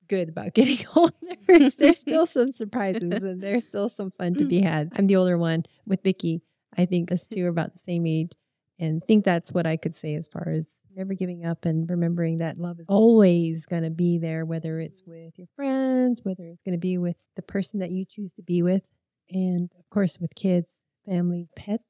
good 0.08 0.28
about 0.28 0.54
getting 0.54 0.84
older. 0.94 1.14
there's 1.46 1.98
still 1.98 2.26
some 2.26 2.52
surprises 2.52 3.02
and 3.02 3.40
there's 3.40 3.64
still 3.66 3.88
some 3.88 4.10
fun 4.12 4.34
to 4.34 4.44
be 4.44 4.60
had. 4.62 4.92
I'm 4.96 5.06
the 5.06 5.16
older 5.16 5.38
one 5.38 5.64
with 5.86 6.02
Vicky. 6.02 6.42
I 6.76 6.86
think 6.86 7.10
us 7.10 7.26
two 7.26 7.46
are 7.46 7.48
about 7.48 7.72
the 7.72 7.78
same 7.78 8.06
age 8.06 8.32
and 8.78 9.02
think 9.04 9.24
that's 9.24 9.52
what 9.52 9.66
I 9.66 9.76
could 9.76 9.94
say 9.94 10.14
as 10.14 10.28
far 10.28 10.48
as 10.48 10.76
never 10.96 11.14
giving 11.14 11.44
up 11.44 11.64
and 11.64 11.88
remembering 11.88 12.38
that 12.38 12.58
love 12.58 12.80
is 12.80 12.86
always 12.88 13.66
going 13.66 13.82
to 13.82 13.90
be 13.90 14.18
there, 14.18 14.44
whether 14.44 14.80
it's 14.80 15.02
with 15.06 15.38
your 15.38 15.48
friends, 15.54 16.20
whether 16.24 16.44
it's 16.46 16.62
going 16.62 16.72
to 16.72 16.78
be 16.78 16.98
with 16.98 17.16
the 17.36 17.42
person 17.42 17.80
that 17.80 17.90
you 17.90 18.04
choose 18.04 18.32
to 18.32 18.42
be 18.42 18.62
with, 18.62 18.82
and 19.30 19.70
of 19.78 19.88
course 19.90 20.18
with 20.18 20.34
kids, 20.34 20.80
family, 21.06 21.48
pets. 21.56 21.89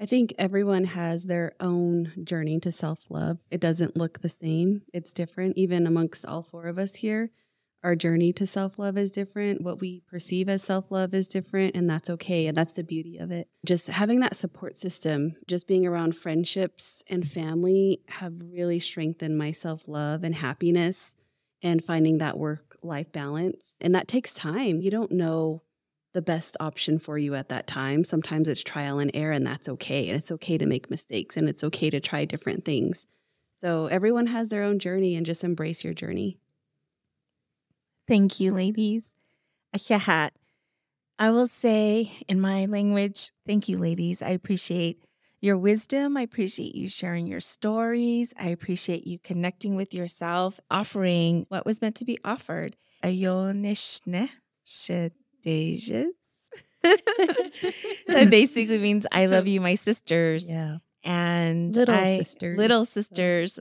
I 0.00 0.06
think 0.06 0.34
everyone 0.38 0.84
has 0.84 1.24
their 1.24 1.52
own 1.60 2.12
journey 2.24 2.58
to 2.60 2.72
self 2.72 3.00
love. 3.10 3.38
It 3.50 3.60
doesn't 3.60 3.98
look 3.98 4.20
the 4.22 4.30
same, 4.30 4.82
it's 4.94 5.12
different. 5.12 5.58
Even 5.58 5.86
amongst 5.86 6.24
all 6.24 6.42
four 6.42 6.66
of 6.66 6.78
us 6.78 6.94
here, 6.94 7.30
our 7.84 7.94
journey 7.94 8.32
to 8.32 8.46
self 8.46 8.78
love 8.78 8.96
is 8.96 9.10
different. 9.12 9.60
What 9.60 9.78
we 9.78 10.02
perceive 10.08 10.48
as 10.48 10.62
self 10.62 10.90
love 10.90 11.12
is 11.12 11.28
different, 11.28 11.76
and 11.76 11.88
that's 11.88 12.08
okay. 12.08 12.46
And 12.46 12.56
that's 12.56 12.72
the 12.72 12.82
beauty 12.82 13.18
of 13.18 13.30
it. 13.30 13.48
Just 13.66 13.88
having 13.88 14.20
that 14.20 14.36
support 14.36 14.78
system, 14.78 15.36
just 15.46 15.68
being 15.68 15.86
around 15.86 16.16
friendships 16.16 17.04
and 17.08 17.28
family 17.28 18.00
have 18.08 18.32
really 18.40 18.78
strengthened 18.78 19.36
my 19.36 19.52
self 19.52 19.86
love 19.86 20.24
and 20.24 20.34
happiness 20.34 21.14
and 21.62 21.84
finding 21.84 22.18
that 22.18 22.38
work 22.38 22.78
life 22.82 23.12
balance. 23.12 23.74
And 23.82 23.94
that 23.94 24.08
takes 24.08 24.32
time. 24.32 24.80
You 24.80 24.90
don't 24.90 25.12
know 25.12 25.62
the 26.12 26.22
best 26.22 26.56
option 26.60 26.98
for 26.98 27.18
you 27.18 27.34
at 27.34 27.48
that 27.48 27.66
time. 27.66 28.04
Sometimes 28.04 28.48
it's 28.48 28.62
trial 28.62 28.98
and 28.98 29.10
error, 29.14 29.32
and 29.32 29.46
that's 29.46 29.68
okay. 29.68 30.08
And 30.08 30.18
it's 30.18 30.32
okay 30.32 30.58
to 30.58 30.66
make 30.66 30.90
mistakes 30.90 31.36
and 31.36 31.48
it's 31.48 31.64
okay 31.64 31.90
to 31.90 32.00
try 32.00 32.24
different 32.24 32.64
things. 32.64 33.06
So 33.60 33.86
everyone 33.86 34.26
has 34.28 34.48
their 34.48 34.62
own 34.62 34.78
journey 34.78 35.14
and 35.14 35.26
just 35.26 35.44
embrace 35.44 35.84
your 35.84 35.94
journey. 35.94 36.38
Thank 38.08 38.40
you, 38.40 38.52
ladies. 38.52 39.12
I 41.18 41.30
will 41.30 41.46
say 41.46 42.12
in 42.26 42.40
my 42.40 42.64
language, 42.64 43.30
thank 43.46 43.68
you, 43.68 43.78
ladies. 43.78 44.22
I 44.22 44.30
appreciate 44.30 45.04
your 45.40 45.56
wisdom. 45.58 46.16
I 46.16 46.22
appreciate 46.22 46.74
you 46.74 46.88
sharing 46.88 47.26
your 47.26 47.40
stories. 47.40 48.34
I 48.38 48.48
appreciate 48.48 49.06
you 49.06 49.18
connecting 49.18 49.76
with 49.76 49.94
yourself, 49.94 50.58
offering 50.70 51.46
what 51.48 51.66
was 51.66 51.80
meant 51.80 51.96
to 51.96 52.04
be 52.04 52.18
offered. 52.24 52.76
Ayonishne 53.04 54.30
Shadejas. 55.44 56.06
that 56.82 58.28
basically 58.30 58.78
means 58.78 59.06
I 59.12 59.26
love 59.26 59.46
you, 59.46 59.60
my 59.60 59.74
sisters. 59.74 60.48
Yeah. 60.48 60.78
And 61.04 61.74
Little 61.74 61.94
I- 61.94 62.18
sisters. 62.18 62.58
Little 62.58 62.84
sisters. 62.84 63.60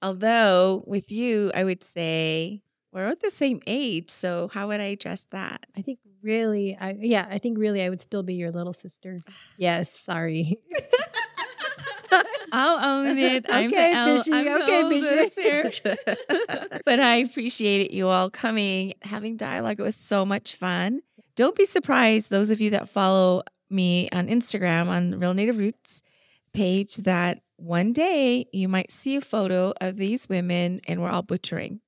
Although 0.00 0.82
with 0.86 1.10
you, 1.12 1.52
I 1.54 1.62
would 1.64 1.84
say 1.84 2.62
we're 2.92 3.06
at 3.08 3.20
the 3.20 3.30
same 3.30 3.60
age. 3.66 4.10
So 4.10 4.48
how 4.52 4.68
would 4.68 4.80
I 4.80 4.86
address 4.86 5.26
that? 5.30 5.66
I 5.76 5.82
think 5.82 6.00
really, 6.22 6.76
I 6.80 6.96
yeah, 7.00 7.26
I 7.30 7.38
think 7.38 7.56
really 7.58 7.82
I 7.82 7.88
would 7.88 8.00
still 8.00 8.22
be 8.22 8.34
your 8.34 8.50
little 8.50 8.72
sister. 8.72 9.18
Yes, 9.58 9.90
sorry. 9.92 10.58
I'll 12.54 12.84
own 12.84 13.16
it. 13.18 13.46
I'm 13.48 13.70
the 13.70 13.76
Okay, 13.76 14.16
Fishy. 14.18 14.32
I'm 14.34 14.44
the 14.44 14.62
Okay, 14.62 15.00
Fishy. 15.00 15.42
here. 15.42 15.72
but 16.84 17.00
I 17.00 17.16
appreciate 17.16 17.92
you 17.92 18.08
all 18.08 18.28
coming, 18.28 18.92
having 19.00 19.38
dialogue. 19.38 19.80
It 19.80 19.82
was 19.82 19.96
so 19.96 20.26
much 20.26 20.56
fun. 20.56 21.00
Don't 21.36 21.56
be 21.56 21.64
surprised, 21.64 22.30
those 22.30 22.50
of 22.50 22.60
you 22.60 22.70
that 22.70 22.88
follow 22.88 23.42
me 23.70 24.08
on 24.10 24.28
Instagram 24.28 24.88
on 24.88 25.18
Real 25.18 25.34
Native 25.34 25.56
Roots 25.58 26.02
page, 26.52 26.96
that 26.96 27.40
one 27.56 27.92
day 27.92 28.46
you 28.52 28.68
might 28.68 28.90
see 28.90 29.16
a 29.16 29.20
photo 29.20 29.72
of 29.80 29.96
these 29.96 30.28
women 30.28 30.80
and 30.86 31.00
we're 31.00 31.08
all 31.10 31.22
butchering. 31.22 31.80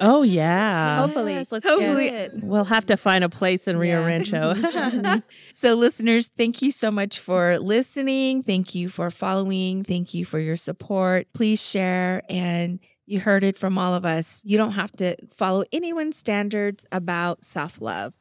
Oh 0.00 0.22
yeah. 0.22 0.98
Hopefully. 1.06 1.34
Yes, 1.34 1.50
let's 1.50 1.66
Hopefully. 1.66 2.10
do 2.10 2.14
it. 2.16 2.32
We'll 2.42 2.64
have 2.64 2.86
to 2.86 2.96
find 2.96 3.24
a 3.24 3.28
place 3.28 3.66
in 3.66 3.76
Rio 3.78 4.00
Yeah. 4.00 4.06
Rancho. 4.06 5.22
so, 5.52 5.74
listeners, 5.74 6.30
thank 6.36 6.62
you 6.62 6.70
so 6.70 6.90
much 6.90 7.18
for 7.20 7.58
listening. 7.58 8.42
Thank 8.42 8.74
you 8.74 8.88
for 8.88 9.10
following. 9.10 9.82
Thank 9.84 10.12
you 10.14 10.24
for 10.24 10.38
your 10.38 10.56
support. 10.56 11.28
Please 11.32 11.64
share. 11.64 12.22
And 12.28 12.80
you 13.06 13.20
heard 13.20 13.44
it 13.44 13.56
from 13.58 13.78
all 13.78 13.94
of 13.94 14.04
us. 14.04 14.40
You 14.44 14.56
don't 14.58 14.72
have 14.72 14.92
to 14.96 15.16
follow 15.34 15.64
anyone's 15.72 16.16
standards 16.16 16.86
about 16.92 17.44
self 17.44 17.80
love. 17.80 18.14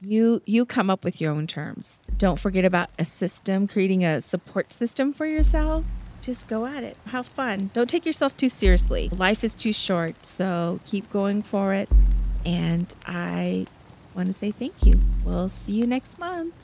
You 0.00 0.42
you 0.44 0.66
come 0.66 0.90
up 0.90 1.04
with 1.04 1.20
your 1.20 1.32
own 1.32 1.46
terms. 1.46 2.00
Don't 2.18 2.38
forget 2.38 2.64
about 2.64 2.90
a 2.98 3.04
system, 3.04 3.66
creating 3.66 4.04
a 4.04 4.20
support 4.20 4.72
system 4.72 5.12
for 5.12 5.26
yourself. 5.26 5.84
Just 6.20 6.48
go 6.48 6.66
at 6.66 6.84
it. 6.84 6.96
Have 7.06 7.26
fun. 7.26 7.70
Don't 7.72 7.88
take 7.88 8.04
yourself 8.04 8.36
too 8.36 8.48
seriously. 8.48 9.08
Life 9.10 9.42
is 9.44 9.54
too 9.54 9.72
short, 9.72 10.26
so 10.26 10.80
keep 10.84 11.10
going 11.10 11.40
for 11.40 11.72
it. 11.72 11.88
And 12.44 12.92
I 13.06 13.66
want 14.14 14.28
to 14.28 14.32
say 14.32 14.50
thank 14.50 14.84
you. 14.84 14.98
We'll 15.24 15.48
see 15.48 15.72
you 15.72 15.86
next 15.86 16.18
month. 16.18 16.54